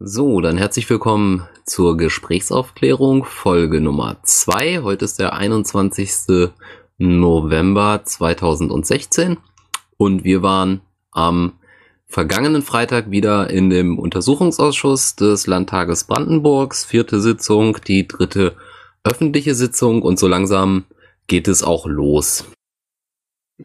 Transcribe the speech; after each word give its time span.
So, 0.00 0.40
dann 0.40 0.58
herzlich 0.58 0.88
willkommen 0.88 1.48
zur 1.66 1.96
Gesprächsaufklärung, 1.96 3.24
Folge 3.24 3.80
Nummer 3.80 4.18
2. 4.22 4.82
Heute 4.82 5.04
ist 5.04 5.18
der 5.18 5.32
21. 5.32 6.52
November 6.98 8.02
2016 8.04 9.38
und 9.96 10.22
wir 10.22 10.40
waren 10.42 10.82
am 11.10 11.54
vergangenen 12.06 12.62
Freitag 12.62 13.10
wieder 13.10 13.50
in 13.50 13.70
dem 13.70 13.98
Untersuchungsausschuss 13.98 15.16
des 15.16 15.48
Landtages 15.48 16.04
Brandenburgs, 16.04 16.84
vierte 16.84 17.18
Sitzung, 17.20 17.78
die 17.84 18.06
dritte 18.06 18.54
öffentliche 19.02 19.56
Sitzung 19.56 20.02
und 20.02 20.16
so 20.20 20.28
langsam 20.28 20.84
geht 21.26 21.48
es 21.48 21.64
auch 21.64 21.86
los. 21.88 22.44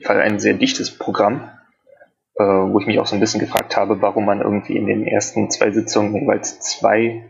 Fall 0.02 0.20
ein 0.20 0.40
sehr 0.40 0.56
dichtes 0.56 0.98
Programm 0.98 1.48
äh, 2.36 2.44
wo 2.44 2.80
ich 2.80 2.88
mich 2.88 3.00
auch 3.00 3.06
so 3.06 3.16
ein 3.16 3.20
bisschen 3.20 3.40
gefragt 3.40 3.78
habe, 3.78 4.02
warum 4.02 4.26
man 4.26 4.42
irgendwie 4.42 4.78
in 4.78 4.88
den 4.88 5.06
ersten 5.06 5.50
zwei 5.50 5.72
Sitzungen 5.72 6.16
jeweils 6.16 6.60
zwei 6.60 7.30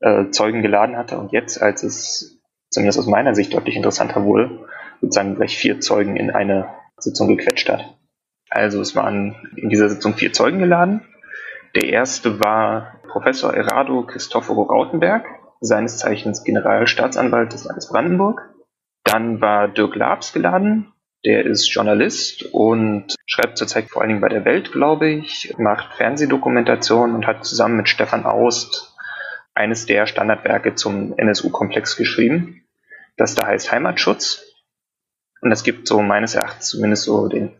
äh, 0.00 0.30
Zeugen 0.30 0.62
geladen 0.62 0.96
hatte 0.96 1.18
und 1.18 1.32
jetzt, 1.32 1.60
als 1.60 1.82
es 1.82 2.40
zumindest 2.70 2.98
aus 2.98 3.06
meiner 3.06 3.34
Sicht 3.34 3.52
deutlich 3.52 3.76
interessanter 3.76 4.24
wurde, 4.24 4.66
sozusagen 5.00 5.34
gleich 5.34 5.56
vier 5.56 5.80
Zeugen 5.80 6.16
in 6.16 6.30
eine 6.30 6.68
Sitzung 6.98 7.28
gequetscht 7.28 7.68
hat. 7.68 7.98
Also 8.48 8.80
es 8.80 8.94
waren 8.94 9.34
in 9.56 9.68
dieser 9.68 9.88
Sitzung 9.88 10.14
vier 10.14 10.32
Zeugen 10.32 10.58
geladen. 10.58 11.02
Der 11.74 11.88
erste 11.88 12.38
war 12.40 13.00
Professor 13.08 13.52
Errado 13.54 14.04
Christoforo 14.06 14.62
Rautenberg, 14.62 15.24
seines 15.60 15.98
Zeichens 15.98 16.44
Generalstaatsanwalt 16.44 17.52
des 17.52 17.64
Landes 17.64 17.88
Brandenburg. 17.88 18.50
Dann 19.04 19.40
war 19.40 19.68
Dirk 19.68 19.96
Labs 19.96 20.32
geladen, 20.32 20.91
der 21.24 21.46
ist 21.46 21.68
Journalist 21.68 22.44
und 22.52 23.14
schreibt 23.26 23.58
zurzeit 23.58 23.88
vor 23.88 24.02
allen 24.02 24.08
Dingen 24.08 24.20
bei 24.20 24.28
der 24.28 24.44
Welt, 24.44 24.72
glaube 24.72 25.08
ich, 25.08 25.54
macht 25.58 25.94
Fernsehdokumentation 25.94 27.14
und 27.14 27.26
hat 27.26 27.44
zusammen 27.44 27.76
mit 27.76 27.88
Stefan 27.88 28.24
Aust 28.24 28.94
eines 29.54 29.86
der 29.86 30.06
Standardwerke 30.06 30.74
zum 30.74 31.16
NSU-Komplex 31.16 31.96
geschrieben, 31.96 32.62
das 33.16 33.34
da 33.34 33.46
heißt 33.46 33.70
Heimatschutz. 33.70 34.44
Und 35.40 35.50
das 35.50 35.62
gibt 35.62 35.86
so 35.86 36.00
meines 36.02 36.34
Erachtens 36.34 36.68
zumindest 36.68 37.04
so 37.04 37.28
den, 37.28 37.50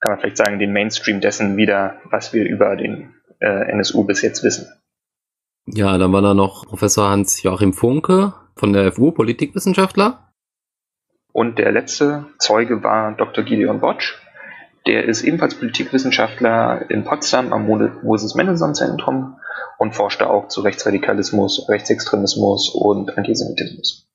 kann 0.00 0.12
man 0.12 0.20
vielleicht 0.20 0.36
sagen, 0.36 0.58
den 0.58 0.72
Mainstream 0.72 1.20
dessen 1.20 1.56
wieder, 1.56 2.00
was 2.04 2.32
wir 2.32 2.44
über 2.44 2.76
den 2.76 3.14
äh, 3.40 3.70
NSU 3.72 4.04
bis 4.04 4.22
jetzt 4.22 4.42
wissen. 4.42 4.68
Ja, 5.66 5.98
dann 5.98 6.12
war 6.12 6.22
da 6.22 6.34
noch 6.34 6.66
Professor 6.66 7.10
Hans-Joachim 7.10 7.72
Funke 7.72 8.34
von 8.56 8.72
der 8.72 8.92
FU, 8.92 9.12
Politikwissenschaftler. 9.12 10.29
Und 11.32 11.58
der 11.58 11.72
letzte 11.72 12.26
Zeuge 12.38 12.82
war 12.82 13.12
Dr. 13.12 13.44
Gideon 13.44 13.80
Botsch. 13.80 14.14
Der 14.86 15.04
ist 15.04 15.22
ebenfalls 15.22 15.54
Politikwissenschaftler 15.54 16.90
in 16.90 17.04
Potsdam 17.04 17.52
am 17.52 17.66
Moses-Mendelssohn-Zentrum 17.66 19.38
und 19.78 19.94
forschte 19.94 20.28
auch 20.28 20.48
zu 20.48 20.62
Rechtsradikalismus, 20.62 21.68
Rechtsextremismus 21.68 22.70
und 22.70 23.16
Antisemitismus. 23.16 24.10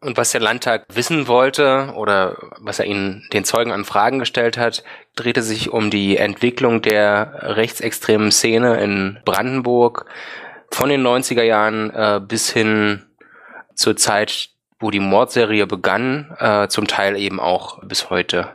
Und 0.00 0.16
was 0.16 0.32
der 0.32 0.40
Landtag 0.40 0.84
wissen 0.92 1.26
wollte 1.26 1.92
oder 1.96 2.36
was 2.58 2.78
er 2.78 2.86
ihnen 2.86 3.26
den 3.32 3.44
Zeugen 3.44 3.72
an 3.72 3.84
Fragen 3.84 4.18
gestellt 4.18 4.56
hat, 4.56 4.84
drehte 5.16 5.42
sich 5.42 5.70
um 5.70 5.90
die 5.90 6.16
Entwicklung 6.16 6.82
der 6.82 7.56
rechtsextremen 7.56 8.30
Szene 8.30 8.80
in 8.80 9.18
Brandenburg 9.24 10.06
von 10.70 10.88
den 10.88 11.02
90er 11.02 11.42
Jahren 11.42 11.90
äh, 11.90 12.20
bis 12.26 12.50
hin 12.50 13.04
zur 13.74 13.96
Zeit 13.96 14.51
wo 14.82 14.90
die 14.90 15.00
Mordserie 15.00 15.66
begann, 15.66 16.36
äh, 16.38 16.68
zum 16.68 16.86
Teil 16.86 17.16
eben 17.16 17.40
auch 17.40 17.78
bis 17.82 18.10
heute. 18.10 18.48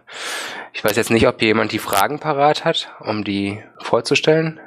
Ich 0.73 0.83
weiß 0.83 0.95
jetzt 0.95 1.09
nicht, 1.09 1.27
ob 1.27 1.39
hier 1.39 1.47
jemand 1.49 1.71
die 1.71 1.79
Fragen 1.79 2.19
parat 2.19 2.65
hat, 2.65 2.89
um 2.99 3.23
die 3.23 3.63
vorzustellen. 3.79 4.59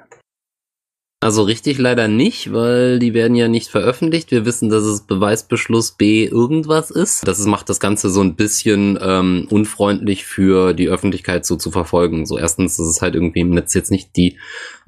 Also 1.22 1.42
richtig 1.42 1.76
leider 1.76 2.08
nicht, 2.08 2.50
weil 2.50 2.98
die 2.98 3.12
werden 3.12 3.34
ja 3.34 3.46
nicht 3.46 3.68
veröffentlicht. 3.68 4.30
Wir 4.30 4.46
wissen, 4.46 4.70
dass 4.70 4.84
es 4.84 5.02
Beweisbeschluss 5.02 5.90
B 5.90 6.24
irgendwas 6.24 6.90
ist. 6.90 7.28
Das 7.28 7.44
macht 7.44 7.68
das 7.68 7.78
Ganze 7.78 8.08
so 8.08 8.22
ein 8.22 8.36
bisschen 8.36 8.98
ähm, 9.02 9.46
unfreundlich 9.50 10.24
für 10.24 10.72
die 10.72 10.88
Öffentlichkeit 10.88 11.44
so 11.44 11.56
zu 11.56 11.70
verfolgen. 11.70 12.24
So 12.24 12.38
erstens, 12.38 12.78
dass 12.78 12.86
es 12.86 13.02
halt 13.02 13.16
irgendwie 13.16 13.40
im 13.40 13.50
Netz 13.50 13.74
jetzt 13.74 13.90
nicht 13.90 14.16
die, 14.16 14.38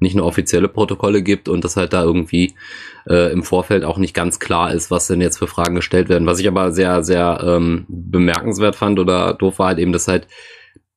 nicht 0.01 0.17
nur 0.17 0.25
offizielle 0.25 0.69
Protokolle 0.69 1.23
gibt 1.23 1.51
und 1.51 1.65
dass 1.65 1.77
halt 1.77 1.93
da 1.93 2.03
irgendwie 2.03 2.55
äh, 3.07 3.31
im 3.31 3.43
Vorfeld 3.43 3.85
auch 3.85 3.99
nicht 3.99 4.15
ganz 4.15 4.41
klar 4.41 4.73
ist, 4.73 4.91
was 4.91 5.09
denn 5.09 5.21
jetzt 5.21 5.37
für 5.37 5.49
Fragen 5.49 5.75
gestellt 5.75 6.09
werden. 6.09 6.27
Was 6.27 6.39
ich 6.39 6.49
aber 6.49 6.73
sehr, 6.73 7.03
sehr 7.05 7.45
ähm, 7.47 7.85
bemerkenswert 7.89 8.75
fand 8.75 8.99
oder 8.99 9.35
doof 9.35 9.59
war 9.59 9.67
halt 9.69 9.79
eben, 9.79 9.93
dass 9.93 10.09
halt 10.09 10.29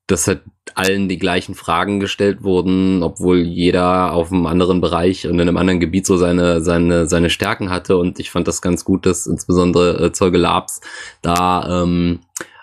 dass 0.08 0.28
halt 0.28 0.42
allen 0.76 1.08
die 1.10 1.18
gleichen 1.18 1.56
Fragen 1.56 2.00
gestellt 2.00 2.44
wurden, 2.44 3.02
obwohl 3.02 3.40
jeder 3.40 4.14
auf 4.14 4.32
einem 4.32 4.46
anderen 4.46 4.82
Bereich 4.82 5.28
und 5.28 5.36
in 5.36 5.42
einem 5.42 5.58
anderen 5.58 5.80
Gebiet 5.80 6.06
so 6.06 6.18
seine, 6.18 6.62
seine, 6.62 7.08
seine 7.08 7.30
Stärken 7.30 7.70
hatte. 7.70 7.98
Und 7.98 8.20
ich 8.20 8.32
fand 8.32 8.48
das 8.48 8.62
ganz 8.62 8.86
gut, 8.86 9.06
dass 9.06 9.28
insbesondere 9.28 10.06
äh, 10.06 10.12
Zeuge 10.12 10.38
Labs 10.38 10.82
da 11.22 11.84
ähm, 11.84 12.20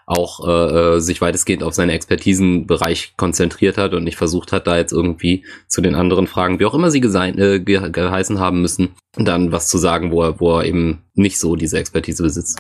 auch 0.07 0.47
äh, 0.47 0.97
äh, 0.97 1.01
sich 1.01 1.21
weitestgehend 1.21 1.63
auf 1.63 1.75
seinen 1.75 1.91
Expertisenbereich 1.91 3.15
konzentriert 3.17 3.79
hat 3.79 3.95
und 3.95 4.05
nicht 4.05 4.17
versucht 4.17 4.53
hat, 4.53 4.67
da 4.67 4.77
jetzt 4.77 4.93
irgendwie 4.93 5.45
zu 5.69 5.81
den 5.81 5.95
anderen 5.95 6.27
Fragen, 6.27 6.59
wie 6.59 6.67
auch 6.67 6.75
immer 6.75 6.91
sie 6.91 7.01
gesein, 7.01 7.39
äh, 7.39 7.61
ge 7.61 7.91
geheißen 7.91 8.39
haben 8.39 8.61
müssen, 8.61 8.91
dann 9.15 9.53
was 9.53 9.69
zu 9.69 9.79
sagen, 9.79 10.11
wo 10.11 10.23
er, 10.23 10.41
wo 10.41 10.59
er 10.59 10.65
eben 10.65 11.03
nicht 11.15 11.39
so 11.39 11.57
diese 11.57 11.79
Expertise 11.79 12.23
besitzt. 12.23 12.59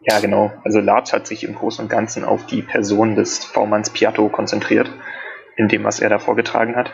Ja, 0.00 0.20
genau. 0.20 0.52
Also 0.64 0.80
Labs 0.80 1.12
hat 1.12 1.26
sich 1.26 1.44
im 1.44 1.54
Großen 1.54 1.84
und 1.84 1.90
Ganzen 1.90 2.24
auf 2.24 2.46
die 2.46 2.62
Person 2.62 3.14
des 3.14 3.44
V-Manns 3.44 3.90
Piatto 3.90 4.28
konzentriert, 4.28 4.90
in 5.56 5.68
dem, 5.68 5.84
was 5.84 6.00
er 6.00 6.08
da 6.08 6.18
vorgetragen 6.18 6.76
hat. 6.76 6.92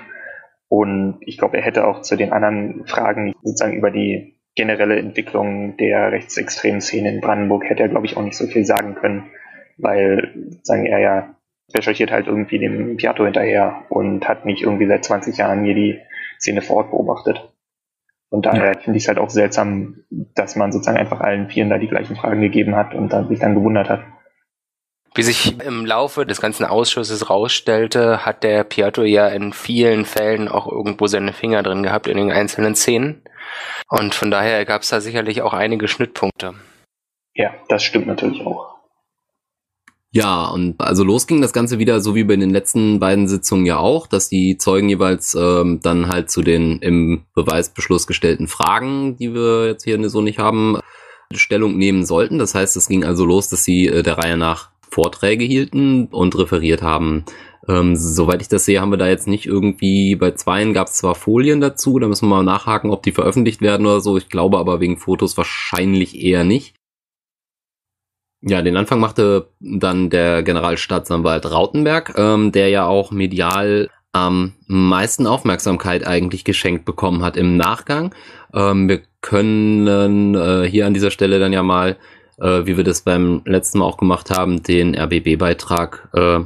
Und 0.68 1.18
ich 1.20 1.38
glaube, 1.38 1.58
er 1.58 1.62
hätte 1.62 1.86
auch 1.86 2.02
zu 2.02 2.16
den 2.16 2.32
anderen 2.32 2.86
Fragen 2.86 3.34
sozusagen 3.42 3.76
über 3.76 3.90
die 3.90 4.34
generelle 4.54 4.98
Entwicklung 4.98 5.76
der 5.76 6.12
rechtsextremen 6.12 6.80
Szene 6.80 7.12
in 7.12 7.20
Brandenburg 7.20 7.64
hätte 7.64 7.82
er, 7.82 7.88
glaube 7.88 8.06
ich, 8.06 8.16
auch 8.16 8.22
nicht 8.22 8.36
so 8.36 8.46
viel 8.46 8.64
sagen 8.64 8.94
können, 8.94 9.30
weil 9.78 10.32
sagen 10.62 10.86
er 10.86 11.00
ja 11.00 11.34
recherchiert 11.74 12.12
halt 12.12 12.26
irgendwie 12.26 12.58
dem 12.58 12.96
Piatto 12.96 13.24
hinterher 13.24 13.82
und 13.88 14.28
hat 14.28 14.44
nicht 14.44 14.62
irgendwie 14.62 14.86
seit 14.86 15.04
20 15.04 15.36
Jahren 15.36 15.64
hier 15.64 15.74
die 15.74 16.00
Szene 16.38 16.62
vor 16.62 16.76
Ort 16.76 16.90
beobachtet. 16.90 17.53
Und 18.34 18.46
daher 18.46 18.74
finde 18.80 18.96
ich 18.96 19.04
es 19.04 19.08
halt 19.08 19.18
auch 19.18 19.30
seltsam, 19.30 20.00
dass 20.10 20.56
man 20.56 20.72
sozusagen 20.72 20.98
einfach 20.98 21.20
allen 21.20 21.48
Vieren 21.48 21.70
da 21.70 21.78
die 21.78 21.86
gleichen 21.86 22.16
Fragen 22.16 22.40
gegeben 22.40 22.74
hat 22.74 22.92
und 22.92 23.12
dann 23.12 23.28
sich 23.28 23.38
dann 23.38 23.54
gewundert 23.54 23.88
hat. 23.88 24.00
Wie 25.14 25.22
sich 25.22 25.64
im 25.64 25.86
Laufe 25.86 26.26
des 26.26 26.40
ganzen 26.40 26.64
Ausschusses 26.64 27.30
rausstellte, 27.30 28.26
hat 28.26 28.42
der 28.42 28.64
Piatto 28.64 29.04
ja 29.04 29.28
in 29.28 29.52
vielen 29.52 30.04
Fällen 30.04 30.48
auch 30.48 30.66
irgendwo 30.66 31.06
seine 31.06 31.32
Finger 31.32 31.62
drin 31.62 31.84
gehabt 31.84 32.08
in 32.08 32.16
den 32.16 32.32
einzelnen 32.32 32.74
Szenen. 32.74 33.22
Und 33.88 34.16
von 34.16 34.32
daher 34.32 34.64
gab 34.64 34.82
es 34.82 34.88
da 34.88 35.00
sicherlich 35.00 35.42
auch 35.42 35.52
einige 35.52 35.86
Schnittpunkte. 35.86 36.54
Ja, 37.36 37.54
das 37.68 37.84
stimmt 37.84 38.08
natürlich 38.08 38.44
auch. 38.44 38.73
Ja, 40.14 40.46
und 40.46 40.80
also 40.80 41.02
los 41.02 41.26
ging 41.26 41.42
das 41.42 41.52
Ganze 41.52 41.80
wieder 41.80 42.00
so 42.00 42.14
wie 42.14 42.22
bei 42.22 42.36
den 42.36 42.50
letzten 42.50 43.00
beiden 43.00 43.26
Sitzungen 43.26 43.66
ja 43.66 43.78
auch, 43.78 44.06
dass 44.06 44.28
die 44.28 44.56
Zeugen 44.58 44.88
jeweils 44.88 45.34
ähm, 45.34 45.80
dann 45.82 46.06
halt 46.06 46.30
zu 46.30 46.42
den 46.42 46.78
im 46.78 47.24
Beweisbeschluss 47.34 48.06
gestellten 48.06 48.46
Fragen, 48.46 49.16
die 49.16 49.34
wir 49.34 49.66
jetzt 49.66 49.82
hier 49.82 50.08
so 50.08 50.22
nicht 50.22 50.38
haben, 50.38 50.78
Stellung 51.32 51.76
nehmen 51.78 52.04
sollten. 52.06 52.38
Das 52.38 52.54
heißt, 52.54 52.76
es 52.76 52.86
ging 52.86 53.02
also 53.04 53.24
los, 53.24 53.48
dass 53.48 53.64
sie 53.64 53.88
äh, 53.88 54.04
der 54.04 54.18
Reihe 54.18 54.36
nach 54.36 54.70
Vorträge 54.88 55.44
hielten 55.44 56.06
und 56.06 56.38
referiert 56.38 56.82
haben. 56.82 57.24
Ähm, 57.66 57.96
soweit 57.96 58.40
ich 58.40 58.46
das 58.46 58.66
sehe, 58.66 58.80
haben 58.80 58.92
wir 58.92 58.98
da 58.98 59.08
jetzt 59.08 59.26
nicht 59.26 59.46
irgendwie, 59.46 60.14
bei 60.14 60.30
zweien 60.30 60.74
gab 60.74 60.86
es 60.86 60.94
zwar 60.94 61.16
Folien 61.16 61.60
dazu, 61.60 61.98
da 61.98 62.06
müssen 62.06 62.28
wir 62.28 62.36
mal 62.36 62.44
nachhaken, 62.44 62.90
ob 62.92 63.02
die 63.02 63.10
veröffentlicht 63.10 63.62
werden 63.62 63.84
oder 63.84 64.00
so. 64.00 64.16
Ich 64.16 64.28
glaube 64.28 64.58
aber 64.58 64.78
wegen 64.78 64.96
Fotos 64.96 65.36
wahrscheinlich 65.36 66.22
eher 66.22 66.44
nicht. 66.44 66.76
Ja, 68.46 68.60
den 68.60 68.76
Anfang 68.76 69.00
machte 69.00 69.48
dann 69.60 70.10
der 70.10 70.42
Generalstaatsanwalt 70.42 71.50
Rautenberg, 71.50 72.14
ähm, 72.18 72.52
der 72.52 72.68
ja 72.68 72.86
auch 72.86 73.10
medial 73.10 73.88
am 74.12 74.52
meisten 74.66 75.26
Aufmerksamkeit 75.26 76.06
eigentlich 76.06 76.44
geschenkt 76.44 76.84
bekommen 76.84 77.22
hat 77.22 77.38
im 77.38 77.56
Nachgang. 77.56 78.14
Ähm, 78.52 78.86
wir 78.86 79.00
können 79.22 80.34
äh, 80.34 80.68
hier 80.68 80.86
an 80.86 80.92
dieser 80.92 81.10
Stelle 81.10 81.40
dann 81.40 81.54
ja 81.54 81.62
mal, 81.62 81.96
äh, 82.38 82.66
wie 82.66 82.76
wir 82.76 82.84
das 82.84 83.00
beim 83.00 83.40
letzten 83.46 83.78
Mal 83.78 83.86
auch 83.86 83.96
gemacht 83.96 84.30
haben, 84.30 84.62
den 84.62 84.94
RBB-Beitrag 84.94 86.10
äh, 86.12 86.40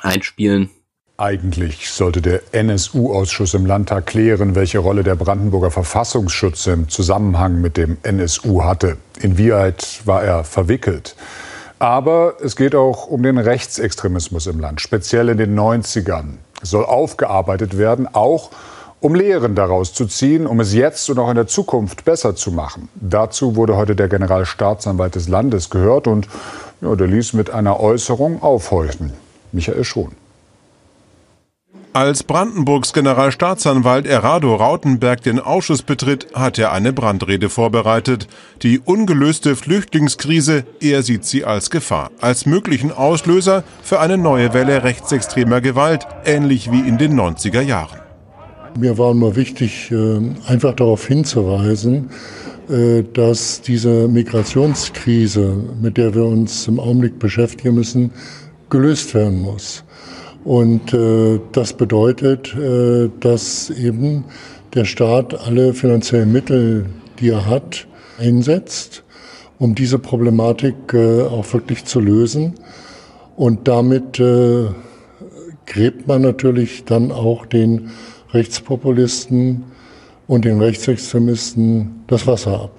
einspielen. 0.00 0.68
Eigentlich 1.16 1.92
sollte 1.92 2.20
der 2.20 2.40
NSU-Ausschuss 2.50 3.54
im 3.54 3.66
Landtag 3.66 4.06
klären, 4.06 4.56
welche 4.56 4.80
Rolle 4.80 5.04
der 5.04 5.14
Brandenburger 5.14 5.70
Verfassungsschutz 5.70 6.66
im 6.66 6.88
Zusammenhang 6.88 7.60
mit 7.60 7.76
dem 7.76 7.98
NSU 8.02 8.64
hatte. 8.64 8.96
Inwieweit 9.20 10.00
war 10.06 10.24
er 10.24 10.42
verwickelt? 10.42 11.14
Aber 11.78 12.34
es 12.42 12.56
geht 12.56 12.74
auch 12.74 13.06
um 13.06 13.22
den 13.22 13.38
Rechtsextremismus 13.38 14.48
im 14.48 14.58
Land, 14.58 14.80
speziell 14.80 15.28
in 15.28 15.38
den 15.38 15.56
90ern. 15.56 16.38
Es 16.60 16.70
soll 16.70 16.84
aufgearbeitet 16.84 17.78
werden, 17.78 18.08
auch 18.12 18.50
um 18.98 19.14
Lehren 19.14 19.54
daraus 19.54 19.92
zu 19.92 20.06
ziehen, 20.06 20.48
um 20.48 20.58
es 20.58 20.74
jetzt 20.74 21.08
und 21.10 21.20
auch 21.20 21.28
in 21.28 21.36
der 21.36 21.46
Zukunft 21.46 22.04
besser 22.04 22.34
zu 22.34 22.50
machen. 22.50 22.88
Dazu 22.96 23.54
wurde 23.54 23.76
heute 23.76 23.94
der 23.94 24.08
Generalstaatsanwalt 24.08 25.14
des 25.14 25.28
Landes 25.28 25.70
gehört 25.70 26.08
und 26.08 26.26
ja, 26.80 26.96
der 26.96 27.06
ließ 27.06 27.34
mit 27.34 27.50
einer 27.50 27.78
Äußerung 27.78 28.42
aufhorchen. 28.42 29.12
Michael 29.52 29.84
Schon. 29.84 30.23
Als 31.96 32.24
Brandenburgs 32.24 32.92
Generalstaatsanwalt 32.92 34.04
Errado 34.04 34.56
Rautenberg 34.56 35.22
den 35.22 35.38
Ausschuss 35.38 35.82
betritt, 35.82 36.26
hat 36.34 36.58
er 36.58 36.72
eine 36.72 36.92
Brandrede 36.92 37.48
vorbereitet. 37.48 38.26
Die 38.64 38.80
ungelöste 38.80 39.54
Flüchtlingskrise, 39.54 40.64
er 40.80 41.04
sieht 41.04 41.24
sie 41.24 41.44
als 41.44 41.70
Gefahr, 41.70 42.10
als 42.20 42.46
möglichen 42.46 42.90
Auslöser 42.90 43.62
für 43.84 44.00
eine 44.00 44.18
neue 44.18 44.52
Welle 44.52 44.82
rechtsextremer 44.82 45.60
Gewalt, 45.60 46.04
ähnlich 46.24 46.72
wie 46.72 46.80
in 46.80 46.98
den 46.98 47.14
90er 47.14 47.60
Jahren. 47.60 48.00
Mir 48.76 48.98
war 48.98 49.12
immer 49.12 49.36
wichtig, 49.36 49.92
äh, 49.92 50.18
einfach 50.48 50.74
darauf 50.74 51.06
hinzuweisen, 51.06 52.10
äh, 52.68 53.04
dass 53.04 53.60
diese 53.60 54.08
Migrationskrise, 54.08 55.56
mit 55.80 55.96
der 55.96 56.12
wir 56.12 56.24
uns 56.24 56.66
im 56.66 56.80
Augenblick 56.80 57.20
beschäftigen 57.20 57.76
müssen, 57.76 58.10
gelöst 58.68 59.14
werden 59.14 59.40
muss. 59.42 59.84
Und 60.44 60.92
äh, 60.92 61.40
das 61.52 61.72
bedeutet, 61.72 62.54
äh, 62.54 63.10
dass 63.20 63.70
eben 63.70 64.24
der 64.74 64.84
Staat 64.84 65.46
alle 65.46 65.72
finanziellen 65.72 66.32
Mittel, 66.32 66.86
die 67.18 67.30
er 67.30 67.46
hat, 67.46 67.86
einsetzt, 68.18 69.04
um 69.58 69.74
diese 69.74 69.98
Problematik 69.98 70.74
äh, 70.92 71.22
auch 71.22 71.50
wirklich 71.52 71.84
zu 71.86 72.00
lösen. 72.00 72.54
Und 73.36 73.66
damit 73.66 74.20
äh, 74.20 74.66
gräbt 75.66 76.06
man 76.06 76.22
natürlich 76.22 76.84
dann 76.84 77.10
auch 77.10 77.46
den 77.46 77.90
Rechtspopulisten 78.32 79.64
und 80.26 80.44
den 80.44 80.60
Rechtsextremisten 80.60 82.04
das 82.06 82.26
Wasser 82.26 82.60
ab. 82.60 82.70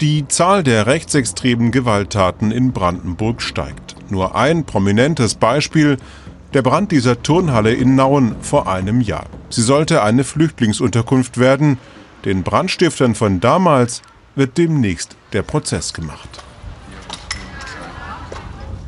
Die 0.00 0.26
Zahl 0.28 0.62
der 0.62 0.86
rechtsextremen 0.86 1.70
Gewalttaten 1.70 2.50
in 2.50 2.72
Brandenburg 2.72 3.40
steigt. 3.40 3.85
Nur 4.08 4.36
ein 4.36 4.64
prominentes 4.64 5.34
Beispiel, 5.34 5.96
der 6.54 6.62
Brand 6.62 6.92
dieser 6.92 7.22
Turnhalle 7.22 7.72
in 7.74 7.96
Nauen 7.96 8.36
vor 8.40 8.68
einem 8.68 9.00
Jahr. 9.00 9.26
Sie 9.50 9.62
sollte 9.62 10.02
eine 10.02 10.24
Flüchtlingsunterkunft 10.24 11.38
werden. 11.38 11.78
Den 12.24 12.42
Brandstiftern 12.42 13.14
von 13.14 13.40
damals 13.40 14.02
wird 14.34 14.58
demnächst 14.58 15.16
der 15.32 15.42
Prozess 15.42 15.92
gemacht. 15.92 16.28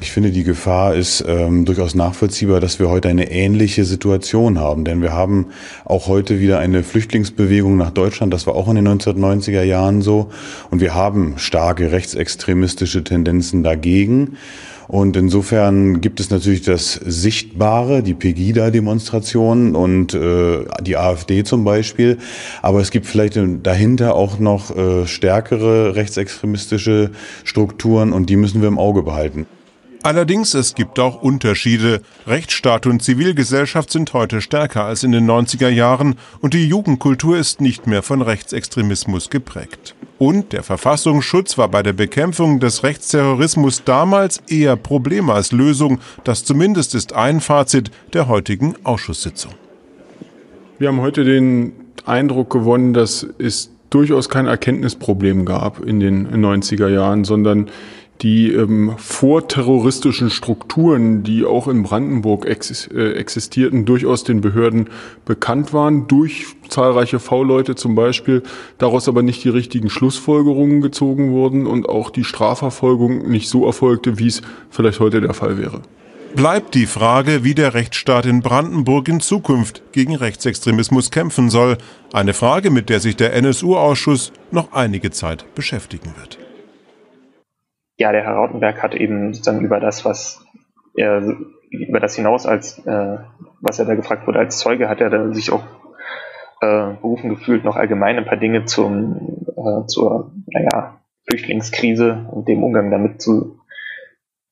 Ich 0.00 0.12
finde, 0.12 0.30
die 0.30 0.44
Gefahr 0.44 0.94
ist 0.94 1.24
ähm, 1.26 1.64
durchaus 1.64 1.94
nachvollziehbar, 1.94 2.60
dass 2.60 2.78
wir 2.78 2.88
heute 2.88 3.08
eine 3.08 3.30
ähnliche 3.30 3.84
Situation 3.84 4.58
haben. 4.58 4.84
Denn 4.84 5.02
wir 5.02 5.12
haben 5.12 5.46
auch 5.84 6.06
heute 6.06 6.38
wieder 6.38 6.60
eine 6.60 6.84
Flüchtlingsbewegung 6.84 7.76
nach 7.76 7.90
Deutschland. 7.90 8.32
Das 8.32 8.46
war 8.46 8.54
auch 8.54 8.68
in 8.68 8.76
den 8.76 8.88
1990er 8.88 9.62
Jahren 9.62 10.00
so. 10.00 10.30
Und 10.70 10.80
wir 10.80 10.94
haben 10.94 11.34
starke 11.36 11.90
rechtsextremistische 11.90 13.02
Tendenzen 13.02 13.64
dagegen. 13.64 14.36
Und 14.88 15.18
insofern 15.18 16.00
gibt 16.00 16.18
es 16.18 16.30
natürlich 16.30 16.62
das 16.62 16.94
Sichtbare, 16.94 18.02
die 18.02 18.14
Pegida-Demonstrationen 18.14 19.74
und 19.76 20.14
äh, 20.14 20.64
die 20.80 20.96
AfD 20.96 21.44
zum 21.44 21.62
Beispiel. 21.62 22.16
Aber 22.62 22.80
es 22.80 22.90
gibt 22.90 23.04
vielleicht 23.06 23.38
dahinter 23.62 24.14
auch 24.14 24.38
noch 24.38 24.74
äh, 24.74 25.06
stärkere 25.06 25.94
rechtsextremistische 25.94 27.10
Strukturen 27.44 28.14
und 28.14 28.30
die 28.30 28.36
müssen 28.36 28.62
wir 28.62 28.68
im 28.68 28.78
Auge 28.78 29.02
behalten. 29.02 29.46
Allerdings, 30.02 30.54
es 30.54 30.74
gibt 30.74 31.00
auch 31.00 31.22
Unterschiede. 31.22 32.02
Rechtsstaat 32.26 32.86
und 32.86 33.02
Zivilgesellschaft 33.02 33.90
sind 33.90 34.12
heute 34.12 34.40
stärker 34.40 34.84
als 34.84 35.02
in 35.02 35.10
den 35.12 35.28
90er 35.28 35.68
Jahren 35.68 36.14
und 36.40 36.54
die 36.54 36.68
Jugendkultur 36.68 37.36
ist 37.36 37.60
nicht 37.60 37.86
mehr 37.86 38.02
von 38.02 38.22
Rechtsextremismus 38.22 39.28
geprägt. 39.28 39.96
Und 40.18 40.52
der 40.52 40.62
Verfassungsschutz 40.62 41.58
war 41.58 41.68
bei 41.68 41.82
der 41.82 41.92
Bekämpfung 41.92 42.60
des 42.60 42.84
Rechtsterrorismus 42.84 43.84
damals 43.84 44.38
eher 44.48 44.76
Problem 44.76 45.30
als 45.30 45.52
Lösung. 45.52 46.00
Das 46.24 46.44
zumindest 46.44 46.94
ist 46.94 47.12
ein 47.12 47.40
Fazit 47.40 47.90
der 48.12 48.28
heutigen 48.28 48.74
Ausschusssitzung. 48.84 49.52
Wir 50.78 50.88
haben 50.88 51.00
heute 51.00 51.24
den 51.24 51.72
Eindruck 52.04 52.50
gewonnen, 52.50 52.94
dass 52.94 53.26
es 53.38 53.70
durchaus 53.90 54.28
kein 54.28 54.46
Erkenntnisproblem 54.46 55.44
gab 55.44 55.80
in 55.80 56.00
den 56.00 56.28
90er 56.28 56.88
Jahren, 56.88 57.24
sondern 57.24 57.68
die 58.22 58.52
ähm, 58.52 58.94
vorterroristischen 58.96 60.30
Strukturen, 60.30 61.22
die 61.22 61.44
auch 61.44 61.68
in 61.68 61.82
Brandenburg 61.84 62.46
ex 62.46 62.88
äh, 62.88 63.12
existierten, 63.12 63.84
durchaus 63.84 64.24
den 64.24 64.40
Behörden 64.40 64.90
bekannt 65.24 65.72
waren, 65.72 66.08
durch 66.08 66.46
zahlreiche 66.68 67.20
V-Leute 67.20 67.76
zum 67.76 67.94
Beispiel, 67.94 68.42
daraus 68.78 69.08
aber 69.08 69.22
nicht 69.22 69.44
die 69.44 69.48
richtigen 69.48 69.88
Schlussfolgerungen 69.88 70.80
gezogen 70.80 71.30
wurden 71.30 71.66
und 71.66 71.88
auch 71.88 72.10
die 72.10 72.24
Strafverfolgung 72.24 73.28
nicht 73.28 73.48
so 73.48 73.64
erfolgte, 73.64 74.18
wie 74.18 74.26
es 74.26 74.42
vielleicht 74.70 75.00
heute 75.00 75.20
der 75.20 75.34
Fall 75.34 75.58
wäre. 75.58 75.82
Bleibt 76.34 76.74
die 76.74 76.86
Frage, 76.86 77.42
wie 77.42 77.54
der 77.54 77.72
Rechtsstaat 77.72 78.26
in 78.26 78.42
Brandenburg 78.42 79.08
in 79.08 79.20
Zukunft 79.20 79.82
gegen 79.92 80.14
Rechtsextremismus 80.14 81.10
kämpfen 81.10 81.48
soll. 81.48 81.78
Eine 82.12 82.34
Frage, 82.34 82.70
mit 82.70 82.90
der 82.90 83.00
sich 83.00 83.16
der 83.16 83.32
NSU-Ausschuss 83.32 84.32
noch 84.50 84.72
einige 84.72 85.10
Zeit 85.10 85.46
beschäftigen 85.54 86.12
wird 86.18 86.38
ja, 87.98 88.12
der 88.12 88.22
Herr 88.22 88.34
Rautenberg 88.34 88.82
hat 88.82 88.94
eben 88.94 89.34
sozusagen 89.34 89.64
über 89.64 89.80
das, 89.80 90.04
was 90.04 90.44
er 90.96 91.36
über 91.70 92.00
das 92.00 92.14
hinaus 92.16 92.46
als 92.46 92.78
äh, 92.86 93.18
was 93.60 93.78
er 93.78 93.84
da 93.84 93.94
gefragt 93.94 94.26
wurde 94.26 94.38
als 94.38 94.58
Zeuge, 94.58 94.88
hat 94.88 95.00
er 95.00 95.10
da 95.10 95.32
sich 95.32 95.52
auch 95.52 95.64
äh, 96.60 96.94
berufen 96.94 97.28
gefühlt, 97.28 97.64
noch 97.64 97.76
allgemein 97.76 98.16
ein 98.16 98.24
paar 98.24 98.38
Dinge 98.38 98.64
zum 98.64 99.44
äh, 99.56 99.86
zur 99.86 100.32
naja, 100.46 101.00
Flüchtlingskrise 101.28 102.26
und 102.30 102.48
dem 102.48 102.62
Umgang 102.62 102.90
damit 102.90 103.20
zu 103.20 103.60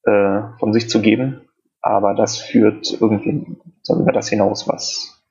äh, 0.04 0.40
von 0.58 0.72
sich 0.72 0.90
zu 0.90 1.00
geben. 1.00 1.40
Aber 1.80 2.14
das 2.14 2.38
führt 2.38 3.00
irgendwie 3.00 3.46
über 3.88 4.12
das 4.12 4.28
hinaus, 4.28 4.68
was 4.68 5.24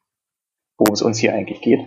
worum 0.78 0.94
es 0.94 1.02
uns 1.02 1.18
hier 1.18 1.34
eigentlich 1.34 1.62
geht. 1.62 1.82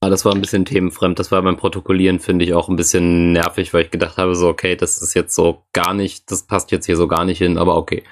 Ah, 0.00 0.10
das 0.10 0.24
war 0.24 0.32
ein 0.32 0.40
bisschen 0.40 0.64
themenfremd. 0.64 1.18
Das 1.18 1.32
war 1.32 1.42
beim 1.42 1.56
Protokollieren, 1.56 2.20
finde 2.20 2.44
ich, 2.44 2.54
auch 2.54 2.68
ein 2.68 2.76
bisschen 2.76 3.32
nervig, 3.32 3.74
weil 3.74 3.84
ich 3.84 3.90
gedacht 3.90 4.16
habe, 4.16 4.36
so, 4.36 4.48
okay, 4.48 4.76
das 4.76 5.02
ist 5.02 5.14
jetzt 5.14 5.34
so 5.34 5.64
gar 5.72 5.92
nicht, 5.92 6.30
das 6.30 6.44
passt 6.44 6.70
jetzt 6.70 6.86
hier 6.86 6.96
so 6.96 7.08
gar 7.08 7.24
nicht 7.24 7.38
hin, 7.38 7.58
aber 7.58 7.76
okay. 7.76 8.04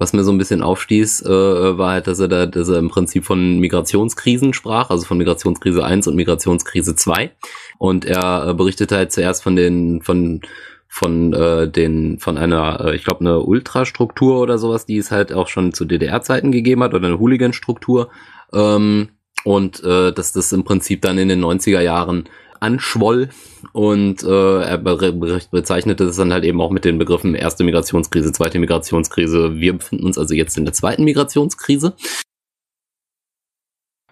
Was 0.00 0.12
mir 0.12 0.24
so 0.24 0.32
ein 0.32 0.38
bisschen 0.38 0.62
aufstieß, 0.62 1.22
äh, 1.22 1.78
war 1.78 1.92
halt, 1.92 2.08
dass 2.08 2.18
er 2.18 2.28
da, 2.28 2.46
dass 2.46 2.68
er 2.68 2.78
im 2.78 2.88
Prinzip 2.88 3.24
von 3.24 3.58
Migrationskrisen 3.60 4.54
sprach, 4.54 4.90
also 4.90 5.04
von 5.06 5.18
Migrationskrise 5.18 5.84
1 5.84 6.08
und 6.08 6.16
Migrationskrise 6.16 6.96
2. 6.96 7.30
Und 7.78 8.04
er 8.04 8.48
äh, 8.48 8.54
berichtete 8.54 8.96
halt 8.96 9.12
zuerst 9.12 9.44
von 9.44 9.54
den, 9.54 10.02
von, 10.02 10.40
von 10.88 11.32
äh, 11.32 11.68
den, 11.70 12.18
von 12.18 12.38
einer, 12.38 12.80
äh, 12.86 12.96
ich 12.96 13.04
glaube, 13.04 13.20
eine 13.20 13.40
Ultrastruktur 13.40 14.40
oder 14.40 14.58
sowas, 14.58 14.86
die 14.86 14.98
es 14.98 15.12
halt 15.12 15.32
auch 15.32 15.48
schon 15.48 15.72
zu 15.72 15.84
DDR-Zeiten 15.84 16.50
gegeben 16.50 16.82
hat, 16.82 16.94
oder 16.94 17.06
eine 17.06 17.18
Hooligan-Struktur. 17.18 18.10
Ähm, 18.52 19.10
und 19.44 19.82
äh, 19.84 20.12
dass 20.12 20.32
das 20.32 20.52
im 20.52 20.64
Prinzip 20.64 21.02
dann 21.02 21.18
in 21.18 21.28
den 21.28 21.44
90er 21.44 21.80
Jahren 21.80 22.28
anschwoll 22.60 23.30
und 23.72 24.22
äh, 24.22 24.62
er 24.62 24.78
be 24.78 25.40
bezeichnete 25.50 26.06
das 26.06 26.16
dann 26.16 26.32
halt 26.32 26.44
eben 26.44 26.60
auch 26.60 26.70
mit 26.70 26.84
den 26.84 26.98
Begriffen 26.98 27.34
erste 27.34 27.64
Migrationskrise, 27.64 28.32
zweite 28.32 28.58
Migrationskrise. 28.58 29.56
Wir 29.56 29.76
befinden 29.76 30.06
uns 30.06 30.18
also 30.18 30.34
jetzt 30.34 30.56
in 30.58 30.64
der 30.64 30.74
zweiten 30.74 31.04
Migrationskrise. 31.04 31.94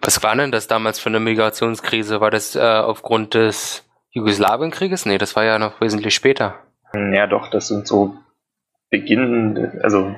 Was 0.01 0.23
war 0.23 0.35
denn 0.35 0.51
das 0.51 0.67
damals 0.67 0.99
für 0.99 1.09
eine 1.09 1.19
Migrationskrise? 1.19 2.21
War 2.21 2.31
das 2.31 2.55
äh, 2.55 2.59
aufgrund 2.59 3.33
des 3.33 3.83
Jugoslawienkrieges? 4.11 5.05
Nee, 5.05 5.17
das 5.17 5.35
war 5.35 5.43
ja 5.43 5.59
noch 5.59 5.81
wesentlich 5.81 6.15
später. 6.15 6.55
Ja, 6.93 7.27
doch, 7.27 7.49
das 7.49 7.67
sind 7.67 7.87
so 7.87 8.15
Beginn, 8.89 9.79
also 9.83 10.15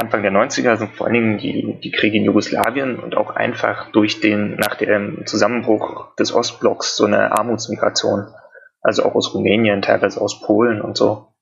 Anfang 0.00 0.22
der 0.22 0.32
90er 0.32 0.76
sind 0.76 0.92
vor 0.92 1.06
allen 1.06 1.14
Dingen 1.14 1.38
die, 1.38 1.78
die 1.80 1.90
Kriege 1.90 2.16
in 2.16 2.24
Jugoslawien 2.24 2.98
und 2.98 3.16
auch 3.16 3.36
einfach 3.36 3.92
durch 3.92 4.20
den, 4.20 4.56
nach 4.56 4.74
dem 4.74 5.26
Zusammenbruch 5.26 6.14
des 6.16 6.34
Ostblocks 6.34 6.96
so 6.96 7.04
eine 7.04 7.32
Armutsmigration. 7.32 8.26
Also 8.80 9.04
auch 9.04 9.14
aus 9.14 9.34
Rumänien, 9.34 9.82
teilweise 9.82 10.20
aus 10.20 10.40
Polen 10.40 10.80
und 10.80 10.96
so. 10.96 11.34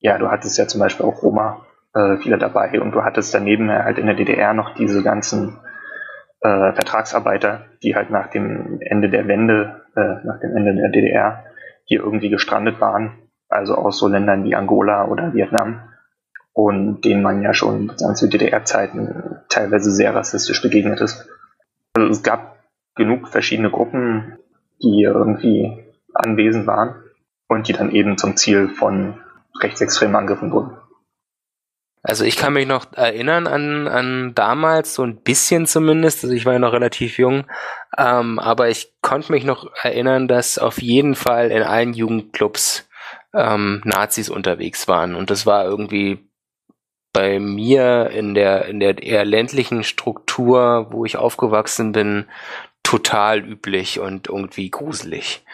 Ja, 0.00 0.18
du 0.18 0.30
hattest 0.30 0.58
ja 0.58 0.66
zum 0.66 0.80
Beispiel 0.80 1.06
auch 1.06 1.22
Roma, 1.22 1.64
äh, 1.94 2.16
viele 2.18 2.36
dabei 2.36 2.80
und 2.80 2.92
du 2.92 3.04
hattest 3.04 3.32
daneben 3.34 3.70
halt 3.70 3.98
in 3.98 4.06
der 4.06 4.16
DDR 4.16 4.52
noch 4.52 4.74
diese 4.74 5.02
ganzen 5.02 5.58
äh, 6.40 6.72
Vertragsarbeiter, 6.72 7.66
die 7.82 7.94
halt 7.94 8.10
nach 8.10 8.28
dem 8.28 8.80
Ende 8.80 9.08
der 9.08 9.28
Wende, 9.28 9.82
äh, 9.96 10.26
nach 10.26 10.40
dem 10.40 10.56
Ende 10.56 10.74
der 10.74 10.90
DDR 10.90 11.44
hier 11.84 12.00
irgendwie 12.00 12.28
gestrandet 12.28 12.80
waren. 12.80 13.18
Also 13.48 13.76
aus 13.76 13.98
so 13.98 14.08
Ländern 14.08 14.44
wie 14.44 14.54
Angola 14.54 15.06
oder 15.06 15.32
Vietnam 15.32 15.91
und 16.52 17.02
denen 17.02 17.22
man 17.22 17.42
ja 17.42 17.54
schon 17.54 17.92
zu 17.96 18.28
DDR-Zeiten 18.28 19.40
teilweise 19.48 19.90
sehr 19.90 20.14
rassistisch 20.14 20.60
begegnet 20.60 21.00
ist. 21.00 21.26
Also 21.94 22.08
es 22.08 22.22
gab 22.22 22.58
genug 22.94 23.28
verschiedene 23.28 23.70
Gruppen, 23.70 24.38
die 24.82 25.02
irgendwie 25.02 25.84
anwesend 26.12 26.66
waren 26.66 26.96
und 27.48 27.68
die 27.68 27.72
dann 27.72 27.90
eben 27.90 28.18
zum 28.18 28.36
Ziel 28.36 28.68
von 28.68 29.18
rechtsextremen 29.60 30.16
Angriffen 30.16 30.52
wurden. 30.52 30.76
Also 32.04 32.24
ich 32.24 32.36
kann 32.36 32.52
mich 32.52 32.66
noch 32.66 32.92
erinnern 32.94 33.46
an, 33.46 33.86
an 33.86 34.34
damals, 34.34 34.94
so 34.94 35.04
ein 35.04 35.22
bisschen 35.22 35.66
zumindest, 35.66 36.24
also 36.24 36.34
ich 36.34 36.44
war 36.44 36.54
ja 36.54 36.58
noch 36.58 36.72
relativ 36.72 37.16
jung, 37.16 37.44
ähm, 37.96 38.40
aber 38.40 38.70
ich 38.70 38.92
konnte 39.02 39.30
mich 39.30 39.44
noch 39.44 39.70
erinnern, 39.82 40.26
dass 40.26 40.58
auf 40.58 40.82
jeden 40.82 41.14
Fall 41.14 41.52
in 41.52 41.62
allen 41.62 41.92
Jugendclubs 41.92 42.88
ähm, 43.32 43.82
Nazis 43.84 44.30
unterwegs 44.30 44.88
waren 44.88 45.14
und 45.14 45.30
das 45.30 45.46
war 45.46 45.64
irgendwie 45.64 46.28
bei 47.12 47.38
mir 47.38 48.10
in 48.10 48.34
der, 48.34 48.66
in 48.66 48.80
der 48.80 49.02
eher 49.02 49.24
ländlichen 49.24 49.84
Struktur, 49.84 50.88
wo 50.90 51.04
ich 51.04 51.16
aufgewachsen 51.16 51.92
bin, 51.92 52.26
total 52.82 53.40
üblich 53.40 54.00
und 54.00 54.28
irgendwie 54.28 54.70
gruselig. 54.70 55.44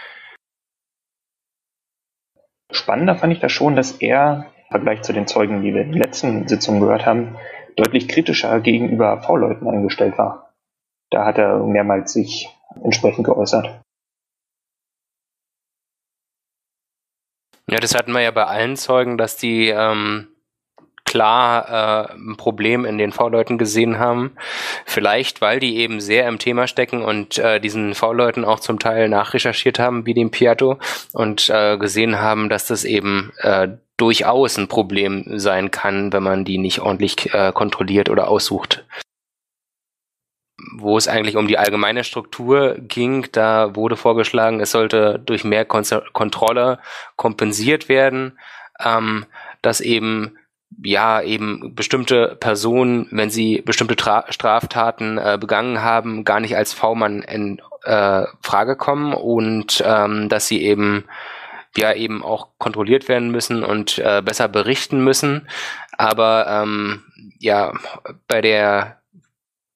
Spannender 2.71 3.17
fand 3.17 3.33
ich 3.33 3.41
da 3.41 3.49
schon, 3.49 3.77
dass 3.77 3.93
er 3.93 4.53
im 4.57 4.71
Vergleich 4.71 5.03
zu 5.03 5.13
den 5.13 5.27
Zeugen, 5.27 5.63
die 5.63 5.75
wir 5.75 5.83
in 5.83 5.93
den 5.93 6.03
letzten 6.03 6.47
Sitzungen 6.47 6.81
gehört 6.81 7.07
haben, 7.07 7.37
deutlich 7.77 8.09
kritischer 8.09 8.61
gegenüber 8.61 9.23
V-Leuten 9.23 9.67
eingestellt 9.69 10.19
war. 10.19 10.53
Da 11.11 11.25
hat 11.25 11.39
er 11.39 11.59
mehrmals 11.59 12.13
sich 12.13 12.49
entsprechend 12.83 13.25
geäußert. 13.25 13.81
Ja, 17.71 17.79
das 17.79 17.95
hatten 17.95 18.13
wir 18.13 18.21
ja 18.21 18.31
bei 18.31 18.45
allen 18.45 18.77
Zeugen, 18.77 19.19
dass 19.19 19.37
die 19.37 19.69
ähm, 19.69 20.29
klar 21.09 22.11
äh, 22.11 22.13
ein 22.13 22.37
Problem 22.37 22.85
in 22.85 22.99
den 22.99 23.13
V-Leuten 23.13 23.57
gesehen 23.57 23.99
haben. 23.99 24.33
Vielleicht, 24.85 25.41
weil 25.41 25.59
die 25.59 25.79
eben 25.79 26.01
sehr 26.01 26.29
im 26.29 26.39
Thema 26.39 26.67
stecken 26.67 27.03
und 27.03 27.39
äh, 27.39 27.61
diesen 27.61 27.95
V-Leuten 27.95 28.45
auch 28.45 28.61
zum 28.61 28.79
Teil 28.79 29.09
nachrecherchiert 29.09 29.79
haben, 29.79 30.05
wie 30.05 30.13
dem 30.13 30.31
Piatto, 30.31 30.79
und 31.15 31.49
äh, 31.49 31.79
gesehen 31.79 32.21
haben, 32.21 32.51
dass 32.51 32.67
das 32.67 32.85
eben 32.85 33.33
äh, 33.39 33.69
durchaus 33.97 34.59
ein 34.59 34.69
Problem 34.69 35.25
sein 35.39 35.71
kann, 35.71 36.13
wenn 36.13 36.23
man 36.23 36.45
die 36.45 36.59
nicht 36.59 36.81
ordentlich 36.81 37.33
äh, 37.33 37.53
kontrolliert 37.53 38.11
oder 38.11 38.29
aussucht. 38.29 38.85
Wo 40.77 40.99
es 40.99 41.09
eigentlich 41.09 41.37
um 41.37 41.49
die 41.49 41.57
allgemeine 41.57 42.05
Struktur 42.05 42.77
ging, 42.79 43.27
da 43.33 43.75
wurde 43.75 43.97
vorgeschlagen, 43.97 44.61
es 44.61 44.73
sollte 44.73 45.19
durch 45.25 45.43
mehr 45.43 45.65
Kon 45.65 45.85
Kontrolle 46.13 46.81
kompensiert 47.17 47.89
werden, 47.89 48.39
ähm, 48.85 49.25
dass 49.63 49.81
eben 49.81 50.37
ja 50.83 51.23
eben 51.23 51.75
bestimmte 51.75 52.37
Personen, 52.39 53.09
wenn 53.11 53.31
sie 53.31 53.63
bestimmte 53.63 53.97
Tra 53.97 54.25
Straftaten 54.31 55.19
äh, 55.19 55.39
begangen 55.41 55.83
haben, 55.83 56.25
gar 56.25 56.41
nicht 56.41 56.57
als 56.57 56.73
V-Mann 56.73 57.23
in 57.23 57.61
äh, 57.85 58.25
Frage 58.43 58.77
kommen 58.77 59.13
und 59.15 59.83
ähm, 59.85 60.29
dass 60.29 60.47
sie 60.49 60.63
eben 60.63 61.05
ja 61.77 61.93
eben 61.93 62.23
auch 62.23 62.49
kontrolliert 62.59 63.09
werden 63.09 63.31
müssen 63.31 63.65
und 63.65 63.99
äh, 63.99 64.23
besser 64.23 64.49
berichten 64.49 65.03
müssen. 65.03 65.49
Aber 65.97 66.47
ähm, 66.49 67.05
ja, 67.39 67.73
bei 68.27 68.41
der 68.41 68.99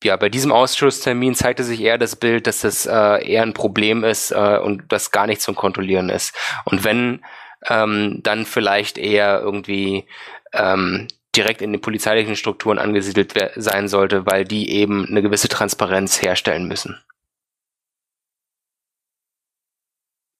ja, 0.04 0.16
bei 0.16 0.28
diesem 0.28 0.50
Ausschusstermin 0.50 1.37
zeigte 1.37 1.62
sich 1.62 1.80
eher 1.80 1.96
das 1.96 2.16
Bild, 2.16 2.49
dass 2.49 2.62
das 2.62 2.87
äh, 2.87 3.25
eher 3.25 3.42
ein 3.42 3.54
Problem 3.54 4.02
ist 4.02 4.32
äh, 4.32 4.58
und 4.58 4.84
das 4.88 5.12
gar 5.12 5.28
nicht 5.28 5.40
zum 5.40 5.54
Kontrollieren 5.54 6.08
ist. 6.08 6.34
Und 6.64 6.82
wenn 6.82 7.22
ähm, 7.68 8.20
dann 8.25 8.44
vielleicht 8.44 8.99
eher 8.99 9.40
irgendwie 9.40 10.06
ähm, 10.52 11.09
direkt 11.35 11.62
in 11.62 11.73
den 11.73 11.80
polizeilichen 11.80 12.37
Strukturen 12.37 12.78
angesiedelt 12.78 13.35
sein 13.56 13.88
sollte, 13.88 14.26
weil 14.26 14.44
die 14.44 14.71
eben 14.71 15.06
eine 15.06 15.23
gewisse 15.23 15.49
Transparenz 15.49 16.23
herstellen 16.23 16.68
müssen. 16.68 16.99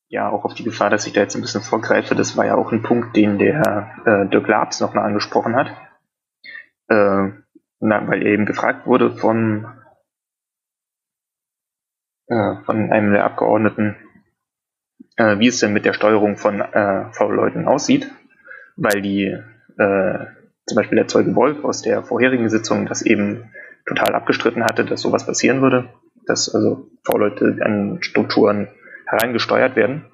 Ja, 0.09 0.29
auch 0.29 0.45
auf 0.45 0.53
die 0.53 0.65
Gefahr, 0.65 0.91
dass 0.91 1.07
ich 1.07 1.15
da 1.15 1.23
jetzt 1.23 1.35
ein 1.35 1.41
bisschen 1.41 1.63
vorgreife, 1.63 2.15
das 2.15 2.37
war 2.37 2.45
ja 2.45 2.55
auch 2.55 2.71
ein 2.71 2.83
Punkt, 2.83 3.17
den 3.17 3.39
der 3.39 3.97
äh, 4.05 4.29
Dirk 4.29 4.47
Labs 4.47 4.81
nochmal 4.81 5.07
angesprochen 5.07 5.57
hat. 5.57 5.69
Äh, 6.89 7.33
na, 7.81 8.07
weil 8.07 8.27
eben 8.27 8.45
gefragt 8.45 8.87
wurde 8.87 9.17
von, 9.17 9.67
äh, 12.27 12.57
von 12.65 12.93
einem 12.93 13.13
der 13.13 13.25
Abgeordneten, 13.25 13.97
äh, 15.17 15.39
wie 15.39 15.47
es 15.47 15.61
denn 15.61 15.73
mit 15.73 15.87
der 15.87 15.95
Steuerung 15.95 16.37
von 16.37 16.61
äh, 16.61 17.11
V-Leuten 17.13 17.67
aussieht, 17.67 18.11
weil 18.77 19.01
die 19.01 19.43
äh, 19.83 20.27
zum 20.67 20.77
Beispiel 20.77 20.97
der 20.97 21.09
Zeuge 21.09 21.35
Wolf 21.35 21.65
aus 21.65 21.83
der 21.83 22.03
vorherigen 22.03 22.49
Sitzung 22.49 22.87
das 22.87 23.03
eben 23.03 23.51
total 23.87 24.15
abgestritten 24.15 24.65
hatte, 24.65 24.85
dass 24.85 25.01
sowas 25.01 25.27
passieren 25.27 25.61
würde, 25.61 25.89
dass 26.27 26.55
also 26.55 26.89
V-Leute 27.05 27.59
an 27.63 27.99
Strukturen 28.01 28.69
hereingesteuert 29.07 29.75
werden. 29.77 30.07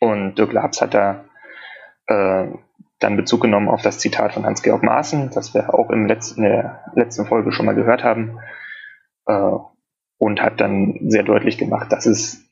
Und 0.00 0.36
Dirk 0.36 0.52
Labs 0.52 0.80
hat 0.80 0.94
da 0.94 1.24
äh, 2.06 2.46
dann 3.00 3.16
Bezug 3.16 3.42
genommen 3.42 3.68
auf 3.68 3.82
das 3.82 3.98
Zitat 3.98 4.32
von 4.32 4.46
Hans-Georg 4.46 4.82
Maaßen, 4.82 5.30
das 5.34 5.52
wir 5.52 5.74
auch 5.74 5.90
im 5.90 6.06
letzten, 6.06 6.42
in 6.42 6.50
der 6.50 6.84
letzten 6.94 7.26
Folge 7.26 7.52
schon 7.52 7.66
mal 7.66 7.74
gehört 7.74 8.02
haben, 8.02 8.38
äh, 9.26 9.50
und 10.18 10.40
hat 10.40 10.60
dann 10.60 10.98
sehr 11.08 11.22
deutlich 11.22 11.58
gemacht, 11.58 11.92
dass 11.92 12.06
es 12.06 12.43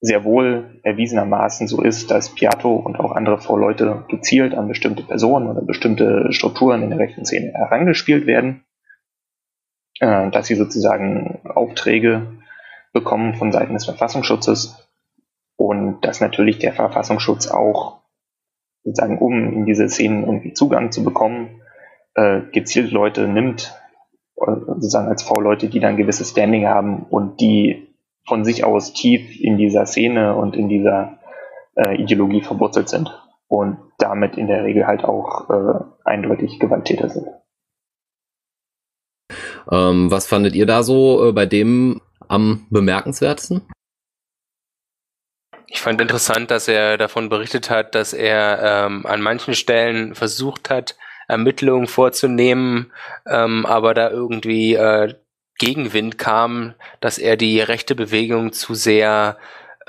sehr 0.00 0.24
wohl 0.24 0.80
erwiesenermaßen 0.82 1.68
so 1.68 1.82
ist, 1.82 2.10
dass 2.10 2.34
Piatto 2.34 2.74
und 2.74 2.98
auch 2.98 3.12
andere 3.12 3.38
V-Leute 3.38 4.04
gezielt 4.08 4.54
an 4.54 4.68
bestimmte 4.68 5.02
Personen 5.02 5.48
oder 5.48 5.60
bestimmte 5.60 6.32
Strukturen 6.32 6.82
in 6.82 6.90
der 6.90 6.98
rechten 6.98 7.26
Szene 7.26 7.52
herangespielt 7.52 8.26
werden, 8.26 8.64
äh, 10.00 10.30
dass 10.30 10.46
sie 10.46 10.54
sozusagen 10.54 11.40
Aufträge 11.44 12.38
bekommen 12.92 13.34
von 13.34 13.52
Seiten 13.52 13.74
des 13.74 13.84
Verfassungsschutzes 13.84 14.88
und 15.56 16.00
dass 16.00 16.22
natürlich 16.22 16.58
der 16.58 16.72
Verfassungsschutz 16.72 17.48
auch 17.48 18.00
sozusagen, 18.82 19.18
um 19.18 19.52
in 19.52 19.66
diese 19.66 19.88
Szenen 19.88 20.24
irgendwie 20.24 20.54
Zugang 20.54 20.92
zu 20.92 21.04
bekommen, 21.04 21.60
äh, 22.14 22.40
gezielt 22.52 22.90
Leute 22.90 23.28
nimmt, 23.28 23.78
äh, 24.36 24.50
sozusagen 24.66 25.08
als 25.08 25.22
V-Leute, 25.22 25.68
die 25.68 25.80
dann 25.80 25.98
gewisses 25.98 26.30
Standing 26.30 26.66
haben 26.66 27.02
und 27.02 27.42
die 27.42 27.89
von 28.30 28.44
sich 28.44 28.62
aus 28.62 28.92
tief 28.92 29.40
in 29.40 29.58
dieser 29.58 29.86
Szene 29.86 30.36
und 30.36 30.54
in 30.54 30.68
dieser 30.68 31.18
äh, 31.74 32.00
Ideologie 32.00 32.42
verwurzelt 32.42 32.88
sind 32.88 33.10
und 33.48 33.76
damit 33.98 34.38
in 34.38 34.46
der 34.46 34.62
Regel 34.62 34.86
halt 34.86 35.02
auch 35.02 35.50
äh, 35.50 35.84
eindeutig 36.04 36.60
Gewalttäter 36.60 37.08
sind. 37.08 37.26
Ähm, 39.70 40.12
was 40.12 40.28
fandet 40.28 40.54
ihr 40.54 40.64
da 40.64 40.84
so 40.84 41.28
äh, 41.28 41.32
bei 41.32 41.44
dem 41.44 42.00
am 42.28 42.68
bemerkenswertesten? 42.70 43.62
Ich 45.66 45.80
fand 45.80 46.00
interessant, 46.00 46.52
dass 46.52 46.68
er 46.68 46.98
davon 46.98 47.30
berichtet 47.30 47.68
hat, 47.68 47.96
dass 47.96 48.12
er 48.12 48.86
ähm, 48.86 49.06
an 49.06 49.20
manchen 49.20 49.54
Stellen 49.54 50.14
versucht 50.14 50.70
hat, 50.70 50.96
Ermittlungen 51.26 51.88
vorzunehmen, 51.88 52.92
ähm, 53.26 53.66
aber 53.66 53.92
da 53.92 54.08
irgendwie 54.08 54.74
äh, 54.74 55.14
Gegenwind 55.60 56.18
kam, 56.18 56.74
dass 57.00 57.18
er 57.18 57.36
die 57.36 57.60
rechte 57.60 57.94
Bewegung 57.94 58.52
zu 58.52 58.74
sehr 58.74 59.36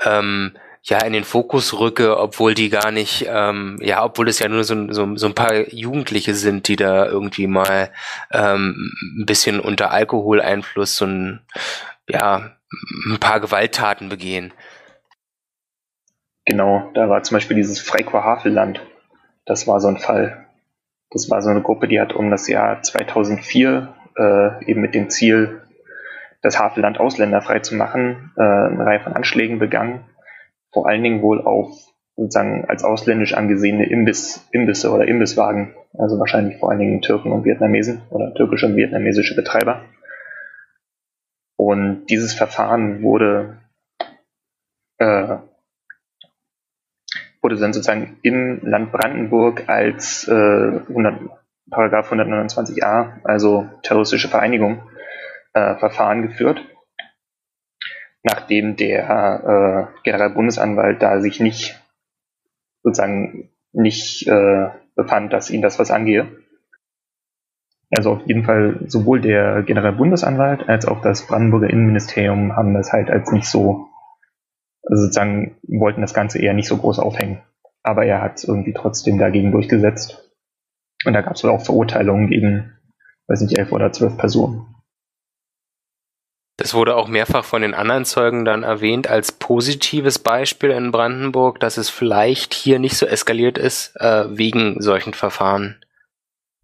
ähm, 0.04 0.52
ja 0.82 0.98
in 1.04 1.12
den 1.12 1.24
Fokus 1.24 1.78
rücke, 1.78 2.18
obwohl 2.18 2.54
die 2.54 2.68
gar 2.68 2.90
nicht, 2.90 3.26
ähm, 3.28 3.78
ja, 3.80 4.04
obwohl 4.04 4.28
es 4.28 4.38
ja 4.38 4.48
nur 4.48 4.64
so, 4.64 4.92
so, 4.92 5.16
so 5.16 5.26
ein 5.26 5.34
paar 5.34 5.72
Jugendliche 5.72 6.34
sind, 6.34 6.68
die 6.68 6.76
da 6.76 7.06
irgendwie 7.06 7.46
mal 7.46 7.90
ähm, 8.32 8.92
ein 9.18 9.26
bisschen 9.26 9.60
unter 9.60 9.92
Alkoholeinfluss 9.92 10.96
so 10.96 11.06
ein, 11.06 11.40
ja, 12.08 12.50
ein 13.08 13.18
paar 13.18 13.40
Gewalttaten 13.40 14.08
begehen. 14.08 14.52
Genau, 16.44 16.90
da 16.94 17.08
war 17.08 17.22
zum 17.22 17.36
Beispiel 17.36 17.56
dieses 17.56 17.80
Freikorps 17.80 18.24
Havelland. 18.24 18.82
Das 19.46 19.66
war 19.66 19.80
so 19.80 19.88
ein 19.88 19.98
Fall. 19.98 20.46
Das 21.10 21.30
war 21.30 21.40
so 21.40 21.50
eine 21.50 21.62
Gruppe, 21.62 21.88
die 21.88 22.00
hat 22.00 22.12
um 22.12 22.30
das 22.30 22.48
Jahr 22.48 22.82
2004 22.82 23.94
äh, 24.16 24.64
eben 24.64 24.80
mit 24.80 24.94
dem 24.94 25.10
Ziel, 25.10 25.61
das 26.42 26.58
Havelland 26.58 27.00
ausländerfrei 27.00 27.60
zu 27.60 27.74
machen, 27.76 28.32
äh, 28.36 28.42
eine 28.42 28.84
Reihe 28.84 29.00
von 29.00 29.14
Anschlägen 29.14 29.58
begangen, 29.58 30.04
vor 30.72 30.88
allen 30.88 31.02
Dingen 31.02 31.22
wohl 31.22 31.40
auf 31.40 31.70
sozusagen 32.16 32.66
als 32.66 32.84
ausländisch 32.84 33.34
angesehene 33.34 33.88
Imbiss, 33.88 34.46
Imbisse 34.52 34.90
oder 34.90 35.08
Imbisswagen, 35.08 35.74
also 35.96 36.18
wahrscheinlich 36.18 36.58
vor 36.58 36.70
allen 36.70 36.80
Dingen 36.80 37.00
Türken 37.00 37.32
und 37.32 37.44
Vietnamesen 37.44 38.02
oder 38.10 38.34
türkische 38.34 38.66
und 38.66 38.76
vietnamesische 38.76 39.34
Betreiber. 39.34 39.82
Und 41.56 42.06
dieses 42.06 42.34
Verfahren 42.34 43.02
wurde, 43.02 43.58
äh, 44.98 45.36
wurde 47.40 47.56
dann 47.56 47.72
sozusagen 47.72 48.18
im 48.22 48.60
Land 48.62 48.92
Brandenburg 48.92 49.68
als 49.68 50.26
äh, 50.28 50.32
100, 50.32 51.20
Paragraph 51.70 52.12
129a, 52.12 53.22
also 53.24 53.68
terroristische 53.82 54.28
Vereinigung, 54.28 54.82
äh, 55.54 55.76
Verfahren 55.76 56.22
geführt, 56.22 56.64
nachdem 58.22 58.76
der 58.76 59.90
äh, 59.90 60.02
Generalbundesanwalt 60.04 61.02
da 61.02 61.20
sich 61.20 61.40
nicht 61.40 61.80
sozusagen 62.82 63.50
nicht 63.72 64.26
äh, 64.26 64.68
befand, 64.94 65.32
dass 65.32 65.50
ihn 65.50 65.62
das 65.62 65.78
was 65.78 65.90
angehe. 65.90 66.28
Also 67.94 68.12
auf 68.12 68.26
jeden 68.26 68.44
Fall 68.44 68.80
sowohl 68.86 69.20
der 69.20 69.62
Generalbundesanwalt 69.62 70.68
als 70.68 70.86
auch 70.86 71.02
das 71.02 71.26
Brandenburger 71.26 71.68
Innenministerium 71.68 72.56
haben 72.56 72.72
das 72.74 72.92
halt 72.92 73.10
als 73.10 73.30
nicht 73.32 73.46
so, 73.46 73.88
also 74.82 75.02
sozusagen 75.02 75.56
wollten 75.68 76.00
das 76.00 76.14
Ganze 76.14 76.38
eher 76.38 76.54
nicht 76.54 76.68
so 76.68 76.78
groß 76.78 76.98
aufhängen. 76.98 77.42
Aber 77.82 78.06
er 78.06 78.22
hat 78.22 78.36
es 78.36 78.44
irgendwie 78.44 78.72
trotzdem 78.72 79.18
dagegen 79.18 79.52
durchgesetzt. 79.52 80.32
Und 81.04 81.12
da 81.12 81.20
gab 81.20 81.34
es 81.34 81.44
wohl 81.44 81.50
auch 81.50 81.64
Verurteilungen 81.64 82.28
gegen, 82.28 82.72
weiß 83.26 83.42
nicht, 83.42 83.58
elf 83.58 83.72
oder 83.72 83.92
zwölf 83.92 84.16
Personen. 84.16 84.71
Das 86.56 86.74
wurde 86.74 86.96
auch 86.96 87.08
mehrfach 87.08 87.44
von 87.44 87.62
den 87.62 87.74
anderen 87.74 88.04
Zeugen 88.04 88.44
dann 88.44 88.62
erwähnt 88.62 89.08
als 89.08 89.32
positives 89.32 90.18
Beispiel 90.18 90.70
in 90.70 90.92
Brandenburg, 90.92 91.60
dass 91.60 91.78
es 91.78 91.88
vielleicht 91.88 92.54
hier 92.54 92.78
nicht 92.78 92.96
so 92.96 93.06
eskaliert 93.06 93.58
ist 93.58 93.96
äh, 93.96 94.24
wegen 94.28 94.80
solchen 94.80 95.14
Verfahren. 95.14 95.82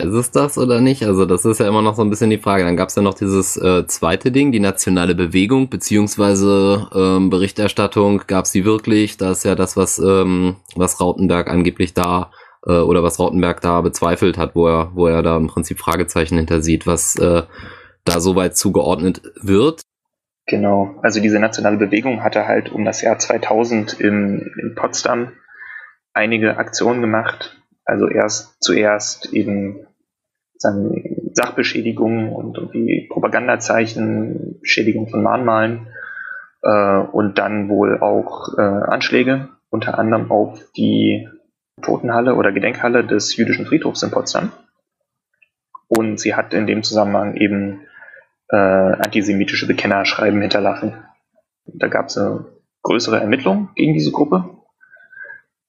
Ist 0.01 0.13
es 0.13 0.31
das 0.31 0.59
oder 0.59 0.81
nicht? 0.81 1.03
Also 1.03 1.25
das 1.25 1.45
ist 1.45 1.59
ja 1.59 1.67
immer 1.67 1.83
noch 1.83 1.97
so 1.97 2.03
ein 2.03 2.11
bisschen 2.11 2.31
die 2.31 2.39
Frage. 2.39 2.65
Dann 2.65 2.77
gab 2.77 2.89
es 2.89 2.95
ja 2.95 3.03
noch 3.03 3.15
dieses 3.15 3.57
äh, 3.57 3.85
zweite 3.89 4.31
Ding, 4.31 4.53
die 4.53 4.61
nationale 4.61 5.17
Bewegung, 5.17 5.71
beziehungsweise 5.71 6.89
ähm, 6.95 7.31
Berichterstattung. 7.31 8.23
Gab 8.29 8.45
es 8.45 8.53
die 8.53 8.65
wirklich? 8.65 9.17
Das 9.17 9.39
ist 9.39 9.45
ja 9.45 9.57
das, 9.57 9.77
was, 9.77 9.99
ähm, 9.99 10.57
was 10.77 11.01
Rautenberg 11.01 11.51
angeblich 11.51 11.95
da 11.95 12.31
äh, 12.65 12.79
oder 12.79 13.03
was 13.03 13.19
Rautenberg 13.19 13.61
da 13.61 13.81
bezweifelt 13.81 14.39
hat, 14.39 14.55
wo 14.55 14.69
er, 14.69 14.93
wo 14.95 15.09
er 15.09 15.23
da 15.23 15.37
im 15.37 15.49
Prinzip 15.49 15.81
Fragezeichen 15.81 16.37
hintersieht, 16.37 16.87
was 16.87 17.17
äh, 17.17 17.43
da 18.09 18.21
soweit 18.21 18.57
zugeordnet 18.57 19.23
wird. 19.41 19.83
Genau, 20.47 20.99
also 21.03 21.21
diese 21.21 21.39
nationale 21.39 21.77
Bewegung 21.77 22.23
hatte 22.23 22.47
halt 22.47 22.73
um 22.73 22.85
das 22.85 23.03
Jahr 23.03 23.19
2000 23.19 24.01
in, 24.01 24.51
in 24.61 24.75
Potsdam 24.75 25.33
einige 26.15 26.57
Aktionen 26.57 27.03
gemacht. 27.03 27.63
Also 27.85 28.09
erst 28.09 28.63
zuerst 28.63 29.33
eben 29.33 29.87
sagen, 30.57 31.31
Sachbeschädigungen 31.33 32.33
und 32.33 32.57
irgendwie 32.57 33.07
Propagandazeichen, 33.11 34.59
Beschädigung 34.61 35.09
von 35.09 35.23
Mahnmalen 35.23 35.89
äh, 36.63 36.99
und 37.13 37.39
dann 37.39 37.69
wohl 37.69 38.01
auch 38.01 38.57
äh, 38.59 38.63
Anschläge, 38.63 39.49
unter 39.71 39.99
anderem 39.99 40.31
auf 40.31 40.61
die 40.77 41.29
Totenhalle 41.83 42.35
oder 42.35 42.53
Gedenkhalle 42.53 43.05
des 43.05 43.37
jüdischen 43.37 43.67
Friedhofs 43.67 44.03
in 44.03 44.11
Potsdam. 44.11 44.51
Und 45.87 46.19
sie 46.19 46.35
hat 46.35 46.53
in 46.55 46.67
dem 46.67 46.83
Zusammenhang 46.83 47.37
eben 47.37 47.83
äh, 48.51 48.57
antisemitische 48.57 49.67
Bekennerschreiben 49.67 50.41
hinterlassen. 50.41 50.95
Da 51.67 51.89
gab 51.89 52.07
es 52.07 52.19
eine 52.19 52.47
größere 52.83 53.21
Ermittlung 53.21 53.71
gegen 53.75 53.95
diese 53.95 54.13
Gruppe 54.13 54.59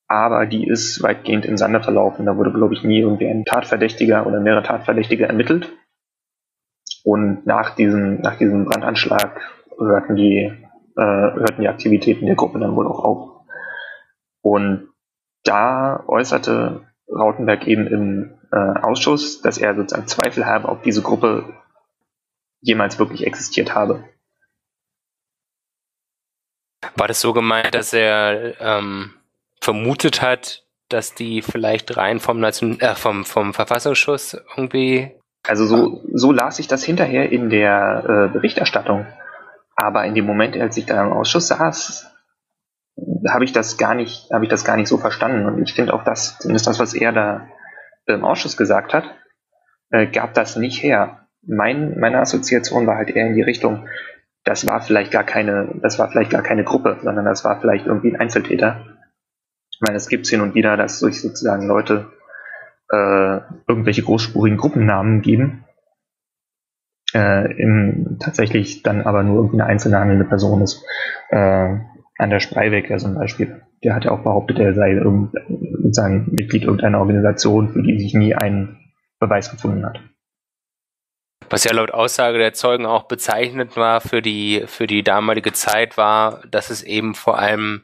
aber 0.09 0.47
die 0.47 0.67
ist 0.67 1.03
weitgehend 1.03 1.45
im 1.45 1.55
Sande 1.55 1.81
verlaufen. 1.81 2.25
Da 2.25 2.35
wurde, 2.35 2.51
glaube 2.51 2.73
ich, 2.73 2.83
nie 2.83 2.99
irgendwie 2.99 3.27
ein 3.27 3.45
Tatverdächtiger 3.45 4.25
oder 4.25 4.39
mehrere 4.39 4.63
Tatverdächtige 4.63 5.27
ermittelt. 5.27 5.71
Und 7.03 7.45
nach 7.45 7.75
diesem, 7.75 8.19
nach 8.21 8.35
diesem 8.35 8.65
Brandanschlag 8.65 9.39
hörten 9.77 10.15
die, 10.15 10.51
äh, 10.97 11.01
hörten 11.01 11.61
die 11.61 11.69
Aktivitäten 11.69 12.25
der 12.25 12.35
Gruppe 12.35 12.59
dann 12.59 12.75
wohl 12.75 12.87
auch 12.87 13.03
auf. 13.03 13.29
Und 14.41 14.89
da 15.43 16.03
äußerte 16.07 16.81
Rautenberg 17.07 17.67
eben 17.67 17.85
im 17.85 18.31
äh, 18.51 18.79
Ausschuss, 18.81 19.41
dass 19.41 19.59
er 19.59 19.75
sozusagen 19.75 20.07
Zweifel 20.07 20.47
habe, 20.47 20.69
ob 20.69 20.81
diese 20.81 21.03
Gruppe 21.03 21.53
jemals 22.61 22.99
wirklich 22.99 23.25
existiert 23.25 23.75
habe. 23.75 24.03
War 26.95 27.07
das 27.07 27.21
so 27.21 27.33
gemeint, 27.33 27.75
dass 27.75 27.93
er 27.93 28.59
ähm, 28.59 29.13
vermutet 29.61 30.21
hat, 30.21 30.63
dass 30.89 31.13
die 31.13 31.41
vielleicht 31.41 31.95
rein 31.97 32.19
vom, 32.19 32.39
Nation 32.39 32.79
äh, 32.79 32.95
vom, 32.95 33.25
vom 33.25 33.53
Verfassungsschutz 33.53 34.37
irgendwie. 34.55 35.11
Also 35.43 35.65
so, 35.65 36.01
so 36.13 36.31
las 36.31 36.59
ich 36.59 36.67
das 36.67 36.83
hinterher 36.83 37.31
in 37.31 37.49
der 37.49 38.03
äh, 38.05 38.33
Berichterstattung. 38.33 39.05
Aber 39.75 40.03
in 40.05 40.15
dem 40.15 40.25
Moment, 40.25 40.57
als 40.57 40.75
ich 40.77 40.85
da 40.85 41.01
im 41.05 41.13
Ausschuss 41.13 41.47
saß, 41.47 42.11
habe 43.29 43.45
ich 43.45 43.53
das 43.53 43.77
gar 43.77 43.95
nicht, 43.95 44.29
habe 44.31 44.43
ich 44.43 44.49
das 44.49 44.65
gar 44.65 44.75
nicht 44.75 44.89
so 44.89 44.97
verstanden. 44.97 45.45
Und 45.45 45.61
ich 45.61 45.73
finde 45.73 45.93
auch 45.93 46.03
das, 46.03 46.37
zumindest 46.39 46.67
das, 46.67 46.79
was 46.79 46.93
er 46.93 47.13
da 47.13 47.47
im 48.07 48.25
Ausschuss 48.25 48.57
gesagt 48.57 48.93
hat, 48.93 49.05
äh, 49.91 50.07
gab 50.07 50.33
das 50.33 50.55
nicht 50.55 50.83
her. 50.83 51.28
Mein, 51.49 51.99
meine 51.99 52.19
Assoziation 52.19 52.87
war 52.87 52.97
halt 52.97 53.09
eher 53.09 53.27
in 53.27 53.35
die 53.35 53.41
Richtung, 53.41 53.87
das 54.43 54.67
war 54.67 54.81
vielleicht 54.81 55.11
gar 55.11 55.23
keine, 55.23 55.75
das 55.81 55.99
war 55.99 56.09
vielleicht 56.09 56.31
gar 56.31 56.43
keine 56.43 56.63
Gruppe, 56.63 56.97
sondern 57.01 57.25
das 57.25 57.43
war 57.43 57.59
vielleicht 57.59 57.87
irgendwie 57.87 58.11
ein 58.11 58.19
Einzeltäter, 58.19 58.85
ich 59.79 59.87
meine, 59.87 59.95
es 59.95 60.09
gibt 60.09 60.27
hin 60.27 60.41
und 60.41 60.55
wieder, 60.55 60.75
dass 60.75 60.99
sich 60.99 61.21
sozusagen 61.21 61.65
Leute 61.65 62.11
äh, 62.91 63.39
irgendwelche 63.65 64.03
großspurigen 64.03 64.57
Gruppennamen 64.57 65.21
geben, 65.21 65.63
äh, 67.13 67.49
im, 67.53 68.17
tatsächlich 68.19 68.83
dann 68.83 69.03
aber 69.03 69.23
nur 69.23 69.37
irgendwie 69.37 69.61
eine 69.61 69.69
einzelne 69.69 69.97
handelnde 69.97 70.25
Person 70.25 70.61
ist. 70.61 70.83
Äh, 71.29 71.77
Anders 72.17 72.43
Spreiweg 72.43 72.91
zum 72.99 73.15
Beispiel, 73.15 73.61
der 73.81 73.95
hat 73.95 74.03
ja 74.03 74.11
auch 74.11 74.23
behauptet, 74.23 74.59
er 74.59 74.73
sei 74.73 74.99
sozusagen 75.81 76.27
Mitglied 76.31 76.63
irgendeiner 76.63 76.99
Organisation, 76.99 77.69
für 77.69 77.81
die 77.81 77.97
sich 77.97 78.13
nie 78.13 78.35
ein 78.35 78.77
Beweis 79.19 79.49
gefunden 79.49 79.85
hat. 79.85 80.01
Was 81.49 81.63
ja 81.63 81.73
laut 81.73 81.91
Aussage 81.91 82.37
der 82.37 82.53
Zeugen 82.53 82.85
auch 82.85 83.03
bezeichnet 83.03 83.75
war 83.75 84.01
für 84.01 84.21
die, 84.21 84.63
für 84.67 84.87
die 84.87 85.03
damalige 85.03 85.53
Zeit 85.53 85.97
war, 85.97 86.41
dass 86.49 86.69
es 86.69 86.83
eben 86.83 87.15
vor 87.15 87.39
allem 87.39 87.83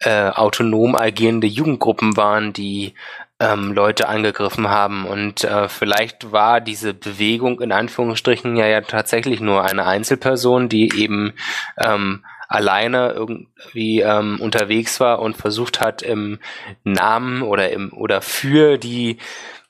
äh, 0.00 0.28
autonom 0.28 0.96
agierende 0.96 1.46
Jugendgruppen 1.46 2.16
waren, 2.16 2.52
die 2.52 2.94
ähm, 3.40 3.72
Leute 3.72 4.08
angegriffen 4.08 4.68
haben. 4.68 5.06
Und 5.06 5.44
äh, 5.44 5.68
vielleicht 5.68 6.32
war 6.32 6.60
diese 6.60 6.94
Bewegung 6.94 7.60
in 7.60 7.72
Anführungsstrichen 7.72 8.56
ja, 8.56 8.66
ja 8.66 8.80
tatsächlich 8.80 9.40
nur 9.40 9.64
eine 9.64 9.86
Einzelperson, 9.86 10.68
die 10.68 10.90
eben 10.96 11.34
ähm, 11.78 12.24
alleine 12.48 13.12
irgendwie 13.12 14.00
ähm, 14.00 14.38
unterwegs 14.40 15.00
war 15.00 15.20
und 15.20 15.36
versucht 15.36 15.80
hat, 15.80 16.02
im 16.02 16.38
Namen 16.84 17.42
oder 17.42 17.70
im 17.70 17.92
oder 17.92 18.20
für 18.20 18.78
die 18.78 19.18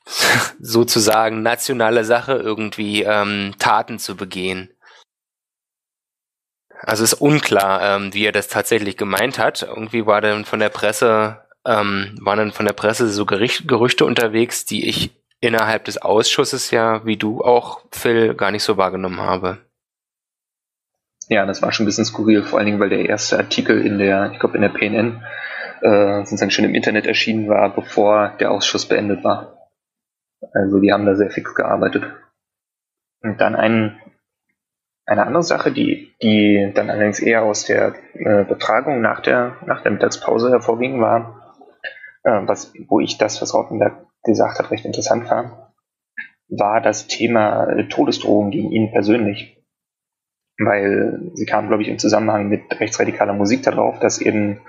sozusagen 0.59 1.41
nationale 1.41 2.03
Sache 2.03 2.33
irgendwie 2.33 3.03
ähm, 3.03 3.53
Taten 3.59 3.99
zu 3.99 4.15
begehen. 4.15 4.69
Also 6.81 7.03
ist 7.03 7.13
unklar, 7.15 7.81
ähm, 7.81 8.13
wie 8.13 8.25
er 8.25 8.31
das 8.31 8.47
tatsächlich 8.47 8.97
gemeint 8.97 9.39
hat. 9.39 9.63
Irgendwie 9.63 10.05
war 10.05 10.21
dann 10.21 10.45
von 10.45 10.59
der 10.59 10.69
Presse, 10.69 11.41
ähm, 11.65 12.15
waren 12.21 12.37
dann 12.37 12.51
von 12.51 12.65
der 12.65 12.73
Presse 12.73 13.09
so 13.09 13.25
Gericht, 13.25 13.67
Gerüchte 13.67 14.05
unterwegs, 14.05 14.65
die 14.65 14.87
ich 14.87 15.11
innerhalb 15.39 15.85
des 15.85 15.97
Ausschusses 15.97 16.71
ja, 16.71 17.05
wie 17.05 17.17
du 17.17 17.41
auch, 17.41 17.81
Phil, 17.91 18.35
gar 18.35 18.51
nicht 18.51 18.63
so 18.63 18.77
wahrgenommen 18.77 19.19
habe. 19.19 19.59
Ja, 21.27 21.45
das 21.45 21.61
war 21.61 21.71
schon 21.71 21.85
ein 21.85 21.87
bisschen 21.87 22.05
skurril, 22.05 22.43
vor 22.43 22.59
allen 22.59 22.67
Dingen, 22.67 22.79
weil 22.79 22.89
der 22.89 23.05
erste 23.09 23.37
Artikel 23.37 23.83
in 23.83 23.97
der, 23.97 24.31
ich 24.31 24.39
glaube 24.39 24.55
in 24.55 24.61
der 24.61 24.69
PNN, 24.69 25.23
äh, 25.81 26.19
sozusagen 26.19 26.51
schon 26.51 26.65
im 26.65 26.75
Internet 26.75 27.07
erschienen 27.07 27.47
war, 27.47 27.73
bevor 27.73 28.35
der 28.39 28.51
Ausschuss 28.51 28.85
beendet 28.85 29.23
war. 29.23 29.64
Also 30.53 30.79
die 30.79 30.91
haben 30.91 31.05
da 31.05 31.15
sehr 31.15 31.29
fix 31.29 31.55
gearbeitet. 31.55 32.03
Und 33.21 33.41
dann 33.41 33.55
ein 33.55 33.99
eine 35.05 35.25
andere 35.27 35.43
Sache, 35.43 35.71
die, 35.71 36.15
die 36.21 36.71
dann 36.73 36.89
allerdings 36.89 37.19
eher 37.19 37.43
aus 37.43 37.65
der 37.65 37.93
äh, 38.13 38.43
Befragung 38.43 39.01
nach 39.01 39.19
der, 39.19 39.57
nach 39.65 39.81
der 39.81 39.91
Mittagspause 39.91 40.49
hervorging, 40.49 40.99
war, 40.99 41.55
äh, 42.23 42.41
was, 42.45 42.73
wo 42.87 42.99
ich 42.99 43.17
das, 43.17 43.41
was 43.41 43.53
Rautenberg 43.53 44.05
gesagt 44.23 44.57
hat, 44.57 44.71
recht 44.71 44.85
interessant 44.85 45.29
war, 45.29 45.73
war 46.47 46.81
das 46.81 47.07
Thema 47.07 47.67
äh, 47.69 47.87
Todesdrohung 47.87 48.49
gegen 48.49 48.71
ihn 48.71 48.91
persönlich. 48.91 49.63
Weil 50.57 51.31
sie 51.33 51.45
kam, 51.45 51.67
glaube 51.67 51.83
ich, 51.83 51.89
im 51.89 51.99
Zusammenhang 51.99 52.47
mit 52.47 52.79
rechtsradikaler 52.79 53.33
Musik 53.33 53.63
darauf, 53.63 53.99
dass 53.99 54.19
eben 54.21 54.61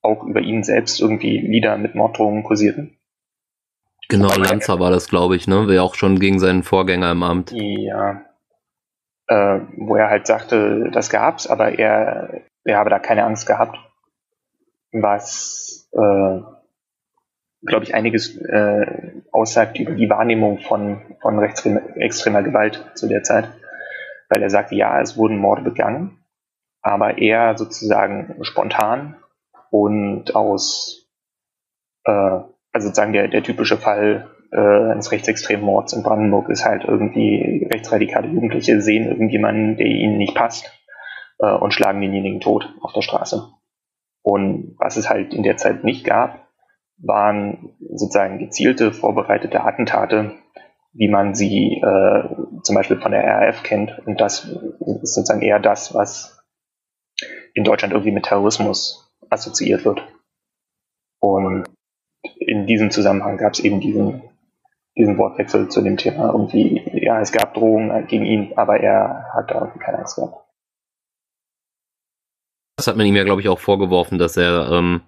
auch 0.00 0.24
über 0.24 0.40
ihn 0.40 0.64
selbst 0.64 1.00
irgendwie 1.00 1.38
Lieder 1.38 1.76
mit 1.76 1.94
Morddrohungen 1.94 2.44
kursierten. 2.44 2.98
Genau, 4.08 4.34
Lanza 4.36 4.78
war 4.78 4.90
das, 4.90 5.08
glaube 5.08 5.36
ich, 5.36 5.46
ne? 5.46 5.68
Wäre 5.68 5.82
auch 5.82 5.94
schon 5.94 6.18
gegen 6.18 6.38
seinen 6.38 6.62
Vorgänger 6.62 7.10
im 7.12 7.22
Amt. 7.22 7.52
Ja, 7.52 8.22
äh, 9.26 9.60
wo 9.76 9.96
er 9.96 10.10
halt 10.10 10.26
sagte, 10.26 10.90
das 10.92 11.10
gab's, 11.10 11.46
aber 11.46 11.78
er, 11.78 12.42
er 12.64 12.78
habe 12.78 12.90
da 12.90 12.98
keine 12.98 13.24
Angst 13.24 13.46
gehabt. 13.46 13.78
Was, 14.92 15.88
äh, 15.92 16.40
glaube 17.62 17.84
ich, 17.84 17.94
einiges 17.94 18.36
äh, 18.36 19.22
aussagt 19.32 19.78
über 19.78 19.92
die 19.92 20.10
Wahrnehmung 20.10 20.60
von, 20.60 21.00
von 21.20 21.38
rechtsextremer 21.38 22.42
Gewalt 22.42 22.84
zu 22.94 23.08
der 23.08 23.22
Zeit. 23.22 23.50
Weil 24.28 24.42
er 24.42 24.50
sagte, 24.50 24.74
ja, 24.74 25.00
es 25.00 25.16
wurden 25.16 25.38
Morde 25.38 25.62
begangen, 25.62 26.24
aber 26.82 27.18
eher 27.18 27.56
sozusagen 27.56 28.36
spontan 28.42 29.16
und 29.70 30.34
aus, 30.36 31.08
äh, 32.04 32.40
also 32.74 32.88
sozusagen 32.88 33.12
der, 33.12 33.28
der 33.28 33.42
typische 33.42 33.78
Fall 33.78 34.28
äh, 34.52 34.90
eines 34.90 35.12
rechtsextremen 35.12 35.64
Mords 35.64 35.92
in 35.92 36.02
Brandenburg 36.02 36.48
ist 36.50 36.64
halt 36.64 36.84
irgendwie 36.84 37.66
rechtsradikale 37.72 38.28
Jugendliche 38.28 38.80
sehen 38.80 39.06
irgendjemanden, 39.06 39.76
der 39.76 39.86
ihnen 39.86 40.18
nicht 40.18 40.34
passt 40.34 40.70
äh, 41.38 41.52
und 41.52 41.72
schlagen 41.72 42.00
denjenigen 42.00 42.40
tot 42.40 42.74
auf 42.82 42.92
der 42.92 43.02
Straße. 43.02 43.48
Und 44.22 44.74
was 44.78 44.96
es 44.96 45.08
halt 45.08 45.34
in 45.34 45.44
der 45.44 45.56
Zeit 45.56 45.84
nicht 45.84 46.04
gab, 46.04 46.48
waren 46.98 47.76
sozusagen 47.94 48.38
gezielte, 48.38 48.92
vorbereitete 48.92 49.62
Attentate, 49.62 50.32
wie 50.92 51.08
man 51.08 51.34
sie 51.34 51.80
äh, 51.80 52.28
zum 52.62 52.74
Beispiel 52.74 53.00
von 53.00 53.12
der 53.12 53.24
RAF 53.24 53.62
kennt. 53.62 54.00
Und 54.04 54.20
das 54.20 54.46
ist 54.46 55.14
sozusagen 55.14 55.42
eher 55.42 55.60
das, 55.60 55.94
was 55.94 56.42
in 57.52 57.62
Deutschland 57.62 57.92
irgendwie 57.92 58.12
mit 58.12 58.24
Terrorismus 58.24 59.12
assoziiert 59.30 59.84
wird. 59.84 60.02
Und 61.20 61.66
in 62.38 62.66
diesem 62.66 62.90
Zusammenhang 62.90 63.36
gab 63.36 63.52
es 63.52 63.60
eben 63.60 63.80
diesen 63.80 64.22
diesen 64.96 65.18
Wortwechsel 65.18 65.68
zu 65.68 65.82
dem 65.82 65.96
Thema. 65.96 66.30
Irgendwie, 66.32 66.82
ja, 66.94 67.20
es 67.20 67.32
gab 67.32 67.54
Drohungen 67.54 68.06
gegen 68.06 68.24
ihn, 68.24 68.52
aber 68.56 68.78
er 68.78 69.26
hat 69.34 69.50
da 69.50 69.72
keine 69.80 69.98
Angst 69.98 70.16
gehabt. 70.16 70.36
Das 72.76 72.86
hat 72.86 72.96
man 72.96 73.06
ihm 73.06 73.16
ja, 73.16 73.24
glaube 73.24 73.40
ich, 73.40 73.48
auch 73.48 73.58
vorgeworfen, 73.58 74.18
dass 74.18 74.36
er 74.36 74.70
ähm, 74.70 75.02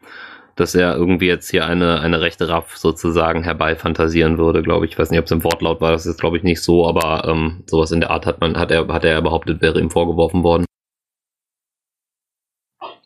dass 0.56 0.74
er 0.74 0.96
irgendwie 0.96 1.26
jetzt 1.26 1.50
hier 1.50 1.66
eine, 1.66 2.00
eine 2.00 2.22
rechte 2.22 2.48
Raff 2.48 2.78
sozusagen 2.78 3.42
herbeifantasieren 3.44 4.38
würde, 4.38 4.62
glaube 4.62 4.86
ich. 4.86 4.92
Ich 4.92 4.98
weiß 4.98 5.10
nicht, 5.10 5.20
ob 5.20 5.26
es 5.26 5.30
im 5.30 5.44
Wortlaut 5.44 5.82
war, 5.82 5.92
das 5.92 6.06
ist 6.06 6.18
glaube 6.18 6.38
ich 6.38 6.42
nicht 6.42 6.62
so, 6.62 6.88
aber 6.88 7.28
ähm, 7.28 7.62
sowas 7.66 7.92
in 7.92 8.00
der 8.00 8.10
Art 8.10 8.24
hat 8.24 8.40
man, 8.40 8.56
hat 8.58 8.70
er, 8.70 8.88
hat 8.88 9.04
er 9.04 9.20
behauptet, 9.20 9.60
wäre 9.60 9.78
ihm 9.78 9.90
vorgeworfen 9.90 10.42
worden. 10.42 10.64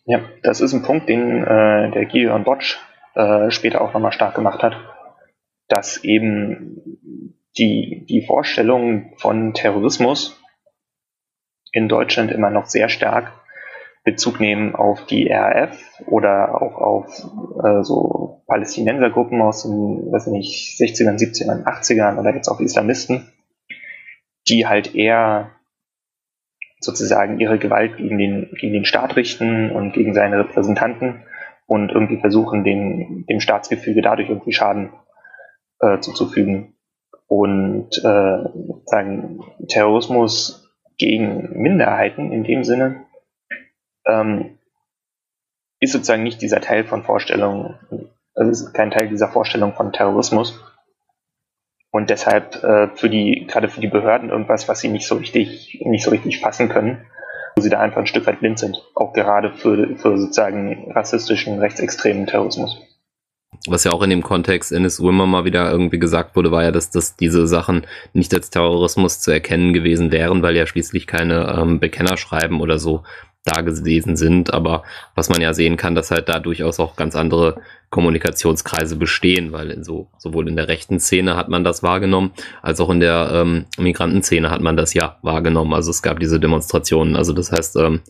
Ja, 0.04 0.20
das 0.42 0.60
ist 0.60 0.72
ein 0.72 0.82
Punkt, 0.82 1.08
den 1.08 1.42
äh, 1.42 1.90
der 1.90 2.06
Gideon 2.06 2.44
Botsch 2.44 2.78
äh, 3.14 3.50
später 3.50 3.80
auch 3.80 3.92
nochmal 3.92 4.12
stark 4.12 4.34
gemacht 4.34 4.62
hat, 4.62 4.76
dass 5.68 6.02
eben 6.04 6.98
die, 7.58 8.04
die 8.08 8.22
Vorstellung 8.22 9.12
von 9.16 9.54
Terrorismus 9.54 10.40
in 11.72 11.88
Deutschland 11.88 12.30
immer 12.30 12.50
noch 12.50 12.66
sehr 12.66 12.88
stark 12.88 13.32
Bezug 14.02 14.40
nehmen 14.40 14.74
auf 14.74 15.04
die 15.06 15.28
RAF 15.30 15.78
oder 16.06 16.60
auch 16.62 16.78
auf 16.78 17.18
äh, 17.62 17.82
so 17.82 18.42
Palästinensergruppen 18.46 19.42
aus 19.42 19.62
den, 19.62 20.10
weiß 20.10 20.28
nicht, 20.28 20.80
60ern, 20.80 21.18
70ern, 21.18 21.64
80ern 21.64 22.18
oder 22.18 22.34
jetzt 22.34 22.48
auch 22.48 22.60
Islamisten, 22.60 23.30
die 24.48 24.66
halt 24.66 24.94
eher 24.94 25.50
sozusagen 26.80 27.38
ihre 27.40 27.58
Gewalt 27.58 27.98
gegen 27.98 28.16
den, 28.16 28.50
gegen 28.58 28.72
den 28.72 28.86
Staat 28.86 29.16
richten 29.16 29.70
und 29.70 29.92
gegen 29.92 30.14
seine 30.14 30.38
Repräsentanten 30.38 31.22
und 31.70 31.92
irgendwie 31.92 32.18
versuchen, 32.18 32.64
dem, 32.64 33.26
dem 33.28 33.38
Staatsgefüge 33.38 34.02
dadurch 34.02 34.28
irgendwie 34.28 34.52
Schaden 34.52 34.90
äh, 35.78 36.00
zuzufügen. 36.00 36.74
Und 37.28 37.96
äh, 37.98 38.38
sagen, 38.86 39.44
Terrorismus 39.68 40.68
gegen 40.98 41.62
Minderheiten 41.62 42.32
in 42.32 42.42
dem 42.42 42.64
Sinne 42.64 43.04
ähm, 44.04 44.58
ist 45.78 45.92
sozusagen 45.92 46.24
nicht 46.24 46.42
dieser 46.42 46.60
Teil 46.60 46.82
von 46.82 47.04
Vorstellung, 47.04 47.76
also 48.34 48.50
ist 48.50 48.72
kein 48.74 48.90
Teil 48.90 49.06
dieser 49.06 49.28
Vorstellung 49.28 49.72
von 49.72 49.92
Terrorismus. 49.92 50.60
Und 51.92 52.10
deshalb 52.10 52.64
äh, 52.64 52.88
für 52.96 53.08
die, 53.08 53.46
gerade 53.46 53.68
für 53.68 53.80
die 53.80 53.86
Behörden 53.86 54.30
irgendwas, 54.30 54.68
was 54.68 54.80
sie 54.80 54.88
nicht 54.88 55.06
so 55.06 55.14
richtig, 55.14 55.80
nicht 55.84 56.02
so 56.02 56.10
richtig 56.10 56.40
fassen 56.40 56.68
können, 56.68 57.06
wo 57.56 57.62
sie 57.62 57.70
da 57.70 57.80
einfach 57.80 57.98
ein 57.98 58.06
Stück 58.06 58.26
weit 58.26 58.40
blind 58.40 58.58
sind. 58.58 58.82
Auch 58.94 59.12
gerade 59.12 59.52
für, 59.52 59.96
für 59.96 60.18
sozusagen 60.18 60.90
rassistischen, 60.92 61.58
rechtsextremen 61.58 62.26
Terrorismus 62.26 62.80
was 63.68 63.84
ja 63.84 63.92
auch 63.92 64.02
in 64.02 64.10
dem 64.10 64.22
Kontext 64.22 64.72
NSU 64.72 65.08
immer 65.08 65.26
mal 65.26 65.44
wieder 65.44 65.70
irgendwie 65.70 65.98
gesagt 65.98 66.36
wurde, 66.36 66.50
war 66.50 66.62
ja, 66.62 66.70
dass, 66.70 66.90
dass 66.90 67.16
diese 67.16 67.46
Sachen 67.46 67.86
nicht 68.12 68.32
als 68.32 68.50
Terrorismus 68.50 69.20
zu 69.20 69.30
erkennen 69.30 69.72
gewesen 69.72 70.12
wären, 70.12 70.42
weil 70.42 70.56
ja 70.56 70.66
schließlich 70.66 71.06
keine 71.06 71.56
ähm, 71.58 71.78
Bekennerschreiben 71.78 72.60
oder 72.60 72.78
so 72.78 73.02
da 73.44 73.62
gewesen 73.62 74.16
sind. 74.16 74.52
Aber 74.52 74.82
was 75.14 75.28
man 75.28 75.40
ja 75.40 75.54
sehen 75.54 75.76
kann, 75.76 75.94
dass 75.94 76.10
halt 76.10 76.28
da 76.28 76.38
durchaus 76.38 76.80
auch 76.80 76.96
ganz 76.96 77.16
andere 77.16 77.60
Kommunikationskreise 77.90 78.96
bestehen, 78.96 79.52
weil 79.52 79.70
in 79.70 79.82
so, 79.84 80.08
sowohl 80.18 80.48
in 80.48 80.56
der 80.56 80.68
rechten 80.68 81.00
Szene 81.00 81.36
hat 81.36 81.48
man 81.48 81.64
das 81.64 81.82
wahrgenommen, 81.82 82.32
als 82.62 82.80
auch 82.80 82.90
in 82.90 83.00
der 83.00 83.30
ähm, 83.32 83.66
Migrantenszene 83.78 84.50
hat 84.50 84.60
man 84.60 84.76
das 84.76 84.94
ja 84.94 85.18
wahrgenommen. 85.22 85.74
Also 85.74 85.90
es 85.90 86.02
gab 86.02 86.20
diese 86.20 86.38
Demonstrationen. 86.38 87.16
Also 87.16 87.32
das 87.32 87.50
heißt, 87.50 87.76
ähm, 87.76 88.00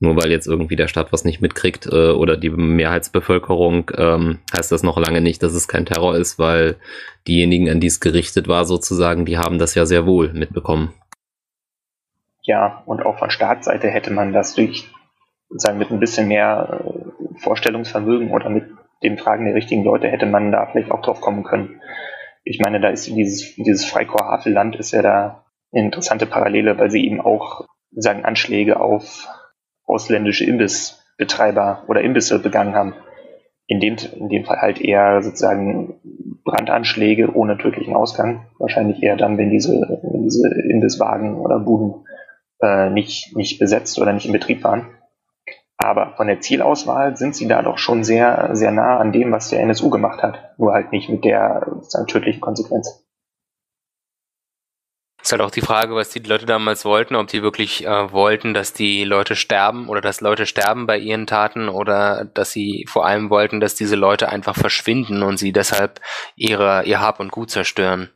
nur 0.00 0.16
weil 0.16 0.32
jetzt 0.32 0.48
irgendwie 0.48 0.74
der 0.74 0.88
Staat 0.88 1.12
was 1.12 1.24
nicht 1.24 1.40
mitkriegt 1.40 1.86
äh, 1.86 2.10
oder 2.10 2.36
die 2.36 2.50
Mehrheitsbevölkerung, 2.50 3.92
ähm, 3.96 4.38
heißt 4.52 4.72
das 4.72 4.82
noch 4.82 4.98
lange 4.98 5.20
nicht, 5.20 5.44
dass 5.44 5.54
es 5.54 5.68
kein 5.68 5.86
Terror 5.86 6.16
ist, 6.16 6.40
weil 6.40 6.74
diejenigen, 7.28 7.70
an 7.70 7.78
die 7.78 7.86
es 7.86 8.00
gerichtet 8.00 8.48
war, 8.48 8.64
sozusagen, 8.64 9.26
die 9.26 9.38
haben 9.38 9.60
das 9.60 9.76
ja 9.76 9.86
sehr 9.86 10.04
wohl 10.04 10.32
mitbekommen. 10.32 10.92
Ja, 12.42 12.82
und 12.86 13.04
auch 13.06 13.18
von 13.18 13.30
Staatsseite 13.30 13.88
hätte 13.88 14.12
man 14.12 14.32
das 14.32 14.54
durch, 14.54 14.90
sozusagen 15.48 15.78
mit 15.78 15.90
ein 15.90 16.00
bisschen 16.00 16.28
mehr 16.28 16.80
äh, 16.84 17.38
Vorstellungsvermögen 17.38 18.30
oder 18.32 18.50
mit 18.50 18.64
dem 19.02 19.18
Fragen 19.18 19.44
der 19.44 19.54
richtigen 19.54 19.84
Leute 19.84 20.08
hätte 20.08 20.26
man 20.26 20.52
da 20.52 20.66
vielleicht 20.66 20.90
auch 20.90 21.02
drauf 21.02 21.20
kommen 21.20 21.44
können. 21.44 21.80
Ich 22.44 22.60
meine, 22.60 22.80
da 22.80 22.88
ist 22.88 23.06
dieses, 23.06 23.54
dieses 23.56 23.84
Freikorps-Havelland 23.84 24.76
ist 24.76 24.92
ja 24.92 25.02
da 25.02 25.44
eine 25.72 25.84
interessante 25.84 26.26
Parallele, 26.26 26.78
weil 26.78 26.90
sie 26.90 27.06
eben 27.06 27.20
auch 27.20 27.66
sagen 27.92 28.24
Anschläge 28.24 28.80
auf 28.80 29.28
ausländische 29.84 30.44
Imbissbetreiber 30.44 31.84
oder 31.88 32.02
Imbisse 32.02 32.40
begangen 32.40 32.74
haben. 32.74 32.94
In 33.66 33.80
dem, 33.80 33.96
in 34.16 34.28
dem 34.28 34.44
Fall 34.44 34.60
halt 34.60 34.80
eher 34.80 35.22
sozusagen 35.22 36.00
Brandanschläge 36.44 37.34
ohne 37.34 37.56
tödlichen 37.58 37.94
Ausgang. 37.94 38.46
Wahrscheinlich 38.58 39.02
eher 39.02 39.16
dann, 39.16 39.38
wenn 39.38 39.50
diese, 39.50 39.72
wenn 40.02 40.24
diese 40.24 40.48
Imbisswagen 40.68 41.36
oder 41.36 41.60
Buden 41.60 42.04
äh, 42.62 42.90
nicht, 42.90 43.36
nicht 43.36 43.58
besetzt 43.58 43.98
oder 43.98 44.12
nicht 44.12 44.26
in 44.26 44.32
Betrieb 44.32 44.64
waren. 44.64 44.96
Aber 45.76 46.14
von 46.16 46.28
der 46.28 46.40
Zielauswahl 46.40 47.16
sind 47.16 47.34
sie 47.34 47.48
da 47.48 47.60
doch 47.62 47.78
schon 47.78 48.04
sehr, 48.04 48.50
sehr 48.52 48.70
nah 48.70 48.98
an 48.98 49.10
dem, 49.10 49.32
was 49.32 49.50
der 49.50 49.60
NSU 49.60 49.90
gemacht 49.90 50.22
hat. 50.22 50.54
Nur 50.56 50.72
halt 50.72 50.92
nicht 50.92 51.08
mit 51.08 51.24
der 51.24 51.66
tödlichen 52.06 52.40
Konsequenz. 52.40 53.04
Ist 55.22 55.30
halt 55.30 55.42
auch 55.42 55.50
die 55.50 55.60
Frage, 55.60 55.94
was 55.94 56.10
die 56.10 56.18
Leute 56.18 56.46
damals 56.46 56.84
wollten, 56.84 57.14
ob 57.14 57.28
die 57.28 57.42
wirklich 57.42 57.86
äh, 57.86 58.12
wollten, 58.12 58.54
dass 58.54 58.72
die 58.72 59.04
Leute 59.04 59.36
sterben 59.36 59.88
oder 59.88 60.00
dass 60.00 60.20
Leute 60.20 60.46
sterben 60.46 60.86
bei 60.86 60.98
ihren 60.98 61.28
Taten 61.28 61.68
oder 61.68 62.24
dass 62.24 62.50
sie 62.50 62.86
vor 62.88 63.06
allem 63.06 63.30
wollten, 63.30 63.60
dass 63.60 63.76
diese 63.76 63.94
Leute 63.94 64.28
einfach 64.28 64.56
verschwinden 64.56 65.22
und 65.22 65.36
sie 65.36 65.52
deshalb 65.52 66.00
ihre, 66.34 66.82
ihr 66.84 67.00
Hab 67.00 67.20
und 67.20 67.30
Gut 67.30 67.50
zerstören. 67.50 68.10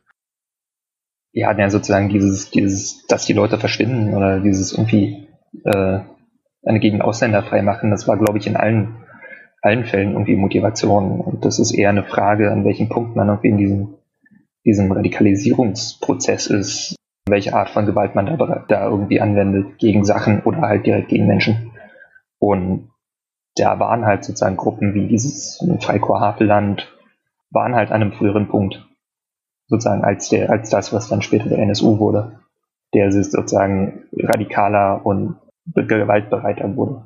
Die 1.37 1.45
hatten 1.45 1.61
ja 1.61 1.69
sozusagen 1.69 2.09
dieses, 2.09 2.51
dieses, 2.51 3.07
dass 3.07 3.25
die 3.25 3.33
Leute 3.33 3.57
verschwinden 3.57 4.13
oder 4.13 4.41
dieses 4.41 4.73
irgendwie 4.73 5.27
äh, 5.63 5.99
eine 6.65 6.79
Gegend 6.79 7.01
Ausländer 7.01 7.43
frei 7.43 7.61
machen, 7.61 7.91
das 7.91 8.07
war, 8.09 8.17
glaube 8.17 8.39
ich, 8.39 8.47
in 8.47 8.57
allen, 8.57 8.95
allen 9.61 9.85
Fällen 9.85 10.13
irgendwie 10.13 10.35
Motivation. 10.35 11.21
Und 11.21 11.45
das 11.45 11.59
ist 11.59 11.71
eher 11.71 11.89
eine 11.89 12.03
Frage, 12.03 12.51
an 12.51 12.65
welchem 12.65 12.89
Punkt 12.89 13.15
man 13.15 13.29
irgendwie 13.29 13.49
in 13.49 13.57
diesem 13.57 13.97
diesem 14.67 14.91
Radikalisierungsprozess 14.91 16.47
ist, 16.47 16.95
welche 17.25 17.53
Art 17.53 17.69
von 17.69 17.85
Gewalt 17.85 18.15
man 18.15 18.25
da, 18.25 18.65
da 18.67 18.89
irgendwie 18.89 19.21
anwendet, 19.21 19.79
gegen 19.79 20.03
Sachen 20.03 20.41
oder 20.41 20.61
halt 20.61 20.85
direkt 20.85 21.07
gegen 21.07 21.25
Menschen. 21.25 21.71
Und 22.37 22.89
da 23.55 23.79
waren 23.79 24.05
halt 24.05 24.25
sozusagen 24.25 24.57
Gruppen 24.57 24.93
wie 24.93 25.07
dieses 25.07 25.65
Freikorps 25.79 26.19
Havelland, 26.21 26.93
waren 27.49 27.75
halt 27.75 27.91
an 27.91 28.01
einem 28.01 28.11
früheren 28.11 28.49
Punkt, 28.49 28.85
sozusagen 29.67 30.03
als 30.03 30.29
der, 30.29 30.49
als 30.49 30.69
das, 30.69 30.93
was 30.93 31.09
dann 31.09 31.21
später 31.21 31.49
der 31.49 31.59
NSU 31.59 31.99
wurde, 31.99 32.39
der 32.93 33.11
sozusagen 33.11 34.05
radikaler 34.13 35.05
und 35.05 35.37
gewaltbereiter 35.75 36.75
wurde. 36.75 37.05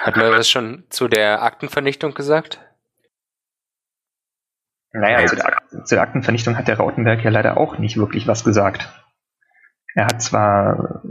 Hat 0.00 0.16
man 0.16 0.32
das 0.32 0.48
schon 0.48 0.84
zu 0.90 1.08
der 1.08 1.42
Aktenvernichtung 1.42 2.14
gesagt? 2.14 2.60
Naja, 4.92 5.26
zu 5.26 5.36
der, 5.36 5.84
zu 5.84 5.94
der 5.94 6.02
Aktenvernichtung 6.02 6.56
hat 6.56 6.68
der 6.68 6.78
Rautenberg 6.78 7.22
ja 7.22 7.30
leider 7.30 7.56
auch 7.58 7.78
nicht 7.78 7.96
wirklich 7.96 8.26
was 8.26 8.44
gesagt. 8.44 8.88
Er 9.94 10.06
hat 10.06 10.22
zwar, 10.22 11.02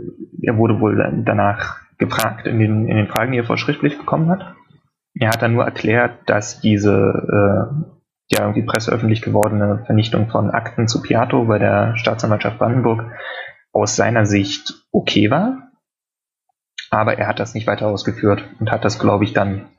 er 0.41 0.57
wurde 0.57 0.79
wohl 0.79 1.23
danach 1.25 1.79
gefragt 1.97 2.45
in 2.45 2.59
den, 2.59 2.87
in 2.87 2.97
den 2.97 3.07
Fragen, 3.07 3.31
die 3.31 3.37
er 3.37 3.45
vorschriftlich 3.45 3.97
bekommen 3.97 4.29
hat. 4.29 4.55
Er 5.13 5.29
hat 5.29 5.41
dann 5.41 5.53
nur 5.53 5.65
erklärt, 5.65 6.29
dass 6.29 6.59
diese 6.59 6.91
äh, 6.91 7.94
ja 8.29 8.41
irgendwie 8.41 8.63
presseöffentlich 8.63 9.21
gewordene 9.21 9.83
Vernichtung 9.85 10.29
von 10.29 10.49
Akten 10.51 10.87
zu 10.87 11.01
Piato 11.01 11.45
bei 11.45 11.59
der 11.59 11.95
Staatsanwaltschaft 11.95 12.57
Brandenburg 12.57 13.11
aus 13.71 13.95
seiner 13.95 14.25
Sicht 14.25 14.85
okay 14.91 15.29
war. 15.29 15.71
Aber 16.89 17.17
er 17.17 17.27
hat 17.27 17.39
das 17.39 17.53
nicht 17.53 17.67
weiter 17.67 17.87
ausgeführt 17.87 18.43
und 18.59 18.71
hat 18.71 18.85
das, 18.85 18.99
glaube 18.99 19.25
ich, 19.25 19.33
dann 19.33 19.69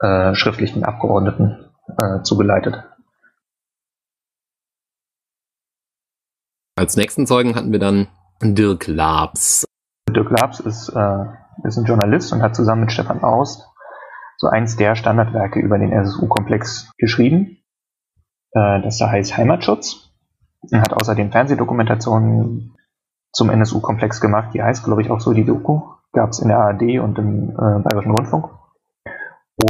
äh, 0.00 0.34
schriftlich 0.34 0.72
den 0.72 0.84
Abgeordneten 0.84 1.70
äh, 2.00 2.22
zugeleitet. 2.22 2.84
Als 6.76 6.96
nächsten 6.96 7.26
Zeugen 7.26 7.54
hatten 7.54 7.72
wir 7.72 7.78
dann 7.78 8.08
Dirk 8.42 8.86
Labs. 8.86 9.64
Dirk 10.10 10.30
Labs 10.30 10.60
ist, 10.60 10.88
äh, 10.88 11.24
ist 11.64 11.76
ein 11.76 11.84
Journalist 11.84 12.32
und 12.32 12.42
hat 12.42 12.56
zusammen 12.56 12.82
mit 12.82 12.92
Stefan 12.92 13.22
Aust 13.22 13.68
so 14.38 14.48
eins 14.48 14.76
der 14.76 14.96
Standardwerke 14.96 15.60
über 15.60 15.78
den 15.78 15.92
SSU-Komplex 15.92 16.90
geschrieben. 16.98 17.61
Äh, 18.52 18.82
das 18.82 18.98
da 18.98 19.10
heißt 19.10 19.36
Heimatschutz. 19.36 20.10
Er 20.70 20.80
hat 20.80 20.92
außerdem 20.92 21.32
Fernsehdokumentationen 21.32 22.74
zum 23.32 23.50
NSU-Komplex 23.50 24.20
gemacht. 24.20 24.54
Die 24.54 24.62
heißt, 24.62 24.84
glaube 24.84 25.02
ich, 25.02 25.10
auch 25.10 25.20
so 25.20 25.32
die 25.32 25.44
Doku. 25.44 25.82
Gab 26.12 26.30
es 26.30 26.40
in 26.40 26.48
der 26.48 26.58
ARD 26.58 27.00
und 27.00 27.18
im 27.18 27.50
äh, 27.50 27.80
Bayerischen 27.80 28.12
Rundfunk. 28.12 28.50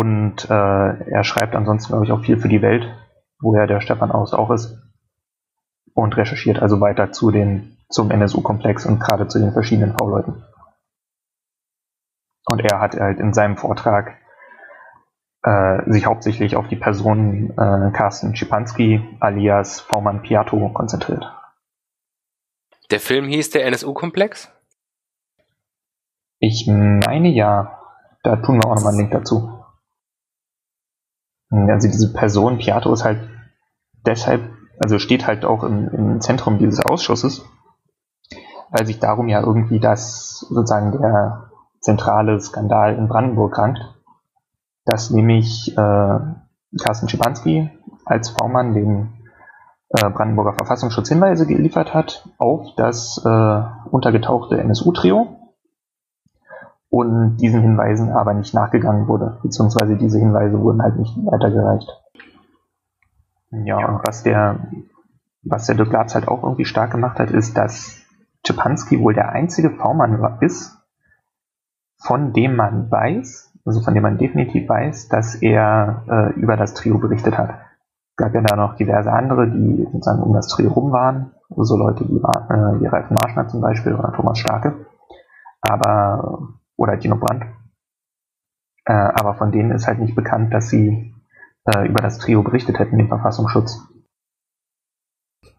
Und 0.03 0.51
äh, 0.51 1.11
er 1.11 1.25
schreibt 1.25 1.55
ansonsten, 1.55 1.92
glaube 1.92 2.05
ich, 2.05 2.12
auch 2.12 2.21
viel 2.21 2.38
für 2.38 2.49
die 2.49 2.62
Welt, 2.62 2.87
woher 3.40 3.66
der 3.66 3.81
Stefan 3.81 4.11
Aust 4.11 4.35
auch 4.35 4.51
ist 4.51 4.79
und 5.95 6.16
recherchiert 6.16 6.61
also 6.61 6.81
weiter 6.81 7.12
zu 7.12 7.31
den, 7.31 7.77
zum 7.88 8.11
NSU-Komplex 8.11 8.87
und 8.87 9.01
gerade 9.01 9.29
zu 9.29 9.38
den 9.38 9.53
verschiedenen 9.53 9.97
V-Leuten. 9.97 10.42
Und 12.47 12.61
er 12.61 12.81
hat 12.81 12.95
halt 12.99 13.21
in 13.21 13.33
seinem 13.33 13.57
Vortrag 13.57 14.16
äh, 15.42 15.90
sich 15.90 16.07
hauptsächlich 16.07 16.57
auf 16.57 16.68
die 16.68 16.76
Person 16.76 17.50
äh, 17.50 17.90
Carsten 17.92 18.37
Schipanski 18.37 19.00
alias 19.20 19.81
V-Mann 19.81 20.22
Piatto 20.22 20.68
konzentriert. 20.70 21.24
Der 22.90 23.00
Film 23.00 23.26
hieß 23.26 23.50
der 23.50 23.66
NSU-Komplex? 23.66 24.50
Ich 26.38 26.66
meine 26.66 27.28
ja. 27.28 27.78
Da 28.22 28.37
tun 28.37 28.57
wir 28.57 28.66
auch 28.68 28.76
nochmal 28.76 28.92
einen 28.92 28.98
Link 28.98 29.11
dazu. 29.12 29.64
Also 31.50 31.88
diese 31.88 32.12
Person, 32.12 32.59
Piatro, 32.59 32.92
ist 32.92 33.05
halt 33.05 33.28
deshalb, 34.07 34.42
also 34.78 34.98
steht 34.98 35.26
halt 35.26 35.44
auch 35.44 35.64
im, 35.64 35.88
im 35.88 36.20
Zentrum 36.20 36.59
dieses 36.59 36.85
Ausschusses, 36.85 37.44
weil 38.70 38.87
sich 38.87 39.00
darum 39.00 39.28
ja 39.28 39.40
irgendwie 39.40 39.81
das 39.81 40.40
sozusagen 40.48 40.92
der 40.92 41.50
zentrale 41.81 42.40
Skandal 42.40 42.94
in 42.96 43.09
Brandenburg 43.09 43.59
rankt, 43.59 43.81
dass 44.85 45.11
nämlich 45.11 45.77
äh, 45.77 46.18
Carsten 46.81 47.09
Schipanski 47.09 47.71
als 48.05 48.31
V-Mann 48.31 48.75
den 48.75 49.12
äh, 49.90 50.11
Brandenburger 50.11 50.55
Verfassungsschutz 50.55 51.09
Hinweise 51.09 51.47
geliefert 51.47 51.95
hat 51.95 52.29
auf 52.38 52.75
das 52.77 53.23
äh, 53.25 53.62
untergetauchte 53.90 54.59
NSU-Trio 54.59 55.37
und 56.88 57.37
diesen 57.38 57.62
Hinweisen 57.62 58.11
aber 58.11 58.35
nicht 58.35 58.55
nachgegangen 58.55 59.09
wurde, 59.09 59.38
beziehungsweise 59.42 59.97
diese 59.97 60.18
Hinweise 60.18 60.61
wurden 60.61 60.83
halt 60.83 60.99
nicht 60.99 61.16
weitergereicht. 61.25 61.88
Ja, 63.51 63.87
und 63.88 64.07
was 64.07 64.23
der, 64.23 64.66
was 65.42 65.66
der 65.66 65.75
Dirk 65.77 65.90
Glatz 65.90 66.14
halt 66.14 66.29
auch 66.29 66.42
irgendwie 66.42 66.64
stark 66.64 66.90
gemacht 66.90 67.18
hat, 67.18 67.31
ist, 67.31 67.57
dass 67.57 68.03
Czepanski 68.45 69.01
wohl 69.01 69.14
der 69.14 69.31
einzige 69.31 69.71
V-Mann 69.71 70.38
ist, 70.40 70.79
von 71.99 72.33
dem 72.33 72.57
man 72.57 72.90
weiß, 72.90 73.52
also 73.64 73.81
von 73.81 73.94
dem 73.94 74.03
man 74.03 74.18
definitiv 74.18 74.68
weiß, 74.68 75.09
dass 75.09 75.37
er 75.37 76.05
äh, 76.09 76.40
über 76.40 76.57
das 76.57 76.75
Trio 76.75 76.98
berichtet 76.98 77.38
hat. 77.38 77.51
Es 77.51 78.16
gab 78.16 78.35
ja 78.35 78.42
da 78.42 78.57
noch 78.57 78.77
diverse 78.77 79.12
andere, 79.12 79.51
die 79.51 79.88
sozusagen 79.92 80.22
um 80.22 80.33
das 80.35 80.48
Trio 80.48 80.70
rum 80.70 80.92
waren, 80.92 81.33
so 81.57 81.77
Leute 81.77 82.09
wie, 82.09 82.16
äh, 82.16 82.81
wie 82.81 82.87
Ralf 82.87 83.11
Marschner 83.11 83.48
zum 83.48 83.61
Beispiel 83.61 83.94
oder 83.94 84.12
Thomas 84.12 84.38
Starke, 84.38 84.87
aber 85.61 86.48
oder 86.77 86.96
Dino 86.96 87.16
Brandt. 87.16 87.44
Äh, 88.85 88.92
aber 88.92 89.35
von 89.35 89.53
denen 89.53 89.70
ist 89.70 89.87
halt 89.87 90.01
nicht 90.01 90.16
bekannt, 90.16 90.53
dass 90.53 90.68
sie 90.68 91.14
äh, 91.64 91.88
über 91.88 92.03
das 92.03 92.18
Trio 92.18 92.42
berichtet 92.42 92.79
hätten, 92.79 92.98
den 92.98 93.09
Verfassungsschutz. 93.09 93.81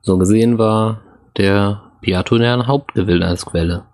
So 0.01 0.17
gesehen 0.17 0.57
war 0.57 0.99
der 1.37 1.93
Piato 2.01 2.37
deren 2.37 2.67
Hauptgewinnersquelle. 2.67 3.85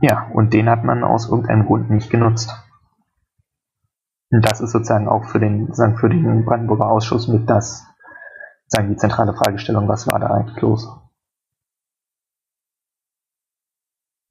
Ja, 0.00 0.30
und 0.34 0.52
den 0.52 0.68
hat 0.68 0.84
man 0.84 1.04
aus 1.04 1.28
irgendeinem 1.28 1.66
Grund 1.66 1.90
nicht 1.90 2.10
genutzt. 2.10 2.52
Und 4.30 4.44
das 4.44 4.60
ist 4.60 4.72
sozusagen 4.72 5.08
auch 5.08 5.24
für 5.24 5.40
den, 5.40 5.66
sozusagen 5.66 5.96
für 5.96 6.08
den 6.08 6.44
Brandenburger 6.44 6.90
Ausschuss 6.90 7.28
mit 7.28 7.48
das, 7.48 7.86
sagen 8.66 8.90
die 8.90 8.96
zentrale 8.96 9.34
Fragestellung, 9.34 9.88
was 9.88 10.06
war 10.06 10.18
da 10.18 10.26
eigentlich 10.26 10.60
los? 10.60 10.88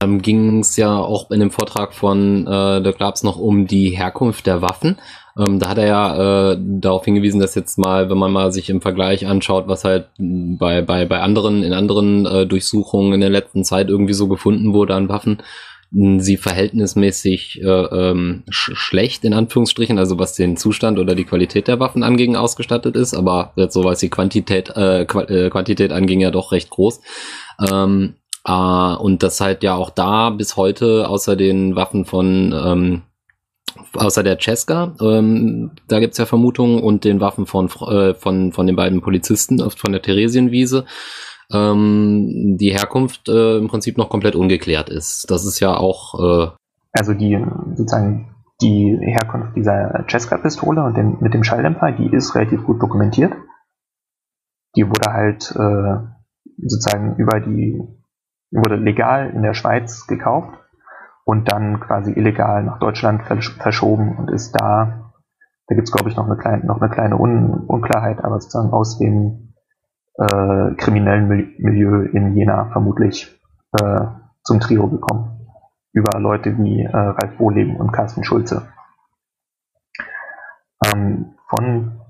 ähm, 0.05 0.21
ging 0.21 0.59
es 0.59 0.77
ja 0.77 0.97
auch 0.97 1.31
in 1.31 1.39
dem 1.39 1.51
Vortrag 1.51 1.93
von 1.93 2.47
äh, 2.47 2.81
Dirk 2.81 2.99
Labs 2.99 3.23
noch 3.23 3.37
um 3.37 3.67
die 3.67 3.89
Herkunft 3.89 4.45
der 4.45 4.61
Waffen. 4.61 4.97
Ähm, 5.37 5.59
da 5.59 5.69
hat 5.69 5.77
er 5.77 5.87
ja 5.87 6.51
äh, 6.51 6.57
darauf 6.59 7.03
hingewiesen, 7.05 7.39
dass 7.39 7.55
jetzt 7.55 7.77
mal, 7.77 8.09
wenn 8.09 8.17
man 8.17 8.31
mal 8.31 8.51
sich 8.51 8.69
im 8.69 8.81
Vergleich 8.81 9.27
anschaut, 9.27 9.67
was 9.67 9.83
halt 9.83 10.07
bei, 10.17 10.81
bei, 10.81 11.05
bei 11.05 11.19
anderen, 11.19 11.63
in 11.63 11.73
anderen 11.73 12.25
äh, 12.25 12.45
Durchsuchungen 12.47 13.13
in 13.13 13.21
der 13.21 13.29
letzten 13.29 13.63
Zeit 13.63 13.89
irgendwie 13.89 14.13
so 14.13 14.27
gefunden 14.27 14.73
wurde 14.73 14.95
an 14.95 15.09
Waffen, 15.09 15.41
sie 15.91 16.37
verhältnismäßig 16.37 17.61
äh, 17.61 17.67
ähm, 17.67 18.43
sch 18.49 18.71
schlecht 18.75 19.23
in 19.23 19.33
Anführungsstrichen, 19.33 19.99
also 19.99 20.19
was 20.19 20.33
den 20.33 20.57
Zustand 20.57 20.99
oder 20.99 21.15
die 21.15 21.25
Qualität 21.25 21.67
der 21.67 21.79
Waffen 21.79 22.03
anging, 22.03 22.35
ausgestattet 22.35 22.95
ist, 22.95 23.13
aber 23.13 23.53
jetzt 23.55 23.73
so 23.73 23.83
was 23.83 23.99
die 23.99 24.09
Quantität, 24.09 24.69
äh, 24.75 25.05
Qu 25.05 25.19
äh, 25.21 25.49
Quantität 25.49 25.91
anging, 25.91 26.21
ja 26.21 26.31
doch 26.31 26.51
recht 26.51 26.69
groß. 26.69 27.01
Ähm, 27.69 28.15
Uh, 28.47 28.95
und 28.99 29.23
das 29.23 29.41
halt 29.41 29.63
ja 29.63 29.73
auch 29.73 29.89
da 29.89 30.29
bis 30.29 30.55
heute 30.55 31.09
außer 31.09 31.35
den 31.35 31.75
Waffen 31.75 32.05
von 32.05 32.53
ähm, 32.53 33.01
außer 33.93 34.23
der 34.23 34.37
Cesca, 34.39 34.95
ähm, 35.01 35.71
da 35.87 35.99
gibt's 35.99 36.17
ja 36.17 36.25
Vermutungen 36.25 36.81
und 36.81 37.03
den 37.03 37.19
Waffen 37.19 37.45
von 37.45 37.67
äh, 37.67 38.13
von 38.13 38.51
von 38.51 38.67
den 38.67 38.75
beiden 38.75 39.01
Polizisten 39.01 39.59
von 39.69 39.91
der 39.91 40.01
Theresienwiese 40.01 40.85
ähm, 41.51 42.57
die 42.59 42.71
Herkunft 42.71 43.29
äh, 43.29 43.57
im 43.57 43.67
Prinzip 43.67 43.97
noch 43.97 44.09
komplett 44.09 44.35
ungeklärt 44.35 44.89
ist. 44.89 45.29
Das 45.29 45.45
ist 45.45 45.59
ja 45.59 45.75
auch 45.75 46.19
äh, 46.19 46.51
also 46.91 47.13
die 47.13 47.37
sozusagen 47.75 48.35
die 48.61 48.97
Herkunft 49.01 49.55
dieser 49.55 50.05
Cesca-Pistole 50.07 50.83
und 50.83 50.95
dem, 50.95 51.17
mit 51.19 51.33
dem 51.33 51.43
Schalldämpfer, 51.43 51.91
die 51.91 52.07
ist 52.07 52.35
relativ 52.35 52.63
gut 52.63 52.81
dokumentiert. 52.81 53.33
Die 54.77 54.87
wurde 54.87 55.11
halt 55.11 55.51
äh, 55.51 56.07
sozusagen 56.57 57.15
über 57.17 57.41
die 57.41 57.81
wurde 58.51 58.77
legal 58.77 59.31
in 59.31 59.41
der 59.41 59.53
Schweiz 59.53 60.07
gekauft 60.07 60.57
und 61.25 61.51
dann 61.51 61.79
quasi 61.79 62.13
illegal 62.13 62.63
nach 62.63 62.79
Deutschland 62.79 63.23
verschoben 63.23 64.15
und 64.17 64.31
ist 64.31 64.53
da, 64.53 65.11
da 65.67 65.75
gibt 65.75 65.87
es 65.87 65.91
glaube 65.91 66.09
ich 66.09 66.15
noch 66.15 66.27
eine 66.27 66.37
kleine, 66.37 66.65
noch 66.65 66.79
eine 66.79 66.89
kleine 66.89 67.19
Un 67.19 67.65
Unklarheit, 67.67 68.23
aber 68.23 68.39
sozusagen 68.39 68.71
aus 68.71 68.99
dem 68.99 69.53
äh, 70.17 70.75
kriminellen 70.75 71.27
Milieu 71.57 72.03
in 72.03 72.35
Jena 72.35 72.69
vermutlich 72.71 73.37
äh, 73.73 74.05
zum 74.43 74.59
Trio 74.59 74.87
gekommen. 74.87 75.31
Über 75.91 76.19
Leute 76.19 76.57
wie 76.57 76.83
äh, 76.83 76.95
Ralf 76.95 77.39
Wohleben 77.39 77.77
und 77.77 77.91
Carsten 77.91 78.23
Schulze. 78.23 78.67
Ähm, 80.85 81.33
von 81.49 82.01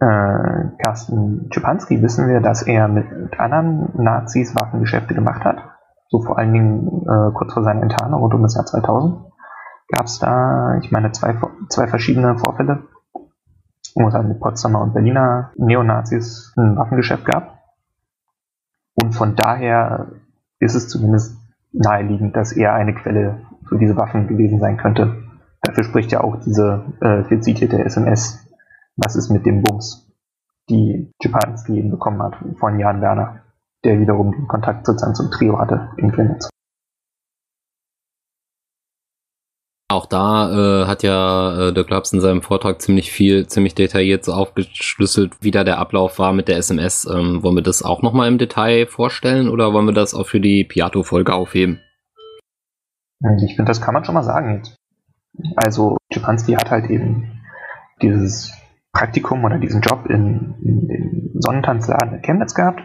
äh, 0.00 0.76
Carsten 0.82 1.50
Schipanski 1.52 2.02
wissen 2.02 2.28
wir, 2.28 2.40
dass 2.40 2.62
er 2.62 2.88
mit 2.88 3.38
anderen 3.38 3.90
Nazis 4.02 4.56
Waffengeschäfte 4.56 5.14
gemacht 5.14 5.44
hat. 5.44 5.69
So 6.10 6.20
vor 6.20 6.38
allen 6.38 6.52
Dingen 6.52 7.06
äh, 7.08 7.32
kurz 7.32 7.54
vor 7.54 7.62
seiner 7.62 7.82
Enttarnung 7.82 8.20
rund 8.20 8.34
um 8.34 8.42
das 8.42 8.54
Jahr 8.54 8.66
2000 8.66 9.30
gab 9.88 10.06
es 10.06 10.18
da, 10.18 10.78
ich 10.80 10.92
meine, 10.92 11.10
zwei, 11.12 11.36
zwei 11.68 11.88
verschiedene 11.88 12.38
Vorfälle, 12.38 12.84
wo 13.94 14.06
es 14.06 14.14
halt 14.14 14.28
mit 14.28 14.38
Potsdamer 14.38 14.82
und 14.82 14.94
Berliner 14.94 15.50
Neonazis 15.56 16.52
ein 16.56 16.76
Waffengeschäft 16.76 17.24
gab. 17.24 17.58
Und 19.02 19.14
von 19.14 19.34
daher 19.34 20.12
ist 20.60 20.74
es 20.74 20.88
zumindest 20.88 21.36
naheliegend, 21.72 22.36
dass 22.36 22.52
er 22.52 22.74
eine 22.74 22.94
Quelle 22.94 23.40
für 23.68 23.78
diese 23.78 23.96
Waffen 23.96 24.28
gewesen 24.28 24.60
sein 24.60 24.76
könnte. 24.76 25.24
Dafür 25.62 25.84
spricht 25.84 26.12
ja 26.12 26.22
auch 26.22 26.36
diese 26.36 26.84
äh, 27.00 27.40
zitierte 27.40 27.84
SMS 27.84 28.46
was 28.96 29.16
ist 29.16 29.30
mit 29.30 29.46
dem 29.46 29.62
Bums, 29.62 30.12
die 30.68 31.12
Schipanski 31.22 31.78
eben 31.78 31.90
bekommen 31.90 32.22
hat 32.22 32.36
von 32.58 32.78
Jan 32.78 33.00
Werner, 33.00 33.42
der 33.84 34.00
wiederum 34.00 34.32
den 34.32 34.46
Kontakt 34.46 34.86
sozusagen 34.86 35.14
zum 35.14 35.30
Trio 35.30 35.58
hatte 35.58 35.90
in 35.96 36.12
Chemnitz. 36.12 36.48
Auch 39.90 40.06
da 40.06 40.52
äh, 40.52 40.86
hat 40.86 41.02
ja 41.02 41.68
äh, 41.68 41.72
Dirk 41.72 41.90
Labs 41.90 42.12
in 42.12 42.20
seinem 42.20 42.42
Vortrag 42.42 42.80
ziemlich 42.80 43.10
viel, 43.10 43.48
ziemlich 43.48 43.74
detailliert 43.74 44.24
so 44.24 44.32
aufgeschlüsselt, 44.32 45.32
wie 45.40 45.50
da 45.50 45.64
der 45.64 45.78
Ablauf 45.78 46.20
war 46.20 46.32
mit 46.32 46.46
der 46.46 46.58
SMS. 46.58 47.06
Ähm, 47.12 47.42
wollen 47.42 47.56
wir 47.56 47.62
das 47.62 47.82
auch 47.82 48.00
nochmal 48.00 48.28
im 48.28 48.38
Detail 48.38 48.86
vorstellen 48.86 49.48
oder 49.48 49.72
wollen 49.72 49.86
wir 49.86 49.92
das 49.92 50.14
auch 50.14 50.28
für 50.28 50.38
die 50.38 50.62
Piato-Folge 50.62 51.34
aufheben? 51.34 51.80
Ich 53.42 53.56
finde, 53.56 53.68
das 53.68 53.80
kann 53.80 53.94
man 53.94 54.04
schon 54.04 54.14
mal 54.14 54.22
sagen 54.22 54.58
jetzt. 54.58 54.76
Also 55.56 55.96
Schipanski 56.12 56.52
hat 56.52 56.70
halt 56.70 56.88
eben 56.88 57.40
dieses 58.00 58.52
Praktikum 58.92 59.44
oder 59.44 59.58
diesen 59.58 59.80
Job 59.80 60.06
in, 60.06 60.54
in 60.62 60.86
dem 60.86 61.32
Sonnentanzladen 61.40 62.14
in 62.14 62.22
Chemnitz 62.22 62.54
gehabt 62.54 62.80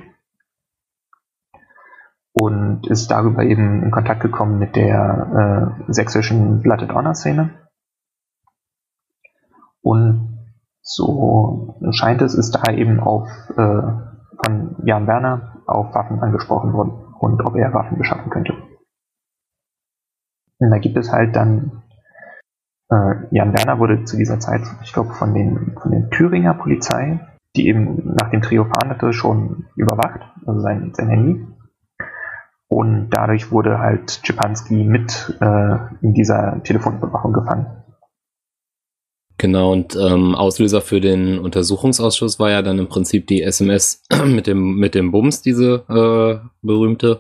und 2.38 2.86
ist 2.88 3.10
darüber 3.12 3.44
eben 3.44 3.82
in 3.82 3.92
Kontakt 3.92 4.22
gekommen 4.22 4.60
mit 4.60 4.76
der 4.76 5.80
äh, 5.88 5.92
sächsischen 5.92 6.62
Blooded 6.62 6.94
Honor 6.94 7.16
Szene. 7.16 7.52
Und 9.82 10.50
so 10.82 11.80
scheint 11.92 12.22
es, 12.22 12.36
ist 12.36 12.52
da 12.52 12.74
eben 12.74 13.00
auf 13.00 13.30
äh, 13.56 13.82
von 14.46 14.76
Jan 14.84 15.08
Werner 15.08 15.62
auf 15.66 15.96
Waffen 15.96 16.20
angesprochen 16.20 16.74
worden 16.74 16.92
und 17.20 17.42
ob 17.46 17.56
er 17.56 17.74
Waffen 17.74 17.98
beschaffen 17.98 18.30
könnte. 18.30 18.54
Und 20.60 20.72
da 20.72 20.78
gibt 20.78 20.98
es 20.98 21.12
halt 21.12 21.36
dann 21.36 21.84
äh, 22.90 23.16
Jan 23.32 23.54
Werner 23.54 23.80
wurde 23.80 24.04
zu 24.04 24.18
dieser 24.18 24.40
Zeit, 24.40 24.62
ich 24.84 24.94
glaube, 24.94 25.14
von 25.14 25.34
den, 25.34 25.76
von 25.82 25.92
den 25.92 26.10
Thüringer 26.12 26.54
Polizei, 26.54 27.20
die 27.56 27.68
eben 27.68 28.14
nach 28.16 28.30
dem 28.30 28.42
Trio 28.42 28.66
fahndete, 28.66 29.14
schon 29.14 29.68
überwacht, 29.76 30.22
also 30.46 30.60
sein, 30.60 30.92
sein 30.94 31.08
Handy. 31.08 31.48
Und 32.68 33.10
dadurch 33.12 33.52
wurde 33.52 33.80
halt 33.80 34.10
Czepanski 34.10 34.84
mit 34.84 35.38
äh, 35.40 35.78
in 36.02 36.14
dieser 36.14 36.62
Telefonüberwachung 36.64 37.34
gefangen. 37.34 37.68
Genau, 39.38 39.74
und 39.74 39.98
ähm, 39.98 40.34
Auslöser 40.34 40.80
für 40.82 41.02
den 41.02 41.40
Untersuchungsausschuss 41.40 42.40
war 42.40 42.52
ja 42.52 42.62
dann 42.62 42.80
im 42.80 42.88
Prinzip 42.88 43.28
die 43.28 43.42
SMS 43.42 44.02
mit 44.26 44.48
dem, 44.48 44.78
mit 44.78 44.96
dem 44.96 45.12
Bums, 45.12 45.42
diese 45.42 45.84
äh, 45.90 46.48
berühmte. 46.62 47.20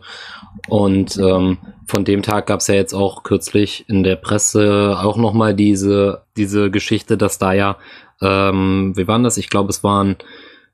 Und 0.69 1.17
ähm, 1.17 1.57
von 1.85 2.05
dem 2.05 2.21
Tag 2.21 2.47
gab 2.47 2.61
es 2.61 2.67
ja 2.67 2.75
jetzt 2.75 2.93
auch 2.93 3.23
kürzlich 3.23 3.85
in 3.89 4.03
der 4.03 4.15
Presse 4.15 4.97
auch 4.97 5.17
nochmal 5.17 5.53
diese, 5.53 6.23
diese 6.37 6.71
Geschichte, 6.71 7.17
dass 7.17 7.37
da 7.37 7.51
ja, 7.51 7.77
ähm, 8.21 8.93
wie 8.95 9.09
waren 9.09 9.23
das? 9.23 9.37
Ich 9.37 9.49
glaube, 9.49 9.69
es 9.69 9.83
waren, 9.83 10.15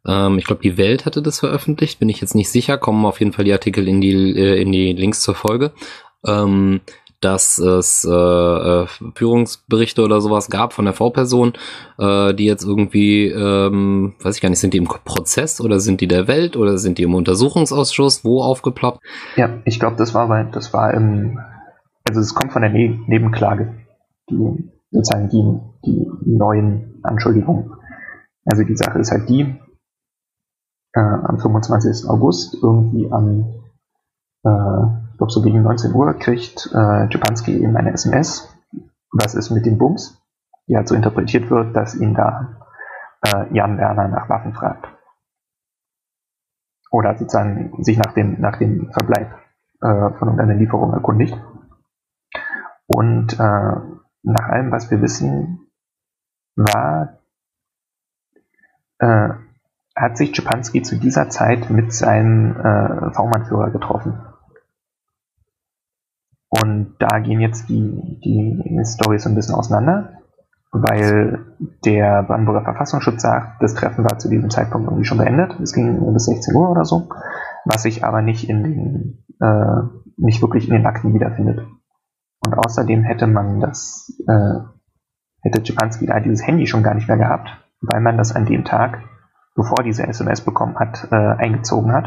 ähm, 0.08 0.38
ich 0.38 0.46
glaube, 0.46 0.62
die 0.62 0.78
Welt 0.78 1.06
hatte 1.06 1.22
das 1.22 1.40
veröffentlicht, 1.40 2.00
bin 2.00 2.10
ich 2.10 2.22
jetzt 2.22 2.36
nicht 2.36 2.50
sicher, 2.50 2.78
kommen 2.78 3.06
auf 3.06 3.20
jeden 3.20 3.34
Fall 3.34 3.46
die 3.46 3.54
Artikel 3.54 3.88
in 3.88 4.02
die, 4.02 4.38
äh, 4.38 4.62
in 4.62 4.72
die 4.72 4.94
Links 4.94 5.22
zur 5.22 5.36
Folge. 5.36 5.72
Ähm, 6.26 6.82
dass 7.22 7.60
es 7.60 8.04
äh, 8.04 8.12
äh, 8.12 8.88
Führungsberichte 9.16 10.04
oder 10.04 10.20
sowas 10.22 10.50
gab 10.50 10.74
von 10.74 10.86
der 10.86 10.96
V-Person, 10.96 11.54
äh, 12.00 12.34
die 12.34 12.46
jetzt 12.46 12.66
irgendwie, 12.66 13.28
ähm, 13.28 14.16
weiß 14.22 14.36
ich 14.36 14.42
gar 14.42 14.50
nicht, 14.50 14.60
sind 14.60 14.74
die 14.74 14.80
im 14.80 14.86
Prozess 14.86 15.62
oder 15.62 15.80
sind 15.80 16.02
die 16.02 16.08
der 16.08 16.28
Welt 16.28 16.58
oder 16.58 16.80
sind 16.80 16.98
die 16.98 17.04
im 17.04 17.14
Untersuchungsausschuss, 17.14 18.26
wo 18.26 18.42
aufgeploppt? 18.42 19.00
Ja, 19.36 19.50
ich 19.66 19.80
glaube, 19.80 19.98
das 19.98 20.16
war, 20.16 20.30
weil 20.30 20.50
das 20.52 20.74
war 20.74 20.94
im, 20.96 21.40
also 22.10 22.20
es 22.20 22.34
kommt 22.34 22.52
von 22.52 22.64
der 22.64 22.72
ne 22.72 23.00
Nebenklage, 23.06 23.76
die 24.30 24.72
sozusagen 24.90 25.30
die, 25.30 25.60
die 25.86 26.08
neuen 26.26 27.00
Anschuldigungen. 27.04 27.72
Also 28.46 28.64
die 28.64 28.76
Sache 28.76 28.98
ist 28.98 29.12
halt 29.12 29.30
die, 29.30 29.56
äh, 30.94 31.00
am 31.00 31.40
25. 31.40 32.10
August 32.10 32.56
irgendwie 32.62 33.12
am, 33.12 33.46
äh, 34.44 35.12
ich 35.12 35.18
glaube 35.18 35.32
so 35.32 35.42
gegen 35.42 35.62
19 35.64 35.94
Uhr 35.94 36.14
kriegt 36.14 36.70
äh, 36.74 37.08
Japanski 37.10 37.58
eben 37.58 37.76
eine 37.76 37.94
SMS, 37.94 38.56
was 39.12 39.36
ist 39.36 39.52
mit 39.52 39.66
dem 39.66 39.78
Bums, 39.78 40.22
die 40.68 40.76
halt 40.76 40.88
so 40.88 40.96
interpretiert 40.96 41.50
wird, 41.50 41.76
dass 41.76 41.96
ihn 41.96 42.14
da 42.14 42.58
äh, 43.26 43.54
Jan 43.54 43.78
Werner 43.78 44.08
nach 44.08 44.30
Waffen 44.30 44.54
fragt. 44.54 44.88
Oder 46.92 47.18
sozusagen 47.18 47.82
sich 47.84 47.98
nach 47.98 48.14
dem, 48.14 48.42
nach 48.42 48.58
dem 48.58 48.92
Verbleib 48.92 49.32
äh, 49.82 50.10
von 50.18 50.28
irgendeiner 50.28 50.56
Lieferung 50.56 50.94
erkundigt. 50.94 51.38
Und 52.88 53.34
äh, 53.40 53.76
nach 54.24 54.50
allem, 54.50 54.72
was 54.72 54.92
wir 54.92 55.02
wissen, 55.02 55.72
war, 56.56 57.20
äh, 59.00 59.30
hat 59.96 60.18
sich 60.18 60.36
Schipanski 60.36 60.82
zu 60.82 60.98
dieser 60.98 61.30
Zeit 61.30 61.70
mit 61.70 61.94
seinem 61.94 62.56
äh, 62.58 63.12
V-Mann-Führer 63.12 63.72
getroffen. 63.72 64.22
Und 66.50 66.96
da 67.00 67.20
gehen 67.20 67.40
jetzt 67.40 67.70
die, 67.70 68.20
die 68.24 68.82
Storys 68.84 69.26
ein 69.26 69.36
bisschen 69.36 69.56
auseinander, 69.56 70.18
weil 70.72 71.46
der 71.86 72.24
Brandenburger 72.24 72.64
Verfassungsschutz 72.64 73.22
sagt, 73.22 73.62
das 73.62 73.74
Treffen 73.74 74.04
war 74.04 74.20
zu 74.20 74.30
diesem 74.30 74.50
Zeitpunkt 74.50 74.88
irgendwie 74.88 75.06
schon 75.06 75.18
beendet. 75.18 75.60
Es 75.62 75.74
ging 75.74 76.14
bis 76.14 76.26
16 76.26 76.56
Uhr 76.56 76.70
oder 76.70 76.84
so, 76.84 77.10
was 77.66 77.84
sich 77.84 78.04
aber 78.04 78.22
nicht 78.22 78.50
in 78.50 78.64
den, 78.64 79.26
äh, 79.40 79.82
nicht 80.18 80.42
wirklich 80.42 80.68
in 80.68 80.74
den 80.74 80.86
Akten 80.86 81.14
wiederfindet. 81.14 81.66
Und 82.46 82.54
außerdem 82.54 83.04
hätte 83.04 83.28
man 83.28 83.60
das, 83.60 84.12
äh, 84.28 84.60
hätte 85.42 85.66
Schipanski 85.66 86.06
da 86.06 86.20
dieses 86.20 86.46
Handy 86.46 86.68
schon 86.68 86.84
gar 86.84 86.96
nicht 86.96 87.08
mehr 87.08 87.18
gehabt, 87.18 87.50
weil 87.82 88.02
man 88.02 88.18
das 88.18 88.36
an 88.36 88.46
dem 88.46 88.66
Tag, 88.66 89.00
bevor 89.56 89.84
diese 89.84 90.08
SMS 90.08 90.42
bekommen 90.42 90.78
hat, 90.78 91.08
äh, 91.12 91.16
eingezogen 91.16 91.92
hat, 91.92 92.06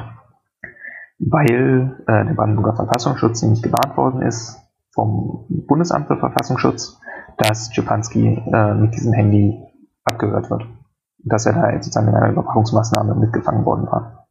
weil 1.19 2.03
äh, 2.07 2.25
der 2.25 2.35
Brandenburger 2.35 2.77
Verfassungsschutz 2.77 3.43
nämlich 3.43 3.63
gewarnt 3.63 3.97
worden 3.97 4.23
ist 4.23 4.61
vom 4.93 5.47
Bundesamt 5.49 6.07
für 6.07 6.17
Verfassungsschutz, 6.17 7.01
dass 7.37 7.73
Schipanski 7.73 8.43
äh, 8.53 8.75
mit 8.75 8.95
diesem 8.95 9.13
Handy 9.13 9.61
abgehört 10.05 10.51
wird. 10.51 10.67
Dass 11.19 11.47
er 11.47 11.55
da 11.55 11.73
sozusagen 11.73 12.09
in 12.09 12.15
einer 12.15 12.33
Überwachungsmaßnahme 12.33 13.15
mitgefangen 13.15 13.65
worden 13.65 13.87
war. 13.87 14.27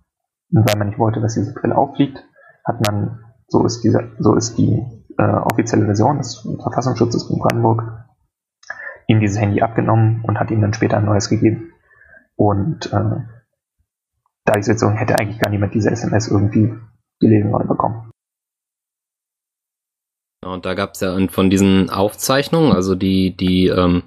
Und 0.52 0.69
weil 0.69 0.78
man 0.78 0.88
nicht 0.88 0.99
wollte, 0.99 1.19
dass 1.19 1.34
diese 1.34 1.54
Brille 1.54 1.76
auffliegt, 1.76 2.23
hat 2.63 2.86
man, 2.86 3.19
so 3.47 3.65
ist 3.65 3.84
diese, 3.84 4.12
so 4.19 4.36
ist 4.36 4.58
die 4.58 4.86
äh, 5.17 5.23
offizielle 5.23 5.86
Version 5.86 6.17
des 6.17 6.47
Verfassungsschutzes 6.62 7.28
von 7.28 7.39
Brandenburg, 7.39 8.06
ihm 9.08 9.19
dieses 9.19 9.39
Handy 9.39 9.62
abgenommen 9.62 10.23
und 10.26 10.39
hat 10.39 10.52
ihm 10.52 10.62
dann 10.62 10.73
später 10.73 10.97
ein 10.97 11.06
neues 11.06 11.30
gegeben. 11.30 11.73
Und 12.36 12.91
äh, 12.91 14.56
jetzt 14.56 14.80
so, 14.80 14.89
hätte 14.89 15.17
eigentlich 15.19 15.39
gar 15.39 15.50
niemand 15.50 15.74
diese 15.74 15.91
SMS 15.91 16.28
irgendwie 16.28 16.74
gelesen 17.19 17.54
oder 17.54 17.65
bekommen. 17.65 18.12
Und 20.46 20.65
da 20.65 20.74
gab 20.74 20.93
es 20.93 21.00
ja 21.00 21.15
von 21.30 21.50
diesen 21.50 21.89
Aufzeichnungen, 21.89 22.74
also 22.74 22.96
die, 22.96 23.36
die, 23.36 23.67
ähm, 23.67 24.04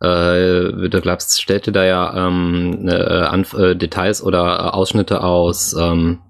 äh, 0.00 0.88
der 0.88 1.00
Glaubst 1.00 1.40
stellte 1.40 1.72
da 1.72 1.84
ja 1.84 2.26
ähm, 2.26 2.88
äh, 2.88 3.70
äh, 3.70 3.76
Details 3.76 4.22
oder 4.22 4.44
äh, 4.44 4.70
Ausschnitte 4.70 5.22
aus 5.22 5.74
ähm, 5.74 6.20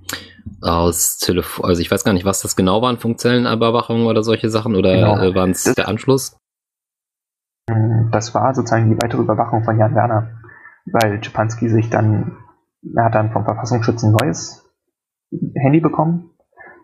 aus 0.61 1.18
Telefon, 1.18 1.64
also 1.64 1.80
ich 1.80 1.90
weiß 1.90 2.04
gar 2.04 2.12
nicht, 2.12 2.24
was 2.24 2.42
das 2.42 2.57
genau 2.57 2.76
war, 2.76 2.88
waren, 2.88 2.98
Funkzellenüberwachung 2.98 4.07
oder 4.07 4.22
solche 4.22 4.50
Sachen 4.50 4.76
oder 4.76 4.94
genau. 4.94 5.18
äh, 5.18 5.35
waren 5.35 5.50
es 5.50 5.64
der 5.64 5.88
Anschluss? 5.88 6.37
Das 8.11 8.35
war 8.35 8.54
sozusagen 8.54 8.90
die 8.90 9.02
weitere 9.02 9.22
Überwachung 9.22 9.64
von 9.64 9.78
Jan 9.78 9.94
Werner, 9.94 10.30
weil 10.87 11.20
Czepanski 11.20 11.68
sich 11.68 11.90
dann, 11.90 12.37
er 12.94 13.05
hat 13.05 13.14
dann 13.14 13.33
vom 13.33 13.44
Verfassungsschutz 13.44 14.03
ein 14.03 14.12
neues 14.12 14.70
Handy 15.55 15.81
bekommen 15.81 16.31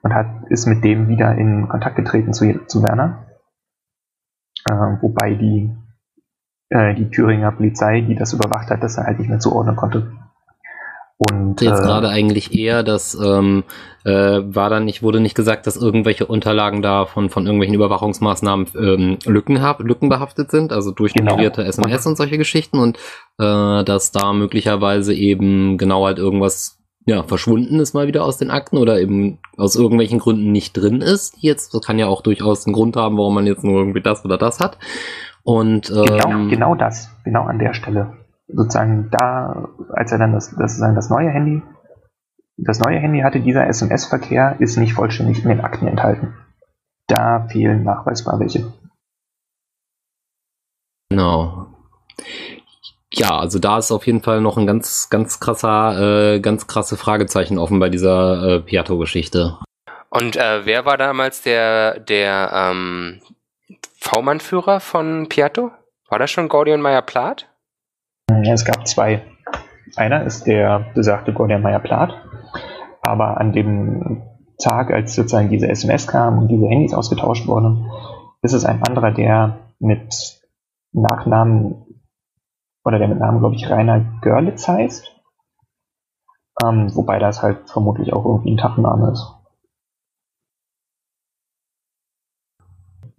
und 0.03 0.15
hat, 0.15 0.45
ist 0.49 0.67
mit 0.67 0.83
dem 0.85 1.09
wieder 1.09 1.35
in 1.37 1.69
Kontakt 1.69 1.97
getreten 1.97 2.33
zu, 2.33 2.67
zu 2.67 2.83
Werner. 2.83 3.27
Äh, 4.69 4.73
wobei 5.03 5.35
die, 5.35 5.75
äh, 6.71 6.95
die 6.95 7.11
Thüringer 7.11 7.53
Polizei, 7.53 8.01
die 8.01 8.15
das 8.15 8.33
überwacht 8.33 8.71
hat, 8.71 8.83
das 8.83 8.97
er 8.97 9.05
halt 9.05 9.19
nicht 9.19 9.29
mehr 9.29 9.41
zuordnen 9.41 9.77
konnte. 9.77 10.13
Und 11.23 11.61
jetzt 11.61 11.81
äh, 11.81 11.83
gerade 11.83 12.09
eigentlich 12.09 12.59
eher, 12.59 12.83
dass 12.83 13.15
ähm, 13.15 13.65
äh, 14.07 14.11
war 14.43 14.71
dann 14.71 14.87
nicht, 14.87 15.03
wurde 15.03 15.21
nicht 15.21 15.35
gesagt, 15.35 15.67
dass 15.67 15.77
irgendwelche 15.77 16.25
Unterlagen 16.25 16.81
da 16.81 17.05
von, 17.05 17.29
von 17.29 17.45
irgendwelchen 17.45 17.75
Überwachungsmaßnahmen 17.75 18.69
ähm, 18.75 19.19
Lücken, 19.27 19.61
lückenbehaftet 19.81 20.51
sind, 20.51 20.73
also 20.73 20.93
durchnummerierte 20.93 21.61
genau. 21.61 21.69
SMS 21.69 22.07
und 22.07 22.17
solche 22.17 22.39
Geschichten 22.39 22.79
und 22.79 22.97
äh, 23.39 23.85
dass 23.85 24.13
da 24.13 24.33
möglicherweise 24.33 25.13
eben 25.13 25.77
genau 25.77 26.07
halt 26.07 26.17
irgendwas 26.17 26.79
ja, 27.05 27.23
verschwunden 27.23 27.81
ist 27.81 27.93
mal 27.93 28.07
wieder 28.07 28.25
aus 28.25 28.39
den 28.39 28.51
Akten 28.51 28.79
oder 28.79 28.99
eben 28.99 29.41
aus 29.59 29.77
irgendwelchen 29.77 30.21
Gründen 30.21 30.53
nicht 30.53 30.73
drin 30.73 31.03
ist. 31.03 31.35
Jetzt, 31.41 31.75
das 31.75 31.83
kann 31.83 31.99
ja 31.99 32.07
auch 32.07 32.23
durchaus 32.23 32.67
einen 32.67 32.73
Grund 32.73 32.97
haben, 32.97 33.19
warum 33.19 33.35
man 33.35 33.47
jetzt 33.47 33.63
nur 33.63 33.79
irgendwie 33.79 34.01
das 34.01 34.25
oder 34.25 34.39
das 34.39 34.59
hat. 34.59 34.79
Und 35.43 35.89
genau, 35.89 36.05
ähm, 36.05 36.19
genau, 36.19 36.49
genau 36.49 36.75
das, 36.77 37.11
genau 37.25 37.43
an 37.45 37.59
der 37.59 37.75
Stelle 37.75 38.20
sozusagen 38.53 39.11
da, 39.11 39.69
als 39.91 40.13
er 40.13 40.19
dann 40.19 40.33
das, 40.33 40.55
das, 40.57 40.79
das 40.79 41.11
neue 41.11 41.31
Handy, 41.31 41.63
das 42.57 42.79
neue 42.81 42.99
Handy 42.99 43.21
hatte, 43.21 43.41
dieser 43.41 43.67
SMS-Verkehr 43.67 44.57
ist 44.59 44.77
nicht 44.77 44.95
vollständig 44.95 45.43
in 45.43 45.49
den 45.49 45.61
Akten 45.61 45.87
enthalten. 45.87 46.35
Da 47.07 47.47
fehlen 47.49 47.85
nachweisbar 47.85 48.39
welche. 48.39 48.73
Genau. 51.11 51.67
Ja, 53.13 53.39
also 53.39 53.59
da 53.59 53.79
ist 53.79 53.91
auf 53.91 54.07
jeden 54.07 54.23
Fall 54.23 54.41
noch 54.41 54.57
ein 54.57 54.67
ganz, 54.67 55.11
ganz 55.11 55.41
krasser, 55.41 56.35
äh, 56.35 56.41
ganz 56.41 56.69
krasse 56.69 56.97
Fragezeichen 56.97 57.59
offen 57.59 57.81
bei 57.81 57.89
dieser 57.89 58.43
äh, 58.43 58.61
Piato-Geschichte. 58.61 59.59
Und 60.11 60.37
äh, 60.37 60.65
wer 60.65 60.85
war 60.85 60.97
damals 60.97 61.43
der, 61.43 61.99
der 61.99 62.51
ähm, 62.53 63.21
V-Mann-Führer 63.99 64.81
von 64.81 65.29
Piatto? 65.29 65.73
War 66.09 66.19
das 66.19 66.31
schon 66.31 66.49
Gordion 66.49 66.81
Meyer-Plath? 66.81 67.50
Es 68.53 68.65
gab 68.65 68.87
zwei. 68.87 69.23
Einer 69.97 70.23
ist 70.23 70.47
der 70.47 70.87
besagte 70.95 71.33
Gordian 71.33 71.63
Meyer-Plath, 71.63 72.15
aber 73.03 73.39
an 73.39 73.53
dem 73.53 74.23
Tag, 74.59 74.91
als 74.93 75.15
sozusagen 75.15 75.49
diese 75.49 75.69
SMS 75.69 76.07
kam 76.07 76.39
und 76.39 76.49
diese 76.49 76.67
Handys 76.67 76.95
ausgetauscht 76.95 77.47
wurden, 77.47 77.91
ist 78.43 78.53
es 78.53 78.65
ein 78.65 78.83
anderer, 78.83 79.11
der 79.11 79.59
mit 79.79 80.41
Nachnamen 80.93 81.87
oder 82.85 82.99
der 82.99 83.09
mit 83.09 83.19
Namen, 83.19 83.41
glaube 83.41 83.55
ich, 83.55 83.69
Rainer 83.69 84.01
Görlitz 84.21 84.69
heißt. 84.69 85.17
Ähm, 86.63 86.95
wobei 86.95 87.19
das 87.19 87.43
halt 87.43 87.71
vermutlich 87.71 88.13
auch 88.13 88.25
irgendwie 88.25 88.53
ein 88.53 88.57
Tachenname 88.59 89.13
ist. 89.13 89.35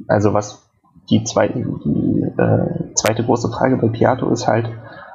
Also 0.07 0.33
was 0.33 0.69
die, 1.09 1.23
zweite, 1.23 1.53
die 1.53 2.21
äh, 2.37 2.93
zweite 2.95 3.23
große 3.23 3.49
Frage 3.49 3.77
bei 3.77 3.87
Piato 3.87 4.29
ist 4.29 4.47
halt, 4.47 4.69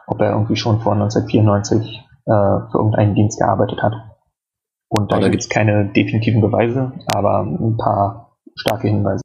ob 0.07 0.21
er 0.21 0.33
irgendwie 0.33 0.57
schon 0.57 0.81
vor 0.81 0.93
1994 0.93 2.05
äh, 2.27 2.31
für 2.71 2.79
irgendeinen 2.79 3.15
Dienst 3.15 3.39
gearbeitet 3.39 3.83
hat. 3.83 3.95
Und 4.89 5.11
da 5.11 5.19
gibt 5.29 5.43
es 5.43 5.49
keine 5.49 5.87
definitiven 5.87 6.41
Beweise, 6.41 6.93
aber 7.15 7.41
ein 7.41 7.77
paar 7.77 8.37
starke 8.55 8.89
Hinweise. 8.89 9.23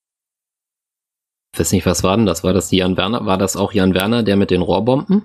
Ich 1.53 1.59
weiß 1.59 1.71
nicht, 1.73 1.85
was 1.85 2.03
war 2.03 2.17
denn 2.17 2.25
das? 2.25 2.43
War 2.43 2.53
das 2.53 2.71
Jan 2.71 2.97
Werner? 2.97 3.25
War 3.25 3.37
das 3.37 3.55
auch 3.55 3.73
Jan 3.73 3.93
Werner, 3.93 4.23
der 4.23 4.37
mit 4.37 4.49
den 4.51 4.61
Rohrbomben? 4.61 5.23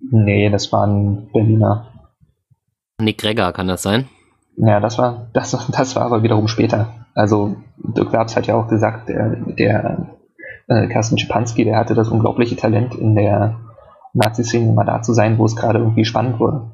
Nee, 0.00 0.50
das 0.50 0.70
war 0.72 0.86
ein 0.86 1.30
Berliner. 1.32 1.86
Nick 3.00 3.18
Gregor, 3.18 3.52
kann 3.52 3.68
das 3.68 3.82
sein? 3.82 4.08
Ja, 4.56 4.80
das 4.80 4.98
war, 4.98 5.28
das, 5.32 5.52
das 5.72 5.96
war 5.96 6.02
aber 6.02 6.22
wiederum 6.22 6.48
später. 6.48 7.06
Also, 7.14 7.56
Dirk 7.76 8.12
Labs 8.12 8.36
hat 8.36 8.46
ja 8.46 8.56
auch 8.56 8.68
gesagt, 8.68 9.08
der, 9.08 9.36
der 9.36 10.08
äh, 10.66 10.86
Carsten 10.88 11.18
Schipanski, 11.18 11.64
der 11.64 11.76
hatte 11.76 11.94
das 11.94 12.08
unglaubliche 12.08 12.56
Talent 12.56 12.94
in 12.94 13.14
der 13.14 13.58
Nazi-Szene 14.14 14.70
immer 14.70 14.84
da 14.84 15.02
zu 15.02 15.12
sein, 15.12 15.38
wo 15.38 15.44
es 15.44 15.56
gerade 15.56 15.78
irgendwie 15.78 16.04
spannend 16.04 16.40
wurde. 16.40 16.70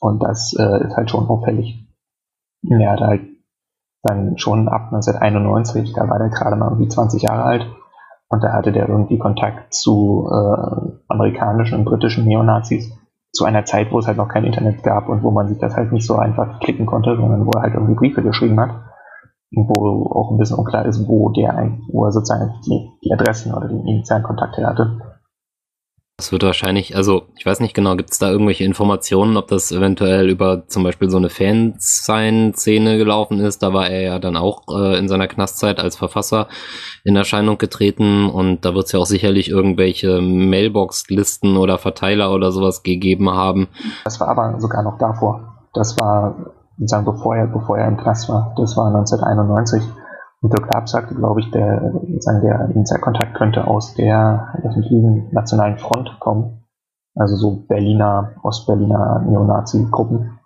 Und 0.00 0.22
das 0.22 0.54
äh, 0.58 0.84
ist 0.84 0.96
halt 0.96 1.10
schon 1.10 1.28
auffällig. 1.28 1.86
Er 2.68 2.92
hat 2.92 3.00
halt 3.00 3.22
dann 4.02 4.36
schon 4.38 4.68
ab 4.68 4.92
1991, 4.92 5.94
da 5.94 6.08
war 6.08 6.18
der 6.18 6.28
gerade 6.28 6.56
mal 6.56 6.68
irgendwie 6.68 6.88
20 6.88 7.22
Jahre 7.22 7.44
alt, 7.44 7.66
und 8.28 8.42
da 8.42 8.52
hatte 8.52 8.72
der 8.72 8.88
irgendwie 8.88 9.18
Kontakt 9.18 9.72
zu 9.72 10.28
äh, 10.30 10.90
amerikanischen 11.08 11.78
und 11.78 11.84
britischen 11.84 12.24
Neonazis 12.24 12.92
zu 13.32 13.44
einer 13.44 13.64
Zeit, 13.64 13.92
wo 13.92 13.98
es 13.98 14.06
halt 14.06 14.16
noch 14.16 14.28
kein 14.28 14.44
Internet 14.44 14.82
gab 14.82 15.08
und 15.08 15.22
wo 15.22 15.30
man 15.30 15.48
sich 15.48 15.58
das 15.58 15.76
halt 15.76 15.92
nicht 15.92 16.06
so 16.06 16.16
einfach 16.16 16.60
klicken 16.60 16.86
konnte, 16.86 17.16
sondern 17.16 17.46
wo 17.46 17.50
er 17.54 17.62
halt 17.62 17.74
irgendwie 17.74 17.94
Briefe 17.94 18.22
geschrieben 18.22 18.58
hat. 18.60 18.70
wo 19.52 20.10
auch 20.10 20.32
ein 20.32 20.38
bisschen 20.38 20.58
unklar 20.58 20.84
ist, 20.84 21.06
wo 21.06 21.30
der, 21.30 21.78
wo 21.92 22.06
er 22.06 22.12
sozusagen 22.12 22.54
die, 22.66 22.90
die 23.04 23.12
Adressen 23.12 23.54
oder 23.54 23.68
den 23.68 23.86
initialen 23.86 24.24
Kontakt 24.24 24.56
her 24.56 24.68
hatte. 24.68 25.13
Das 26.16 26.30
wird 26.30 26.44
wahrscheinlich, 26.44 26.94
also 26.94 27.22
ich 27.36 27.44
weiß 27.44 27.58
nicht 27.58 27.74
genau, 27.74 27.96
gibt 27.96 28.12
es 28.12 28.20
da 28.20 28.30
irgendwelche 28.30 28.62
Informationen, 28.62 29.36
ob 29.36 29.48
das 29.48 29.72
eventuell 29.72 30.30
über 30.30 30.68
zum 30.68 30.84
Beispiel 30.84 31.10
so 31.10 31.16
eine 31.16 31.28
Fansign-Szene 31.28 32.98
gelaufen 32.98 33.40
ist? 33.40 33.64
Da 33.64 33.72
war 33.72 33.88
er 33.88 34.00
ja 34.00 34.18
dann 34.20 34.36
auch 34.36 34.62
äh, 34.68 34.96
in 34.96 35.08
seiner 35.08 35.26
Knastzeit 35.26 35.80
als 35.80 35.96
Verfasser 35.96 36.46
in 37.02 37.16
Erscheinung 37.16 37.58
getreten 37.58 38.30
und 38.30 38.64
da 38.64 38.76
wird 38.76 38.86
es 38.86 38.92
ja 38.92 39.00
auch 39.00 39.06
sicherlich 39.06 39.50
irgendwelche 39.50 40.20
Mailbox-Listen 40.20 41.56
oder 41.56 41.78
Verteiler 41.78 42.32
oder 42.32 42.52
sowas 42.52 42.84
gegeben 42.84 43.30
haben. 43.30 43.66
Das 44.04 44.20
war 44.20 44.28
aber 44.28 44.60
sogar 44.60 44.84
noch 44.84 44.98
davor. 44.98 45.66
Das 45.72 45.98
war 45.98 46.36
sozusagen 46.78 47.06
bevor 47.06 47.34
er, 47.34 47.48
bevor 47.48 47.76
er 47.76 47.88
im 47.88 47.96
Knast 47.96 48.28
war. 48.28 48.54
Das 48.56 48.76
war 48.76 48.86
1991. 48.86 49.82
Und 50.44 50.52
Dirk 50.52 50.70
Laab 50.70 50.90
sagte, 50.90 51.14
glaube 51.14 51.40
ich, 51.40 51.50
der, 51.52 51.90
der 52.42 52.68
Insiderkontakt 52.74 53.34
könnte 53.34 53.66
aus 53.66 53.94
der 53.94 54.52
öffentlichen 54.62 55.32
nationalen 55.32 55.78
Front 55.78 56.20
kommen. 56.20 56.66
Also 57.14 57.34
so 57.36 57.64
Berliner, 57.66 58.32
Ostberliner 58.42 59.24
Neonazi-Gruppen. 59.26 60.38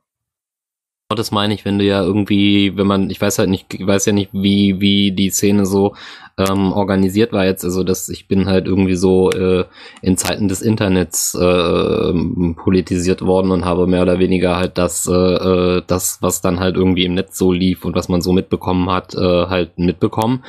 Das 1.16 1.30
meine 1.30 1.54
ich, 1.54 1.64
wenn 1.64 1.78
du 1.78 1.86
ja 1.86 2.02
irgendwie, 2.02 2.76
wenn 2.76 2.86
man, 2.86 3.08
ich 3.08 3.18
weiß 3.18 3.38
halt 3.38 3.48
nicht, 3.48 3.72
ich 3.72 3.86
weiß 3.86 4.04
ja 4.04 4.12
nicht, 4.12 4.28
wie, 4.34 4.78
wie 4.78 5.10
die 5.10 5.30
Szene 5.30 5.64
so 5.64 5.94
ähm, 6.36 6.70
organisiert 6.74 7.32
war 7.32 7.46
jetzt. 7.46 7.64
Also 7.64 7.82
dass 7.82 8.10
ich 8.10 8.28
bin 8.28 8.46
halt 8.46 8.66
irgendwie 8.66 8.94
so 8.94 9.30
äh, 9.30 9.64
in 10.02 10.18
Zeiten 10.18 10.48
des 10.48 10.60
Internets 10.60 11.34
äh, 11.34 12.12
politisiert 12.56 13.22
worden 13.22 13.52
und 13.52 13.64
habe 13.64 13.86
mehr 13.86 14.02
oder 14.02 14.18
weniger 14.18 14.56
halt 14.56 14.76
das, 14.76 15.06
äh, 15.06 15.12
äh, 15.12 15.82
das, 15.86 16.18
was 16.20 16.42
dann 16.42 16.60
halt 16.60 16.76
irgendwie 16.76 17.06
im 17.06 17.14
Netz 17.14 17.38
so 17.38 17.52
lief 17.52 17.86
und 17.86 17.96
was 17.96 18.10
man 18.10 18.20
so 18.20 18.34
mitbekommen 18.34 18.90
hat, 18.90 19.14
äh, 19.14 19.46
halt 19.46 19.78
mitbekommen. 19.78 20.44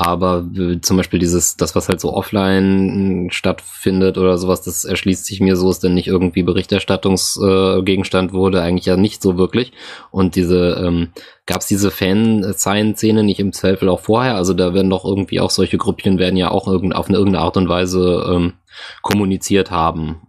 Aber 0.00 0.46
äh, 0.56 0.80
zum 0.80 0.96
Beispiel 0.96 1.18
dieses, 1.18 1.58
das, 1.58 1.76
was 1.76 1.90
halt 1.90 2.00
so 2.00 2.14
offline 2.14 3.28
stattfindet 3.30 4.16
oder 4.16 4.38
sowas, 4.38 4.62
das 4.62 4.86
erschließt 4.86 5.26
sich 5.26 5.42
mir 5.42 5.56
so, 5.56 5.68
ist 5.68 5.84
denn 5.84 5.92
nicht 5.92 6.06
irgendwie 6.06 6.42
Berichterstattungsgegenstand 6.42 8.30
äh, 8.30 8.32
wurde, 8.32 8.62
eigentlich 8.62 8.86
ja 8.86 8.96
nicht 8.96 9.20
so 9.20 9.36
wirklich. 9.36 9.74
Und 10.10 10.36
diese, 10.36 10.82
ähm, 10.82 11.08
gab 11.44 11.58
es 11.58 11.66
diese 11.66 11.90
Fan-Szene 11.90 13.22
nicht 13.22 13.40
im 13.40 13.52
Zweifel 13.52 13.90
auch 13.90 14.00
vorher? 14.00 14.36
Also 14.36 14.54
da 14.54 14.72
werden 14.72 14.88
doch 14.88 15.04
irgendwie 15.04 15.38
auch 15.38 15.50
solche 15.50 15.76
Gruppchen 15.76 16.18
werden 16.18 16.38
ja 16.38 16.50
auch 16.50 16.66
irgend, 16.66 16.96
auf 16.96 17.08
eine 17.08 17.18
irgendeine 17.18 17.44
Art 17.44 17.58
und 17.58 17.68
Weise 17.68 18.24
ähm, 18.26 18.54
kommuniziert 19.02 19.70
haben. 19.70 20.22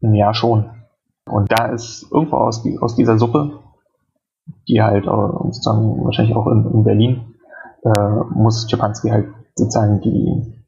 Ja, 0.00 0.32
schon. 0.32 0.70
Und 1.26 1.52
da 1.52 1.66
ist 1.66 2.10
irgendwo 2.10 2.36
aus, 2.36 2.66
aus 2.80 2.96
dieser 2.96 3.18
Suppe, 3.18 3.58
die 4.66 4.80
halt 4.80 5.04
äh, 5.04 5.10
sozusagen 5.10 6.02
wahrscheinlich 6.06 6.34
auch 6.34 6.46
in, 6.46 6.70
in 6.72 6.84
Berlin 6.84 7.31
äh, 7.84 8.10
muss 8.34 8.70
Japanski 8.70 9.10
halt 9.10 9.28
sozusagen 9.54 10.00
die, 10.00 10.64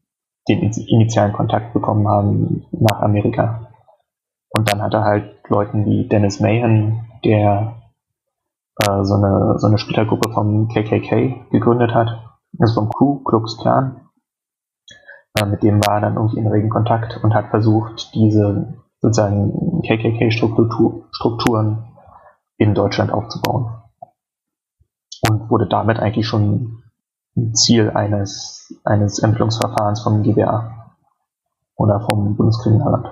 den 0.49 0.63
initialen 0.63 1.33
Kontakt 1.33 1.73
bekommen 1.73 2.07
haben 2.09 2.67
nach 2.73 3.01
Amerika. 3.01 3.71
Und 4.51 4.71
dann 4.71 4.83
hat 4.83 4.93
er 4.95 5.05
halt 5.05 5.49
Leuten 5.49 5.87
wie 5.87 6.09
Dennis 6.09 6.41
Mahan, 6.41 7.07
der 7.25 7.77
äh, 8.81 9.05
so, 9.05 9.15
eine, 9.15 9.59
so 9.59 9.67
eine 9.67 9.79
Splittergruppe 9.79 10.31
vom 10.33 10.69
KKK 10.69 11.47
gegründet 11.51 11.95
hat, 11.95 12.37
also 12.59 12.75
vom 12.75 12.91
Ku 12.91 13.23
Klux 13.25 13.57
Klan. 13.59 14.01
Äh, 15.39 15.47
mit 15.47 15.63
dem 15.63 15.81
war 15.87 15.95
er 15.97 16.01
dann 16.03 16.17
irgendwie 16.17 16.39
in 16.39 16.47
regen 16.47 16.71
Kontakt 16.71 17.23
und 17.23 17.35
hat 17.35 17.49
versucht, 17.49 18.15
diese 18.15 18.79
sozusagen 19.01 19.83
KKK-Strukturen 19.83 21.85
in 22.57 22.75
Deutschland 22.75 23.13
aufzubauen. 23.13 23.83
Und 25.29 25.51
wurde 25.51 25.67
damit 25.67 25.99
eigentlich 25.99 26.27
schon 26.27 26.84
Ziel 27.53 27.91
eines, 27.91 28.73
eines 28.85 29.19
Ermittlungsverfahrens 29.19 30.03
vom 30.03 30.23
GBA 30.23 30.95
oder 31.77 32.01
vom 32.01 32.37
Bundeskriminalamt. 32.37 33.09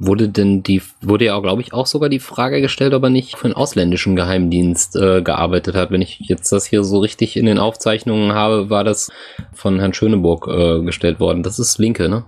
Wurde 0.00 0.28
denn 0.28 0.64
die, 0.64 0.82
wurde 1.02 1.26
ja 1.26 1.36
auch, 1.36 1.42
glaube 1.42 1.62
ich, 1.62 1.72
auch 1.72 1.86
sogar 1.86 2.08
die 2.08 2.18
Frage 2.18 2.60
gestellt, 2.60 2.94
ob 2.94 3.04
er 3.04 3.10
nicht 3.10 3.36
für 3.36 3.44
einen 3.44 3.54
ausländischen 3.54 4.16
Geheimdienst 4.16 4.96
äh, 4.96 5.22
gearbeitet 5.22 5.76
hat. 5.76 5.92
Wenn 5.92 6.02
ich 6.02 6.18
jetzt 6.18 6.50
das 6.50 6.66
hier 6.66 6.82
so 6.82 6.98
richtig 6.98 7.36
in 7.36 7.46
den 7.46 7.60
Aufzeichnungen 7.60 8.34
habe, 8.34 8.70
war 8.70 8.82
das 8.82 9.12
von 9.52 9.78
Herrn 9.78 9.94
Schöneburg 9.94 10.48
äh, 10.48 10.82
gestellt 10.82 11.20
worden. 11.20 11.44
Das 11.44 11.60
ist 11.60 11.78
Linke, 11.78 12.08
ne? 12.08 12.24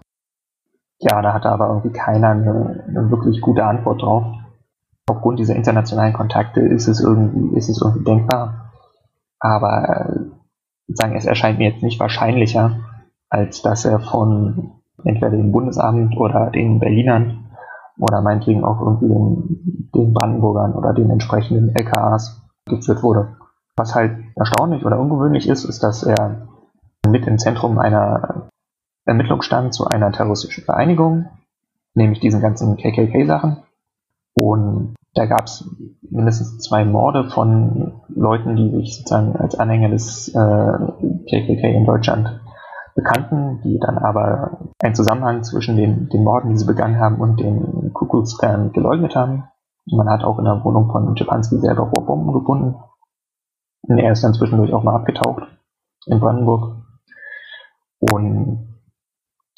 Ja, 1.00 1.20
da 1.20 1.34
hatte 1.34 1.50
aber 1.50 1.68
irgendwie 1.68 1.98
keiner 1.98 2.28
eine, 2.28 2.84
eine 2.86 3.10
wirklich 3.10 3.40
gute 3.40 3.64
Antwort 3.64 4.00
drauf. 4.00 4.24
Aufgrund 5.08 5.40
dieser 5.40 5.56
internationalen 5.56 6.12
Kontakte 6.12 6.60
ist 6.60 6.86
es 6.86 7.00
irgendwie, 7.00 7.56
ist 7.56 7.68
es 7.68 7.82
irgendwie 7.82 8.04
denkbar. 8.04 8.65
Aber 9.40 10.14
sagen, 10.88 11.16
es 11.16 11.26
erscheint 11.26 11.58
mir 11.58 11.70
jetzt 11.70 11.82
nicht 11.82 12.00
wahrscheinlicher, 12.00 12.78
als 13.28 13.62
dass 13.62 13.84
er 13.84 14.00
von 14.00 14.72
entweder 15.04 15.30
dem 15.30 15.52
Bundesamt 15.52 16.16
oder 16.16 16.50
den 16.50 16.78
Berlinern 16.78 17.50
oder 17.98 18.20
meinetwegen 18.20 18.64
auch 18.64 18.80
irgendwie 18.80 19.08
den, 19.08 19.90
den 19.94 20.12
Brandenburgern 20.12 20.74
oder 20.74 20.92
den 20.92 21.10
entsprechenden 21.10 21.74
LKAs 21.74 22.42
geführt 22.66 23.02
wurde. 23.02 23.36
Was 23.76 23.94
halt 23.94 24.16
erstaunlich 24.36 24.84
oder 24.84 24.98
ungewöhnlich 24.98 25.48
ist, 25.48 25.64
ist, 25.64 25.82
dass 25.82 26.02
er 26.02 26.48
mit 27.06 27.26
im 27.26 27.38
Zentrum 27.38 27.78
einer 27.78 28.48
Ermittlung 29.04 29.42
stand 29.42 29.74
zu 29.74 29.86
einer 29.86 30.12
terroristischen 30.12 30.64
Vereinigung, 30.64 31.26
nämlich 31.94 32.20
diesen 32.20 32.40
ganzen 32.40 32.76
KKK-Sachen. 32.76 33.58
Und 34.34 34.94
da 35.14 35.26
gab 35.26 35.44
es 35.44 35.70
mindestens 36.10 36.58
zwei 36.58 36.84
Morde 36.84 37.30
von 37.30 37.95
Leuten, 38.08 38.56
die 38.56 38.70
sich 38.70 38.96
sozusagen 38.96 39.36
als 39.36 39.58
Anhänger 39.58 39.88
des 39.88 40.28
äh, 40.28 40.32
KKK 41.28 41.68
in 41.68 41.84
Deutschland 41.84 42.40
bekannten, 42.94 43.60
die 43.62 43.78
dann 43.78 43.98
aber 43.98 44.58
einen 44.82 44.94
Zusammenhang 44.94 45.42
zwischen 45.42 45.76
den, 45.76 46.08
den 46.08 46.24
Morden, 46.24 46.50
die 46.50 46.56
sie 46.56 46.66
begangen 46.66 46.98
haben, 46.98 47.20
und 47.20 47.40
den 47.40 47.92
Ku 47.92 48.06
Klux 48.06 48.38
Klan 48.38 48.72
geleugnet 48.72 49.14
haben. 49.14 49.44
Man 49.86 50.08
hat 50.08 50.24
auch 50.24 50.38
in 50.38 50.44
der 50.44 50.64
Wohnung 50.64 50.90
von 50.90 51.16
Schipanski 51.16 51.58
selber 51.58 51.84
Rohrbomben 51.84 52.32
gefunden. 52.32 52.76
Und 53.82 53.98
er 53.98 54.12
ist 54.12 54.24
dann 54.24 54.34
zwischendurch 54.34 54.72
auch 54.72 54.82
mal 54.82 54.96
abgetaucht 54.96 55.42
in 56.06 56.18
Brandenburg. 56.18 56.76
Und 58.00 58.80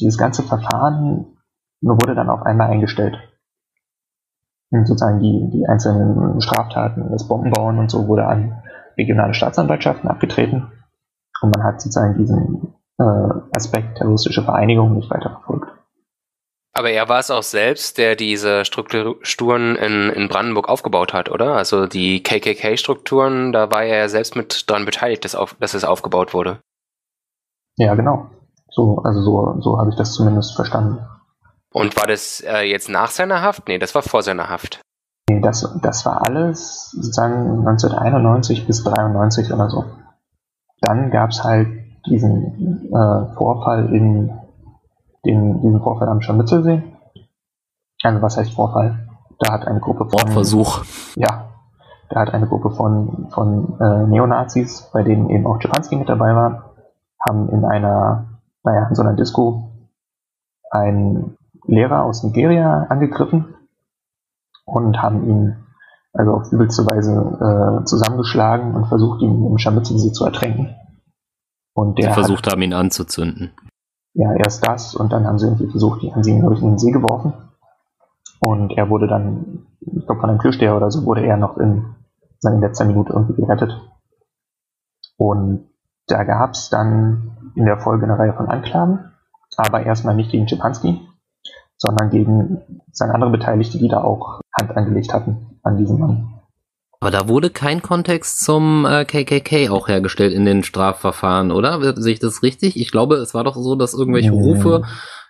dieses 0.01 0.19
ganze 0.19 0.43
Verfahren 0.43 1.39
wurde 1.81 2.15
dann 2.15 2.29
auf 2.29 2.43
einmal 2.43 2.71
eingestellt 2.71 3.17
sozusagen 4.71 5.21
die, 5.21 5.51
die 5.51 5.67
einzelnen 5.67 6.41
Straftaten, 6.41 7.11
das 7.11 7.27
Bombenbauen 7.27 7.79
und 7.79 7.91
so 7.91 8.07
wurde 8.07 8.27
an 8.27 8.63
regionale 8.97 9.35
Staatsanwaltschaften 9.35 10.11
abgetreten. 10.11 10.73
Und 11.41 11.57
man 11.57 11.65
hat 11.65 11.81
sozusagen 11.81 12.17
diesen 12.19 12.75
äh, 12.99 13.57
Aspekt 13.57 13.99
terroristische 13.99 14.43
Vereinigung 14.43 14.95
nicht 14.95 15.11
weiter 15.11 15.31
verfolgt. 15.31 15.69
Aber 16.75 16.91
er 16.91 17.09
war 17.09 17.19
es 17.19 17.31
auch 17.31 17.43
selbst, 17.43 17.99
der 17.99 18.15
diese 18.15 18.65
Strukturen 18.65 19.75
in, 19.77 20.11
in 20.11 20.29
Brandenburg 20.29 20.69
aufgebaut 20.69 21.13
hat, 21.13 21.29
oder? 21.29 21.55
Also 21.55 21.87
die 21.87 22.23
KKK-Strukturen, 22.23 23.53
da 23.53 23.71
war 23.71 23.83
er 23.83 23.99
ja 23.99 24.09
selbst 24.09 24.37
mit 24.37 24.71
dran 24.71 24.85
beteiligt, 24.85 25.25
dass, 25.25 25.35
auf, 25.35 25.57
dass 25.59 25.75
es 25.75 25.85
aufgebaut 25.85 26.35
wurde. 26.35 26.61
Ja, 27.79 27.95
genau. 27.95 28.31
So, 28.71 28.99
also 28.99 29.23
so, 29.23 29.61
so 29.61 29.79
habe 29.79 29.91
ich 29.91 29.97
das 29.97 30.13
zumindest 30.13 30.55
verstanden. 30.55 30.99
Und 31.73 31.97
war 31.97 32.07
das 32.07 32.41
äh, 32.41 32.63
jetzt 32.63 32.89
nach 32.89 33.11
seiner 33.11 33.43
Haft? 33.43 33.69
Nee, 33.69 33.79
das 33.79 33.95
war 33.95 34.03
vor 34.03 34.23
seiner 34.23 34.49
Haft. 34.49 34.81
Nee, 35.29 35.41
das, 35.41 35.79
das 35.83 36.07
war 36.07 36.27
alles 36.27 36.91
sozusagen 36.93 37.67
1991 37.67 38.67
bis 38.67 38.85
93 38.85 39.53
oder 39.53 39.69
so. 39.69 39.85
Dann 40.81 41.11
gab 41.11 41.31
es 41.31 41.45
halt 41.45 41.69
diesen 42.07 42.89
äh, 42.91 43.35
Vorfall 43.37 43.93
in 43.95 44.31
den, 45.27 45.61
diesen 45.61 45.83
Vorfall 45.83 46.09
am 46.09 46.23
Scharmützelsee. 46.23 46.83
Also 48.03 48.23
was 48.23 48.37
heißt 48.37 48.55
Vorfall? 48.55 49.09
Da 49.39 49.53
hat 49.53 49.67
eine 49.67 49.81
Gruppe 49.81 50.09
von 50.09 50.33
Versuch. 50.33 50.85
Ja, 51.17 51.49
da 52.09 52.21
hat 52.21 52.33
eine 52.33 52.47
Gruppe 52.47 52.71
von, 52.71 53.29
von 53.31 53.79
äh, 53.81 54.07
Neonazis, 54.07 54.91
bei 54.93 55.03
denen 55.03 55.29
eben 55.31 55.47
auch 55.47 55.59
Czepanski 55.59 55.97
mit 55.97 56.09
dabei 56.09 56.35
war, 56.35 56.75
haben 57.29 57.49
in 57.51 57.65
einer, 57.65 58.41
naja, 58.63 58.87
in 58.89 58.95
so 58.95 59.03
einer 59.03 59.15
Disco 59.15 59.71
ein 60.71 61.37
Lehrer 61.69 62.05
aus 62.05 62.25
Nigeria 62.25 62.87
angegriffen 62.89 63.55
und 64.65 65.01
haben 65.01 65.29
ihn 65.29 65.57
also 66.13 66.33
auf 66.33 66.51
übelste 66.51 66.85
Weise 66.87 67.13
äh, 67.13 67.85
zusammengeschlagen 67.85 68.75
und 68.75 68.87
versucht, 68.87 69.23
ihn 69.23 69.47
im 69.47 69.59
Scharmützelsee 69.59 70.13
zu 70.13 70.25
ertränken. 70.25 70.75
Und 71.75 71.99
der 71.99 72.09
Sie 72.09 72.15
versucht 72.15 72.47
hat, 72.47 72.55
haben, 72.55 72.63
ihn 72.63 72.73
anzuzünden. 72.73 73.53
Ja, 74.15 74.33
erst 74.35 74.67
das 74.67 74.97
und 74.97 75.13
dann 75.13 75.27
haben 75.27 75.39
sie 75.39 75.47
irgendwie 75.47 75.71
versucht, 75.71 76.03
die 76.03 76.13
haben 76.13 76.25
sie 76.25 76.33
ihn, 76.33 76.41
glaube 76.41 76.57
ich, 76.57 76.63
in 76.63 76.71
den 76.71 76.79
See 76.79 76.91
geworfen. 76.91 77.35
Und 78.41 78.73
er 78.77 78.89
wurde 78.89 79.07
dann, 79.07 79.67
ich 79.81 80.07
glaube, 80.07 80.21
von 80.21 80.31
einem 80.31 80.41
Türsteher 80.41 80.77
oder 80.77 80.91
so, 80.91 81.05
wurde 81.05 81.25
er 81.25 81.37
noch 81.37 81.57
in, 81.59 81.95
in 82.43 82.61
letzter 82.61 82.85
Minute 82.85 83.13
irgendwie 83.13 83.41
gerettet. 83.41 83.81
Und 85.17 85.69
da 86.07 86.25
gab 86.25 86.53
es 86.53 86.71
dann 86.71 87.53
in 87.55 87.67
der 87.67 87.79
Folge 87.79 88.05
eine 88.05 88.19
Reihe 88.19 88.33
von 88.33 88.49
Anklagen, 88.49 89.13
aber 89.57 89.83
erstmal 89.83 90.15
nicht 90.15 90.31
gegen 90.31 90.49
Schipanski, 90.49 91.08
sondern 91.79 92.11
gegen 92.11 92.59
seine 92.93 93.15
andere 93.15 93.31
Beteiligte, 93.31 93.79
die 93.79 93.89
da 93.89 94.03
auch 94.03 94.41
Hand 94.59 94.77
angelegt 94.77 95.15
hatten 95.15 95.59
an 95.63 95.77
diesem 95.77 95.99
Mann. 95.99 96.35
Aber 97.01 97.13
da 97.13 97.29
wurde 97.29 97.51
kein 97.51 97.81
Kontext 97.81 98.41
zum 98.41 98.85
äh, 98.85 99.05
KKK 99.05 99.69
auch 99.71 99.87
hergestellt 99.87 100.33
in 100.33 100.45
den 100.45 100.65
Strafverfahren, 100.65 101.53
oder? 101.53 101.95
Sehe 101.97 102.15
ich 102.15 102.19
das 102.19 102.43
richtig? 102.43 102.77
Ich 102.77 102.91
glaube, 102.91 103.17
es 103.17 103.35
war 103.35 103.45
doch 103.45 103.55
so, 103.55 103.77
dass 103.77 103.95
irgendwelche 103.95 104.33
Rufe 104.33 104.83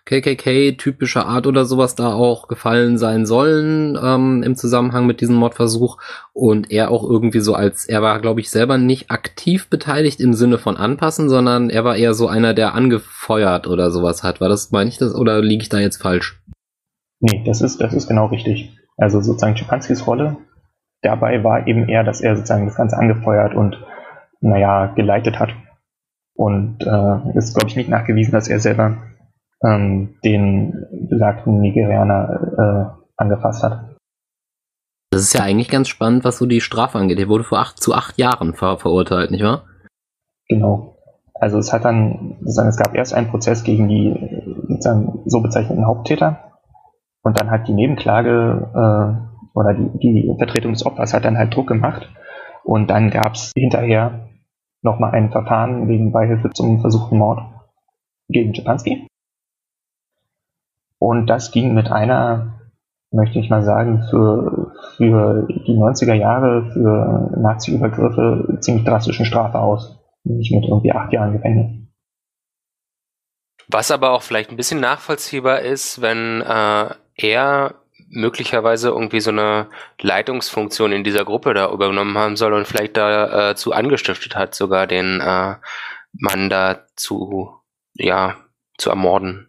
KKK 0.09 0.73
typischer 0.73 1.27
Art 1.27 1.47
oder 1.47 1.67
sowas 1.67 1.95
da 1.95 2.15
auch 2.15 2.49
gefallen 2.49 2.97
sein 2.97 3.27
sollen 3.27 3.99
ähm, 4.03 4.43
im 4.43 4.57
Zusammenhang 4.57 5.07
mit 5.07 5.21
diesem 5.21 5.37
Mordversuch 5.37 5.99
und 6.33 6.71
er 6.71 6.91
auch 6.91 7.05
irgendwie 7.05 7.41
so 7.41 7.53
als 7.53 7.85
er 7.85 8.01
war 8.01 8.19
glaube 8.21 8.41
ich 8.41 8.49
selber 8.49 8.79
nicht 8.79 9.11
aktiv 9.11 9.69
beteiligt 9.69 10.21
im 10.21 10.33
Sinne 10.33 10.57
von 10.57 10.79
anpassen, 10.79 11.29
sondern 11.29 11.69
er 11.69 11.85
war 11.85 11.97
eher 11.97 12.15
so 12.15 12.27
einer 12.27 12.55
der 12.55 12.75
angefeuert 12.75 13.67
oder 13.67 13.91
sowas 13.91 14.23
hat. 14.23 14.41
War 14.41 14.49
das 14.49 14.73
meine 14.73 14.89
ich 14.89 14.97
das 14.97 15.15
oder 15.15 15.43
liege 15.43 15.63
ich 15.63 15.69
da 15.69 15.79
jetzt 15.79 16.01
falsch? 16.01 16.41
Nee, 17.21 17.43
das 17.45 17.61
ist 17.61 17.79
das 17.79 17.93
ist 17.93 18.09
genau 18.09 18.27
richtig. 18.27 18.79
Also 18.97 19.21
sozusagen 19.21 19.59
Schipanskis 19.59 20.07
Rolle 20.07 20.39
dabei 21.03 21.45
war 21.45 21.67
eben 21.67 21.87
eher, 21.87 22.03
dass 22.03 22.23
er 22.23 22.35
sozusagen 22.35 22.65
das 22.65 22.77
Ganze 22.77 22.97
angefeuert 22.97 23.55
und 23.55 23.77
naja 24.41 24.87
geleitet 24.87 25.39
hat 25.39 25.51
und 26.33 26.79
äh, 26.81 27.37
ist 27.37 27.55
glaube 27.55 27.69
ich 27.69 27.77
nicht 27.77 27.91
nachgewiesen, 27.91 28.33
dass 28.33 28.49
er 28.49 28.59
selber 28.59 28.97
ähm, 29.65 30.17
den 30.25 30.87
besagten 31.09 31.61
Nigerianer 31.61 32.97
äh, 32.97 33.05
angefasst 33.17 33.63
hat. 33.63 33.97
Das 35.11 35.23
ist 35.23 35.33
ja 35.33 35.43
eigentlich 35.43 35.71
ganz 35.71 35.89
spannend, 35.89 36.25
was 36.25 36.39
so 36.39 36.47
die 36.47 36.61
Strafe 36.61 36.99
angeht. 36.99 37.19
Er 37.19 37.29
wurde 37.29 37.45
vor 37.45 37.59
acht 37.59 37.81
zu 37.81 37.95
acht 37.95 38.19
Jahren 38.19 38.55
ver 38.55 38.79
verurteilt, 38.79 39.31
nicht 39.31 39.43
wahr? 39.43 39.65
Genau. 40.49 40.97
Also 41.35 41.59
es 41.59 41.73
hat 41.73 41.85
dann, 41.85 42.37
sozusagen, 42.41 42.69
es 42.69 42.77
gab 42.77 42.95
erst 42.95 43.15
einen 43.15 43.29
Prozess 43.29 43.65
gegen 43.65 43.89
die 43.89 44.15
sozusagen 44.69 45.23
so 45.27 45.41
bezeichneten 45.41 45.87
Haupttäter 45.87 46.53
und 47.23 47.41
dann 47.41 47.51
hat 47.51 47.69
die 47.69 47.75
Nebenklage 47.75 48.71
äh, 48.75 49.59
oder 49.59 49.75
die, 49.75 49.99
die 49.99 50.35
Vertretung 50.37 50.73
des 50.73 50.85
Opfers 50.85 51.15
hat 51.15 51.25
dann 51.25 51.39
halt 51.39 51.55
Druck 51.55 51.69
gemacht 51.69 52.09
und 52.65 52.89
dann 52.91 53.11
gab 53.11 53.35
es 53.35 53.53
hinterher 53.57 54.29
nochmal 54.83 55.13
ein 55.13 55.31
Verfahren 55.31 55.89
wegen 55.89 56.13
Beihilfe 56.13 56.51
zum 56.51 56.81
versuchten 56.81 57.19
Mord 57.19 57.41
gegen 58.29 58.53
Czepanski. 58.53 59.07
Und 60.99 61.27
das 61.27 61.53
ging 61.53 61.75
mit 61.75 61.91
einer, 61.91 62.61
möchte 63.11 63.39
ich 63.39 63.51
mal 63.51 63.63
sagen, 63.63 64.03
für, 64.11 64.73
für 64.97 65.47
die 65.49 65.77
90er 65.77 66.15
Jahre, 66.15 66.71
für 66.73 67.31
Nazi-Übergriffe 67.41 68.59
ziemlich 68.61 68.85
drastischen 68.85 69.27
Strafe 69.27 69.59
aus. 69.59 69.99
Nämlich 70.25 70.51
mit 70.51 70.65
irgendwie 70.65 70.93
acht 70.93 71.13
Jahren 71.13 71.33
Gefängnis. 71.33 71.79
Was 73.71 73.91
aber 73.91 74.11
auch 74.13 74.23
vielleicht 74.23 74.51
ein 74.51 74.57
bisschen 74.57 74.81
nachvollziehbar 74.81 75.61
ist, 75.61 76.01
wenn 76.01 76.41
äh, 76.41 76.89
er 77.15 77.75
möglicherweise 78.11 78.89
irgendwie 78.89 79.21
so 79.21 79.31
eine 79.31 79.69
Leitungsfunktion 80.01 80.93
in 80.93 81.05
dieser 81.05 81.25
Gruppe 81.25 81.53
da 81.53 81.71
übernommen 81.71 82.17
haben 82.17 82.37
soll 82.37 82.55
und 82.55 82.67
vielleicht 82.67 82.97
dazu 82.97 83.73
äh, 83.73 83.75
angestiftet 83.75 84.35
hat, 84.35 84.55
sogar 84.55 84.87
den 84.87 85.21
äh, 85.21 85.57
Mann 86.13 86.49
da 86.49 86.87
zu, 86.97 87.53
ja, 87.95 88.37
zu 88.79 88.91
ermorden. 88.91 89.48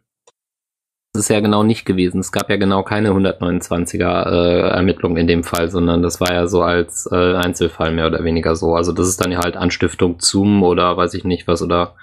Ist 1.20 1.28
ja 1.28 1.42
genau 1.42 1.64
nicht 1.64 1.84
gewesen. 1.84 2.22
Es 2.22 2.32
gab 2.32 2.50
ja 2.50 2.56
genau 2.56 2.82
keine 2.82 3.10
129er 3.10 4.26
äh, 4.32 4.70
Ermittlung 4.70 5.18
in 5.18 5.28
dem 5.28 5.44
Fall, 5.44 5.70
sondern 5.70 6.02
das 6.02 6.22
war 6.22 6.34
ja 6.34 6.48
so 6.48 6.62
als 6.62 7.10
äh, 7.12 7.36
Einzelfall 7.36 7.92
mehr 7.92 8.08
oder 8.08 8.24
weniger 8.24 8.56
so. 8.56 8.74
Also 8.74 8.94
das 8.94 9.10
ist 9.10 9.24
dann 9.24 9.34
ja 9.34 9.40
halt 9.44 9.58
Anstiftung 9.58 10.20
zum 10.20 10.64
oder 10.64 10.96
weiß 10.96 11.14
ich 11.16 11.26
nicht 11.26 11.46
was 11.46 11.62
oder 11.62 11.96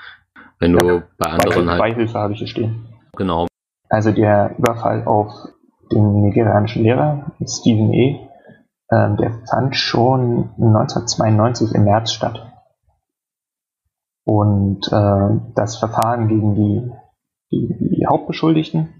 wenn 0.58 0.74
du 0.74 0.86
ja, 0.86 1.02
bei 1.16 1.30
anderen 1.30 1.70
halt. 1.70 1.80
Beihilfe 1.80 2.18
habe 2.18 2.34
ich 2.34 2.40
hier 2.40 2.48
stehen. 2.48 2.86
Genau. 3.16 3.46
Also 3.88 4.12
der 4.12 4.54
Überfall 4.58 5.04
auf 5.06 5.32
den 5.90 6.20
nigerianischen 6.20 6.82
Lehrer, 6.82 7.32
Stephen 7.46 7.94
E., 7.94 8.20
äh, 8.90 9.16
der 9.16 9.32
fand 9.48 9.76
schon 9.76 10.50
1992 10.58 11.74
im 11.74 11.84
März 11.84 12.12
statt. 12.12 12.52
Und 14.24 14.86
äh, 14.92 15.40
das 15.54 15.78
Verfahren 15.78 16.28
gegen 16.28 16.54
die 16.54 16.92
die, 17.50 17.74
die 17.78 18.06
Hauptbeschuldigten, 18.06 18.95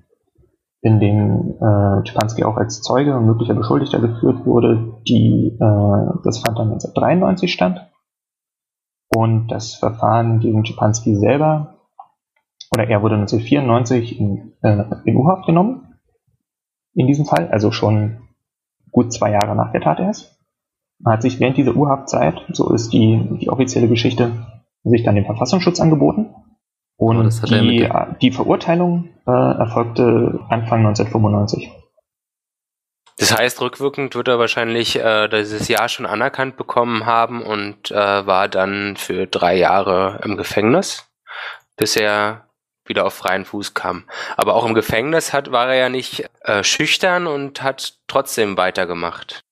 in 0.83 1.01
dem 1.01 1.57
äh, 1.61 2.07
Schipanski 2.07 2.45
auch 2.45 2.57
als 2.57 2.83
Zeuge 2.83 3.16
und 3.16 3.27
möglicher 3.27 3.55
Beschuldigter 3.55 4.01
geführt 4.01 4.45
wurde, 4.45 5.01
die, 5.09 5.57
äh, 5.59 6.20
das 6.24 6.39
fand 6.39 6.59
dann 6.59 6.68
1993 6.72 7.53
statt. 7.53 7.91
Und 9.14 9.49
das 9.49 9.74
Verfahren 9.74 10.41
gegen 10.41 10.64
Schipanski 10.64 11.16
selber, 11.16 11.79
oder 12.72 12.89
er 12.89 13.03
wurde 13.03 13.14
1994 13.16 14.20
in, 14.20 14.53
äh, 14.62 14.85
in 15.05 15.16
U-Haft 15.16 15.47
genommen, 15.47 15.95
in 16.95 17.07
diesem 17.07 17.24
Fall, 17.24 17.49
also 17.49 17.70
schon 17.70 18.29
gut 18.91 19.12
zwei 19.12 19.31
Jahre 19.31 19.55
nach 19.57 19.72
der 19.72 19.81
Tat 19.81 20.01
erst. 20.01 20.39
Man 20.99 21.14
hat 21.14 21.22
sich 21.22 21.41
während 21.41 21.57
dieser 21.57 21.77
U-Haftzeit, 21.77 22.43
so 22.53 22.72
ist 22.72 22.93
die, 22.93 23.39
die 23.41 23.51
offizielle 23.51 23.89
Geschichte, 23.89 24.33
sich 24.85 25.03
dann 25.03 25.14
den 25.14 25.27
Verfassungsschutz 25.27 25.81
angeboten 25.81 26.35
und 26.97 27.42
die, 27.51 27.88
die 28.22 28.30
Verurteilung 28.30 29.11
äh, 29.26 29.30
erfolgte 29.30 30.40
Anfang 30.49 30.86
1995. 30.86 31.70
Das 33.18 33.34
heißt, 33.34 33.61
rückwirkend 33.62 34.14
wird 34.14 34.28
er 34.28 34.38
wahrscheinlich 34.38 34.97
äh, 34.97 35.28
dieses 35.28 35.68
Jahr 35.68 35.88
schon 35.88 36.05
anerkannt 36.05 36.57
bekommen 36.57 37.07
haben 37.07 37.42
und 37.42 37.90
äh, 37.90 37.94
war 38.26 38.49
dann 38.49 38.97
für 38.97 39.26
drei 39.26 39.57
Jahre 39.57 40.20
im 40.22 40.36
Gefängnis, 40.36 41.11
bis 41.76 41.97
er 41.97 42.47
wieder 42.84 43.07
auf 43.07 43.14
freien 43.14 43.44
Fuß 43.44 43.74
kam. 43.74 44.05
Aber 44.36 44.55
auch 44.55 44.66
im 44.66 44.74
Gefängnis 44.74 45.32
hat, 45.32 45.51
war 45.51 45.68
er 45.68 45.74
ja 45.74 45.88
nicht 45.88 46.26
äh, 46.42 46.62
schüchtern 46.62 47.26
und 47.26 47.62
hat 47.62 47.94
trotzdem 48.07 48.57
weitergemacht. 48.57 49.45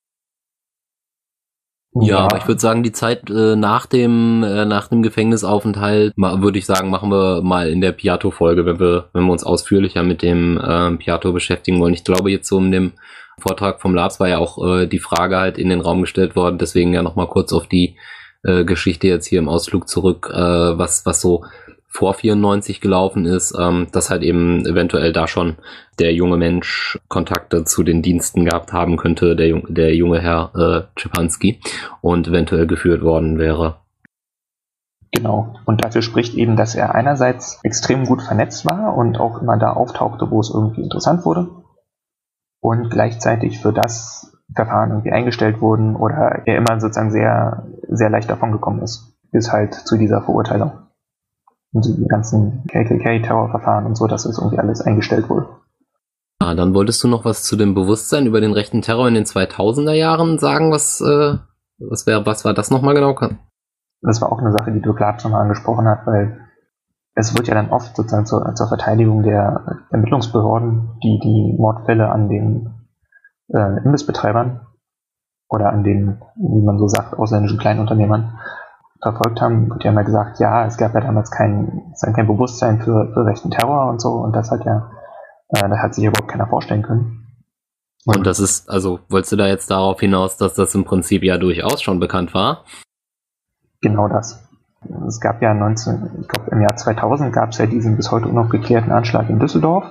Ja, 2.01 2.19
aber 2.19 2.39
ich 2.39 2.49
würde 2.49 2.61
sagen, 2.61 2.83
die 2.83 2.91
Zeit 2.91 3.31
äh, 3.31 3.55
nach 3.55 3.87
dem 3.87 4.43
äh, 4.43 4.65
nach 4.65 4.89
dem 4.89 5.03
Gefängnisaufenthalt, 5.03 6.13
würde 6.17 6.59
ich 6.59 6.67
sagen, 6.67 6.91
machen 6.91 7.11
wir 7.11 7.43
mal 7.43 7.69
in 7.69 7.81
der 7.81 7.93
Piato-Folge, 7.93 8.67
wenn 8.67 8.81
wir 8.81 9.11
wenn 9.13 9.25
wir 9.25 9.33
uns 9.33 9.45
ausführlicher 9.45 10.03
mit 10.03 10.23
dem 10.23 10.59
äh, 10.59 10.91
Piato 10.97 11.33
beschäftigen 11.33 11.81
wollen. 11.81 11.95
Ich 11.95 12.03
glaube, 12.03 12.33
jetzt 12.33 12.49
so 12.49 12.59
in 12.59 12.73
dem 12.73 12.93
Vortrag 13.39 13.81
vom 13.81 13.95
Labs 13.95 14.19
war 14.19 14.29
ja 14.29 14.39
auch 14.39 14.65
äh, 14.67 14.87
die 14.87 14.99
Frage 14.99 15.37
halt 15.37 15.57
in 15.57 15.69
den 15.69 15.81
Raum 15.81 16.01
gestellt 16.01 16.35
worden, 16.35 16.59
deswegen 16.59 16.93
ja 16.93 17.03
noch 17.03 17.15
mal 17.15 17.29
kurz 17.29 17.53
auf 17.53 17.69
die 17.69 17.97
äh, 18.43 18.65
Geschichte 18.65 19.07
jetzt 19.07 19.27
hier 19.27 19.39
im 19.39 19.49
Ausflug 19.49 19.89
zurück, 19.89 20.31
äh, 20.33 20.37
was 20.37 21.07
was 21.07 21.21
so 21.21 21.45
vor 21.95 22.13
94 22.13 22.81
gelaufen 22.81 23.25
ist, 23.25 23.57
ähm, 23.59 23.87
dass 23.93 24.11
halt 24.11 24.25
eben 24.25 24.67
eventuell 24.67 25.13
da 25.13 25.29
schon 25.29 25.57
der 26.01 26.13
junge 26.13 26.37
Mensch 26.37 26.99
Kontakte 27.09 27.65
zu 27.65 27.85
den 27.85 28.03
Diensten 28.03 28.45
gehabt 28.45 28.73
haben 28.73 28.97
könnte, 28.97 29.37
der, 29.37 29.63
der 29.69 29.95
junge 29.95 30.21
Herr 30.21 30.51
äh, 30.57 31.01
Czepanski 31.01 31.61
und 32.01 32.27
eventuell 32.27 32.67
geführt 32.67 33.03
worden 33.03 33.39
wäre. 33.39 33.77
Genau. 35.13 35.55
Und 35.67 35.85
dafür 35.85 36.03
spricht 36.03 36.35
eben, 36.35 36.57
dass 36.57 36.75
er 36.75 36.97
einerseits 36.97 37.61
extrem 37.63 38.07
gut 38.07 38.23
vernetzt 38.23 38.67
war 38.67 38.97
und 38.97 39.21
auch 39.21 39.41
immer 39.41 39.57
da 39.57 39.73
auftauchte, 39.73 40.29
wo 40.33 40.41
es 40.41 40.51
irgendwie 40.53 40.83
interessant 40.83 41.25
wurde. 41.25 41.49
Und 42.61 42.91
gleichzeitig 42.91 43.61
für 43.61 43.73
das 43.73 44.37
Verfahren 44.53 44.91
irgendwie 44.91 45.13
eingestellt 45.13 45.61
wurden 45.61 45.95
oder 45.95 46.43
er 46.45 46.57
immer 46.57 46.81
sozusagen 46.81 47.13
sehr, 47.13 47.69
sehr 47.89 48.11
leicht 48.11 48.29
davon 48.29 48.51
gekommen 48.51 48.83
ist, 48.83 49.17
bis 49.31 49.53
halt 49.53 49.75
zu 49.75 49.97
dieser 49.97 50.23
Verurteilung 50.23 50.73
und 51.75 51.85
die 51.85 52.07
ganzen 52.07 52.65
KKK-Terrorverfahren 52.69 53.85
und 53.85 53.97
so, 53.97 54.07
dass 54.07 54.23
das 54.23 54.39
irgendwie 54.39 54.59
alles 54.59 54.81
eingestellt 54.81 55.29
wurde. 55.29 55.49
Ah, 56.39 56.55
dann 56.55 56.75
wolltest 56.75 57.03
du 57.03 57.09
noch 57.09 57.25
was 57.25 57.43
zu 57.43 57.57
dem 57.57 57.75
Bewusstsein 57.75 58.27
über 58.27 58.41
den 58.41 58.53
rechten 58.53 58.81
Terror 58.81 59.09
in 59.09 59.15
den 59.15 59.25
2000er 59.25 59.93
Jahren 59.93 60.39
sagen, 60.39 60.71
was, 60.71 61.01
äh, 61.01 61.39
was, 61.79 62.07
wär, 62.07 62.25
was 62.27 62.45
war 62.45 62.55
das 62.55 62.71
nochmal 62.71 62.95
genau? 62.95 63.15
Das 64.03 64.21
war 64.21 64.31
auch 64.31 64.39
eine 64.39 64.53
Sache, 64.53 64.71
die 64.71 64.83
Dirk 64.83 65.01
Labs 65.01 65.25
nochmal 65.25 65.43
angesprochen 65.43 65.89
hat, 65.89 66.07
weil 66.07 66.39
es 67.15 67.35
wird 67.37 67.49
ja 67.49 67.55
dann 67.55 67.71
oft 67.71 67.97
sozusagen 67.97 68.27
zur, 68.27 68.55
zur 68.55 68.69
Verteidigung 68.69 69.23
der 69.23 69.87
Ermittlungsbehörden, 69.91 70.99
die 71.03 71.19
die 71.23 71.57
Mordfälle 71.59 72.09
an 72.09 72.29
den 72.29 72.75
äh, 73.49 73.85
Imbissbetreibern 73.85 74.61
oder 75.49 75.71
an 75.71 75.83
den, 75.83 76.21
wie 76.37 76.65
man 76.65 76.79
so 76.79 76.87
sagt, 76.89 77.15
ausländischen 77.15 77.59
Kleinunternehmern 77.59 78.39
verfolgt 79.05 79.41
haben, 79.41 79.71
wird 79.71 79.85
ja 79.85 79.93
immer 79.93 80.03
gesagt, 80.03 80.41
ja, 80.41 80.67
es 80.67 80.77
gab 80.77 80.95
ja 80.95 81.01
damals 81.01 81.31
kein, 81.31 81.95
kein 82.15 82.27
Bewusstsein 82.27 82.81
für, 82.81 83.13
für 83.13 83.25
rechten 83.25 83.51
Terror 83.51 83.89
und 83.89 84.01
so 84.01 84.09
und 84.15 84.35
das 84.35 84.51
hat 84.51 84.65
ja, 84.65 84.91
äh, 85.51 85.69
da 85.69 85.79
hat 85.79 85.95
sich 85.95 86.05
überhaupt 86.05 86.31
keiner 86.31 86.49
vorstellen 86.49 86.83
können. 86.83 87.27
Und, 88.07 88.19
und 88.19 88.27
das 88.27 88.41
ist, 88.41 88.69
also 88.69 89.01
wolltest 89.09 89.33
du 89.33 89.37
da 89.37 89.47
jetzt 89.47 89.71
darauf 89.71 90.01
hinaus, 90.01 90.37
dass 90.37 90.55
das 90.55 90.75
im 90.75 90.85
Prinzip 90.85 91.23
ja 91.23 91.39
durchaus 91.39 91.81
schon 91.83 92.01
bekannt 92.01 92.35
war? 92.35 92.65
Genau 93.81 94.09
das. 94.09 94.43
Es 95.07 95.21
gab 95.21 95.41
ja 95.41 95.55
19, 95.55 96.21
ich 96.23 96.29
glaube 96.29 96.51
im 96.51 96.61
Jahr 96.61 96.77
2000 96.77 97.33
gab 97.33 97.51
es 97.51 97.59
ja 97.59 97.67
diesen 97.67 97.97
bis 97.97 98.11
heute 98.11 98.29
noch 98.29 98.51
geklärten 98.51 98.93
Anschlag 98.93 99.31
in 99.31 99.39
Düsseldorf 99.39 99.85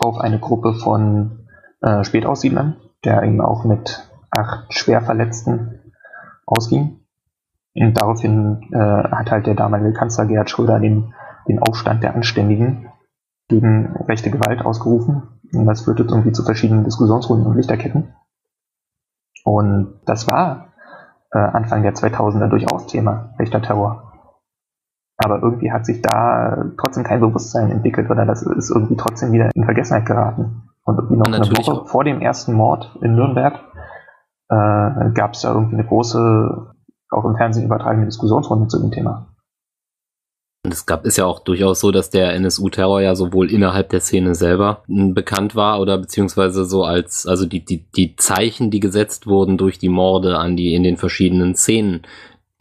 auf 0.00 0.18
eine 0.18 0.40
Gruppe 0.40 0.74
von 0.74 1.46
äh, 1.80 2.04
Spätaussiedlern, 2.04 2.76
der 3.04 3.22
eben 3.22 3.40
auch 3.40 3.64
mit 3.64 4.08
acht 4.30 4.72
Schwerverletzten 4.72 5.92
ausging. 6.46 7.01
Und 7.74 7.94
daraufhin 8.00 8.68
äh, 8.72 8.78
hat 8.78 9.30
halt 9.30 9.46
der 9.46 9.54
damalige 9.54 9.94
Kanzler 9.94 10.26
Gerhard 10.26 10.50
Schröder 10.50 10.78
den, 10.78 11.14
den 11.48 11.58
Aufstand 11.58 12.02
der 12.02 12.14
Anständigen 12.14 12.90
gegen 13.48 13.96
rechte 14.08 14.30
Gewalt 14.30 14.64
ausgerufen. 14.64 15.40
Und 15.52 15.66
das 15.66 15.82
führte 15.82 16.04
irgendwie 16.04 16.32
zu 16.32 16.44
verschiedenen 16.44 16.84
Diskussionsrunden 16.84 17.46
und 17.46 17.56
Lichterketten. 17.56 18.14
Und 19.44 20.00
das 20.06 20.30
war 20.30 20.72
äh, 21.32 21.38
Anfang 21.38 21.82
der 21.82 21.94
2000er 21.94 22.48
durchaus 22.48 22.86
Thema, 22.86 23.34
rechter 23.38 23.62
Terror. 23.62 24.12
Aber 25.18 25.40
irgendwie 25.42 25.72
hat 25.72 25.86
sich 25.86 26.02
da 26.02 26.64
trotzdem 26.78 27.04
kein 27.04 27.20
Bewusstsein 27.20 27.70
entwickelt 27.70 28.10
oder 28.10 28.26
das 28.26 28.42
ist 28.42 28.70
irgendwie 28.70 28.96
trotzdem 28.96 29.32
wieder 29.32 29.50
in 29.54 29.64
Vergessenheit 29.64 30.06
geraten. 30.06 30.68
Und 30.84 30.96
irgendwie 30.96 31.16
noch 31.16 31.26
eine 31.26 31.38
Woche 31.38 31.72
auch. 31.72 31.86
vor 31.86 32.04
dem 32.04 32.20
ersten 32.20 32.54
Mord 32.54 32.98
in 33.02 33.14
Nürnberg 33.14 33.54
äh, 34.48 35.10
gab 35.14 35.34
es 35.34 35.42
da 35.42 35.54
irgendwie 35.54 35.76
eine 35.76 35.86
große, 35.86 36.71
auch 37.12 37.24
im 37.24 37.36
Fernsehen 37.36 37.66
übertragene 37.66 38.06
Diskussionsrunde 38.06 38.68
zu 38.68 38.78
dem 38.78 38.90
Thema. 38.90 39.26
Und 40.64 40.72
es 40.72 40.86
gab, 40.86 41.04
ist 41.04 41.18
ja 41.18 41.26
auch 41.26 41.40
durchaus 41.40 41.80
so, 41.80 41.90
dass 41.90 42.10
der 42.10 42.34
NSU-Terror 42.34 43.00
ja 43.00 43.16
sowohl 43.16 43.50
innerhalb 43.50 43.88
der 43.88 44.00
Szene 44.00 44.36
selber 44.36 44.84
bekannt 44.86 45.56
war 45.56 45.80
oder 45.80 45.98
beziehungsweise 45.98 46.66
so 46.66 46.84
als, 46.84 47.26
also 47.26 47.46
die, 47.46 47.64
die, 47.64 47.84
die 47.96 48.14
Zeichen, 48.14 48.70
die 48.70 48.78
gesetzt 48.78 49.26
wurden 49.26 49.58
durch 49.58 49.78
die 49.78 49.88
Morde 49.88 50.38
an 50.38 50.56
die 50.56 50.74
in 50.74 50.84
den 50.84 50.98
verschiedenen 50.98 51.56
Szenen, 51.56 52.02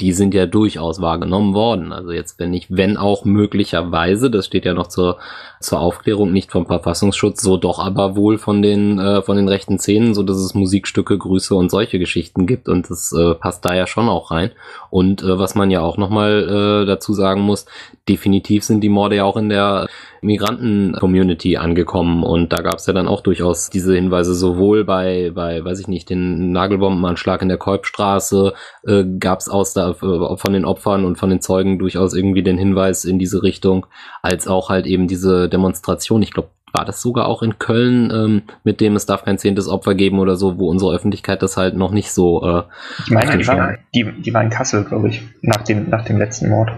die 0.02 0.14
sind 0.14 0.34
ja 0.34 0.47
durchaus 0.47 0.99
wahrgenommen 0.99 1.54
worden. 1.54 1.93
Also 1.93 2.12
jetzt, 2.12 2.39
wenn 2.39 2.49
nicht, 2.49 2.68
wenn 2.70 2.97
auch 2.97 3.24
möglicherweise, 3.24 4.32
das 4.32 4.47
steht 4.47 4.66
ja 4.66 4.74
noch 4.74 4.88
zur, 4.88 5.20
zur 5.60 5.80
Aufklärung 5.80 6.32
nicht 6.34 6.52
vom 6.52 6.66
Verfassungsschutz, 6.66 7.41
so 7.41 7.58
doch 7.58 7.78
aber 7.78 8.16
wohl 8.16 8.39
von 8.39 8.64
den, 8.64 8.97
äh, 8.97 9.22
von 9.22 9.38
den 9.38 9.47
rechten 9.47 9.78
Szenen, 9.78 10.16
so 10.16 10.24
dass 10.24 10.38
es 10.38 10.56
Musikstücke, 10.56 11.18
Grüße 11.18 11.54
und 11.54 11.70
solche 11.70 11.99
Geschichten 11.99 12.47
gibt 12.47 12.68
und 12.68 12.89
das 12.89 13.14
äh, 13.14 13.36
passt 13.36 13.64
da 13.64 13.76
ja 13.76 13.86
schon 13.86 14.10
auch 14.10 14.32
rein. 14.32 14.52
Und 14.92 15.24
äh, 15.24 15.39
was 15.39 15.56
man 15.56 15.72
ja 15.72 15.82
auch 15.82 15.98
nochmal 15.98 16.84
äh, 16.84 16.86
dazu 16.86 17.14
sagen 17.14 17.42
muss, 17.42 17.66
definitiv 18.08 18.64
sind 18.64 18.82
die 18.82 18.89
Morde 18.89 19.16
ja 19.16 19.24
auch 19.24 19.38
in 19.38 19.50
der 19.50 19.88
Migranten-Community 20.22 21.58
angekommen 21.58 22.24
und 22.24 22.54
da 22.54 22.62
gab 22.62 22.76
es 22.76 22.86
ja 22.86 22.94
dann 22.94 23.08
auch 23.08 23.22
durchaus 23.22 23.70
diese 23.70 23.96
Hinweise 23.96 24.36
sowohl 24.36 24.84
bei, 24.84 25.32
bei, 25.34 25.64
weiß 25.64 25.80
ich 25.80 25.88
nicht, 25.88 26.10
den 26.10 26.52
Nagelbombenanschlag 26.52 27.42
in 27.42 27.48
der 27.48 27.58
Kolbstraße 27.58 28.54
äh, 28.86 29.04
gab 29.18 29.39
es 29.39 29.50
aus 29.50 29.74
da 29.74 29.92
äh, 29.92 30.38
von 30.38 30.54
den 30.54 30.66
Opfern 30.66 31.06
und 31.06 31.18
von 31.18 31.30
den 31.30 31.42
Zeugen 31.42 31.80
durchaus 31.80 32.14
irgendwie 32.14 32.44
den 32.44 32.58
Hinweis 32.58 33.06
in 33.06 33.18
diese 33.18 33.42
Richtung, 33.42 33.88
als 34.22 34.48
auch 34.48 34.70
halt 34.70 34.86
eben 34.86 35.08
diese 35.08 35.50
Demonstration. 35.50 36.22
Ich 36.22 36.32
glaube, 36.32 36.50
war 36.74 36.86
das 36.86 37.01
sogar 37.01 37.28
auch 37.28 37.43
in 37.43 37.59
Köln, 37.59 38.11
ähm, 38.11 38.41
mit 38.63 38.82
dem 38.82 38.95
es 38.95 39.05
darf 39.05 39.24
kein 39.24 39.38
zehntes 39.38 39.67
Opfer 39.67 39.95
geben 39.95 40.19
oder 40.19 40.36
so, 40.36 40.57
wo 40.57 40.69
unsere 40.69 40.93
Öffentlichkeit 40.93 41.41
das 41.41 41.57
halt 41.57 41.76
noch 41.76 41.91
nicht 41.91 42.11
so. 42.11 42.43
Äh, 42.43 42.63
ich 43.05 43.11
meine, 43.11 43.38
die 43.38 43.47
war, 43.47 43.78
die, 43.93 44.22
die 44.22 44.34
war 44.34 44.43
in 44.43 44.49
Kassel, 44.49 44.84
glaube 44.84 45.09
ich, 45.09 45.22
nach 45.41 45.63
dem, 45.63 45.89
nach 45.89 46.05
dem 46.05 46.17
letzten 46.17 46.49
Mord. 46.49 46.72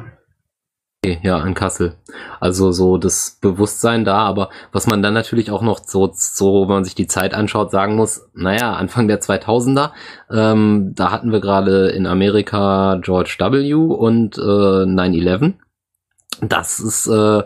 Ja, 1.21 1.43
in 1.45 1.53
Kassel. 1.53 1.95
Also 2.39 2.71
so 2.71 2.97
das 2.97 3.37
Bewusstsein 3.41 4.05
da, 4.05 4.19
aber 4.19 4.49
was 4.71 4.87
man 4.87 5.01
dann 5.01 5.13
natürlich 5.13 5.51
auch 5.51 5.61
noch 5.61 5.79
so, 5.83 6.09
so 6.13 6.61
wenn 6.61 6.75
man 6.75 6.83
sich 6.85 6.95
die 6.95 7.07
Zeit 7.07 7.33
anschaut, 7.33 7.71
sagen 7.71 7.95
muss, 7.95 8.29
naja, 8.33 8.73
Anfang 8.73 9.09
der 9.09 9.19
2000er, 9.19 9.91
ähm, 10.31 10.93
da 10.95 11.11
hatten 11.11 11.33
wir 11.33 11.41
gerade 11.41 11.89
in 11.89 12.07
Amerika 12.07 12.99
George 13.01 13.35
W. 13.37 13.73
und 13.73 14.37
äh, 14.37 14.41
9-11. 14.41 15.53
Das 16.41 16.79
ist, 16.79 17.07
äh, 17.07 17.43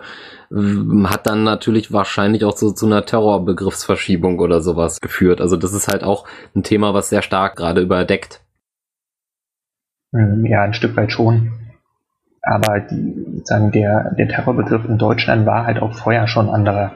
hat 0.49 1.27
dann 1.27 1.43
natürlich 1.43 1.91
wahrscheinlich 1.91 2.45
auch 2.45 2.55
so 2.55 2.71
zu 2.71 2.85
einer 2.85 3.05
Terrorbegriffsverschiebung 3.05 4.39
oder 4.39 4.61
sowas 4.61 5.01
geführt. 5.01 5.41
Also 5.41 5.57
das 5.57 5.73
ist 5.73 5.87
halt 5.87 6.03
auch 6.03 6.25
ein 6.55 6.63
Thema, 6.63 6.93
was 6.93 7.09
sehr 7.09 7.21
stark 7.21 7.57
gerade 7.57 7.81
überdeckt. 7.81 8.41
Ähm, 10.13 10.45
ja, 10.45 10.63
ein 10.63 10.73
Stück 10.73 10.95
weit 10.95 11.11
schon. 11.11 11.51
Aber 12.41 12.79
die, 12.79 13.25
sozusagen 13.33 13.71
der, 13.71 14.15
der 14.17 14.29
Terrorbegriff 14.29 14.85
in 14.85 14.97
Deutschland 14.97 15.45
war 15.45 15.65
halt 15.65 15.81
auch 15.81 15.93
vorher 15.93 16.27
schon 16.27 16.49
anderer. 16.49 16.93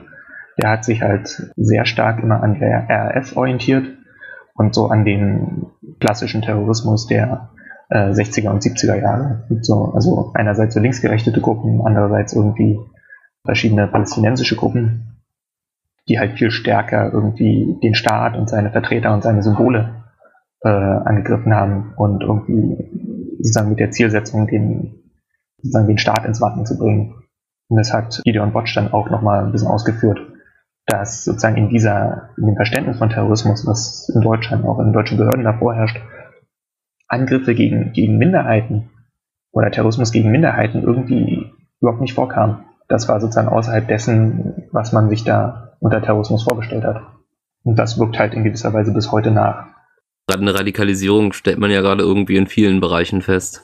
Der 0.62 0.70
hat 0.70 0.86
sich 0.86 1.02
halt 1.02 1.52
sehr 1.58 1.86
stark 1.86 2.24
immer 2.24 2.42
an 2.42 2.60
der 2.60 2.88
RAF 2.90 3.36
orientiert 3.36 3.86
und 4.56 4.74
so 4.74 4.88
an 4.88 5.04
den 5.04 5.68
klassischen 6.00 6.42
Terrorismus 6.42 7.08
der 7.08 7.50
äh, 7.90 8.12
60er 8.12 8.50
und 8.50 8.64
70er 8.64 8.96
Jahre. 8.96 9.44
So, 9.62 9.92
also 9.94 10.32
einerseits 10.36 10.74
so 10.74 10.80
linksgerechtete 10.80 11.42
Gruppen, 11.42 11.82
andererseits 11.86 12.34
irgendwie 12.34 12.80
verschiedene 13.44 13.88
palästinensische 13.88 14.56
Gruppen, 14.56 15.18
die 16.08 16.20
halt 16.20 16.38
viel 16.38 16.52
stärker 16.52 17.12
irgendwie 17.12 17.78
den 17.82 17.96
Staat 17.96 18.36
und 18.36 18.50
seine 18.50 18.72
Vertreter 18.72 19.14
und 19.14 19.24
seine 19.24 19.42
Symbole 19.42 20.04
äh, 20.64 20.70
angegriffen 20.70 21.54
haben 21.54 21.94
und 21.96 22.22
irgendwie 22.22 23.38
sozusagen 23.38 23.70
mit 23.70 23.80
der 23.80 23.92
Zielsetzung 23.92 24.48
den 24.48 25.02
sozusagen 25.58 25.88
den 25.88 25.98
Staat 25.98 26.26
ins 26.26 26.42
Wanken 26.42 26.66
zu 26.66 26.78
bringen. 26.78 27.16
Und 27.70 27.78
das 27.78 27.94
hat 27.94 28.22
Gideon 28.26 28.52
Botsch 28.52 28.76
dann 28.76 28.92
auch 28.92 29.10
nochmal 29.10 29.46
ein 29.46 29.52
bisschen 29.52 29.68
ausgeführt, 29.68 30.20
dass 30.88 31.24
sozusagen 31.24 31.58
in 31.58 31.70
dieser, 31.70 32.30
in 32.38 32.48
dem 32.48 32.56
Verständnis 32.56 32.98
von 32.98 33.10
Terrorismus, 33.10 33.66
was 33.66 34.10
in 34.14 34.22
Deutschland, 34.22 34.66
auch 34.66 34.80
in 34.80 34.92
deutschen 34.92 35.18
Behörden 35.18 35.44
davor 35.44 35.76
herrscht, 35.76 36.02
Angriffe 37.08 37.56
gegen, 37.56 37.94
gegen 37.94 38.18
Minderheiten 38.18 38.90
oder 39.52 39.72
Terrorismus 39.72 40.12
gegen 40.12 40.32
Minderheiten 40.32 40.82
irgendwie 40.82 41.52
überhaupt 41.80 42.02
nicht 42.02 42.14
vorkam. 42.14 42.66
Das 42.92 43.08
war 43.08 43.22
sozusagen 43.22 43.48
außerhalb 43.48 43.88
dessen, 43.88 44.68
was 44.74 44.92
man 44.92 45.10
sich 45.10 45.24
da 45.24 45.78
unter 45.80 46.02
Terrorismus 46.02 46.44
vorgestellt 46.44 46.84
hat. 46.84 47.02
Und 47.64 47.80
das 47.80 47.98
wirkt 47.98 48.20
halt 48.20 48.34
in 48.34 48.44
gewisser 48.44 48.74
Weise 48.74 48.92
bis 48.92 49.14
heute 49.14 49.32
nach. 49.32 49.68
Gerade 50.28 50.42
eine 50.42 50.54
Radikalisierung 50.54 51.32
stellt 51.32 51.58
man 51.58 51.72
ja 51.72 51.80
gerade 51.80 52.04
irgendwie 52.04 52.36
in 52.36 52.48
vielen 52.48 52.82
Bereichen 52.82 53.22
fest. 53.22 53.64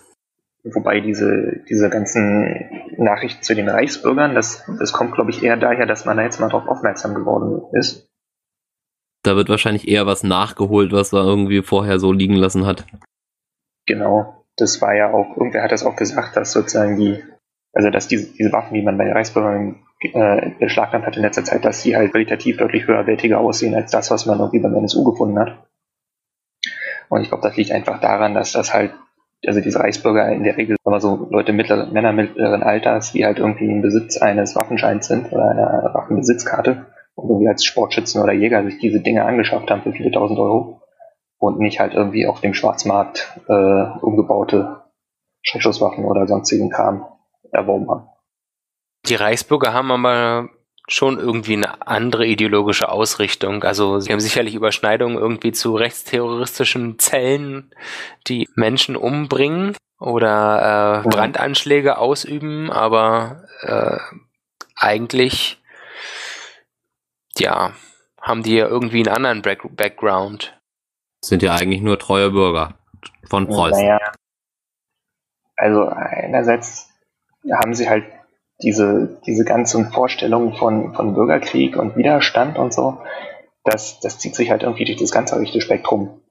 Wobei 0.64 1.02
diese, 1.02 1.62
diese 1.70 1.90
ganzen 1.90 2.70
Nachrichten 2.98 3.44
zu 3.44 3.54
den 3.54 3.68
Reichsbürgern, 3.68 4.34
das, 4.34 4.64
das 4.80 4.94
kommt, 4.94 5.14
glaube 5.14 5.32
ich, 5.32 5.44
eher 5.44 5.58
daher, 5.58 5.86
dass 5.86 6.06
man 6.06 6.16
da 6.16 6.24
jetzt 6.24 6.40
mal 6.40 6.48
darauf 6.48 6.70
aufmerksam 6.70 7.14
geworden 7.14 7.62
ist. 7.74 8.10
Da 9.24 9.36
wird 9.36 9.50
wahrscheinlich 9.50 9.90
eher 9.90 10.06
was 10.06 10.24
nachgeholt, 10.24 10.94
was 10.94 11.12
man 11.12 11.26
irgendwie 11.26 11.64
vorher 11.64 12.00
so 12.00 12.14
liegen 12.14 12.36
lassen 12.36 12.66
hat. 12.66 12.86
Genau. 13.88 14.46
Das 14.56 14.82
war 14.82 14.96
ja 14.96 15.12
auch, 15.12 15.36
irgendwer 15.36 15.64
hat 15.64 15.74
das 15.74 15.86
auch 15.86 15.98
gesagt, 15.98 16.38
dass 16.38 16.54
sozusagen 16.54 16.98
die, 16.98 17.22
also 17.78 17.92
dass 17.92 18.08
diese, 18.08 18.34
diese 18.34 18.52
Waffen, 18.52 18.74
die 18.74 18.82
man 18.82 18.98
bei 18.98 19.04
den 19.04 19.14
Reichsbürgern 19.14 19.76
äh, 20.00 20.50
beschlagnahmt 20.60 21.06
hat 21.06 21.16
in 21.16 21.22
letzter 21.22 21.44
Zeit, 21.44 21.64
dass 21.64 21.84
die 21.84 21.96
halt 21.96 22.10
qualitativ 22.10 22.58
deutlich 22.58 22.88
höherwertiger 22.88 23.40
aussehen 23.40 23.76
als 23.76 23.92
das, 23.92 24.10
was 24.10 24.26
man 24.26 24.40
irgendwie 24.40 24.62
beim 24.62 24.74
NSU 24.74 25.04
gefunden 25.04 25.38
hat. 25.38 25.64
Und 27.10 27.22
ich 27.22 27.28
glaube, 27.28 27.44
das 27.44 27.56
liegt 27.56 27.72
einfach 27.72 28.02
daran, 28.02 28.34
dass 28.34 28.52
das 28.52 28.74
halt 28.74 28.94
also 29.46 29.62
diese 29.62 29.80
Reichsbürger 29.80 30.28
in 30.32 30.44
der 30.44 30.58
Regel 30.58 30.78
immer 30.84 31.00
so 31.00 31.28
Leute 31.30 31.54
mittler, 31.54 31.86
Männer 31.86 32.14
mittleren 32.14 32.64
Alters, 32.64 33.12
die 33.12 33.24
halt 33.24 33.38
irgendwie 33.38 33.70
im 33.70 33.84
Besitz 33.84 34.18
eines 34.18 34.56
Waffenscheins 34.56 35.06
sind 35.06 35.32
oder 35.32 35.52
einer 35.52 35.92
Waffenbesitzkarte 35.94 36.88
und 37.14 37.30
irgendwie 37.30 37.48
als 37.48 37.64
Sportschützen 37.64 38.24
oder 38.24 38.34
Jäger 38.34 38.64
sich 38.64 38.80
diese 38.80 39.02
Dinge 39.02 39.24
angeschafft 39.24 39.70
haben 39.70 39.84
für 39.84 39.92
viele 39.92 40.10
tausend 40.10 40.40
Euro 40.40 40.82
und 41.38 41.60
nicht 41.60 41.80
halt 41.80 41.94
irgendwie 41.94 42.26
auf 42.26 42.42
dem 42.42 42.56
Schwarzmarkt 42.56 43.40
äh, 43.48 43.84
umgebaute 44.02 44.82
Schreckschusswaffen 45.44 46.06
oder 46.06 46.26
sonstigen 46.26 46.72
Kram 46.72 47.06
erworben 47.58 47.90
haben. 47.90 48.08
Die 49.08 49.16
Reichsbürger 49.16 49.74
haben 49.74 49.92
aber 49.92 50.50
schon 50.88 51.20
irgendwie 51.20 51.56
eine 51.56 51.86
andere 51.86 52.26
ideologische 52.26 52.90
Ausrichtung. 52.90 53.64
Also 53.64 54.00
sie 54.00 54.12
haben 54.12 54.22
sicherlich 54.22 54.56
Überschneidungen 54.56 55.18
irgendwie 55.18 55.52
zu 55.52 55.76
rechtsterroristischen 55.76 56.98
Zellen, 56.98 57.74
die 58.28 58.48
Menschen 58.56 58.96
umbringen 58.96 59.76
oder 60.00 61.04
äh, 61.06 61.10
Brandanschläge 61.10 61.98
ausüben, 61.98 62.72
aber 62.72 63.44
äh, 63.62 63.98
eigentlich 64.76 65.62
ja 67.38 67.74
haben 68.22 68.44
die 68.44 68.56
ja 68.56 68.68
irgendwie 68.68 69.00
einen 69.00 69.16
anderen 69.16 69.42
Back 69.42 69.64
Background. 69.76 70.58
Sind 71.24 71.42
ja 71.42 71.56
eigentlich 71.56 71.82
nur 71.82 72.00
treue 72.00 72.30
Bürger 72.32 72.76
von 73.30 73.48
Preußen. 73.48 73.84
Naja. 73.84 74.00
Also 75.56 75.88
einerseits 75.88 76.87
haben 77.54 77.74
sie 77.74 77.90
halt 77.90 78.06
diese, 78.62 79.20
diese 79.26 79.46
ganzen 79.46 79.92
Vorstellungen 79.92 80.54
von, 80.56 80.94
von 80.94 81.14
Bürgerkrieg 81.14 81.78
und 81.78 81.96
Widerstand 81.96 82.58
und 82.58 82.74
so, 82.74 82.98
das, 83.64 84.00
das 84.00 84.20
zieht 84.20 84.36
sich 84.36 84.50
halt 84.50 84.64
irgendwie 84.64 84.86
durch 84.86 84.98
das 84.98 85.12
ganze 85.12 85.40
rechte 85.40 85.62
Spektrum. 85.62 86.22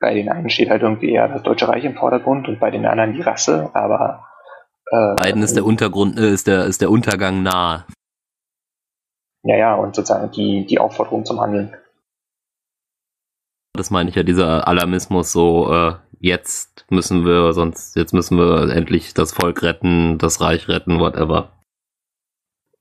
Bei 0.00 0.14
den 0.14 0.28
einen 0.28 0.50
steht 0.50 0.70
halt 0.70 0.82
irgendwie 0.82 1.10
eher 1.10 1.28
das 1.28 1.42
Deutsche 1.42 1.68
Reich 1.68 1.84
im 1.84 1.94
Vordergrund 1.94 2.48
und 2.48 2.60
bei 2.60 2.70
den 2.70 2.86
anderen 2.86 3.14
die 3.14 3.22
Rasse, 3.22 3.70
aber 3.74 4.26
äh, 4.90 5.14
beiden 5.16 5.42
ist 5.42 5.56
der 5.56 5.64
Untergrund, 5.64 6.18
äh, 6.18 6.30
ist 6.30 6.46
der, 6.46 6.64
ist 6.64 6.80
der 6.80 6.90
Untergang 6.90 7.42
nahe. 7.42 7.84
Ja, 9.42 9.56
ja, 9.56 9.74
und 9.74 9.94
sozusagen 9.94 10.30
die, 10.32 10.66
die 10.66 10.78
Aufforderung 10.78 11.24
zum 11.24 11.40
Handeln. 11.40 11.76
Das 13.74 13.90
meine 13.90 14.10
ich 14.10 14.16
ja, 14.16 14.22
dieser 14.22 14.66
Alarmismus, 14.66 15.32
so 15.32 15.72
äh, 15.72 15.94
jetzt 16.20 16.86
müssen 16.90 17.24
wir, 17.24 17.52
sonst, 17.52 17.96
jetzt 17.96 18.12
müssen 18.12 18.38
wir 18.38 18.74
endlich 18.74 19.14
das 19.14 19.32
Volk 19.32 19.62
retten, 19.62 20.18
das 20.18 20.40
Reich 20.40 20.68
retten, 20.68 21.00
whatever. 21.00 21.52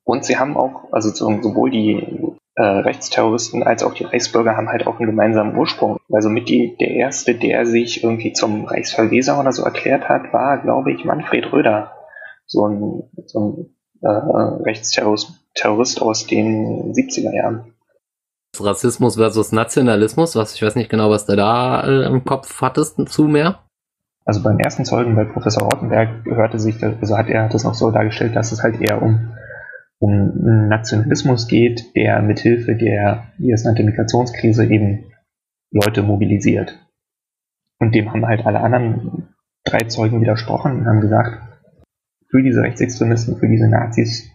Und 0.03 0.23
sie 0.23 0.37
haben 0.37 0.55
auch, 0.55 0.91
also 0.91 1.09
sowohl 1.09 1.71
die 1.71 2.37
äh, 2.55 2.63
Rechtsterroristen 2.63 3.63
als 3.63 3.83
auch 3.83 3.93
die 3.93 4.05
Reichsbürger 4.05 4.55
haben 4.55 4.69
halt 4.69 4.87
auch 4.87 4.99
einen 4.99 5.09
gemeinsamen 5.09 5.57
Ursprung. 5.57 5.97
Also 6.11 6.29
mit 6.29 6.47
die, 6.47 6.77
der 6.77 6.91
erste, 6.91 7.35
der 7.35 7.65
sich 7.65 8.03
irgendwie 8.03 8.33
zum 8.33 8.65
Reichsverweser 8.65 9.39
oder 9.39 9.51
so 9.51 9.63
erklärt 9.63 10.07
hat, 10.07 10.31
war, 10.31 10.59
glaube 10.59 10.93
ich, 10.93 11.03
Manfred 11.03 11.51
Röder. 11.51 11.91
So 12.45 12.67
ein, 12.67 13.03
so 13.25 13.39
ein 13.39 13.75
äh, 14.01 14.07
Rechtsterrorist 14.63 16.01
aus 16.01 16.27
den 16.27 16.93
70er 16.93 17.35
Jahren. 17.35 17.74
Rassismus 18.63 19.15
versus 19.15 19.51
Nationalismus, 19.51 20.35
was 20.35 20.55
ich 20.55 20.61
weiß 20.61 20.75
nicht 20.75 20.89
genau, 20.89 21.09
was 21.09 21.25
du 21.25 21.35
da 21.35 21.83
äh, 21.83 22.05
im 22.05 22.23
Kopf 22.23 22.61
hattest 22.61 22.97
zu 23.09 23.23
mehr. 23.25 23.59
Also 24.25 24.41
beim 24.41 24.57
ersten 24.59 24.85
Zeugen 24.85 25.15
bei 25.15 25.23
Professor 25.23 25.63
Rottenberg 25.63 26.25
hörte 26.25 26.57
sich, 26.59 26.83
also 26.83 27.17
hat 27.17 27.29
er 27.29 27.47
das 27.47 27.63
noch 27.63 27.75
so 27.75 27.91
dargestellt, 27.91 28.35
dass 28.35 28.51
es 28.51 28.63
halt 28.63 28.81
eher 28.81 29.01
um, 29.01 29.35
um 29.99 30.67
Nationalismus 30.67 31.47
geht, 31.47 31.95
der 31.95 32.21
mithilfe 32.23 32.75
der, 32.75 33.25
wie 33.37 33.51
es 33.51 33.63
nannte, 33.63 33.83
Migrationskrise 33.83 34.65
eben 34.65 35.05
Leute 35.71 36.01
mobilisiert. 36.01 36.79
Und 37.79 37.93
dem 37.93 38.11
haben 38.11 38.25
halt 38.25 38.45
alle 38.45 38.61
anderen 38.61 39.35
drei 39.63 39.79
Zeugen 39.87 40.21
widersprochen 40.21 40.79
und 40.79 40.85
haben 40.87 41.01
gesagt, 41.01 41.41
für 42.29 42.41
diese 42.41 42.61
Rechtsextremisten, 42.61 43.37
für 43.37 43.47
diese 43.47 43.67
Nazis 43.67 44.31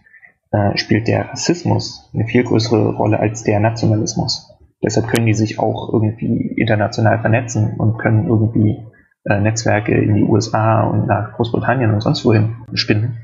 spielt 0.75 1.07
der 1.07 1.29
Rassismus 1.29 2.09
eine 2.13 2.25
viel 2.25 2.43
größere 2.43 2.95
Rolle 2.95 3.19
als 3.19 3.43
der 3.43 3.59
Nationalismus. 3.59 4.51
Deshalb 4.83 5.07
können 5.07 5.27
die 5.27 5.33
sich 5.33 5.59
auch 5.59 5.93
irgendwie 5.93 6.47
international 6.57 7.19
vernetzen 7.19 7.75
und 7.77 7.97
können 7.97 8.27
irgendwie 8.27 8.83
äh, 9.25 9.39
Netzwerke 9.39 9.93
in 9.93 10.15
die 10.15 10.23
USA 10.23 10.81
und 10.83 11.07
nach 11.07 11.33
Großbritannien 11.33 11.93
und 11.93 12.01
sonst 12.01 12.25
wohin 12.25 12.55
spinnen. 12.73 13.17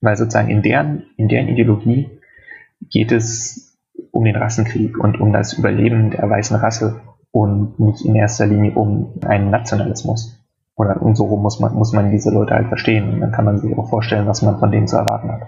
Weil 0.00 0.16
sozusagen 0.16 0.50
in 0.50 0.62
deren, 0.62 1.04
in 1.16 1.28
deren 1.28 1.48
Ideologie 1.48 2.10
geht 2.90 3.12
es 3.12 3.78
um 4.10 4.24
den 4.24 4.36
Rassenkrieg 4.36 4.98
und 4.98 5.20
um 5.20 5.32
das 5.32 5.54
Überleben 5.54 6.10
der 6.10 6.28
weißen 6.28 6.56
Rasse 6.56 7.00
und 7.30 7.80
nicht 7.80 8.04
in 8.04 8.14
erster 8.14 8.46
Linie 8.46 8.72
um 8.72 9.14
einen 9.26 9.50
Nationalismus. 9.50 10.38
Oder 10.76 11.00
und 11.00 11.16
so 11.16 11.26
muss 11.36 11.60
man, 11.60 11.74
muss 11.74 11.92
man 11.92 12.10
diese 12.10 12.30
Leute 12.30 12.54
halt 12.54 12.68
verstehen. 12.68 13.14
Und 13.14 13.20
dann 13.20 13.32
kann 13.32 13.44
man 13.44 13.58
sich 13.58 13.76
auch 13.78 13.88
vorstellen, 13.88 14.26
was 14.26 14.42
man 14.42 14.58
von 14.58 14.70
denen 14.70 14.88
zu 14.88 14.96
erwarten 14.96 15.32
hat. 15.32 15.42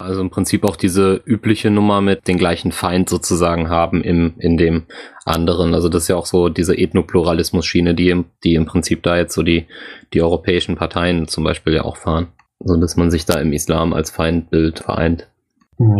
Also 0.00 0.20
im 0.20 0.30
Prinzip 0.30 0.64
auch 0.64 0.76
diese 0.76 1.20
übliche 1.24 1.70
Nummer 1.70 2.00
mit 2.00 2.28
den 2.28 2.38
gleichen 2.38 2.70
Feind 2.70 3.08
sozusagen 3.08 3.68
haben 3.68 4.02
im, 4.02 4.34
in 4.38 4.56
dem 4.56 4.86
anderen. 5.24 5.74
Also 5.74 5.88
das 5.88 6.02
ist 6.02 6.08
ja 6.08 6.14
auch 6.14 6.26
so 6.26 6.48
diese 6.48 6.76
Ethnopluralismus-Schiene, 6.78 7.96
die 7.96 8.10
im, 8.10 8.26
die 8.44 8.54
im 8.54 8.64
Prinzip 8.64 9.02
da 9.02 9.16
jetzt 9.16 9.34
so 9.34 9.42
die, 9.42 9.66
die 10.14 10.22
europäischen 10.22 10.76
Parteien 10.76 11.26
zum 11.26 11.42
Beispiel 11.42 11.74
ja 11.74 11.82
auch 11.82 11.96
fahren. 11.96 12.28
So 12.60 12.76
dass 12.76 12.96
man 12.96 13.10
sich 13.10 13.24
da 13.24 13.40
im 13.40 13.52
Islam 13.52 13.92
als 13.92 14.12
Feindbild 14.12 14.78
vereint. 14.78 15.28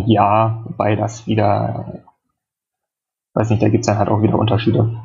Ja, 0.07 0.65
weil 0.77 0.97
das 0.97 1.27
wieder, 1.27 2.05
weiß 3.35 3.51
nicht, 3.51 3.63
da 3.63 3.69
gibt 3.69 3.83
es 3.83 3.87
dann 3.87 3.99
halt 3.99 4.09
auch 4.09 4.23
wieder 4.23 4.39
Unterschiede. 4.39 5.03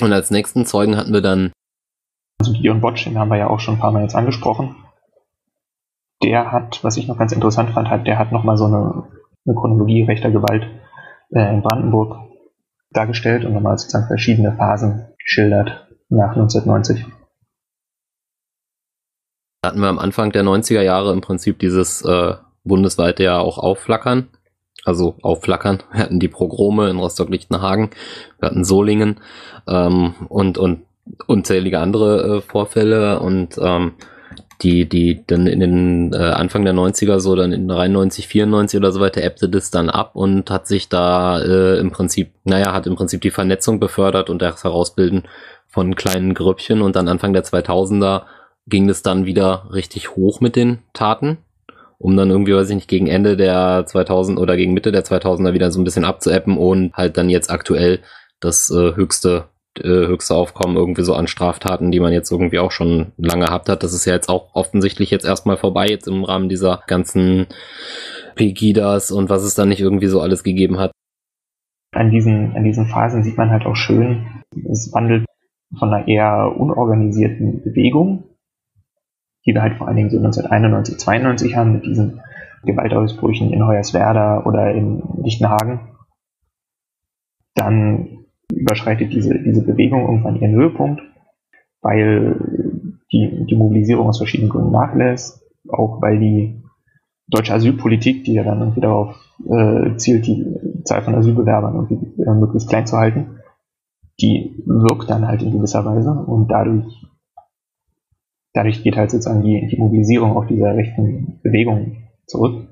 Und 0.00 0.12
als 0.12 0.32
nächsten 0.32 0.66
Zeugen 0.66 0.96
hatten 0.96 1.12
wir 1.12 1.20
dann 1.20 1.52
also 2.42 2.52
Gideon 2.52 2.80
Botsch, 2.80 3.04
den 3.04 3.18
haben 3.18 3.30
wir 3.30 3.38
ja 3.38 3.48
auch 3.48 3.60
schon 3.60 3.74
ein 3.74 3.80
paar 3.80 3.92
Mal 3.92 4.02
jetzt 4.02 4.16
angesprochen. 4.16 4.74
Der 6.24 6.50
hat, 6.50 6.82
was 6.82 6.96
ich 6.96 7.06
noch 7.06 7.16
ganz 7.16 7.30
interessant 7.30 7.70
fand, 7.70 7.88
hat, 7.88 8.06
der 8.08 8.18
hat 8.18 8.32
nochmal 8.32 8.56
so 8.56 8.64
eine, 8.64 9.04
eine 9.46 9.54
Chronologie 9.54 10.02
rechter 10.02 10.32
Gewalt 10.32 10.66
äh, 11.30 11.54
in 11.54 11.62
Brandenburg 11.62 12.16
dargestellt 12.90 13.44
und 13.44 13.52
nochmal 13.52 13.78
sozusagen 13.78 14.08
verschiedene 14.08 14.52
Phasen 14.56 15.06
geschildert 15.18 15.88
nach 16.08 16.32
1990. 16.32 17.06
Da 19.62 19.68
hatten 19.68 19.80
wir 19.80 19.88
am 19.88 20.00
Anfang 20.00 20.32
der 20.32 20.42
90er 20.42 20.82
Jahre 20.82 21.12
im 21.12 21.20
Prinzip 21.20 21.60
dieses 21.60 22.02
äh, 22.02 22.34
bundesweite 22.64 23.22
ja 23.22 23.38
auch 23.38 23.58
Aufflackern. 23.58 24.28
Also 24.84 25.14
aufflackern. 25.22 25.84
Wir 25.92 26.00
hatten 26.00 26.18
die 26.18 26.26
Progrome 26.26 26.90
in 26.90 26.98
Rostock-Lichtenhagen, 26.98 27.90
wir 28.40 28.48
hatten 28.48 28.64
Solingen 28.64 29.20
ähm, 29.68 30.14
und, 30.28 30.58
und 30.58 30.82
unzählige 31.26 31.80
andere 31.80 32.38
äh, 32.38 32.40
Vorfälle 32.40 33.20
und 33.20 33.58
ähm, 33.60 33.92
die, 34.62 34.88
die 34.88 35.24
dann 35.26 35.46
in 35.46 35.60
den 35.60 36.12
äh, 36.12 36.16
Anfang 36.16 36.64
der 36.64 36.74
90er, 36.74 37.18
so 37.18 37.34
dann 37.34 37.52
in 37.52 37.66
93, 37.66 38.28
94 38.28 38.78
oder 38.78 38.92
so 38.92 39.00
weiter, 39.00 39.22
ebbte 39.22 39.48
das 39.48 39.70
dann 39.70 39.90
ab 39.90 40.14
und 40.14 40.50
hat 40.50 40.66
sich 40.66 40.88
da 40.88 41.40
äh, 41.40 41.78
im 41.78 41.90
Prinzip, 41.90 42.32
naja, 42.44 42.72
hat 42.72 42.86
im 42.86 42.94
Prinzip 42.94 43.20
die 43.22 43.30
Vernetzung 43.30 43.80
befördert 43.80 44.30
und 44.30 44.40
das 44.40 44.62
Herausbilden 44.62 45.24
von 45.66 45.96
kleinen 45.96 46.34
Grüppchen 46.34 46.82
und 46.82 46.96
dann 46.96 47.08
Anfang 47.08 47.32
der 47.32 47.44
2000er 47.44 48.22
ging 48.66 48.88
es 48.88 49.02
dann 49.02 49.26
wieder 49.26 49.68
richtig 49.72 50.14
hoch 50.14 50.40
mit 50.40 50.54
den 50.54 50.78
Taten, 50.92 51.38
um 51.98 52.16
dann 52.16 52.30
irgendwie, 52.30 52.54
weiß 52.54 52.68
ich 52.68 52.76
nicht, 52.76 52.88
gegen 52.88 53.08
Ende 53.08 53.36
der 53.36 53.84
2000 53.86 54.38
oder 54.38 54.56
gegen 54.56 54.74
Mitte 54.74 54.92
der 54.92 55.04
2000er 55.04 55.54
wieder 55.54 55.72
so 55.72 55.80
ein 55.80 55.84
bisschen 55.84 56.04
abzuappen 56.04 56.56
und 56.56 56.92
halt 56.94 57.16
dann 57.16 57.30
jetzt 57.30 57.50
aktuell 57.50 58.00
das 58.38 58.70
äh, 58.70 58.94
höchste 58.94 59.48
äh, 59.78 60.06
höchste 60.06 60.34
Aufkommen 60.34 60.76
irgendwie 60.76 61.02
so 61.02 61.14
an 61.14 61.26
Straftaten, 61.26 61.90
die 61.90 62.00
man 62.00 62.12
jetzt 62.12 62.30
irgendwie 62.30 62.58
auch 62.58 62.72
schon 62.72 63.12
lange 63.16 63.46
gehabt 63.46 63.68
hat. 63.68 63.82
Das 63.82 63.92
ist 63.92 64.04
ja 64.04 64.14
jetzt 64.14 64.28
auch 64.28 64.54
offensichtlich 64.54 65.10
jetzt 65.10 65.24
erstmal 65.24 65.56
vorbei, 65.56 65.86
jetzt 65.86 66.06
im 66.06 66.24
Rahmen 66.24 66.48
dieser 66.48 66.82
ganzen 66.86 67.46
Pegidas 68.34 69.10
und 69.10 69.30
was 69.30 69.42
es 69.44 69.54
da 69.54 69.64
nicht 69.64 69.80
irgendwie 69.80 70.06
so 70.06 70.20
alles 70.20 70.42
gegeben 70.42 70.78
hat. 70.78 70.92
An 71.94 72.10
diesen, 72.10 72.56
an 72.56 72.64
diesen 72.64 72.86
Phasen 72.86 73.22
sieht 73.22 73.36
man 73.36 73.50
halt 73.50 73.66
auch 73.66 73.76
schön, 73.76 74.26
es 74.70 74.92
wandelt 74.92 75.26
von 75.78 75.92
einer 75.92 76.08
eher 76.08 76.54
unorganisierten 76.56 77.62
Bewegung, 77.62 78.24
die 79.46 79.54
wir 79.54 79.62
halt 79.62 79.76
vor 79.76 79.88
allen 79.88 79.96
Dingen 79.96 80.10
so 80.10 80.16
1991, 80.18 80.98
92 80.98 81.56
haben 81.56 81.72
mit 81.72 81.84
diesen 81.84 82.20
Gewaltausbrüchen 82.64 83.52
in 83.52 83.66
Hoyerswerda 83.66 84.44
oder 84.44 84.72
in 84.72 85.02
Lichtenhagen, 85.22 85.80
dann 87.54 88.21
überschreitet 88.62 89.12
diese, 89.12 89.38
diese 89.38 89.64
Bewegung 89.64 90.02
irgendwann 90.02 90.40
ihren 90.40 90.54
Höhepunkt, 90.54 91.02
weil 91.80 92.36
die, 93.12 93.46
die 93.46 93.56
Mobilisierung 93.56 94.08
aus 94.08 94.18
verschiedenen 94.18 94.50
Gründen 94.50 94.72
nachlässt, 94.72 95.42
auch 95.68 96.00
weil 96.00 96.18
die 96.18 96.62
deutsche 97.28 97.54
Asylpolitik, 97.54 98.24
die 98.24 98.34
ja 98.34 98.44
dann 98.44 98.60
irgendwie 98.60 98.80
darauf 98.80 99.16
äh, 99.48 99.96
zielt, 99.96 100.26
die 100.26 100.44
Zahl 100.84 101.02
von 101.02 101.14
Asylbewerbern 101.14 101.74
irgendwie 101.74 102.22
äh, 102.22 102.34
möglichst 102.34 102.68
klein 102.68 102.86
zu 102.86 102.96
halten, 102.96 103.38
die 104.20 104.62
wirkt 104.66 105.10
dann 105.10 105.26
halt 105.26 105.42
in 105.42 105.52
gewisser 105.52 105.84
Weise 105.84 106.10
und 106.10 106.48
dadurch, 106.48 107.06
dadurch 108.52 108.82
geht 108.82 108.96
halt 108.96 109.10
sozusagen 109.10 109.42
die, 109.42 109.66
die 109.68 109.78
Mobilisierung 109.78 110.36
auf 110.36 110.46
dieser 110.46 110.74
rechten 110.76 111.40
Bewegung 111.42 111.96
zurück 112.26 112.71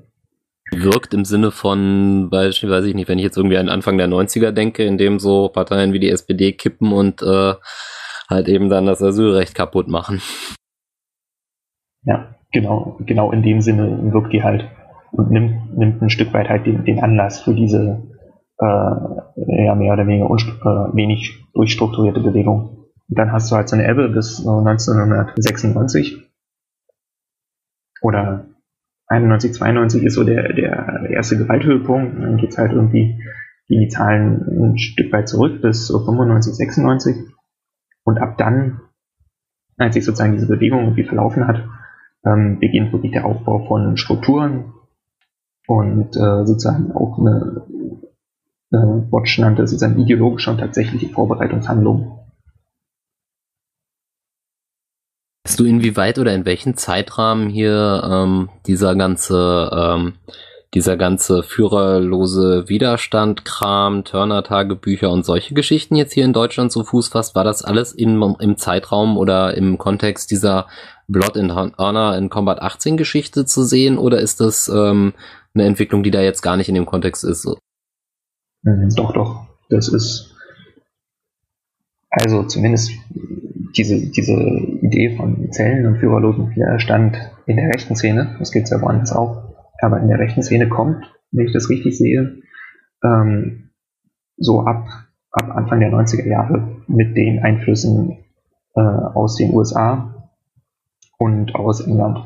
wirkt 0.71 1.13
im 1.13 1.25
Sinne 1.25 1.51
von, 1.51 2.31
weiß 2.31 2.85
ich 2.85 2.95
nicht, 2.95 3.07
wenn 3.07 3.19
ich 3.19 3.25
jetzt 3.25 3.37
irgendwie 3.37 3.57
an 3.57 3.69
Anfang 3.69 3.97
der 3.97 4.07
90er 4.07 4.51
denke, 4.51 4.83
in 4.83 4.97
dem 4.97 5.19
so 5.19 5.49
Parteien 5.49 5.93
wie 5.93 5.99
die 5.99 6.09
SPD 6.09 6.53
kippen 6.53 6.93
und 6.93 7.21
äh, 7.21 7.53
halt 8.29 8.47
eben 8.47 8.69
dann 8.69 8.85
das 8.85 9.03
Asylrecht 9.03 9.53
kaputt 9.53 9.87
machen. 9.87 10.21
Ja, 12.03 12.35
genau, 12.51 12.97
genau 13.05 13.31
in 13.31 13.43
dem 13.43 13.61
Sinne 13.61 14.11
wirkt 14.13 14.33
die 14.33 14.43
halt 14.43 14.65
und 15.11 15.29
nimmt, 15.29 15.77
nimmt 15.77 16.01
ein 16.01 16.09
Stück 16.09 16.33
weit 16.33 16.49
halt 16.49 16.65
den, 16.65 16.85
den 16.85 16.99
Anlass 16.99 17.41
für 17.41 17.53
diese 17.53 18.01
äh, 18.59 19.65
ja, 19.65 19.75
mehr 19.75 19.93
oder 19.93 20.07
weniger 20.07 20.25
äh, 20.25 20.95
wenig 20.95 21.43
durchstrukturierte 21.53 22.21
Bewegung. 22.21 22.87
Und 23.09 23.17
dann 23.19 23.31
hast 23.31 23.51
du 23.51 23.55
halt 23.55 23.67
so 23.67 23.75
eine 23.75 23.87
Ebbe 23.87 24.07
bis 24.09 24.39
1996 24.39 26.31
oder 28.01 28.45
91, 29.11 29.53
92 29.53 30.03
ist 30.03 30.15
so 30.15 30.23
der, 30.23 30.53
der 30.53 31.09
erste 31.09 31.37
Gewalthöhepunkt. 31.37 32.23
Dann 32.23 32.37
geht 32.37 32.51
es 32.51 32.57
halt 32.57 32.71
irgendwie, 32.71 33.21
die 33.69 33.87
Zahlen 33.87 34.73
ein 34.73 34.77
Stück 34.77 35.11
weit 35.11 35.27
zurück 35.27 35.61
bis 35.61 35.87
so 35.87 35.99
95, 35.99 36.53
96. 36.53 37.15
Und 38.03 38.19
ab 38.19 38.37
dann, 38.37 38.81
als 39.77 39.95
sich 39.95 40.05
sozusagen 40.05 40.33
diese 40.33 40.47
Bewegung 40.47 40.83
irgendwie 40.83 41.03
verlaufen 41.03 41.47
hat, 41.47 41.63
ähm, 42.25 42.59
beginnt 42.59 42.93
wirklich 42.93 43.11
der 43.11 43.25
Aufbau 43.25 43.65
von 43.67 43.97
Strukturen 43.97 44.73
und 45.67 46.15
äh, 46.15 46.45
sozusagen 46.45 46.91
auch 46.91 47.19
eine, 47.19 47.65
äh, 48.71 49.11
Watch 49.11 49.39
nannte 49.39 49.67
sozusagen 49.67 49.99
ideologische 49.99 50.51
und 50.51 50.59
tatsächliche 50.59 51.09
Vorbereitungshandlungen 51.09 52.20
Weißt 55.45 55.59
du, 55.59 55.65
inwieweit 55.65 56.19
oder 56.19 56.33
in 56.35 56.45
welchem 56.45 56.75
Zeitrahmen 56.77 57.49
hier 57.49 58.03
ähm, 58.05 58.49
dieser 58.67 58.95
ganze 58.95 59.71
ähm, 59.73 60.13
dieser 60.73 60.95
ganze 60.95 61.43
führerlose 61.43 62.69
Widerstand-Kram, 62.69 64.05
Turner-Tagebücher 64.05 65.09
und 65.11 65.25
solche 65.25 65.53
Geschichten 65.53 65.95
jetzt 65.95 66.13
hier 66.13 66.23
in 66.23 66.31
Deutschland 66.31 66.71
zu 66.71 66.85
Fuß 66.85 67.09
fasst, 67.09 67.35
war 67.35 67.43
das 67.43 67.61
alles 67.61 67.91
in, 67.91 68.21
im 68.39 68.55
Zeitraum 68.55 69.17
oder 69.17 69.55
im 69.57 69.77
Kontext 69.77 70.31
dieser 70.31 70.67
Blood 71.09 71.35
in 71.35 71.53
Honor 71.53 72.15
in 72.15 72.29
Combat 72.29 72.61
18 72.61 72.95
Geschichte 72.95 73.45
zu 73.45 73.63
sehen 73.63 73.97
oder 73.97 74.19
ist 74.19 74.39
das 74.39 74.69
ähm, 74.69 75.13
eine 75.53 75.65
Entwicklung, 75.65 76.03
die 76.03 76.11
da 76.11 76.21
jetzt 76.21 76.41
gar 76.41 76.55
nicht 76.55 76.69
in 76.69 76.75
dem 76.75 76.85
Kontext 76.85 77.25
ist? 77.25 77.45
Mhm, 78.63 78.89
doch, 78.95 79.11
doch. 79.11 79.47
Das 79.69 79.89
ist 79.89 80.33
also 82.09 82.43
zumindest 82.43 82.91
diese, 83.75 84.11
diese 84.11 84.33
Idee 84.33 85.15
von 85.15 85.51
Zellen 85.51 85.85
und 85.85 85.97
führerlosen 85.97 86.51
Widerstand 86.51 87.17
in 87.45 87.57
der 87.57 87.69
rechten 87.69 87.95
Szene, 87.95 88.35
das 88.39 88.51
gibt 88.51 88.65
es 88.65 88.71
ja 88.71 88.81
woanders 88.81 89.13
auch, 89.13 89.55
aber 89.81 89.99
in 89.99 90.07
der 90.07 90.19
rechten 90.19 90.43
Szene 90.43 90.69
kommt, 90.69 91.03
wenn 91.31 91.45
ich 91.45 91.53
das 91.53 91.69
richtig 91.69 91.97
sehe, 91.97 92.41
ähm, 93.03 93.69
so 94.37 94.61
ab, 94.61 94.87
ab 95.31 95.55
Anfang 95.55 95.79
der 95.79 95.91
90er 95.91 96.27
Jahre 96.27 96.81
mit 96.87 97.15
den 97.15 97.39
Einflüssen 97.39 98.17
äh, 98.75 98.81
aus 98.81 99.35
den 99.35 99.53
USA 99.53 100.29
und 101.17 101.55
aus 101.55 101.81
England. 101.81 102.19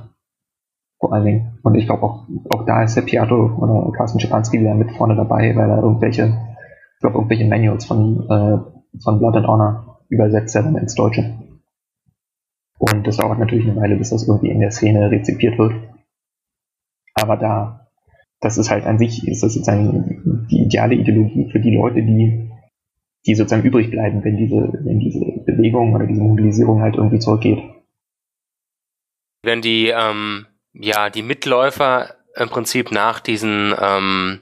Vor 1.00 1.14
allen 1.14 1.26
Dingen. 1.26 1.60
Und 1.64 1.76
ich 1.76 1.86
glaube 1.86 2.04
auch, 2.04 2.28
auch 2.50 2.66
da 2.66 2.84
ist 2.84 2.94
Seppiato 2.94 3.58
oder 3.58 3.92
Carsten 3.92 4.20
Schipanski 4.20 4.60
wieder 4.60 4.74
mit 4.74 4.92
vorne 4.92 5.16
dabei, 5.16 5.56
weil 5.56 5.70
er 5.70 5.84
irgendwelche, 5.84 6.38
ich 6.96 7.00
glaube, 7.02 7.18
irgendwelche 7.18 7.46
Manuals 7.46 7.86
von, 7.86 8.24
äh, 8.30 9.00
von 9.04 9.20
Blood 9.20 9.36
and 9.36 9.48
Honor 9.48 9.95
übersetzt 10.10 10.56
er 10.56 10.64
dann 10.64 10.78
ins 10.78 10.96
Deutsche. 10.96 11.38
Und 12.78 13.08
das 13.08 13.18
dauert 13.18 13.40
natürlich 13.40 13.68
eine 13.68 13.80
Weile, 13.80 13.96
bis 13.96 14.10
das 14.10 14.28
irgendwie 14.28 14.50
in 14.50 14.60
der 14.60 14.72
Szene 14.72 15.10
rezipiert 15.10 15.58
wird. 15.58 15.74
Aber 17.14 17.38
da, 17.38 17.88
das 18.42 18.58
ist 18.58 18.70
halt 18.70 18.86
an 18.86 19.00
sich, 19.00 19.28
ist 19.28 19.42
das 19.42 19.54
sozusagen 19.54 20.48
die 20.50 20.64
ideale 20.64 20.96
Ideologie 20.96 21.50
für 21.52 21.60
die 21.60 21.76
Leute, 21.76 22.04
die, 22.04 22.52
die 23.26 23.36
sozusagen 23.36 23.64
übrig 23.64 23.90
bleiben, 23.90 24.24
wenn 24.24 24.38
diese, 24.38 24.56
wenn 24.84 25.00
diese 25.00 25.26
Bewegung 25.46 25.94
oder 25.94 26.06
diese 26.06 26.22
Mobilisierung 26.22 26.82
halt 26.82 26.96
irgendwie 26.96 27.20
zurückgeht. 27.20 27.60
Wenn 29.42 29.62
die, 29.62 29.88
ähm, 29.88 30.48
ja, 30.74 31.10
die 31.10 31.24
Mitläufer 31.24 32.16
im 32.36 32.50
Prinzip 32.50 32.92
nach 32.92 33.22
diesen 33.22 33.74
ähm, 33.80 34.42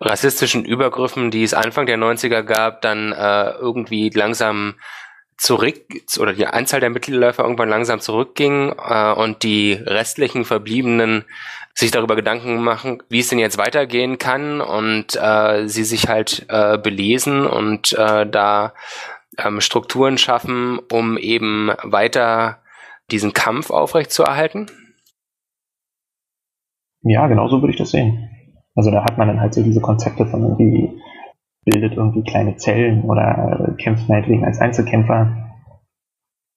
rassistischen 0.00 0.64
Übergriffen, 0.64 1.30
die 1.30 1.42
es 1.42 1.54
Anfang 1.54 1.86
der 1.86 1.98
90er 1.98 2.42
gab, 2.42 2.82
dann 2.82 3.12
äh, 3.12 3.50
irgendwie 3.52 4.10
langsam 4.10 4.74
zurück 5.38 5.82
oder 6.18 6.32
die 6.32 6.46
Anzahl 6.46 6.80
der 6.80 6.90
Mittelläufer 6.90 7.42
irgendwann 7.42 7.68
langsam 7.68 8.00
zurückging 8.00 8.72
äh, 8.72 9.12
und 9.12 9.42
die 9.42 9.72
restlichen 9.72 10.44
Verbliebenen 10.44 11.24
sich 11.74 11.90
darüber 11.90 12.16
Gedanken 12.16 12.62
machen, 12.62 13.02
wie 13.10 13.18
es 13.18 13.28
denn 13.28 13.38
jetzt 13.38 13.58
weitergehen 13.58 14.18
kann 14.18 14.62
und 14.62 15.14
äh, 15.16 15.68
sie 15.68 15.84
sich 15.84 16.08
halt 16.08 16.46
äh, 16.48 16.78
belesen 16.78 17.46
und 17.46 17.92
äh, 17.92 18.26
da 18.26 18.72
ähm, 19.36 19.60
Strukturen 19.60 20.16
schaffen, 20.16 20.78
um 20.90 21.18
eben 21.18 21.70
weiter 21.82 22.62
diesen 23.10 23.34
Kampf 23.34 23.70
aufrechtzuerhalten? 23.70 24.70
Ja, 27.02 27.26
genau 27.26 27.48
so 27.48 27.60
würde 27.60 27.72
ich 27.72 27.78
das 27.78 27.90
sehen. 27.90 28.35
Also 28.76 28.90
da 28.90 29.02
hat 29.02 29.18
man 29.18 29.28
dann 29.28 29.40
halt 29.40 29.54
so 29.54 29.62
diese 29.62 29.80
Konzepte 29.80 30.26
von 30.26 30.42
irgendwie 30.42 31.00
bildet 31.64 31.94
irgendwie 31.94 32.22
kleine 32.22 32.56
Zellen 32.56 33.02
oder 33.02 33.74
kämpft 33.78 34.08
meinetwegen 34.08 34.44
als 34.44 34.60
Einzelkämpfer. 34.60 35.50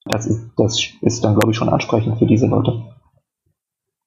Das 0.05 0.27
ist, 0.27 0.51
das 0.55 0.79
ist 1.01 1.23
dann, 1.23 1.33
glaube 1.33 1.51
ich, 1.51 1.57
schon 1.57 1.69
ansprechend 1.69 2.19
für 2.19 2.25
diese 2.25 2.47
Leute. 2.47 2.83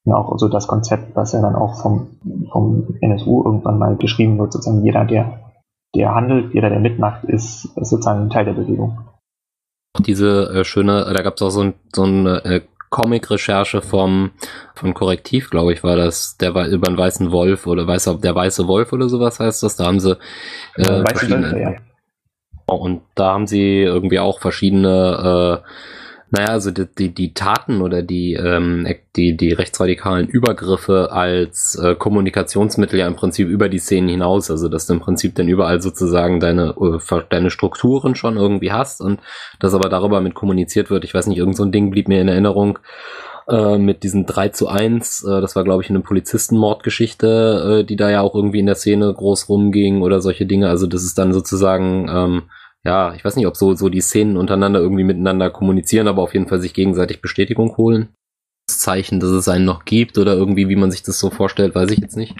Und 0.04 0.14
auch 0.14 0.36
so 0.38 0.48
das 0.48 0.66
Konzept, 0.66 1.14
was 1.14 1.32
ja 1.32 1.40
dann 1.40 1.54
auch 1.54 1.80
vom, 1.80 2.18
vom 2.50 2.98
NSU 3.00 3.44
irgendwann 3.44 3.78
mal 3.78 3.96
geschrieben 3.96 4.38
wird, 4.38 4.52
sozusagen 4.52 4.84
jeder, 4.84 5.04
der, 5.04 5.52
der 5.94 6.14
handelt, 6.14 6.54
jeder, 6.54 6.70
der 6.70 6.80
mitmacht, 6.80 7.24
ist, 7.24 7.64
ist 7.76 7.90
sozusagen 7.90 8.22
ein 8.22 8.30
Teil 8.30 8.44
der 8.44 8.54
Bewegung. 8.54 8.98
Diese 9.98 10.50
äh, 10.54 10.64
schöne, 10.64 11.04
da 11.12 11.22
gab 11.22 11.34
es 11.36 11.42
auch 11.42 11.50
so 11.50 11.62
ein, 11.62 11.74
so 11.92 12.04
ein 12.04 12.26
äh, 12.26 12.62
Comic-Recherche 12.92 13.80
vom 13.80 14.30
von 14.74 14.94
Korrektiv, 14.94 15.50
glaube 15.50 15.72
ich, 15.72 15.82
war 15.82 15.96
das, 15.96 16.36
der 16.36 16.54
war 16.54 16.68
über 16.68 16.86
einen 16.86 16.98
weißen 16.98 17.32
Wolf 17.32 17.66
oder 17.66 17.86
weiß 17.86 18.04
der 18.22 18.34
weiße 18.34 18.68
Wolf 18.68 18.92
oder 18.92 19.08
sowas 19.08 19.40
heißt 19.40 19.62
das. 19.62 19.76
Da 19.76 19.86
haben 19.86 19.98
sie 19.98 20.18
äh, 20.76 21.02
verschiedene. 21.04 21.52
Wölfe, 21.52 21.60
ja. 21.60 21.74
Und 22.66 23.02
da 23.14 23.32
haben 23.32 23.46
sie 23.46 23.80
irgendwie 23.80 24.20
auch 24.20 24.40
verschiedene 24.40 25.62
äh, 25.64 25.68
naja, 26.34 26.48
also 26.48 26.70
die, 26.70 26.86
die, 26.86 27.12
die 27.12 27.34
Taten 27.34 27.82
oder 27.82 28.00
die, 28.02 28.32
ähm, 28.32 28.88
die, 29.16 29.36
die 29.36 29.52
rechtsradikalen 29.52 30.28
Übergriffe 30.28 31.12
als 31.12 31.74
äh, 31.74 31.94
Kommunikationsmittel 31.94 32.98
ja 32.98 33.06
im 33.06 33.16
Prinzip 33.16 33.48
über 33.48 33.68
die 33.68 33.78
Szenen 33.78 34.08
hinaus, 34.08 34.50
also 34.50 34.70
dass 34.70 34.86
du 34.86 34.94
im 34.94 35.00
Prinzip 35.00 35.34
dann 35.34 35.48
überall 35.48 35.82
sozusagen 35.82 36.40
deine, 36.40 36.74
äh, 36.80 37.20
deine 37.28 37.50
Strukturen 37.50 38.14
schon 38.14 38.38
irgendwie 38.38 38.72
hast 38.72 39.02
und 39.02 39.20
das 39.60 39.74
aber 39.74 39.90
darüber 39.90 40.22
mit 40.22 40.32
kommuniziert 40.32 40.88
wird. 40.88 41.04
Ich 41.04 41.12
weiß 41.12 41.26
nicht, 41.26 41.36
irgend 41.36 41.54
so 41.54 41.64
ein 41.64 41.72
Ding 41.72 41.90
blieb 41.90 42.08
mir 42.08 42.22
in 42.22 42.28
Erinnerung 42.28 42.78
äh, 43.46 43.76
mit 43.76 44.02
diesen 44.02 44.24
3 44.24 44.48
zu 44.48 44.68
1, 44.68 45.24
äh, 45.24 45.42
das 45.42 45.54
war 45.54 45.64
glaube 45.64 45.82
ich 45.82 45.90
eine 45.90 46.00
Polizistenmordgeschichte, 46.00 47.80
äh, 47.82 47.84
die 47.84 47.96
da 47.96 48.10
ja 48.10 48.22
auch 48.22 48.34
irgendwie 48.34 48.60
in 48.60 48.66
der 48.66 48.76
Szene 48.76 49.12
groß 49.12 49.50
rumging 49.50 50.00
oder 50.00 50.22
solche 50.22 50.46
Dinge. 50.46 50.70
Also 50.70 50.86
das 50.86 51.04
ist 51.04 51.18
dann 51.18 51.34
sozusagen 51.34 52.08
ähm, 52.08 52.42
ja, 52.84 53.14
ich 53.14 53.24
weiß 53.24 53.36
nicht, 53.36 53.46
ob 53.46 53.56
so, 53.56 53.74
so 53.74 53.88
die 53.88 54.00
Szenen 54.00 54.36
untereinander 54.36 54.80
irgendwie 54.80 55.04
miteinander 55.04 55.50
kommunizieren, 55.50 56.08
aber 56.08 56.22
auf 56.22 56.34
jeden 56.34 56.48
Fall 56.48 56.60
sich 56.60 56.74
gegenseitig 56.74 57.20
Bestätigung 57.20 57.76
holen. 57.76 58.08
Das 58.66 58.80
Zeichen, 58.80 59.20
dass 59.20 59.30
es 59.30 59.48
einen 59.48 59.64
noch 59.64 59.84
gibt 59.84 60.18
oder 60.18 60.34
irgendwie, 60.34 60.68
wie 60.68 60.76
man 60.76 60.90
sich 60.90 61.02
das 61.02 61.18
so 61.18 61.30
vorstellt, 61.30 61.74
weiß 61.74 61.90
ich 61.90 61.98
jetzt 61.98 62.16
nicht. 62.16 62.36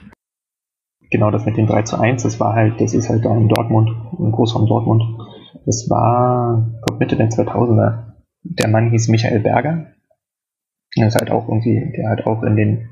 Genau, 1.11 1.31
das 1.31 1.45
mit 1.45 1.57
dem 1.57 1.67
3 1.67 1.83
zu 1.83 2.01
1, 2.01 2.23
das 2.23 2.41
war 2.41 2.55
halt, 2.55 2.81
das 2.81 2.95
ist 2.95 3.09
halt 3.09 3.25
da 3.25 3.37
in 3.37 3.49
Dortmund, 3.49 3.91
im 4.19 4.33
Großraum 4.33 4.67
Dortmund. 4.67 5.03
Das 5.67 5.89
war, 5.91 6.73
glaub, 6.85 6.99
Mitte 6.99 7.17
der 7.17 7.29
2000er. 7.29 8.15
Der 8.43 8.69
Mann 8.69 8.91
hieß 8.91 9.09
Michael 9.09 9.41
Berger. 9.41 9.93
Der 10.97 11.07
ist 11.07 11.17
halt 11.17 11.31
auch 11.31 11.49
irgendwie, 11.49 11.93
der 11.97 12.09
halt 12.09 12.27
auch 12.27 12.43
in 12.43 12.57
den 12.57 12.89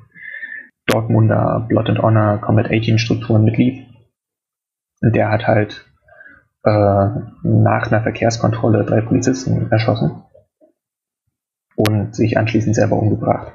Dortmunder 0.87 1.67
Blood 1.69 1.89
and 1.89 2.03
Honor 2.03 2.39
Combat 2.39 2.67
18 2.71 2.99
Strukturen 2.99 3.45
mitlief. 3.45 3.87
Und 5.01 5.17
der 5.17 5.31
hat 5.31 5.47
halt 5.47 5.90
äh, 6.65 7.09
nach 7.43 7.91
einer 7.91 8.03
Verkehrskontrolle 8.03 8.85
drei 8.85 9.01
Polizisten 9.01 9.71
erschossen 9.71 10.23
und 11.77 12.15
sich 12.15 12.39
anschließend 12.39 12.75
selber 12.75 12.97
umgebracht. 12.97 13.53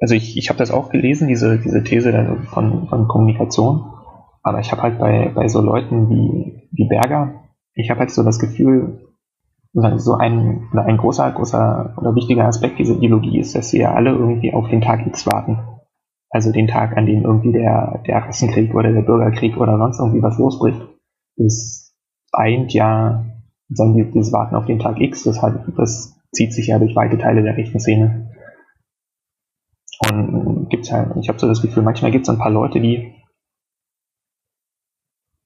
Also 0.00 0.14
ich, 0.14 0.36
ich 0.36 0.48
habe 0.48 0.58
das 0.58 0.70
auch 0.70 0.90
gelesen, 0.90 1.28
diese, 1.28 1.58
diese 1.58 1.82
These 1.82 2.12
von, 2.50 2.88
von 2.88 3.08
Kommunikation, 3.08 3.92
aber 4.42 4.60
ich 4.60 4.72
habe 4.72 4.82
halt 4.82 4.98
bei, 4.98 5.30
bei 5.34 5.48
so 5.48 5.60
Leuten 5.60 6.08
wie, 6.10 6.68
wie 6.72 6.88
Berger, 6.88 7.42
ich 7.74 7.90
habe 7.90 8.00
halt 8.00 8.10
so 8.10 8.22
das 8.22 8.38
Gefühl, 8.38 8.98
so 9.72 10.14
ein, 10.14 10.68
ein 10.74 10.96
großer, 10.98 11.30
großer 11.30 11.94
oder 11.96 12.14
wichtiger 12.14 12.44
Aspekt 12.44 12.78
dieser 12.78 12.96
Ideologie 12.96 13.38
ist, 13.38 13.54
dass 13.54 13.70
sie 13.70 13.78
ja 13.78 13.94
alle 13.94 14.10
irgendwie 14.10 14.52
auf 14.52 14.68
den 14.68 14.82
Tag 14.82 15.06
X 15.06 15.26
warten. 15.26 15.58
Also 16.28 16.52
den 16.52 16.66
Tag, 16.66 16.96
an 16.96 17.06
dem 17.06 17.24
irgendwie 17.24 17.52
der, 17.52 18.02
der 18.06 18.18
Rassenkrieg 18.18 18.74
oder 18.74 18.92
der 18.92 19.02
Bürgerkrieg 19.02 19.56
oder 19.56 19.78
sonst 19.78 19.98
irgendwie 19.98 20.22
was 20.22 20.38
losbricht. 20.38 20.80
Das 21.36 21.81
eint 22.32 22.72
ja 22.72 23.24
sagen 23.68 24.12
das 24.14 24.32
Warten 24.32 24.54
auf 24.54 24.66
den 24.66 24.78
Tag 24.78 25.00
X, 25.00 25.24
das, 25.24 25.40
halt, 25.40 25.60
das 25.76 26.18
zieht 26.32 26.52
sich 26.52 26.66
ja 26.66 26.78
durch 26.78 26.96
weite 26.96 27.18
Teile 27.18 27.42
der 27.42 27.56
rechten 27.56 27.80
Szene. 27.80 28.30
Und 30.10 30.68
gibt's 30.68 30.90
halt, 30.90 31.16
ich 31.20 31.28
habe 31.28 31.38
so 31.38 31.46
das 31.46 31.62
Gefühl, 31.62 31.82
manchmal 31.82 32.10
gibt 32.10 32.24
es 32.24 32.28
ein 32.28 32.38
paar 32.38 32.50
Leute, 32.50 32.80
die 32.80 33.14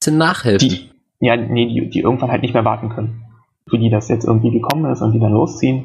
nachhelfen. 0.09 0.69
Die, 0.69 0.91
ja, 1.19 1.37
nee, 1.37 1.67
die, 1.67 1.91
die 1.91 2.01
irgendwann 2.01 2.31
halt 2.31 2.43
nicht 2.43 2.55
mehr 2.55 2.65
warten 2.65 2.91
können. 2.91 3.25
Für 3.69 3.79
die 3.79 3.91
das 3.91 4.09
jetzt 4.09 4.25
irgendwie 4.25 4.53
gekommen 4.53 4.91
ist 4.93 5.03
und 5.03 5.13
die 5.13 5.19
dann 5.19 5.33
losziehen. 5.33 5.85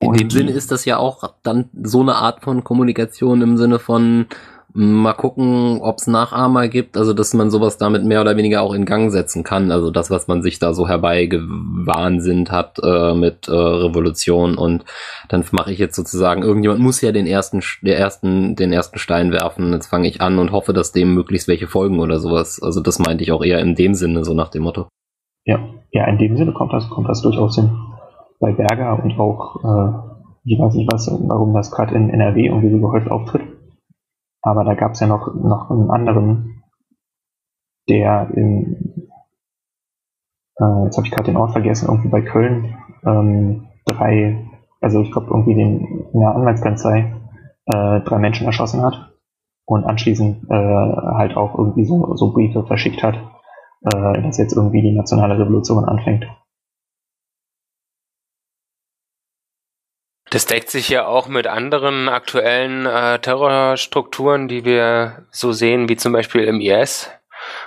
In 0.00 0.12
dem 0.12 0.30
Sinne 0.30 0.52
ist 0.52 0.70
das 0.70 0.84
ja 0.84 0.98
auch 0.98 1.34
dann 1.42 1.70
so 1.82 2.00
eine 2.00 2.14
Art 2.14 2.42
von 2.42 2.62
Kommunikation 2.62 3.42
im 3.42 3.56
Sinne 3.56 3.78
von, 3.78 4.26
Mal 4.76 5.12
gucken, 5.12 5.78
ob 5.82 5.98
es 5.98 6.08
Nachahmer 6.08 6.66
gibt, 6.66 6.96
also 6.96 7.14
dass 7.14 7.32
man 7.32 7.48
sowas 7.48 7.78
damit 7.78 8.04
mehr 8.04 8.20
oder 8.20 8.36
weniger 8.36 8.60
auch 8.62 8.74
in 8.74 8.84
Gang 8.84 9.12
setzen 9.12 9.44
kann. 9.44 9.70
Also 9.70 9.92
das, 9.92 10.10
was 10.10 10.26
man 10.26 10.42
sich 10.42 10.58
da 10.58 10.74
so 10.74 10.88
herbeigewahnsinnt 10.88 12.50
hat 12.50 12.80
äh, 12.82 13.14
mit 13.14 13.46
äh, 13.46 13.52
Revolution 13.52 14.58
und 14.58 14.84
dann 15.28 15.44
mache 15.52 15.72
ich 15.72 15.78
jetzt 15.78 15.94
sozusagen, 15.94 16.42
irgendjemand 16.42 16.80
muss 16.80 17.00
ja 17.02 17.12
den 17.12 17.28
ersten, 17.28 17.60
der 17.82 18.00
ersten, 18.00 18.56
den 18.56 18.72
ersten 18.72 18.98
Stein 18.98 19.30
werfen. 19.30 19.72
Jetzt 19.72 19.86
fange 19.86 20.08
ich 20.08 20.20
an 20.20 20.40
und 20.40 20.50
hoffe, 20.50 20.72
dass 20.72 20.90
dem 20.90 21.14
möglichst 21.14 21.46
welche 21.46 21.68
folgen 21.68 22.00
oder 22.00 22.18
sowas. 22.18 22.60
Also 22.60 22.80
das 22.80 22.98
meinte 22.98 23.22
ich 23.22 23.30
auch 23.30 23.44
eher 23.44 23.60
in 23.60 23.76
dem 23.76 23.94
Sinne, 23.94 24.24
so 24.24 24.34
nach 24.34 24.48
dem 24.48 24.64
Motto. 24.64 24.88
Ja, 25.44 25.60
ja, 25.92 26.08
in 26.08 26.18
dem 26.18 26.36
Sinne 26.36 26.52
kommt 26.52 26.72
das, 26.72 26.90
kommt 26.90 27.08
das 27.08 27.22
durchaus 27.22 27.54
hin. 27.54 27.70
Bei 28.40 28.50
Berger 28.50 29.00
und 29.00 29.20
auch, 29.20 29.62
äh, 29.62 30.50
ich 30.52 30.58
weiß 30.58 30.74
nicht 30.74 30.92
was, 30.92 31.08
warum 31.28 31.54
das 31.54 31.70
gerade 31.70 31.94
in 31.94 32.10
NRW 32.10 32.46
irgendwie 32.46 32.70
so 32.70 32.80
gehäuft 32.80 33.08
auftritt 33.08 33.53
aber 34.44 34.62
da 34.64 34.74
gab 34.74 34.92
es 34.92 35.00
ja 35.00 35.06
noch, 35.06 35.34
noch 35.34 35.70
einen 35.70 35.90
anderen, 35.90 36.62
der 37.88 38.28
in, 38.34 39.08
äh, 40.60 40.84
jetzt 40.84 40.96
habe 40.96 41.06
ich 41.06 41.10
gerade 41.10 41.30
den 41.30 41.36
Ort 41.36 41.52
vergessen, 41.52 41.88
irgendwie 41.88 42.08
bei 42.08 42.20
Köln, 42.20 42.76
ähm, 43.06 43.68
drei, 43.86 44.46
also 44.80 45.00
ich 45.00 45.10
glaube 45.10 45.28
irgendwie 45.30 45.54
den, 45.54 46.06
in 46.12 46.20
der 46.20 46.34
Anwaltskanzlei, 46.34 47.14
äh, 47.66 48.00
drei 48.00 48.18
Menschen 48.18 48.46
erschossen 48.46 48.82
hat 48.82 49.14
und 49.64 49.84
anschließend 49.84 50.44
äh, 50.50 50.54
halt 50.54 51.36
auch 51.38 51.58
irgendwie 51.58 51.86
so, 51.86 52.14
so 52.14 52.32
Briefe 52.32 52.64
verschickt 52.64 53.02
hat, 53.02 53.16
äh, 53.16 54.22
dass 54.22 54.36
jetzt 54.36 54.54
irgendwie 54.54 54.82
die 54.82 54.94
nationale 54.94 55.38
Revolution 55.38 55.86
anfängt. 55.86 56.26
Das 60.34 60.46
deckt 60.46 60.68
sich 60.68 60.88
ja 60.88 61.06
auch 61.06 61.28
mit 61.28 61.46
anderen 61.46 62.08
aktuellen 62.08 62.86
äh, 62.86 63.20
Terrorstrukturen, 63.20 64.48
die 64.48 64.64
wir 64.64 65.26
so 65.30 65.52
sehen, 65.52 65.88
wie 65.88 65.94
zum 65.94 66.12
Beispiel 66.12 66.42
im 66.42 66.60
IS. 66.60 67.08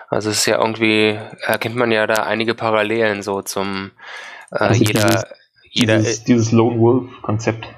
Also 0.09 0.31
es 0.31 0.39
ist 0.39 0.47
ja 0.47 0.59
irgendwie, 0.59 1.17
erkennt 1.43 1.77
man 1.77 1.93
ja 1.93 2.05
da 2.07 2.23
einige 2.23 2.55
Parallelen 2.55 3.23
so 3.23 3.41
zum 3.41 3.91
äh, 4.51 4.57
also 4.57 4.83
jeder, 4.83 5.07
dieses, 5.07 5.25
jeder 5.71 5.97
dieses, 5.99 6.23
dieses 6.25 6.51
Lone 6.51 6.77
Wolf-Konzept. 6.77 7.69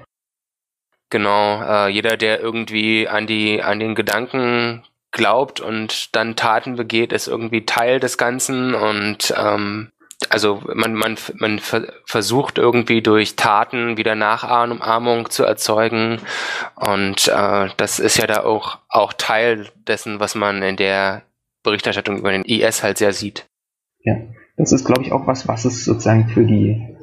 Genau, 1.11 1.61
äh, 1.61 1.89
jeder, 1.89 2.17
der 2.17 2.39
irgendwie 2.39 3.07
an 3.07 3.27
die, 3.27 3.61
an 3.61 3.79
den 3.79 3.93
Gedanken 3.93 4.81
glaubt 5.11 5.59
und 5.59 6.15
dann 6.15 6.35
Taten 6.35 6.77
begeht, 6.77 7.13
ist 7.13 7.27
irgendwie 7.27 7.63
Teil 7.63 7.99
des 7.99 8.17
Ganzen 8.17 8.73
und 8.73 9.35
ähm, 9.37 9.91
also 10.29 10.61
man, 10.73 10.93
man, 10.93 11.17
man 11.37 11.59
versucht 12.05 12.57
irgendwie 12.57 13.01
durch 13.01 13.35
Taten 13.35 13.97
wieder 13.97 14.15
Nachahmung 14.15 15.29
zu 15.29 15.43
erzeugen. 15.43 16.19
Und 16.75 17.27
äh, 17.29 17.69
das 17.77 17.99
ist 17.99 18.17
ja 18.17 18.27
da 18.27 18.43
auch, 18.43 18.79
auch 18.89 19.13
Teil 19.13 19.67
dessen, 19.87 20.19
was 20.19 20.35
man 20.35 20.61
in 20.61 20.75
der 20.75 21.23
Berichterstattung 21.63 22.17
über 22.17 22.31
den 22.31 22.43
IS 22.43 22.83
halt 22.83 22.97
sehr 22.97 23.13
sieht. 23.13 23.47
Ja, 24.03 24.15
das 24.57 24.73
ist, 24.73 24.85
glaube 24.85 25.03
ich, 25.03 25.11
auch 25.11 25.25
was, 25.25 25.47
was 25.47 25.65
es 25.65 25.85
sozusagen 25.85 26.27
für 26.29 26.45
die, 26.45 26.97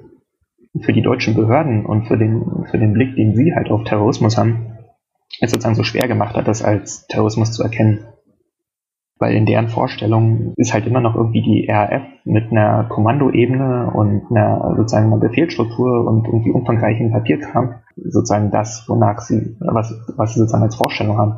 für 0.83 0.93
die 0.93 1.03
deutschen 1.03 1.35
Behörden 1.35 1.87
und 1.87 2.07
für 2.07 2.19
den, 2.19 2.67
für 2.71 2.79
den 2.79 2.93
Blick, 2.93 3.17
den 3.17 3.35
sie 3.35 3.55
halt 3.55 3.71
auf 3.71 3.85
Terrorismus 3.85 4.37
haben, 4.37 4.77
es 5.41 5.51
sozusagen 5.51 5.75
so 5.75 5.83
schwer 5.83 6.07
gemacht 6.07 6.37
hat, 6.37 6.49
das 6.49 6.63
als 6.63 7.07
Terrorismus 7.07 7.53
zu 7.53 7.63
erkennen. 7.63 8.07
Weil 9.19 9.35
in 9.35 9.47
deren 9.47 9.69
Vorstellung 9.69 10.53
ist 10.57 10.75
halt 10.75 10.87
immer 10.87 11.01
noch 11.01 11.15
irgendwie 11.15 11.41
die 11.41 11.71
RAF 11.71 12.03
mit 12.25 12.51
einer 12.51 12.85
Kommandoebene 12.85 13.91
und 13.95 14.23
einer 14.31 14.75
sozusagen 14.77 15.07
einer 15.07 15.21
Befehlsstruktur 15.21 16.07
und 16.07 16.27
irgendwie 16.27 16.51
umfangreichen 16.51 17.13
Papierkram 17.13 17.77
sozusagen 17.97 18.51
das, 18.51 18.85
wonach 18.89 19.21
sie, 19.21 19.57
was, 19.61 19.95
was 20.17 20.35
sie 20.35 20.41
sozusagen 20.41 20.65
als 20.65 20.77
Vorstellung 20.77 21.17
haben 21.17 21.37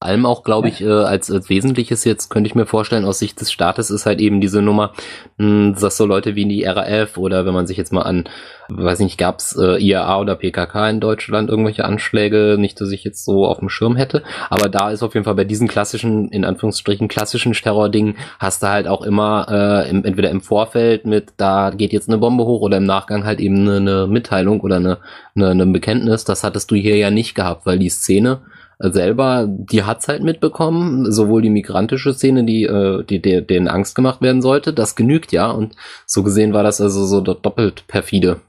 allem 0.00 0.24
auch, 0.24 0.44
glaube 0.44 0.68
ich, 0.68 0.80
äh, 0.80 0.88
als, 0.88 1.30
als 1.30 1.50
Wesentliches 1.50 2.04
jetzt 2.04 2.30
könnte 2.30 2.48
ich 2.48 2.54
mir 2.54 2.64
vorstellen, 2.64 3.04
aus 3.04 3.18
Sicht 3.18 3.38
des 3.38 3.52
Staates 3.52 3.90
ist 3.90 4.06
halt 4.06 4.18
eben 4.18 4.40
diese 4.40 4.62
Nummer, 4.62 4.92
mh, 5.36 5.46
hm, 5.46 5.76
dass 5.78 5.98
so 5.98 6.06
Leute 6.06 6.34
wie 6.34 6.46
die 6.46 6.64
RAF 6.64 7.18
oder 7.18 7.44
wenn 7.44 7.52
man 7.52 7.66
sich 7.66 7.76
jetzt 7.76 7.92
mal 7.92 8.02
an, 8.02 8.24
weiß 8.70 9.00
nicht, 9.00 9.18
gab's 9.18 9.54
äh, 9.60 9.76
IAA 9.78 10.20
oder 10.20 10.36
PKK 10.36 10.88
in 10.88 11.00
Deutschland 11.00 11.50
irgendwelche 11.50 11.84
Anschläge, 11.84 12.56
nicht, 12.58 12.80
dass 12.80 12.92
ich 12.92 13.04
jetzt 13.04 13.26
so 13.26 13.44
auf 13.44 13.58
dem 13.58 13.68
Schirm 13.68 13.94
hätte, 13.94 14.22
aber 14.48 14.70
da 14.70 14.90
ist 14.90 15.02
auf 15.02 15.12
jeden 15.12 15.24
Fall 15.24 15.34
bei 15.34 15.44
diesen 15.44 15.68
klassischen, 15.68 16.30
in 16.30 16.46
Anführungsstrichen 16.46 17.08
klassischen 17.08 17.52
Terrordingen, 17.52 18.16
hast 18.38 18.62
du 18.62 18.68
halt 18.68 18.88
auch 18.88 19.02
immer 19.02 19.48
äh, 19.50 19.90
im, 19.90 20.06
entweder 20.06 20.30
im 20.30 20.40
Vorfeld 20.40 21.04
mit, 21.04 21.34
da 21.36 21.68
geht 21.68 21.92
jetzt 21.92 22.08
eine 22.08 22.16
Bombe 22.16 22.46
hoch 22.46 22.62
oder 22.62 22.78
im 22.78 22.86
Nachgang 22.86 23.26
halt 23.26 23.38
eben 23.38 23.68
eine, 23.68 23.76
eine 23.76 24.06
Mitteilung 24.06 24.62
oder 24.62 24.76
eine, 24.76 24.96
eine, 25.36 25.50
eine 25.50 25.66
Bekenntnis, 25.66 26.24
das 26.24 26.42
hattest 26.42 26.70
du 26.70 26.74
hier 26.74 26.96
ja 26.96 27.10
nicht 27.10 27.34
gehabt, 27.34 27.66
weil 27.66 27.78
die 27.78 27.90
Szene 27.90 28.40
selber, 28.80 29.46
die 29.48 29.84
hat's 29.84 30.08
halt 30.08 30.22
mitbekommen, 30.22 31.12
sowohl 31.12 31.42
die 31.42 31.50
migrantische 31.50 32.14
Szene, 32.14 32.44
die, 32.44 32.64
äh, 32.64 33.04
die 33.04 33.20
der, 33.20 33.42
denen 33.42 33.68
Angst 33.68 33.94
gemacht 33.94 34.22
werden 34.22 34.42
sollte, 34.42 34.72
das 34.72 34.96
genügt 34.96 35.32
ja 35.32 35.50
und 35.50 35.76
so 36.06 36.22
gesehen 36.22 36.52
war 36.54 36.62
das 36.62 36.80
also 36.80 37.04
so 37.04 37.20
doppelt 37.20 37.86
perfide. 37.86 38.40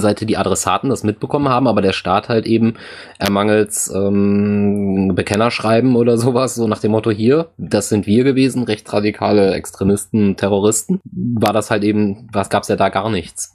Seite 0.00 0.26
die 0.26 0.36
Adressaten 0.36 0.90
das 0.90 1.02
mitbekommen 1.02 1.48
haben, 1.48 1.66
aber 1.66 1.80
der 1.80 1.94
Staat 1.94 2.28
halt 2.28 2.46
eben 2.46 2.74
ermangels 3.18 3.90
ähm, 3.94 5.12
Bekennerschreiben 5.14 5.96
oder 5.96 6.18
sowas, 6.18 6.54
so 6.54 6.68
nach 6.68 6.80
dem 6.80 6.90
Motto 6.90 7.10
hier, 7.10 7.48
das 7.56 7.88
sind 7.88 8.06
wir 8.06 8.22
gewesen, 8.22 8.64
recht 8.64 8.92
radikale 8.92 9.54
Extremisten, 9.54 10.36
Terroristen, 10.36 11.00
war 11.04 11.54
das 11.54 11.70
halt 11.70 11.84
eben, 11.84 12.28
was 12.32 12.50
gab's 12.50 12.68
ja 12.68 12.76
da 12.76 12.90
gar 12.90 13.08
nichts. 13.08 13.54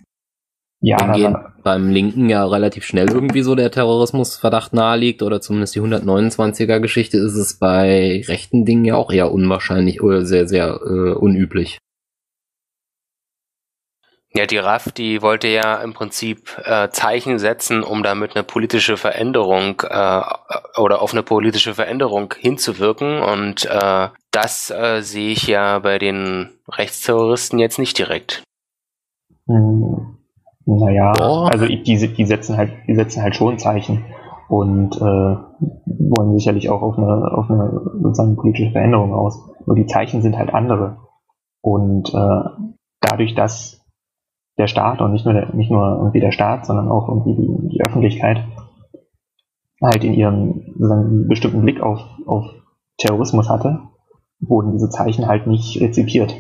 Ja, 0.85 1.13
gehen 1.13 1.37
beim 1.63 1.89
Linken 1.89 2.29
ja 2.29 2.45
relativ 2.45 2.85
schnell 2.85 3.09
irgendwie 3.09 3.41
so 3.41 3.55
der 3.55 3.71
Terrorismusverdacht 3.71 4.73
naheliegt 4.73 5.23
oder 5.23 5.39
zumindest 5.39 5.75
die 5.75 5.81
129er 5.81 6.81
Geschichte 6.81 7.17
ist 7.17 7.35
es 7.35 7.57
bei 7.57 8.21
rechten 8.27 8.65
Dingen 8.65 8.83
ja 8.83 8.95
auch 8.95 9.09
eher 9.09 9.31
unwahrscheinlich 9.31 10.03
oder 10.03 10.25
sehr, 10.25 10.45
sehr 10.45 10.79
äh, 10.85 11.13
unüblich. 11.13 11.79
Ja, 14.35 14.45
die 14.45 14.57
RAF, 14.57 14.91
die 14.91 15.21
wollte 15.21 15.47
ja 15.47 15.75
im 15.75 15.93
Prinzip 15.93 16.57
äh, 16.65 16.89
Zeichen 16.89 17.39
setzen, 17.39 17.83
um 17.83 18.03
damit 18.03 18.35
eine 18.35 18.43
politische 18.43 18.97
Veränderung 18.97 19.81
äh, 19.87 20.21
oder 20.75 21.01
auf 21.01 21.13
eine 21.13 21.23
politische 21.23 21.75
Veränderung 21.75 22.33
hinzuwirken. 22.37 23.21
Und 23.21 23.65
äh, 23.65 24.09
das 24.31 24.71
äh, 24.71 25.01
sehe 25.01 25.31
ich 25.31 25.47
ja 25.47 25.79
bei 25.79 25.99
den 25.99 26.49
Rechtsterroristen 26.67 27.59
jetzt 27.59 27.77
nicht 27.77 27.97
direkt. 27.97 28.43
Hm. 29.47 30.17
Naja, 30.65 31.11
Boah. 31.11 31.51
also 31.51 31.65
die, 31.65 31.83
die 31.83 32.25
setzen 32.25 32.57
halt, 32.57 32.71
die 32.87 32.95
setzen 32.95 33.21
halt 33.21 33.35
schon 33.35 33.57
Zeichen 33.57 34.05
und 34.47 34.95
äh, 34.97 34.99
wollen 34.99 36.37
sicherlich 36.37 36.69
auch 36.69 36.81
auf 36.81 36.97
eine, 36.97 37.31
auf 37.31 37.49
eine 37.49 37.81
sozusagen 38.01 38.35
politische 38.35 38.71
Veränderung 38.71 39.13
aus. 39.13 39.39
Nur 39.65 39.75
die 39.75 39.87
Zeichen 39.87 40.21
sind 40.21 40.37
halt 40.37 40.53
andere. 40.53 40.97
Und 41.61 42.13
äh, 42.13 42.43
dadurch, 43.01 43.35
dass 43.35 43.85
der 44.57 44.67
Staat 44.67 45.01
und 45.01 45.11
nicht 45.11 45.25
nur 45.25 45.33
der, 45.33 45.53
nicht 45.55 45.71
nur 45.71 45.97
irgendwie 45.97 46.19
der 46.19 46.31
Staat, 46.31 46.65
sondern 46.65 46.89
auch 46.89 47.09
irgendwie 47.09 47.35
die, 47.35 47.69
die 47.69 47.81
Öffentlichkeit 47.81 48.43
halt 49.81 50.03
in 50.03 50.13
ihrem 50.13 50.61
sozusagen 50.73 51.27
bestimmten 51.27 51.61
Blick 51.61 51.81
auf, 51.81 51.99
auf 52.25 52.45
Terrorismus 52.97 53.49
hatte, 53.49 53.79
wurden 54.39 54.71
diese 54.71 54.89
Zeichen 54.89 55.27
halt 55.27 55.47
nicht 55.47 55.81
rezipiert. 55.81 56.35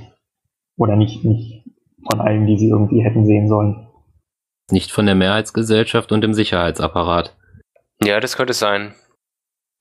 Oder 0.77 0.95
nicht, 0.95 1.23
nicht 1.25 1.65
von 2.09 2.21
allen, 2.21 2.45
die 2.45 2.57
sie 2.57 2.69
irgendwie 2.69 3.03
hätten 3.03 3.25
sehen 3.25 3.47
sollen. 3.47 3.87
Nicht 4.73 4.91
von 4.91 5.05
der 5.05 5.13
Mehrheitsgesellschaft 5.13 6.11
und 6.11 6.21
dem 6.21 6.33
Sicherheitsapparat. 6.33 7.35
Ja, 8.03 8.19
das 8.19 8.35
könnte 8.35 8.53
sein. 8.53 8.95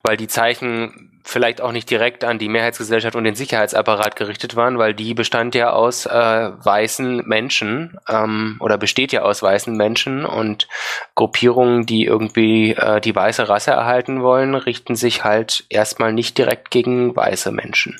Weil 0.03 0.17
die 0.17 0.27
Zeichen 0.27 1.19
vielleicht 1.23 1.61
auch 1.61 1.71
nicht 1.71 1.89
direkt 1.89 2.23
an 2.23 2.37
die 2.37 2.47
Mehrheitsgesellschaft 2.47 3.15
und 3.15 3.23
den 3.23 3.33
Sicherheitsapparat 3.33 4.15
gerichtet 4.15 4.55
waren, 4.55 4.77
weil 4.77 4.93
die 4.93 5.15
bestand 5.15 5.55
ja 5.55 5.71
aus 5.71 6.05
äh, 6.05 6.11
weißen 6.11 7.23
Menschen 7.25 7.97
ähm, 8.07 8.57
oder 8.59 8.77
besteht 8.77 9.11
ja 9.13 9.23
aus 9.23 9.41
weißen 9.41 9.75
Menschen 9.75 10.25
und 10.25 10.67
Gruppierungen, 11.15 11.87
die 11.87 12.05
irgendwie 12.05 12.73
äh, 12.73 13.01
die 13.01 13.15
weiße 13.15 13.49
Rasse 13.49 13.71
erhalten 13.71 14.21
wollen, 14.21 14.53
richten 14.53 14.95
sich 14.95 15.23
halt 15.23 15.65
erstmal 15.69 16.13
nicht 16.13 16.37
direkt 16.37 16.69
gegen 16.69 17.15
weiße 17.15 17.51
Menschen. 17.51 17.99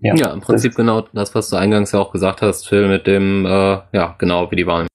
Ja, 0.00 0.14
ja 0.14 0.32
im 0.32 0.42
Prinzip 0.42 0.76
genau 0.76 1.08
das, 1.12 1.34
was 1.34 1.50
du 1.50 1.56
eingangs 1.56 1.90
ja 1.90 1.98
auch 1.98 2.12
gesagt 2.12 2.40
hast, 2.40 2.68
Phil, 2.68 2.86
mit 2.86 3.08
dem, 3.08 3.46
äh, 3.46 3.80
ja, 3.92 4.14
genau, 4.18 4.48
wie 4.52 4.56
die 4.56 4.66
waren. 4.66 4.86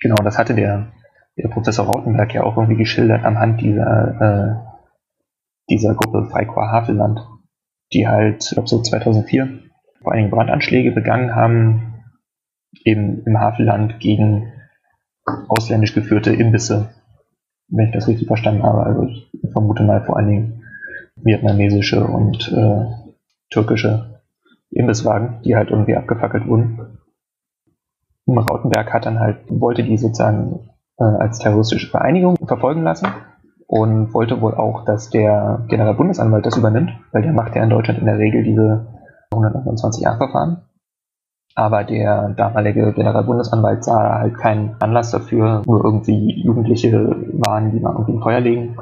Genau, 0.00 0.16
das 0.16 0.38
hatte 0.38 0.54
der, 0.54 0.92
der 1.36 1.48
Professor 1.48 1.86
Rautenberg 1.86 2.34
ja 2.34 2.42
auch 2.42 2.56
irgendwie 2.56 2.76
geschildert 2.76 3.24
anhand 3.24 3.60
dieser, 3.60 4.20
äh, 4.20 4.70
dieser 5.70 5.94
Gruppe 5.94 6.28
Freikorps 6.30 6.72
Havelland, 6.72 7.20
die 7.92 8.08
halt, 8.08 8.44
ich 8.44 8.50
glaube 8.50 8.68
so 8.68 8.80
2004, 8.80 9.60
vor 10.02 10.12
einigen 10.12 10.30
Brandanschläge 10.30 10.92
begangen 10.92 11.34
haben, 11.34 12.02
eben 12.84 13.22
im 13.24 13.38
Havelland 13.38 14.00
gegen 14.00 14.52
ausländisch 15.48 15.94
geführte 15.94 16.32
Imbisse, 16.32 16.90
wenn 17.68 17.86
ich 17.86 17.92
das 17.92 18.08
richtig 18.08 18.26
verstanden 18.26 18.62
habe. 18.62 18.84
Also 18.84 19.06
ich 19.06 19.30
vermute 19.52 19.82
mal 19.82 20.04
vor 20.04 20.16
allen 20.16 20.28
Dingen 20.28 20.62
vietnamesische 21.16 22.04
und 22.04 22.50
äh, 22.52 22.86
türkische 23.50 24.20
Imbisswagen, 24.70 25.42
die 25.44 25.56
halt 25.56 25.70
irgendwie 25.70 25.96
abgefackelt 25.96 26.46
wurden. 26.46 26.98
Rautenberg 28.38 28.92
hat 28.92 29.06
dann 29.06 29.20
halt, 29.20 29.38
wollte 29.48 29.82
die 29.82 29.96
sozusagen 29.96 30.70
äh, 30.98 31.04
als 31.04 31.38
terroristische 31.38 31.88
Vereinigung 31.88 32.36
verfolgen 32.46 32.82
lassen 32.82 33.08
und 33.66 34.12
wollte 34.14 34.40
wohl 34.40 34.54
auch, 34.54 34.84
dass 34.84 35.10
der 35.10 35.64
Generalbundesanwalt 35.68 36.44
das 36.44 36.56
übernimmt, 36.56 36.90
weil 37.12 37.22
der 37.22 37.32
macht 37.32 37.54
ja 37.54 37.62
in 37.62 37.70
Deutschland 37.70 38.00
in 38.00 38.06
der 38.06 38.18
Regel 38.18 38.42
diese 38.42 38.86
129a-Verfahren. 39.32 40.62
Aber 41.54 41.84
der 41.84 42.30
damalige 42.30 42.92
Generalbundesanwalt 42.92 43.84
sah 43.84 44.20
halt 44.20 44.38
keinen 44.38 44.76
Anlass 44.80 45.10
dafür, 45.10 45.62
nur 45.66 45.84
irgendwie 45.84 46.42
Jugendliche 46.42 46.92
waren, 47.32 47.72
die 47.72 47.80
mal 47.80 47.92
irgendwie 47.92 48.14
ein 48.14 48.22
Feuer 48.22 48.40
legen. 48.40 48.76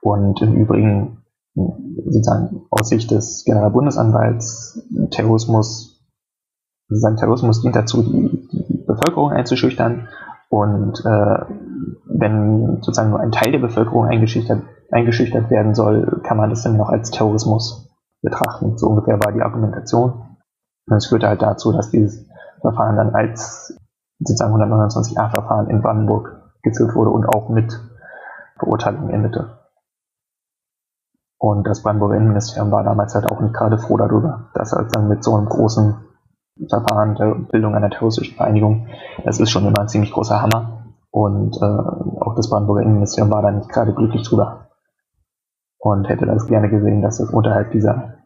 Und 0.00 0.40
im 0.42 0.54
Übrigen 0.54 1.18
sozusagen 1.54 2.62
aus 2.70 2.88
Sicht 2.88 3.10
des 3.10 3.44
Generalbundesanwalts 3.44 4.88
Terrorismus, 5.10 6.02
sozusagen 6.88 7.16
Terrorismus 7.16 7.62
dient 7.62 7.76
dazu, 7.76 8.02
die, 8.02 8.48
die 8.50 8.71
Bevölkerung 9.02 9.32
einzuschüchtern 9.32 10.08
und 10.48 11.00
äh, 11.04 11.38
wenn 12.04 12.82
sozusagen 12.82 13.10
nur 13.10 13.20
ein 13.20 13.32
Teil 13.32 13.52
der 13.52 13.58
Bevölkerung 13.58 14.06
eingeschüchtert, 14.06 14.62
eingeschüchtert 14.90 15.50
werden 15.50 15.74
soll, 15.74 16.20
kann 16.24 16.36
man 16.36 16.50
das 16.50 16.62
dann 16.62 16.76
noch 16.76 16.90
als 16.90 17.10
Terrorismus 17.10 17.90
betrachten. 18.20 18.76
So 18.76 18.88
ungefähr 18.88 19.18
war 19.18 19.32
die 19.32 19.42
Argumentation. 19.42 20.36
Und 20.86 20.96
es 20.96 21.06
führte 21.06 21.28
halt 21.28 21.42
dazu, 21.42 21.72
dass 21.72 21.90
dieses 21.90 22.28
Verfahren 22.60 22.96
dann 22.96 23.14
als 23.14 23.78
sozusagen 24.18 24.54
129a-Verfahren 24.54 25.70
in 25.70 25.80
Brandenburg 25.80 26.52
geführt 26.62 26.94
wurde 26.94 27.10
und 27.10 27.26
auch 27.26 27.48
mit 27.48 27.80
Verurteilung 28.58 29.08
endete. 29.10 29.58
Und 31.38 31.66
das 31.66 31.82
Brandenburger 31.82 32.16
Innenministerium 32.16 32.70
war 32.70 32.84
damals 32.84 33.14
halt 33.14 33.30
auch 33.30 33.40
nicht 33.40 33.54
gerade 33.54 33.78
froh 33.78 33.96
darüber, 33.96 34.50
dass 34.54 34.72
halt 34.72 34.94
dann 34.94 35.08
mit 35.08 35.24
so 35.24 35.34
einem 35.34 35.48
großen 35.48 35.96
Verfahren 36.68 37.14
der 37.14 37.34
Bildung 37.50 37.74
einer 37.74 37.90
terroristischen 37.90 38.36
Vereinigung, 38.36 38.88
das 39.24 39.40
ist 39.40 39.50
schon 39.50 39.66
immer 39.66 39.80
ein 39.80 39.88
ziemlich 39.88 40.12
großer 40.12 40.40
Hammer. 40.40 40.94
Und 41.10 41.56
äh, 41.56 42.20
auch 42.20 42.34
das 42.36 42.48
Brandenburger 42.48 42.82
Innenministerium 42.82 43.30
war 43.30 43.42
da 43.42 43.50
nicht 43.50 43.68
gerade 43.68 43.92
glücklich 43.92 44.22
drüber. 44.22 44.70
Und 45.78 46.08
hätte 46.08 46.26
das 46.26 46.46
gerne 46.46 46.70
gesehen, 46.70 47.02
dass 47.02 47.18
das 47.18 47.30
unterhalb 47.30 47.72
dieser, 47.72 48.18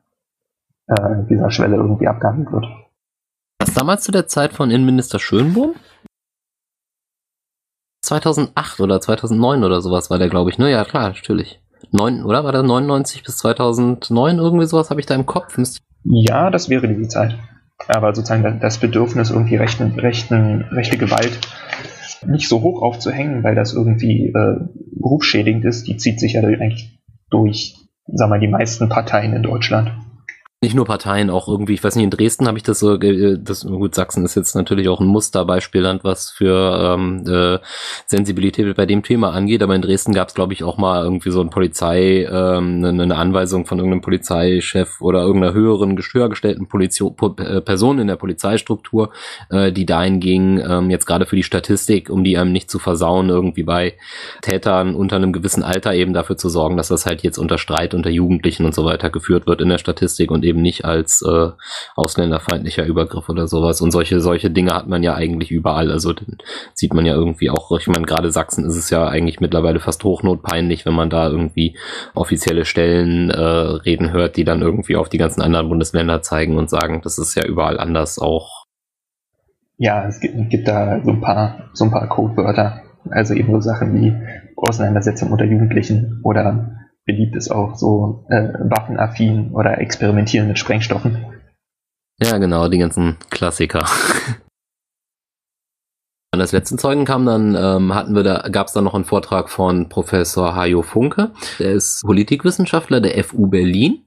äh, 0.87 1.24
dieser 1.29 1.51
Schwelle 1.51 1.77
irgendwie 1.77 2.07
abgehandelt 2.07 2.53
wird. 2.53 2.66
Was 3.59 3.74
damals 3.74 4.05
zu 4.05 4.12
der 4.12 4.27
Zeit 4.27 4.53
von 4.53 4.70
Innenminister 4.70 5.18
Schönbohm? 5.18 5.74
2008 8.03 8.81
oder 8.81 9.01
2009 9.01 9.64
oder 9.64 9.81
sowas 9.81 10.11
war 10.11 10.18
der, 10.18 10.29
glaube 10.29 10.51
ich, 10.51 10.59
ne? 10.59 10.70
Ja, 10.70 10.85
klar, 10.85 11.09
natürlich. 11.09 11.61
9, 11.91 12.24
oder? 12.24 12.45
War 12.45 12.53
das 12.53 12.62
99 12.64 13.24
bis 13.24 13.39
2009 13.39 14.39
irgendwie 14.39 14.66
sowas? 14.66 14.91
Habe 14.91 15.01
ich 15.01 15.07
da 15.07 15.14
im 15.14 15.27
Kopf? 15.27 15.57
Ja, 16.05 16.51
das 16.51 16.68
wäre 16.68 16.87
diese 16.87 17.09
Zeit. 17.09 17.37
Aber 17.89 18.14
sozusagen 18.14 18.61
das 18.61 18.79
Bedürfnis, 18.79 19.31
irgendwie 19.31 19.57
rechten, 19.57 19.99
rechten, 19.99 20.62
rechte 20.70 20.97
Gewalt 20.97 21.39
nicht 22.27 22.49
so 22.49 22.62
hoch 22.62 22.83
aufzuhängen, 22.83 23.45
weil 23.45 23.55
das 23.55 23.74
irgendwie 23.74 24.29
äh, 24.29 24.57
berufsschädigend 24.99 25.64
ist, 25.64 25.87
die 25.87 25.97
zieht 25.97 26.18
sich 26.18 26.33
ja 26.33 26.43
eigentlich 26.43 26.99
durch, 27.31 27.77
sagen 28.07 28.33
wir, 28.33 28.39
die 28.39 28.49
meisten 28.49 28.89
Parteien 28.89 29.33
in 29.33 29.43
Deutschland 29.43 29.93
nicht 30.63 30.75
nur 30.75 30.87
Parteien, 30.87 31.29
auch 31.29 31.49
irgendwie, 31.49 31.75
ich 31.75 31.85
weiß 31.85 31.97
nicht, 31.97 32.05
in 32.05 32.11
Dresden 32.11 32.49
habe 32.49 32.57
ich 32.57 32.65
das 32.65 32.79
so, 32.79 32.97
das, 32.97 33.67
gut, 33.67 33.95
Sachsen 33.95 34.25
ist 34.25 34.37
jetzt 34.37 34.55
natürlich 34.55 34.89
auch 34.89 35.01
ein 35.01 35.07
Musterbeispielland, 35.07 36.03
was 36.03 36.31
für 36.31 36.95
ähm, 36.97 37.25
äh, 37.29 37.59
Sensibilität 38.07 38.75
bei 38.75 38.87
dem 38.87 39.03
Thema 39.03 39.33
angeht, 39.33 39.63
aber 39.63 39.75
in 39.75 39.83
Dresden 39.83 40.15
gab 40.15 40.29
es, 40.29 40.35
glaube 40.35 40.55
ich, 40.55 40.65
auch 40.65 40.79
mal 40.79 41.05
irgendwie 41.05 41.31
so 41.31 41.43
ein 41.43 41.51
Polizei, 41.51 42.25
ähm, 42.25 42.83
eine, 42.83 43.03
eine 43.03 43.17
Anweisung 43.17 43.67
von 43.67 43.79
irgendeinem 43.79 44.01
Polizeichef 44.01 45.03
oder 45.03 45.21
irgendeiner 45.21 45.53
höheren, 45.53 45.99
höher 46.13 46.31
gestellten 46.31 46.69
Polizio 46.69 47.15
äh, 47.39 47.61
Person 47.61 47.99
in 47.99 48.07
der 48.07 48.17
Polizeistruktur, 48.17 49.13
äh, 49.51 49.73
die 49.73 49.85
dahin 49.85 50.21
ging, 50.21 50.59
ähm, 50.59 50.89
jetzt 50.89 51.05
gerade 51.05 51.27
für 51.27 51.37
die 51.37 51.43
Statistik, 51.43 52.09
um 52.09 52.25
die 52.25 52.39
einem 52.39 52.53
nicht 52.53 52.71
zu 52.71 52.79
versauen, 52.79 53.29
irgendwie 53.29 53.63
bei 53.63 53.99
Tätern 54.41 54.95
unter 54.95 55.17
einem 55.17 55.35
gewissen 55.35 55.63
Alter 55.63 55.93
eben 55.93 56.15
dafür 56.15 56.39
zu 56.39 56.49
sorgen, 56.49 56.79
dass 56.79 56.89
das 56.89 57.05
halt 57.05 57.23
jetzt 57.23 57.37
unter 57.37 57.59
Streit 57.59 57.93
unter 57.93 58.09
Jugendlichen 58.09 58.65
und 58.65 58.75
so 58.75 58.87
weiter 58.87 59.11
geführt 59.11 59.47
wird 59.47 59.61
in 59.61 59.69
der 59.69 59.77
Statistik 59.77 60.31
und 60.31 60.46
eben 60.47 60.63
nicht 60.63 60.85
als 60.85 61.23
äh, 61.23 61.51
ausländerfeindlicher 61.95 62.87
Übergriff 62.87 63.29
oder 63.29 63.47
sowas. 63.47 63.81
Und 63.81 63.91
solche, 63.91 64.21
solche 64.21 64.51
Dinge 64.51 64.75
hat 64.75 64.87
man 64.87 65.03
ja 65.03 65.15
eigentlich 65.15 65.51
überall. 65.51 65.91
Also 65.91 66.15
sieht 66.75 66.95
man 66.95 67.05
ja 67.05 67.15
irgendwie 67.15 67.51
auch, 67.51 67.77
ich 67.79 67.89
meine, 67.89 68.07
gerade 68.07 68.33
Sachsen 68.33 68.65
ist 68.65 68.77
es 68.77 68.91
ja 68.91 69.07
eigentlich 69.07 69.41
mittlerweile 69.41 69.81
fast 69.81 70.03
hochnotpeinlich, 70.05 70.87
wenn 70.87 70.95
man 70.95 71.11
da 71.11 71.29
irgendwie 71.29 71.77
offizielle 72.15 72.65
Stellen 72.65 73.31
äh, 73.31 73.41
reden 73.41 74.13
hört, 74.13 74.37
die 74.37 74.45
dann 74.45 74.63
irgendwie 74.63 74.97
auf 74.97 75.09
die 75.09 75.19
ganzen 75.19 75.43
anderen 75.43 75.69
Bundesländer 75.69 76.23
zeigen 76.23 76.57
und 76.57 76.71
sagen, 76.71 77.01
das 77.03 77.19
ist 77.19 77.35
ja 77.35 77.45
überall 77.45 77.79
anders 77.79 78.19
auch. 78.19 78.65
Ja, 79.79 80.07
es 80.09 80.21
gibt, 80.21 80.51
gibt 80.51 80.69
da 80.69 81.03
so 81.05 81.11
ein 81.11 81.21
paar, 81.21 81.71
so 81.75 81.85
ein 81.85 81.91
paar 81.91 82.09
Codewörter. 82.09 82.83
Also 83.11 83.35
eben 83.35 83.53
so 83.53 83.61
Sachen 83.61 83.95
wie 83.95 84.13
Auseinandersetzung 84.57 85.31
unter 85.31 85.45
Jugendlichen 85.45 86.21
oder 86.25 86.86
beliebt 87.07 87.37
ist 87.37 87.51
auch 87.51 87.77
so 87.77 88.27
äh, 88.29 88.53
waffenaffin 88.59 89.53
oder 89.53 89.79
experimentieren 89.79 90.49
mit 90.49 90.59
Sprengstoffen. 90.59 91.25
Ja, 92.21 92.39
genau, 92.39 92.69
die 92.69 92.79
ganzen 92.79 93.17
Klassiker. 93.31 93.87
An 96.33 96.41
das 96.41 96.53
letzten 96.53 96.77
Zeugen 96.77 97.05
kam 97.05 97.25
dann, 97.25 97.55
ähm, 97.55 97.95
hatten 97.95 98.15
wir 98.15 98.23
da, 98.23 98.49
gab 98.51 98.67
es 98.67 98.73
dann 98.73 98.85
noch 98.85 98.95
einen 98.95 99.05
Vortrag 99.05 99.49
von 99.49 99.89
Professor 99.89 100.55
Hajo 100.55 100.83
Funke. 100.83 101.31
Der 101.59 101.73
ist 101.73 102.03
Politikwissenschaftler 102.05 103.01
der 103.01 103.25
FU 103.25 103.47
Berlin. 103.47 104.05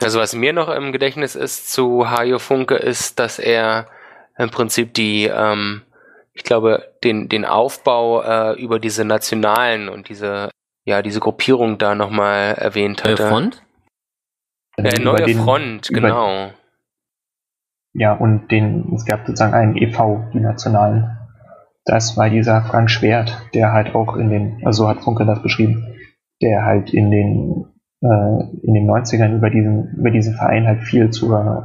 Also 0.00 0.18
was 0.18 0.34
mir 0.34 0.52
noch 0.52 0.68
im 0.68 0.92
Gedächtnis 0.92 1.34
ist 1.34 1.70
zu 1.70 2.10
Hajo 2.10 2.38
Funke, 2.38 2.76
ist, 2.76 3.18
dass 3.18 3.38
er 3.38 3.88
im 4.38 4.50
Prinzip 4.50 4.94
die, 4.94 5.24
ähm, 5.24 5.82
ich 6.32 6.44
glaube, 6.44 6.94
den, 7.04 7.28
den 7.28 7.44
Aufbau 7.44 8.22
äh, 8.22 8.60
über 8.60 8.78
diese 8.78 9.04
nationalen 9.04 9.88
und 9.88 10.08
diese 10.08 10.48
ja, 10.84 11.02
diese 11.02 11.20
Gruppierung 11.20 11.78
da 11.78 11.94
nochmal 11.94 12.54
erwähnt 12.54 13.04
hatte. 13.04 13.22
Neue 13.22 13.28
Front? 13.28 13.62
Äh, 14.76 15.00
neue 15.00 15.22
den, 15.22 15.38
Front, 15.38 15.88
genau. 15.88 16.50
ja, 17.92 18.14
und 18.14 18.50
den, 18.50 18.92
es 18.94 19.04
gab 19.04 19.26
sozusagen 19.26 19.54
einen 19.54 19.76
EV, 19.76 20.30
die 20.32 20.40
Nationalen. 20.40 21.18
Das 21.84 22.16
war 22.16 22.30
dieser 22.30 22.62
Frank 22.62 22.90
Schwert, 22.90 23.50
der 23.54 23.72
halt 23.72 23.94
auch 23.94 24.16
in 24.16 24.30
den, 24.30 24.62
also 24.64 24.84
so 24.84 24.88
hat 24.88 25.00
Funke 25.00 25.26
das 25.26 25.42
beschrieben, 25.42 25.94
der 26.40 26.64
halt 26.64 26.94
in 26.94 27.10
den 27.10 27.66
äh, 28.00 28.66
in 28.66 28.74
den 28.74 28.88
90ern 28.88 29.36
über 29.36 29.50
diesen, 29.50 29.94
über 29.96 30.10
diesen 30.10 30.34
Verein 30.34 30.66
halt 30.66 30.82
viel 30.82 31.10
zur 31.10 31.64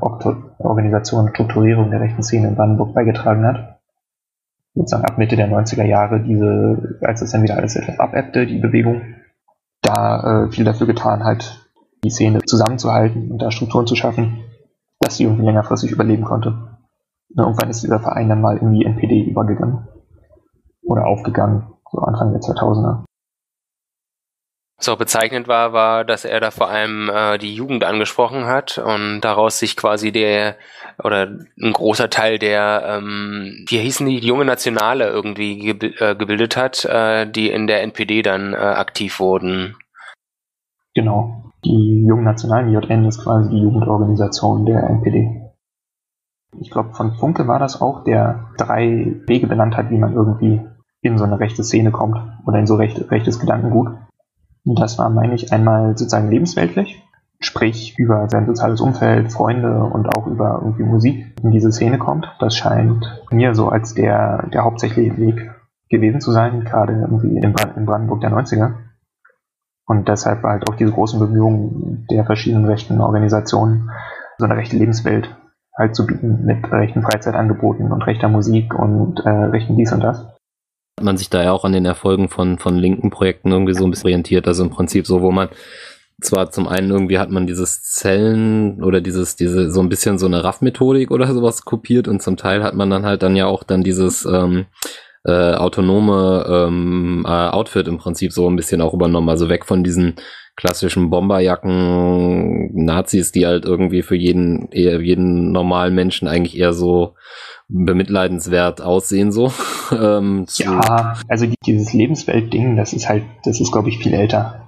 Organisation 0.59 1.26
und 1.26 1.30
Strukturierung 1.30 1.91
der 1.91 2.01
rechten 2.01 2.24
Szene 2.24 2.49
in 2.49 2.55
Brandenburg 2.55 2.93
beigetragen 2.93 3.45
hat 3.45 3.76
sozusagen 4.78 5.05
ab 5.05 5.17
Mitte 5.17 5.36
der 5.36 5.49
90er 5.49 5.86
Jahre, 5.86 6.21
diese, 6.21 6.99
als 7.01 7.21
es 7.21 7.32
dann 7.32 7.43
wieder 7.43 7.57
alles 7.57 7.75
etwas 7.75 7.99
abebbte, 7.99 8.45
die 8.45 8.59
Bewegung, 8.59 9.01
da 9.82 10.45
äh, 10.45 10.51
viel 10.51 10.65
dafür 10.65 10.88
getan 10.88 11.23
hat, 11.23 11.67
die 12.03 12.09
Szene 12.09 12.39
zusammenzuhalten 12.45 13.32
und 13.32 13.41
da 13.41 13.51
Strukturen 13.51 13.88
zu 13.88 13.95
schaffen, 13.95 14.43
dass 14.99 15.17
sie 15.17 15.23
irgendwie 15.23 15.45
längerfristig 15.45 15.91
überleben 15.91 16.23
konnte. 16.23 16.49
Und 17.30 17.43
irgendwann 17.43 17.69
ist 17.69 17.84
dieser 17.84 17.99
Verein 17.99 18.30
dann 18.30 18.41
mal 18.41 18.57
in 18.57 18.73
die 18.73 18.86
NPD 18.86 19.23
übergegangen. 19.23 19.88
Oder 20.84 21.05
aufgegangen, 21.07 21.67
so 21.91 21.99
Anfang 21.99 22.32
der 22.32 22.41
2000er. 22.41 23.03
Was 24.78 24.89
auch 24.89 24.97
bezeichnend 24.97 25.47
war, 25.47 25.73
war, 25.73 26.05
dass 26.05 26.23
er 26.23 26.39
da 26.39 26.51
vor 26.51 26.69
allem 26.69 27.09
äh, 27.09 27.39
die 27.39 27.55
Jugend 27.55 27.84
angesprochen 27.84 28.45
hat 28.45 28.78
und 28.78 29.21
daraus 29.21 29.57
sich 29.57 29.75
quasi 29.75 30.11
der 30.11 30.55
oder 31.03 31.28
ein 31.59 31.73
großer 31.73 32.11
Teil 32.11 32.38
der, 32.38 32.84
ähm, 32.86 33.65
wie 33.67 33.80
hießen 33.80 34.05
die, 34.05 34.19
junge 34.19 34.45
Nationale 34.45 35.09
irgendwie 35.09 35.73
ge 35.73 35.93
äh, 35.99 36.15
gebildet 36.15 36.55
hat, 36.57 36.86
äh, 36.86 37.25
die 37.30 37.49
in 37.49 37.65
der 37.65 37.82
NPD 37.82 38.21
dann 38.21 38.53
äh, 38.53 38.57
aktiv 38.57 39.19
wurden. 39.19 39.75
Genau. 40.93 41.51
Die 41.65 42.05
jungen 42.07 42.23
Nationalen, 42.23 42.71
JN, 42.71 43.05
ist 43.05 43.23
quasi 43.23 43.49
die 43.49 43.59
Jugendorganisation 43.59 44.65
der 44.65 44.84
NPD. 44.84 45.41
Ich 46.59 46.69
glaube, 46.69 46.93
von 46.93 47.13
Funke 47.13 47.47
war 47.47 47.57
das 47.57 47.82
auch, 47.82 48.03
der 48.03 48.51
drei 48.57 49.21
Wege 49.25 49.47
benannt 49.47 49.75
hat, 49.75 49.89
wie 49.89 49.97
man 49.97 50.13
irgendwie 50.13 50.61
in 51.01 51.17
so 51.17 51.23
eine 51.23 51.39
rechte 51.39 51.63
Szene 51.63 51.91
kommt 51.91 52.17
oder 52.45 52.59
in 52.59 52.67
so 52.67 52.75
recht, 52.75 53.11
rechtes 53.11 53.39
Gedankengut. 53.39 53.89
Das 54.64 54.97
war, 54.97 55.10
meine 55.10 55.36
ich, 55.36 55.53
einmal 55.53 55.97
sozusagen 55.97 56.30
lebensweltlich, 56.30 57.01
sprich 57.39 57.97
über 57.97 58.28
sein 58.30 58.45
soziales 58.45 58.82
Umfeld, 58.82 59.32
Freunde 59.32 59.84
und 59.84 60.08
auch 60.08 60.28
über 60.28 60.60
irgendwie 60.62 60.84
Musik 60.84 61.36
in 61.41 61.51
diese 61.51 61.72
Szene 61.72 61.97
kommt. 61.97 62.28
Das 62.39 62.55
scheint 62.55 63.05
mir 63.32 63.55
so 63.55 63.70
als 63.70 63.93
der, 63.93 64.47
der 64.53 64.64
hauptsächliche 64.64 65.18
Weg 65.18 65.51
gewesen 65.89 66.22
zu 66.22 66.32
sein, 66.32 66.66
gerade 66.66 66.93
irgendwie 66.93 67.38
in, 67.38 67.53
Brand 67.53 67.78
in 67.78 67.86
Brandenburg 67.86 68.22
der 68.22 68.32
90er. 68.32 68.74
Und 69.86 70.08
deshalb 70.10 70.43
halt 70.43 70.70
auch 70.70 70.76
diese 70.76 70.91
großen 70.91 71.20
Bemühungen 71.20 72.05
der 72.12 72.26
verschiedenen 72.26 72.66
rechten 72.66 72.99
Organisationen, 72.99 73.89
so 74.38 74.45
eine 74.45 74.58
rechte 74.58 74.76
Lebenswelt 74.76 75.34
halt 75.78 75.95
zu 75.95 76.05
bieten 76.05 76.43
mit 76.43 76.70
rechten 76.72 77.03
Freizeitangeboten 77.03 77.91
und 77.91 78.01
rechter 78.01 78.28
Musik 78.28 78.74
und 78.74 79.20
äh, 79.26 79.30
rechten 79.30 79.78
dies 79.78 79.93
und 79.93 80.03
das 80.03 80.36
man 81.02 81.18
sich 81.18 81.30
da 81.30 81.43
ja 81.43 81.52
auch 81.52 81.66
an 81.66 81.74
den 81.74 81.86
Erfolgen 81.86 82.30
von, 82.30 82.58
von 82.58 82.76
linken 82.78 83.10
Projekten 83.10 83.52
irgendwie 83.52 83.74
so 83.74 83.84
ein 83.84 83.91
bisschen 83.91 84.08
orientiert. 84.08 84.48
Also 84.48 84.64
im 84.64 84.70
Prinzip 84.70 85.06
so, 85.06 85.22
wo 85.22 85.32
man 85.32 85.50
zwar 86.22 86.50
zum 86.50 86.68
einen 86.68 86.89
irgendwie 86.89 87.20
hat 87.20 87.30
man 87.30 87.45
dieses 87.45 87.84
Zellen 87.84 88.84
oder 88.84 89.02
dieses, 89.02 89.36
diese, 89.36 89.70
so 89.72 89.82
ein 89.82 89.89
bisschen 89.89 90.18
so 90.18 90.26
eine 90.26 90.43
RAF-Methodik 90.43 91.12
oder 91.12 91.32
sowas 91.32 91.64
kopiert 91.64 92.08
und 92.08 92.24
zum 92.24 92.38
Teil 92.38 92.64
hat 92.64 92.74
man 92.74 92.89
dann 92.89 93.06
halt 93.06 93.22
dann 93.22 93.36
ja 93.36 93.45
auch 93.45 93.64
dann 93.64 93.84
dieses 93.84 94.26
ähm, 94.26 94.66
äh, 95.26 95.54
autonome 95.54 96.45
ähm, 96.50 97.24
äh, 97.28 97.30
Outfit 97.30 97.88
im 97.88 98.00
Prinzip 98.00 98.32
so 98.32 98.50
ein 98.50 98.56
bisschen 98.56 98.82
auch 98.82 98.95
übernommen. 98.95 99.30
Also 99.30 99.50
weg 99.50 99.66
von 99.66 99.84
diesen 99.84 100.16
klassischen 100.56 101.12
Bomberjacken 101.12 102.86
Nazis, 102.86 103.32
die 103.32 103.45
halt 103.45 103.66
irgendwie 103.66 104.02
für 104.02 104.16
jeden, 104.16 104.72
eher 104.72 105.00
jeden 105.00 105.52
normalen 105.52 105.93
Menschen 105.93 106.28
eigentlich 106.28 106.58
eher 106.58 106.74
so 106.74 107.14
bemitleidenswert 107.70 108.82
aussehen 108.82 109.32
so. 109.32 109.51
ähm, 109.91 110.45
ja, 110.56 111.15
also 111.27 111.48
dieses 111.65 111.94
Lebenswelt-Ding, 111.94 112.76
das 112.76 112.94
ist 112.94 113.10
halt, 113.10 113.23
das 113.44 113.60
ist 113.60 113.72
glaube 113.72 113.89
ich 113.89 113.98
viel 113.98 114.14
älter. 114.14 114.64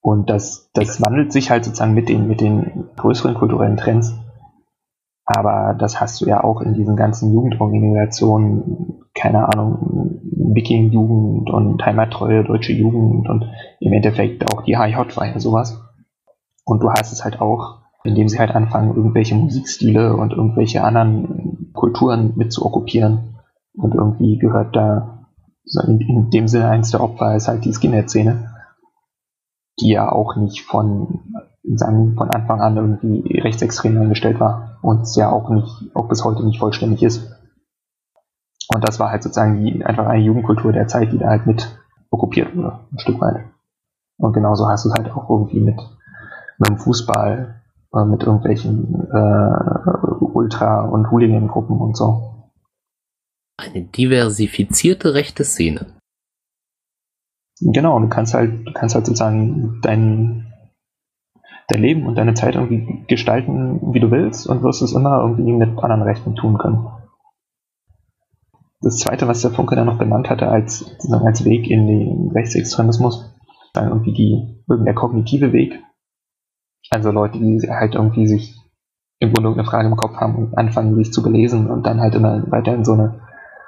Und 0.00 0.30
das, 0.30 0.70
das 0.74 1.00
wandelt 1.02 1.32
sich 1.32 1.50
halt 1.50 1.64
sozusagen 1.64 1.94
mit 1.94 2.08
den, 2.08 2.28
mit 2.28 2.40
den 2.40 2.88
größeren 2.96 3.34
kulturellen 3.34 3.76
Trends. 3.76 4.14
Aber 5.24 5.74
das 5.78 6.00
hast 6.00 6.20
du 6.20 6.26
ja 6.26 6.42
auch 6.42 6.62
in 6.62 6.72
diesen 6.72 6.96
ganzen 6.96 7.32
Jugendorganisationen, 7.34 9.02
keine 9.14 9.52
Ahnung, 9.52 10.22
Viking-Jugend 10.32 11.50
und 11.50 11.84
Heimattreue 11.84 12.44
Deutsche 12.44 12.72
Jugend 12.72 13.28
und 13.28 13.44
im 13.80 13.92
Endeffekt 13.92 14.50
auch 14.50 14.62
die 14.62 14.76
HJ 14.76 15.16
war 15.16 15.26
ja 15.26 15.38
sowas. 15.38 15.82
Und 16.64 16.82
du 16.82 16.90
hast 16.90 17.12
es 17.12 17.24
halt 17.24 17.40
auch, 17.40 17.80
indem 18.04 18.28
sie 18.28 18.38
halt 18.38 18.52
anfangen, 18.52 18.96
irgendwelche 18.96 19.34
Musikstile 19.34 20.16
und 20.16 20.32
irgendwelche 20.32 20.82
anderen 20.82 21.57
Kulturen 21.72 22.32
mit 22.36 22.52
zu 22.52 22.64
okkupieren. 22.64 23.36
Und 23.74 23.94
irgendwie 23.94 24.38
gehört 24.38 24.74
da 24.74 25.18
in, 25.86 26.00
in 26.00 26.30
dem 26.30 26.48
Sinne 26.48 26.68
eins 26.68 26.90
der 26.90 27.02
Opfer 27.02 27.36
ist 27.36 27.48
halt 27.48 27.64
die 27.64 27.72
Skinhead-Szene, 27.72 28.54
die 29.80 29.90
ja 29.90 30.10
auch 30.10 30.36
nicht 30.36 30.62
von, 30.62 31.20
sagen, 31.74 32.14
von 32.16 32.30
Anfang 32.30 32.60
an 32.60 32.76
irgendwie 32.76 33.38
rechtsextrem 33.38 34.00
eingestellt 34.00 34.40
war 34.40 34.78
und 34.82 35.02
es 35.02 35.16
ja 35.16 35.30
auch 35.30 35.50
nicht, 35.50 35.94
auch 35.94 36.08
bis 36.08 36.24
heute 36.24 36.44
nicht 36.44 36.58
vollständig 36.58 37.02
ist. 37.02 37.32
Und 38.74 38.86
das 38.86 39.00
war 39.00 39.10
halt 39.10 39.22
sozusagen 39.22 39.64
die, 39.64 39.84
einfach 39.84 40.06
eine 40.06 40.22
Jugendkultur 40.22 40.72
der 40.72 40.88
Zeit, 40.88 41.12
die 41.12 41.18
da 41.18 41.28
halt 41.28 41.46
mit 41.46 41.78
okkupiert 42.10 42.56
wurde, 42.56 42.80
ein 42.92 42.98
Stück 42.98 43.20
weit. 43.20 43.44
Und 44.18 44.32
genauso 44.32 44.68
hast 44.68 44.84
du 44.84 44.90
es 44.90 44.94
halt 44.94 45.10
auch 45.12 45.30
irgendwie 45.30 45.60
mit, 45.60 45.78
mit 46.58 46.68
dem 46.68 46.78
Fußball, 46.78 47.57
äh, 47.94 48.04
mit 48.04 48.22
irgendwelchen 48.22 48.94
äh, 49.12 50.24
Ultra- 50.34 50.84
und 50.84 51.10
Hooligan-Gruppen 51.10 51.78
und 51.78 51.96
so. 51.96 52.50
Eine 53.56 53.84
diversifizierte 53.84 55.14
rechte 55.14 55.44
Szene. 55.44 55.86
Genau, 57.60 57.98
du 57.98 58.08
kannst 58.08 58.34
halt, 58.34 58.66
du 58.66 58.72
kannst 58.72 58.94
halt 58.94 59.06
sozusagen 59.06 59.80
deinen 59.82 60.48
dein 61.68 61.82
Leben 61.82 62.06
und 62.06 62.16
deine 62.16 62.34
Zeit 62.34 62.54
irgendwie 62.54 63.04
gestalten, 63.06 63.92
wie 63.92 64.00
du 64.00 64.10
willst 64.10 64.46
und 64.46 64.62
wirst 64.62 64.82
es 64.82 64.94
immer 64.94 65.20
irgendwie 65.20 65.52
mit 65.52 65.78
anderen 65.78 66.02
Rechten 66.02 66.34
tun 66.34 66.56
können. 66.58 66.88
Das 68.80 68.98
zweite, 68.98 69.28
was 69.28 69.42
der 69.42 69.50
Funke 69.50 69.76
dann 69.76 69.86
noch 69.86 69.98
benannt 69.98 70.30
hatte 70.30 70.48
als, 70.48 70.96
als 71.10 71.44
Weg 71.44 71.68
in 71.68 71.86
den 71.86 72.30
Rechtsextremismus, 72.30 73.34
dann 73.74 73.88
irgendwie 73.88 74.12
die, 74.12 74.64
der 74.68 74.94
kognitive 74.94 75.52
Weg. 75.52 75.82
Also 76.90 77.10
Leute, 77.10 77.38
die 77.38 77.60
halt 77.68 77.94
irgendwie 77.94 78.26
sich 78.26 78.56
im 79.20 79.32
Grunde 79.32 79.48
irgendeine 79.48 79.68
Frage 79.68 79.88
im 79.88 79.96
Kopf 79.96 80.16
haben 80.16 80.36
und 80.36 80.58
anfangen, 80.58 80.94
sich 80.94 81.12
zu 81.12 81.22
belesen 81.22 81.68
und 81.68 81.86
dann 81.86 82.00
halt 82.00 82.14
immer 82.14 82.50
weiter 82.50 82.74
in 82.74 82.84
so 82.84 82.92
eine 82.92 83.20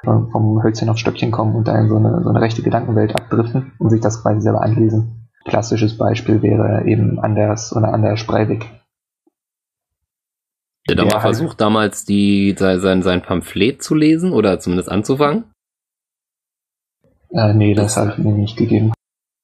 vom 0.02 0.62
Hölzchen 0.62 0.88
auf 0.88 0.98
Stöckchen 0.98 1.30
kommen 1.30 1.54
und 1.54 1.68
da 1.68 1.78
in 1.78 1.88
so 1.88 1.96
eine, 1.96 2.22
so 2.22 2.30
eine 2.30 2.40
rechte 2.40 2.62
Gedankenwelt 2.62 3.14
abdriften 3.14 3.72
und 3.78 3.90
sich 3.90 4.00
das 4.00 4.22
quasi 4.22 4.40
selber 4.40 4.62
anlesen. 4.62 5.28
Klassisches 5.44 5.98
Beispiel 5.98 6.42
wäre 6.42 6.86
eben 6.86 7.18
Anders 7.18 7.74
oder 7.76 7.92
Anders 7.92 8.26
Breivik. 8.26 8.66
Der 10.88 11.04
hat 11.04 11.12
mal 11.12 11.20
versucht, 11.20 11.60
damals 11.60 12.04
die, 12.04 12.54
sein, 12.58 13.02
sein 13.02 13.22
Pamphlet 13.22 13.82
zu 13.82 13.94
lesen 13.94 14.32
oder 14.32 14.58
zumindest 14.58 14.90
anzufangen? 14.90 15.44
Äh, 17.30 17.54
nee, 17.54 17.74
das, 17.74 17.94
das 17.94 18.18
ich 18.18 18.24
mir 18.24 18.32
nicht 18.32 18.56
gegeben. 18.56 18.92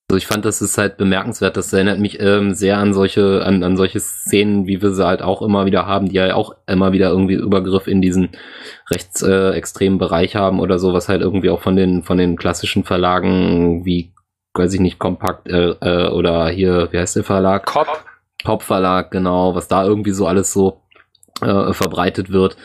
Also 0.09 0.19
ich 0.19 0.27
fand, 0.29 0.45
das 0.45 0.63
ist 0.63 0.79
halt 0.79 0.99
bemerkenswert. 0.99 1.57
Das 1.57 1.73
erinnert 1.73 1.99
mich 1.99 2.21
ähm, 2.21 2.55
sehr 2.55 2.79
an 2.79 2.95
solche, 2.95 3.45
an, 3.45 3.65
an 3.65 3.77
solche 3.77 3.99
Szenen, 3.99 4.69
wie 4.69 4.81
wir 4.81 4.93
sie 4.93 5.05
halt 5.05 5.21
auch 5.21 5.43
immer 5.43 5.67
wieder 5.67 5.87
haben, 5.87 6.09
die 6.09 6.15
ja 6.15 6.37
auch 6.37 6.55
immer 6.69 6.93
wieder 6.93 7.09
irgendwie 7.11 7.35
Übergriff 7.35 7.89
in 7.89 8.01
diesen 8.01 8.29
rechtsextremen 8.89 9.99
äh, 9.99 9.99
Bereich 9.99 10.37
haben 10.37 10.61
oder 10.61 10.79
so, 10.79 10.93
was 10.93 11.09
halt 11.09 11.23
irgendwie 11.23 11.51
auch 11.51 11.61
von 11.61 11.75
den, 11.75 12.05
von 12.05 12.19
den 12.19 12.37
klassischen 12.37 12.85
Verlagen 12.85 13.85
wie, 13.85 14.13
weiß 14.55 14.75
ich 14.75 14.81
nicht, 14.81 15.01
Kompakt 15.01 15.49
äh, 15.49 15.71
äh, 15.71 16.09
oder 16.11 16.51
hier, 16.51 16.89
wie 16.93 16.99
heißt 16.99 17.17
der 17.17 17.25
Verlag? 17.25 17.67
Cop. 17.67 17.89
Cop 18.45 18.63
Verlag, 18.63 19.11
genau, 19.11 19.57
was 19.57 19.67
da 19.67 19.85
irgendwie 19.85 20.13
so 20.13 20.29
alles 20.29 20.53
so 20.53 20.83
äh, 21.41 21.73
verbreitet 21.73 22.31
wird 22.31 22.57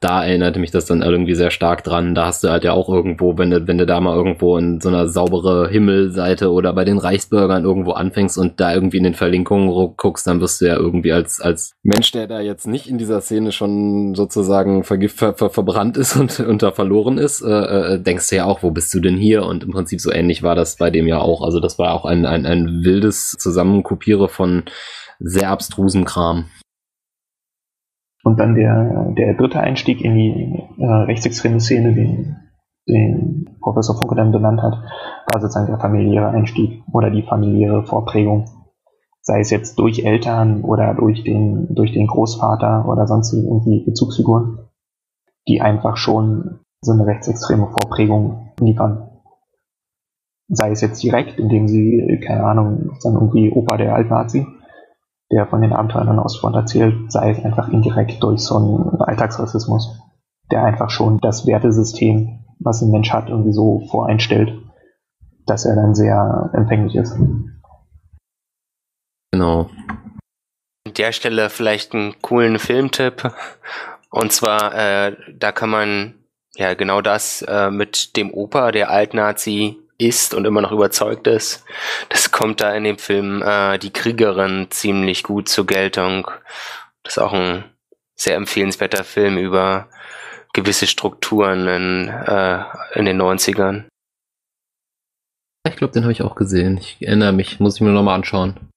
da 0.00 0.24
erinnerte 0.24 0.58
mich 0.58 0.70
das 0.70 0.86
dann 0.86 1.02
irgendwie 1.02 1.34
sehr 1.34 1.50
stark 1.50 1.84
dran. 1.84 2.14
Da 2.14 2.24
hast 2.24 2.42
du 2.42 2.48
halt 2.48 2.64
ja 2.64 2.72
auch 2.72 2.88
irgendwo, 2.88 3.36
wenn 3.36 3.50
du, 3.50 3.66
wenn 3.66 3.76
du 3.76 3.84
da 3.84 4.00
mal 4.00 4.16
irgendwo 4.16 4.56
in 4.56 4.80
so 4.80 4.88
einer 4.88 5.08
saubere 5.08 5.68
Himmelseite 5.68 6.50
oder 6.50 6.72
bei 6.72 6.86
den 6.86 6.96
Reichsbürgern 6.96 7.64
irgendwo 7.64 7.92
anfängst 7.92 8.38
und 8.38 8.60
da 8.60 8.72
irgendwie 8.72 8.96
in 8.96 9.04
den 9.04 9.14
Verlinkungen 9.14 9.94
guckst, 9.98 10.26
dann 10.26 10.40
wirst 10.40 10.62
du 10.62 10.66
ja 10.66 10.76
irgendwie 10.76 11.12
als, 11.12 11.42
als 11.42 11.74
Mensch, 11.82 12.12
der 12.12 12.26
da 12.26 12.40
jetzt 12.40 12.66
nicht 12.66 12.88
in 12.88 12.96
dieser 12.96 13.20
Szene 13.20 13.52
schon 13.52 14.14
sozusagen 14.14 14.84
vergift, 14.84 15.18
ver, 15.18 15.34
ver, 15.34 15.50
verbrannt 15.50 15.98
ist 15.98 16.16
und, 16.40 16.62
da 16.62 16.72
verloren 16.72 17.18
ist, 17.18 17.42
äh, 17.42 17.94
äh, 17.94 18.00
denkst 18.00 18.30
du 18.30 18.36
ja 18.36 18.46
auch, 18.46 18.62
wo 18.62 18.70
bist 18.70 18.94
du 18.94 19.00
denn 19.00 19.18
hier? 19.18 19.44
Und 19.44 19.64
im 19.64 19.70
Prinzip 19.70 20.00
so 20.00 20.10
ähnlich 20.10 20.42
war 20.42 20.54
das 20.54 20.76
bei 20.76 20.90
dem 20.90 21.06
ja 21.08 21.18
auch. 21.18 21.42
Also 21.42 21.60
das 21.60 21.78
war 21.78 21.92
auch 21.92 22.06
ein, 22.06 22.24
ein, 22.24 22.46
ein 22.46 22.84
wildes 22.84 23.32
Zusammenkopiere 23.32 24.28
von 24.30 24.64
sehr 25.18 25.50
abstrusem 25.50 26.06
Kram. 26.06 26.46
Und 28.22 28.38
dann 28.38 28.54
der, 28.54 29.12
der 29.16 29.34
dritte 29.34 29.60
Einstieg 29.60 30.02
in 30.02 30.14
die 30.14 30.62
äh, 30.78 30.86
rechtsextreme 30.86 31.60
Szene, 31.60 31.94
den, 31.94 32.36
den 32.86 33.56
Professor 33.60 33.96
Funke 33.96 34.14
dann 34.14 34.32
benannt 34.32 34.62
hat, 34.62 34.74
war 35.32 35.40
sozusagen 35.40 35.68
der 35.68 35.78
familiäre 35.78 36.28
Einstieg 36.28 36.82
oder 36.92 37.10
die 37.10 37.22
familiäre 37.22 37.86
Vorprägung. 37.86 38.46
Sei 39.22 39.40
es 39.40 39.50
jetzt 39.50 39.78
durch 39.78 40.04
Eltern 40.04 40.62
oder 40.62 40.94
durch 40.94 41.24
den, 41.24 41.74
durch 41.74 41.92
den 41.92 42.06
Großvater 42.06 42.86
oder 42.88 43.06
sonst 43.06 43.32
irgendwie 43.32 43.84
Bezugsfiguren, 43.84 44.58
die 45.48 45.60
einfach 45.60 45.96
schon 45.96 46.60
so 46.82 46.92
eine 46.92 47.06
rechtsextreme 47.06 47.68
Vorprägung 47.68 48.52
liefern. 48.60 49.08
Sei 50.48 50.70
es 50.70 50.80
jetzt 50.80 51.02
direkt, 51.02 51.38
indem 51.38 51.68
sie, 51.68 52.20
keine 52.26 52.44
Ahnung, 52.44 52.92
dann 53.02 53.14
irgendwie 53.14 53.52
Opa 53.52 53.76
der 53.76 53.94
Altnazi 53.94 54.46
der 55.30 55.46
von 55.46 55.62
den 55.62 55.72
Abenteuern 55.72 56.08
an 56.08 56.18
Ostfront 56.18 56.56
erzählt, 56.56 57.10
sei 57.12 57.30
es 57.30 57.44
einfach 57.44 57.68
indirekt 57.68 58.22
durch 58.22 58.40
so 58.40 58.56
einen 58.56 59.00
Alltagsrassismus, 59.00 60.00
der 60.50 60.64
einfach 60.64 60.90
schon 60.90 61.18
das 61.18 61.46
Wertesystem, 61.46 62.44
was 62.58 62.82
ein 62.82 62.90
Mensch 62.90 63.12
hat, 63.12 63.28
irgendwie 63.28 63.52
so 63.52 63.86
voreinstellt, 63.90 64.52
dass 65.46 65.64
er 65.64 65.76
dann 65.76 65.94
sehr 65.94 66.50
empfänglich 66.52 66.96
ist. 66.96 67.16
Genau. 69.32 69.70
An 70.86 70.94
der 70.94 71.12
Stelle 71.12 71.50
vielleicht 71.50 71.94
einen 71.94 72.20
coolen 72.20 72.58
Filmtipp. 72.58 73.32
Und 74.10 74.32
zwar, 74.32 74.74
äh, 74.74 75.16
da 75.38 75.52
kann 75.52 75.70
man 75.70 76.14
ja 76.56 76.74
genau 76.74 77.00
das 77.00 77.42
äh, 77.42 77.70
mit 77.70 78.16
dem 78.16 78.34
Opa, 78.34 78.72
der 78.72 78.90
Altnazi, 78.90 79.78
ist 80.00 80.34
und 80.34 80.46
immer 80.46 80.60
noch 80.60 80.72
überzeugt 80.72 81.26
ist. 81.26 81.64
Das 82.08 82.30
kommt 82.30 82.60
da 82.60 82.74
in 82.74 82.84
dem 82.84 82.98
Film 82.98 83.42
äh, 83.42 83.78
Die 83.78 83.92
Kriegerin 83.92 84.68
ziemlich 84.70 85.22
gut 85.22 85.48
zur 85.48 85.66
Geltung. 85.66 86.30
Das 87.02 87.14
ist 87.14 87.22
auch 87.22 87.32
ein 87.32 87.64
sehr 88.16 88.36
empfehlenswerter 88.36 89.04
Film 89.04 89.38
über 89.38 89.88
gewisse 90.52 90.86
Strukturen 90.86 91.68
in, 91.68 92.08
äh, 92.08 92.64
in 92.94 93.04
den 93.04 93.20
90ern. 93.20 93.84
Ich 95.68 95.76
glaube, 95.76 95.92
den 95.92 96.02
habe 96.02 96.12
ich 96.12 96.22
auch 96.22 96.34
gesehen. 96.34 96.78
Ich 96.78 96.96
erinnere 97.00 97.32
mich, 97.32 97.60
muss 97.60 97.76
ich 97.76 97.80
mir 97.82 97.90
nochmal 97.90 98.14
anschauen. 98.14 98.69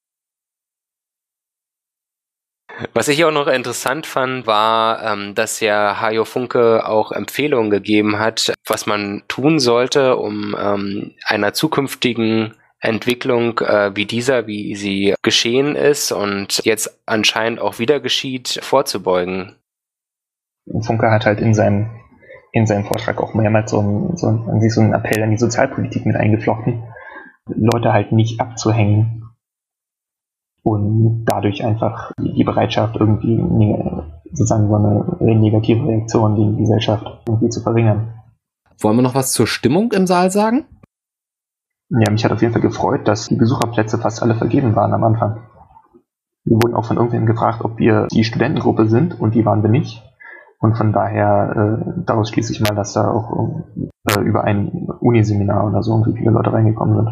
Was 2.93 3.07
ich 3.07 3.23
auch 3.23 3.31
noch 3.31 3.47
interessant 3.47 4.07
fand, 4.07 4.47
war, 4.47 5.03
ähm, 5.03 5.35
dass 5.35 5.59
ja 5.59 6.01
Hajo 6.01 6.25
Funke 6.25 6.87
auch 6.87 7.11
Empfehlungen 7.11 7.69
gegeben 7.69 8.17
hat, 8.17 8.53
was 8.65 8.87
man 8.87 9.21
tun 9.27 9.59
sollte, 9.59 10.17
um 10.17 10.55
ähm, 10.59 11.11
einer 11.25 11.53
zukünftigen 11.53 12.55
Entwicklung 12.79 13.59
äh, 13.59 13.95
wie 13.95 14.05
dieser, 14.05 14.47
wie 14.47 14.75
sie 14.75 15.13
geschehen 15.21 15.75
ist 15.75 16.11
und 16.11 16.65
jetzt 16.65 16.99
anscheinend 17.05 17.61
auch 17.61 17.79
wieder 17.79 17.99
geschieht, 17.99 18.59
vorzubeugen. 18.61 19.55
Funke 20.81 21.11
hat 21.11 21.25
halt 21.25 21.39
in 21.39 21.53
seinem, 21.53 21.91
in 22.51 22.65
seinem 22.65 22.85
Vortrag 22.85 23.21
auch 23.21 23.35
mehrmals 23.35 23.69
so, 23.69 24.11
so, 24.15 24.59
so 24.69 24.81
einen 24.81 24.93
Appell 24.93 25.21
an 25.21 25.31
die 25.31 25.37
Sozialpolitik 25.37 26.05
mit 26.05 26.15
eingeflochten, 26.15 26.83
Leute 27.47 27.93
halt 27.93 28.11
nicht 28.11 28.41
abzuhängen 28.41 29.22
und 30.63 31.25
dadurch 31.25 31.63
einfach 31.63 32.11
die 32.17 32.43
Bereitschaft, 32.43 32.95
irgendwie 32.95 33.37
sozusagen 34.31 34.67
so 34.67 34.75
eine 34.75 35.39
negative 35.39 35.85
Reaktion 35.85 36.35
gegen 36.35 36.55
die 36.55 36.61
Gesellschaft 36.61 37.05
irgendwie 37.27 37.49
zu 37.49 37.61
verringern. 37.61 38.13
Wollen 38.79 38.97
wir 38.97 39.03
noch 39.03 39.15
was 39.15 39.33
zur 39.33 39.47
Stimmung 39.47 39.91
im 39.91 40.07
Saal 40.07 40.31
sagen? 40.31 40.65
Ja, 41.89 42.09
mich 42.09 42.25
hat 42.25 42.31
auf 42.31 42.41
jeden 42.41 42.53
Fall 42.53 42.61
gefreut, 42.61 43.07
dass 43.07 43.27
die 43.27 43.35
Besucherplätze 43.35 43.99
fast 43.99 44.23
alle 44.23 44.35
vergeben 44.35 44.75
waren 44.75 44.93
am 44.93 45.03
Anfang. 45.03 45.43
Wir 46.43 46.55
wurden 46.55 46.73
auch 46.73 46.85
von 46.85 46.97
irgendwem 46.97 47.25
gefragt, 47.25 47.63
ob 47.63 47.77
wir 47.77 48.07
die 48.11 48.23
Studentengruppe 48.23 48.87
sind 48.87 49.19
und 49.19 49.35
die 49.35 49.45
waren 49.45 49.61
wir 49.61 49.69
nicht. 49.69 50.03
Und 50.59 50.77
von 50.77 50.91
daher, 50.91 51.81
äh, 51.85 52.03
daraus 52.05 52.29
schließe 52.29 52.53
ich 52.53 52.61
mal, 52.61 52.75
dass 52.75 52.93
da 52.93 53.11
auch 53.11 53.63
äh, 54.17 54.21
über 54.21 54.43
ein 54.43 54.87
Uniseminar 55.01 55.67
oder 55.67 55.83
so 55.83 55.91
irgendwie 55.91 56.17
viele 56.17 56.31
Leute 56.31 56.51
reingekommen 56.51 56.95
sind. 56.95 57.09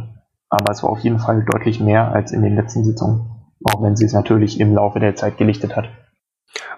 Aber 0.49 0.71
es 0.71 0.83
war 0.83 0.89
auf 0.89 0.99
jeden 0.99 1.19
Fall 1.19 1.45
deutlich 1.45 1.79
mehr 1.79 2.11
als 2.11 2.31
in 2.31 2.41
den 2.41 2.55
letzten 2.55 2.83
Sitzungen. 2.83 3.40
Auch 3.63 3.81
wenn 3.81 3.95
sie 3.95 4.05
es 4.05 4.13
natürlich 4.13 4.59
im 4.59 4.73
Laufe 4.73 4.99
der 4.99 5.15
Zeit 5.15 5.37
gelichtet 5.37 5.75
hat. 5.75 5.89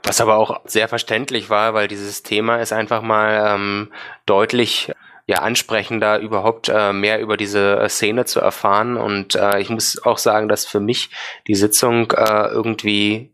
Was 0.03 0.21
aber 0.21 0.37
auch 0.37 0.61
sehr 0.65 0.87
verständlich 0.87 1.49
war, 1.49 1.73
weil 1.73 1.87
dieses 1.87 2.23
Thema 2.23 2.57
ist 2.57 2.73
einfach 2.73 3.01
mal 3.01 3.55
ähm, 3.55 3.91
deutlich 4.25 4.91
ja 5.25 5.39
ansprechender, 5.39 6.19
überhaupt 6.19 6.69
äh, 6.69 6.91
mehr 6.91 7.21
über 7.21 7.37
diese 7.37 7.79
äh, 7.79 7.89
Szene 7.89 8.25
zu 8.25 8.39
erfahren. 8.39 8.97
Und 8.97 9.35
äh, 9.35 9.59
ich 9.59 9.69
muss 9.69 10.03
auch 10.03 10.17
sagen, 10.17 10.49
dass 10.49 10.65
für 10.65 10.81
mich 10.81 11.09
die 11.47 11.55
Sitzung 11.55 12.11
äh, 12.11 12.47
irgendwie 12.47 13.33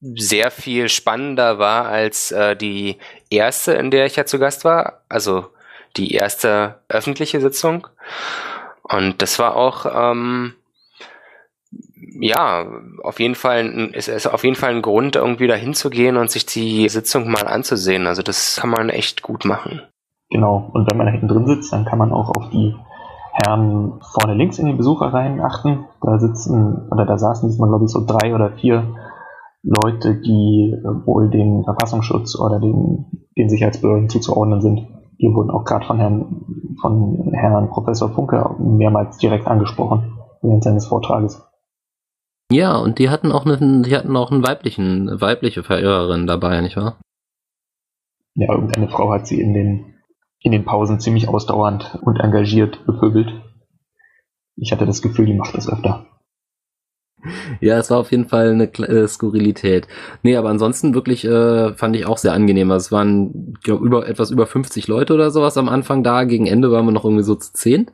sehr 0.00 0.50
viel 0.50 0.88
spannender 0.88 1.58
war 1.58 1.86
als 1.86 2.32
äh, 2.32 2.56
die 2.56 2.98
erste, 3.30 3.72
in 3.74 3.92
der 3.92 4.06
ich 4.06 4.16
ja 4.16 4.26
zu 4.26 4.40
Gast 4.40 4.64
war. 4.64 5.04
Also 5.08 5.46
die 5.96 6.12
erste 6.12 6.80
öffentliche 6.88 7.40
Sitzung. 7.40 7.86
Und 8.82 9.22
das 9.22 9.38
war 9.38 9.54
auch 9.54 9.86
ähm, 9.86 10.54
ja, 12.20 12.66
auf 13.02 13.20
jeden 13.20 13.34
Fall, 13.34 13.90
es 13.94 14.08
ist 14.08 14.26
auf 14.26 14.44
jeden 14.44 14.56
Fall 14.56 14.70
ein 14.70 14.82
Grund, 14.82 15.16
irgendwie 15.16 15.46
da 15.46 15.54
hinzugehen 15.54 16.16
und 16.16 16.30
sich 16.30 16.46
die 16.46 16.88
Sitzung 16.88 17.30
mal 17.30 17.46
anzusehen. 17.46 18.06
Also 18.06 18.22
das 18.22 18.58
kann 18.60 18.70
man 18.70 18.88
echt 18.88 19.22
gut 19.22 19.44
machen. 19.44 19.82
Genau. 20.30 20.70
Und 20.72 20.90
wenn 20.90 20.96
man 20.96 21.06
da 21.06 21.12
hinten 21.12 21.28
drin 21.28 21.46
sitzt, 21.46 21.72
dann 21.72 21.84
kann 21.84 21.98
man 21.98 22.12
auch 22.12 22.30
auf 22.30 22.50
die 22.50 22.74
Herren 23.32 24.00
vorne 24.12 24.34
links 24.34 24.58
in 24.58 24.66
den 24.66 24.76
Besucherreihen 24.76 25.40
achten. 25.40 25.84
Da 26.00 26.18
sitzen, 26.18 26.88
oder 26.90 27.06
da 27.06 27.18
saßen 27.18 27.48
diesmal, 27.48 27.68
glaube 27.68 27.84
ich, 27.84 27.90
so 27.90 28.04
drei 28.06 28.34
oder 28.34 28.52
vier 28.52 28.94
Leute, 29.62 30.20
die 30.20 30.74
wohl 31.04 31.30
dem 31.30 31.64
Verfassungsschutz 31.64 32.38
oder 32.38 32.60
den, 32.60 33.06
den 33.36 33.48
Sicherheitsbehörden 33.48 34.08
zuzuordnen 34.08 34.60
sind. 34.60 34.88
Die 35.20 35.32
wurden 35.32 35.50
auch 35.50 35.64
gerade 35.64 35.86
von 35.86 35.98
Herrn, 35.98 36.44
von 36.80 37.30
Herrn 37.32 37.70
Professor 37.70 38.08
Funke 38.08 38.56
mehrmals 38.58 39.18
direkt 39.18 39.46
angesprochen 39.46 40.12
während 40.42 40.64
seines 40.64 40.86
Vortrages. 40.86 41.46
Ja, 42.52 42.76
und 42.76 42.98
die 42.98 43.08
hatten 43.08 43.32
auch 43.32 43.46
einen, 43.46 43.82
die 43.82 43.96
hatten 43.96 44.14
auch 44.14 44.30
einen 44.30 44.46
weiblichen, 44.46 45.20
weibliche 45.20 45.62
Verehrerin 45.62 46.26
dabei, 46.26 46.60
nicht 46.60 46.76
wahr? 46.76 46.98
Ja, 48.34 48.52
irgendeine 48.52 48.88
Frau 48.88 49.10
hat 49.10 49.26
sie 49.26 49.40
in 49.40 49.54
den, 49.54 49.94
in 50.40 50.52
den 50.52 50.64
Pausen 50.64 51.00
ziemlich 51.00 51.28
ausdauernd 51.28 51.98
und 52.02 52.20
engagiert 52.20 52.84
bepöbelt. 52.84 53.32
Ich 54.56 54.70
hatte 54.70 54.84
das 54.84 55.00
Gefühl, 55.00 55.24
die 55.24 55.34
macht 55.34 55.54
das 55.54 55.66
öfter. 55.66 56.06
ja, 57.60 57.78
es 57.78 57.90
war 57.90 57.98
auf 57.98 58.10
jeden 58.10 58.26
Fall 58.26 58.50
eine 58.50 58.64
äh, 58.64 59.08
Skurrilität. 59.08 59.88
Nee, 60.22 60.36
aber 60.36 60.50
ansonsten 60.50 60.92
wirklich 60.92 61.24
äh, 61.24 61.72
fand 61.74 61.96
ich 61.96 62.04
auch 62.04 62.18
sehr 62.18 62.34
angenehm. 62.34 62.70
Also 62.70 62.86
es 62.86 62.92
waren, 62.92 63.54
glaub, 63.62 63.80
über 63.80 64.06
etwas 64.06 64.30
über 64.30 64.46
50 64.46 64.88
Leute 64.88 65.14
oder 65.14 65.30
sowas 65.30 65.56
am 65.56 65.70
Anfang 65.70 66.02
da. 66.02 66.24
Gegen 66.24 66.46
Ende 66.46 66.70
waren 66.70 66.84
wir 66.84 66.92
noch 66.92 67.04
irgendwie 67.04 67.24
so 67.24 67.34
zu 67.34 67.54
zehn. 67.54 67.90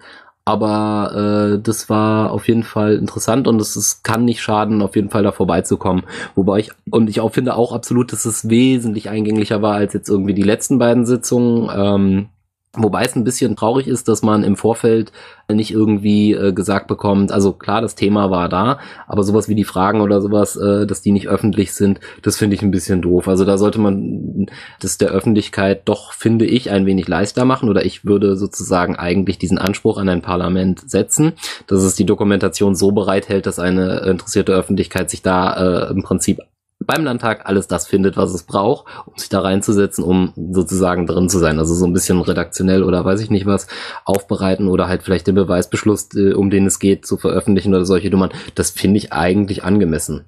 Aber 0.49 1.59
äh, 1.59 1.63
das 1.63 1.91
war 1.91 2.31
auf 2.31 2.49
jeden 2.49 2.63
Fall 2.63 2.95
interessant 2.95 3.47
und 3.47 3.61
es, 3.61 4.03
kann 4.03 4.25
nicht 4.25 4.41
schaden, 4.41 4.81
auf 4.81 4.97
jeden 4.97 5.11
Fall 5.11 5.23
da 5.23 5.31
vorbeizukommen. 5.31 6.05
Wobei 6.35 6.61
ich, 6.61 6.71
und 6.89 7.11
ich 7.11 7.21
auch 7.21 7.35
finde 7.35 7.55
auch 7.55 7.75
absolut, 7.75 8.13
dass 8.13 8.25
es 8.25 8.49
wesentlich 8.49 9.11
eingänglicher 9.11 9.61
war 9.61 9.75
als 9.75 9.93
jetzt 9.93 10.09
irgendwie 10.09 10.33
die 10.33 10.43
letzten 10.43 10.79
beiden 10.79 11.05
Sitzungen. 11.05 11.69
Ähm, 11.77 12.29
Wobei 12.75 13.05
es 13.05 13.17
ein 13.17 13.25
bisschen 13.25 13.57
traurig 13.57 13.89
ist, 13.89 14.09
dass 14.09 14.23
man 14.23 14.45
im 14.45 14.57
Vorfeld 14.57 15.11
nicht 15.51 15.71
irgendwie 15.71 16.35
äh, 16.35 16.53
gesagt 16.53 16.87
bekommt, 16.87 17.33
also 17.33 17.55
klar, 17.55 17.81
das 17.81 17.95
Thema 17.95 18.31
war 18.31 18.51
da, 18.51 18.79
aber 19.07 19.23
sowas 19.23 19.49
wie 19.49 19.55
die 19.55 19.65
Fragen 19.65 20.03
oder 20.03 20.21
sowas, 20.21 20.55
äh, 20.57 20.87
dass 20.87 21.01
die 21.01 21.13
nicht 21.13 21.29
öffentlich 21.29 21.73
sind, 21.73 21.99
das 22.21 22.37
finde 22.37 22.55
ich 22.57 22.63
ein 22.63 22.71
bisschen 22.71 23.01
doof. 23.01 23.27
Also 23.27 23.47
da 23.47 23.57
sollte 23.57 23.81
man 23.81 24.47
das 24.81 24.99
der 24.99 25.09
Öffentlichkeit 25.09 25.83
doch, 25.87 26.13
finde 26.13 26.45
ich, 26.45 26.71
ein 26.71 26.85
wenig 26.85 27.09
leichter 27.09 27.47
machen 27.47 27.71
oder 27.71 27.87
ich 27.87 28.05
würde 28.05 28.37
sozusagen 28.37 28.97
eigentlich 28.97 29.39
diesen 29.39 29.57
Anspruch 29.57 29.97
an 29.97 30.11
ein 30.11 30.21
Parlament 30.23 30.91
setzen, 30.91 31.33
dass 31.67 31.83
es 31.83 31.95
die 31.95 32.07
Dokumentation 32.07 32.75
so 32.75 32.93
bereithält, 32.93 33.47
dass 33.47 33.59
eine 33.59 34.01
interessierte 34.01 34.53
Öffentlichkeit 34.53 35.09
sich 35.09 35.23
da 35.23 35.87
äh, 35.87 35.91
im 35.91 36.03
Prinzip 36.03 36.41
beim 36.89 37.05
Landtag 37.05 37.47
alles 37.47 37.69
das 37.69 37.87
findet, 37.87 38.17
was 38.17 38.33
es 38.33 38.45
braucht, 38.45 38.87
um 39.05 39.17
sich 39.17 39.29
da 39.29 39.41
reinzusetzen, 39.41 40.03
um 40.03 40.33
sozusagen 40.53 41.07
drin 41.07 41.29
zu 41.29 41.39
sein. 41.39 41.59
Also 41.59 41.75
so 41.75 41.87
ein 41.87 41.93
bisschen 41.93 42.21
redaktionell 42.21 42.83
oder 42.83 43.05
weiß 43.05 43.21
ich 43.21 43.29
nicht 43.29 43.45
was 43.45 43.69
aufbereiten 44.07 44.69
oder 44.69 44.89
halt 44.89 45.03
vielleicht 45.03 45.27
den 45.27 45.35
Beweisbeschluss, 45.35 46.09
äh, 46.17 46.33
um 46.33 46.49
den 46.49 46.67
es 46.67 46.79
geht, 46.79 47.07
zu 47.07 47.19
veröffentlichen 47.19 47.75
oder 47.75 47.85
solche 47.85 48.09
Nummern. 48.09 48.33
Das 48.55 48.71
finde 48.71 48.97
ich 48.97 49.13
eigentlich 49.13 49.65
angemessen. 49.65 50.27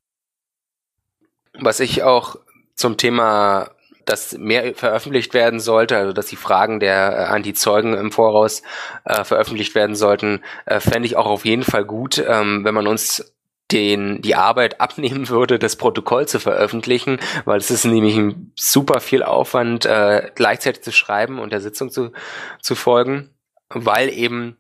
Was 1.59 1.81
ich 1.81 2.03
auch 2.03 2.37
zum 2.75 2.99
Thema 2.99 3.71
dass 4.05 4.37
mehr 4.37 4.75
veröffentlicht 4.75 5.35
werden 5.35 5.61
sollte, 5.61 5.97
also 5.97 6.13
dass 6.13 6.27
die 6.27 6.37
Fragen 6.37 6.81
der 6.81 7.13
äh, 7.13 7.25
an 7.33 7.43
die 7.43 7.55
Zeugen 7.55 7.95
im 7.95 8.11
Voraus 8.11 8.63
äh, 9.05 9.23
veröffentlicht 9.25 9.75
werden 9.75 9.95
sollten, 9.95 10.43
äh, 10.67 10.81
fände 10.81 11.07
ich 11.07 11.17
auch 11.17 11.27
auf 11.27 11.45
jeden 11.45 11.63
Fall 11.63 11.85
gut, 11.85 12.19
ähm, 12.19 12.65
wenn 12.65 12.75
man 12.75 12.89
uns 12.89 13.33
den 13.73 14.23
die 14.23 14.35
Arbeit 14.35 14.81
abnehmen 14.81 15.29
würde, 15.29 15.59
das 15.59 15.77
Protokoll 15.77 16.27
zu 16.27 16.41
veröffentlichen, 16.41 17.19
weil 17.45 17.59
es 17.59 17.71
ist 17.71 17.85
nämlich 17.85 18.17
ein 18.17 18.53
super 18.55 19.01
viel 19.01 19.23
Aufwand, 19.23 19.87
äh, 19.87 20.31
gleichzeitig 20.35 20.83
zu 20.83 20.93
schreiben 20.93 21.39
und 21.39 21.53
der 21.53 21.61
Sitzung 21.61 21.91
zu, 21.91 22.13
zu 22.61 22.75
folgen, 22.75 23.31
weil 23.69 24.09
eben 24.11 24.57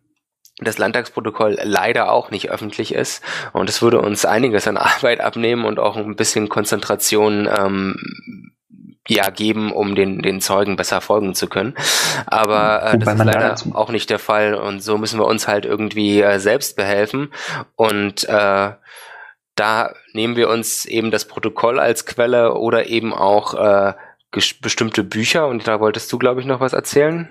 das 0.58 0.78
Landtagsprotokoll 0.78 1.58
leider 1.62 2.12
auch 2.12 2.30
nicht 2.30 2.50
öffentlich 2.50 2.94
ist. 2.94 3.22
Und 3.52 3.68
es 3.68 3.82
würde 3.82 4.00
uns 4.00 4.24
einiges 4.24 4.68
an 4.68 4.76
Arbeit 4.76 5.20
abnehmen 5.20 5.64
und 5.64 5.78
auch 5.78 5.96
ein 5.96 6.16
bisschen 6.16 6.48
Konzentration 6.48 7.48
ähm, 7.48 8.52
ja 9.08 9.30
geben, 9.30 9.72
um 9.72 9.94
den, 9.94 10.22
den 10.22 10.40
Zeugen 10.40 10.76
besser 10.76 11.00
folgen 11.00 11.34
zu 11.34 11.48
können. 11.48 11.74
Aber 12.26 12.82
äh, 12.82 12.98
das 12.98 13.14
ist 13.14 13.24
leider 13.24 13.54
auch 13.72 13.90
nicht 13.90 14.10
der 14.10 14.18
Fall 14.18 14.54
und 14.54 14.82
so 14.82 14.98
müssen 14.98 15.18
wir 15.18 15.26
uns 15.26 15.48
halt 15.48 15.64
irgendwie 15.64 16.20
äh, 16.20 16.38
selbst 16.38 16.76
behelfen 16.76 17.32
und 17.76 18.28
äh, 18.28 18.70
da 19.60 19.92
nehmen 20.14 20.36
wir 20.36 20.48
uns 20.48 20.86
eben 20.86 21.10
das 21.10 21.26
Protokoll 21.26 21.78
als 21.78 22.06
Quelle 22.06 22.54
oder 22.54 22.86
eben 22.86 23.12
auch 23.12 23.54
äh, 23.54 23.92
bestimmte 24.30 25.04
Bücher 25.04 25.48
und 25.48 25.68
da 25.68 25.80
wolltest 25.80 26.10
du, 26.12 26.18
glaube 26.18 26.40
ich, 26.40 26.46
noch 26.46 26.60
was 26.60 26.72
erzählen? 26.72 27.28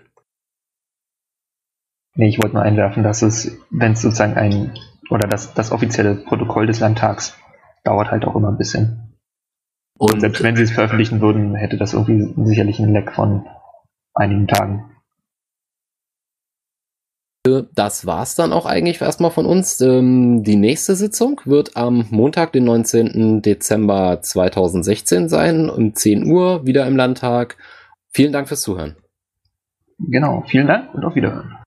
Nee, 2.14 2.30
ich 2.30 2.40
wollte 2.40 2.56
nur 2.56 2.64
einwerfen, 2.64 3.02
dass 3.02 3.24
es, 3.24 3.58
wenn 3.72 3.94
es 3.94 4.02
sozusagen 4.02 4.36
ein, 4.36 4.78
oder 5.10 5.28
das, 5.28 5.56
das 5.56 5.72
offizielle 5.72 6.16
Protokoll 6.16 6.68
des 6.68 6.80
Landtags 6.80 7.36
dauert 7.84 8.12
halt 8.12 8.26
auch 8.26 8.36
immer 8.36 8.50
ein 8.50 8.58
bisschen. 8.58 9.18
Und, 9.98 10.14
und 10.14 10.20
selbst 10.20 10.44
wenn 10.44 10.56
sie 10.56 10.64
es 10.64 10.72
veröffentlichen 10.72 11.22
würden, 11.22 11.56
hätte 11.56 11.78
das 11.78 11.94
irgendwie 11.94 12.32
sicherlich 12.46 12.80
einen 12.80 12.94
Leck 12.94 13.12
von 13.14 13.48
einigen 14.14 14.48
Tagen. 14.48 14.89
Das 17.44 18.06
war's 18.06 18.36
dann 18.36 18.52
auch 18.52 18.66
eigentlich 18.66 19.02
erstmal 19.02 19.32
von 19.32 19.46
uns. 19.46 19.80
Ähm, 19.80 20.44
die 20.44 20.58
nächste 20.58 20.96
Sitzung 20.96 21.40
wird 21.46 21.78
am 21.78 22.06
Montag, 22.10 22.52
den 22.52 22.66
19. 22.66 23.42
Dezember 23.42 24.22
2016 24.22 25.30
sein, 25.30 25.70
um 25.70 25.96
10 25.96 26.30
Uhr, 26.30 26.66
wieder 26.66 26.86
im 26.86 26.98
Landtag. 26.98 27.56
Vielen 28.10 28.34
Dank 28.34 28.50
fürs 28.50 28.62
Zuhören. 28.62 28.98
Genau, 30.00 30.44
vielen 30.48 30.68
Dank 30.68 30.94
und 30.94 31.06
auf 31.06 31.16
Wiederhören. 31.16 31.59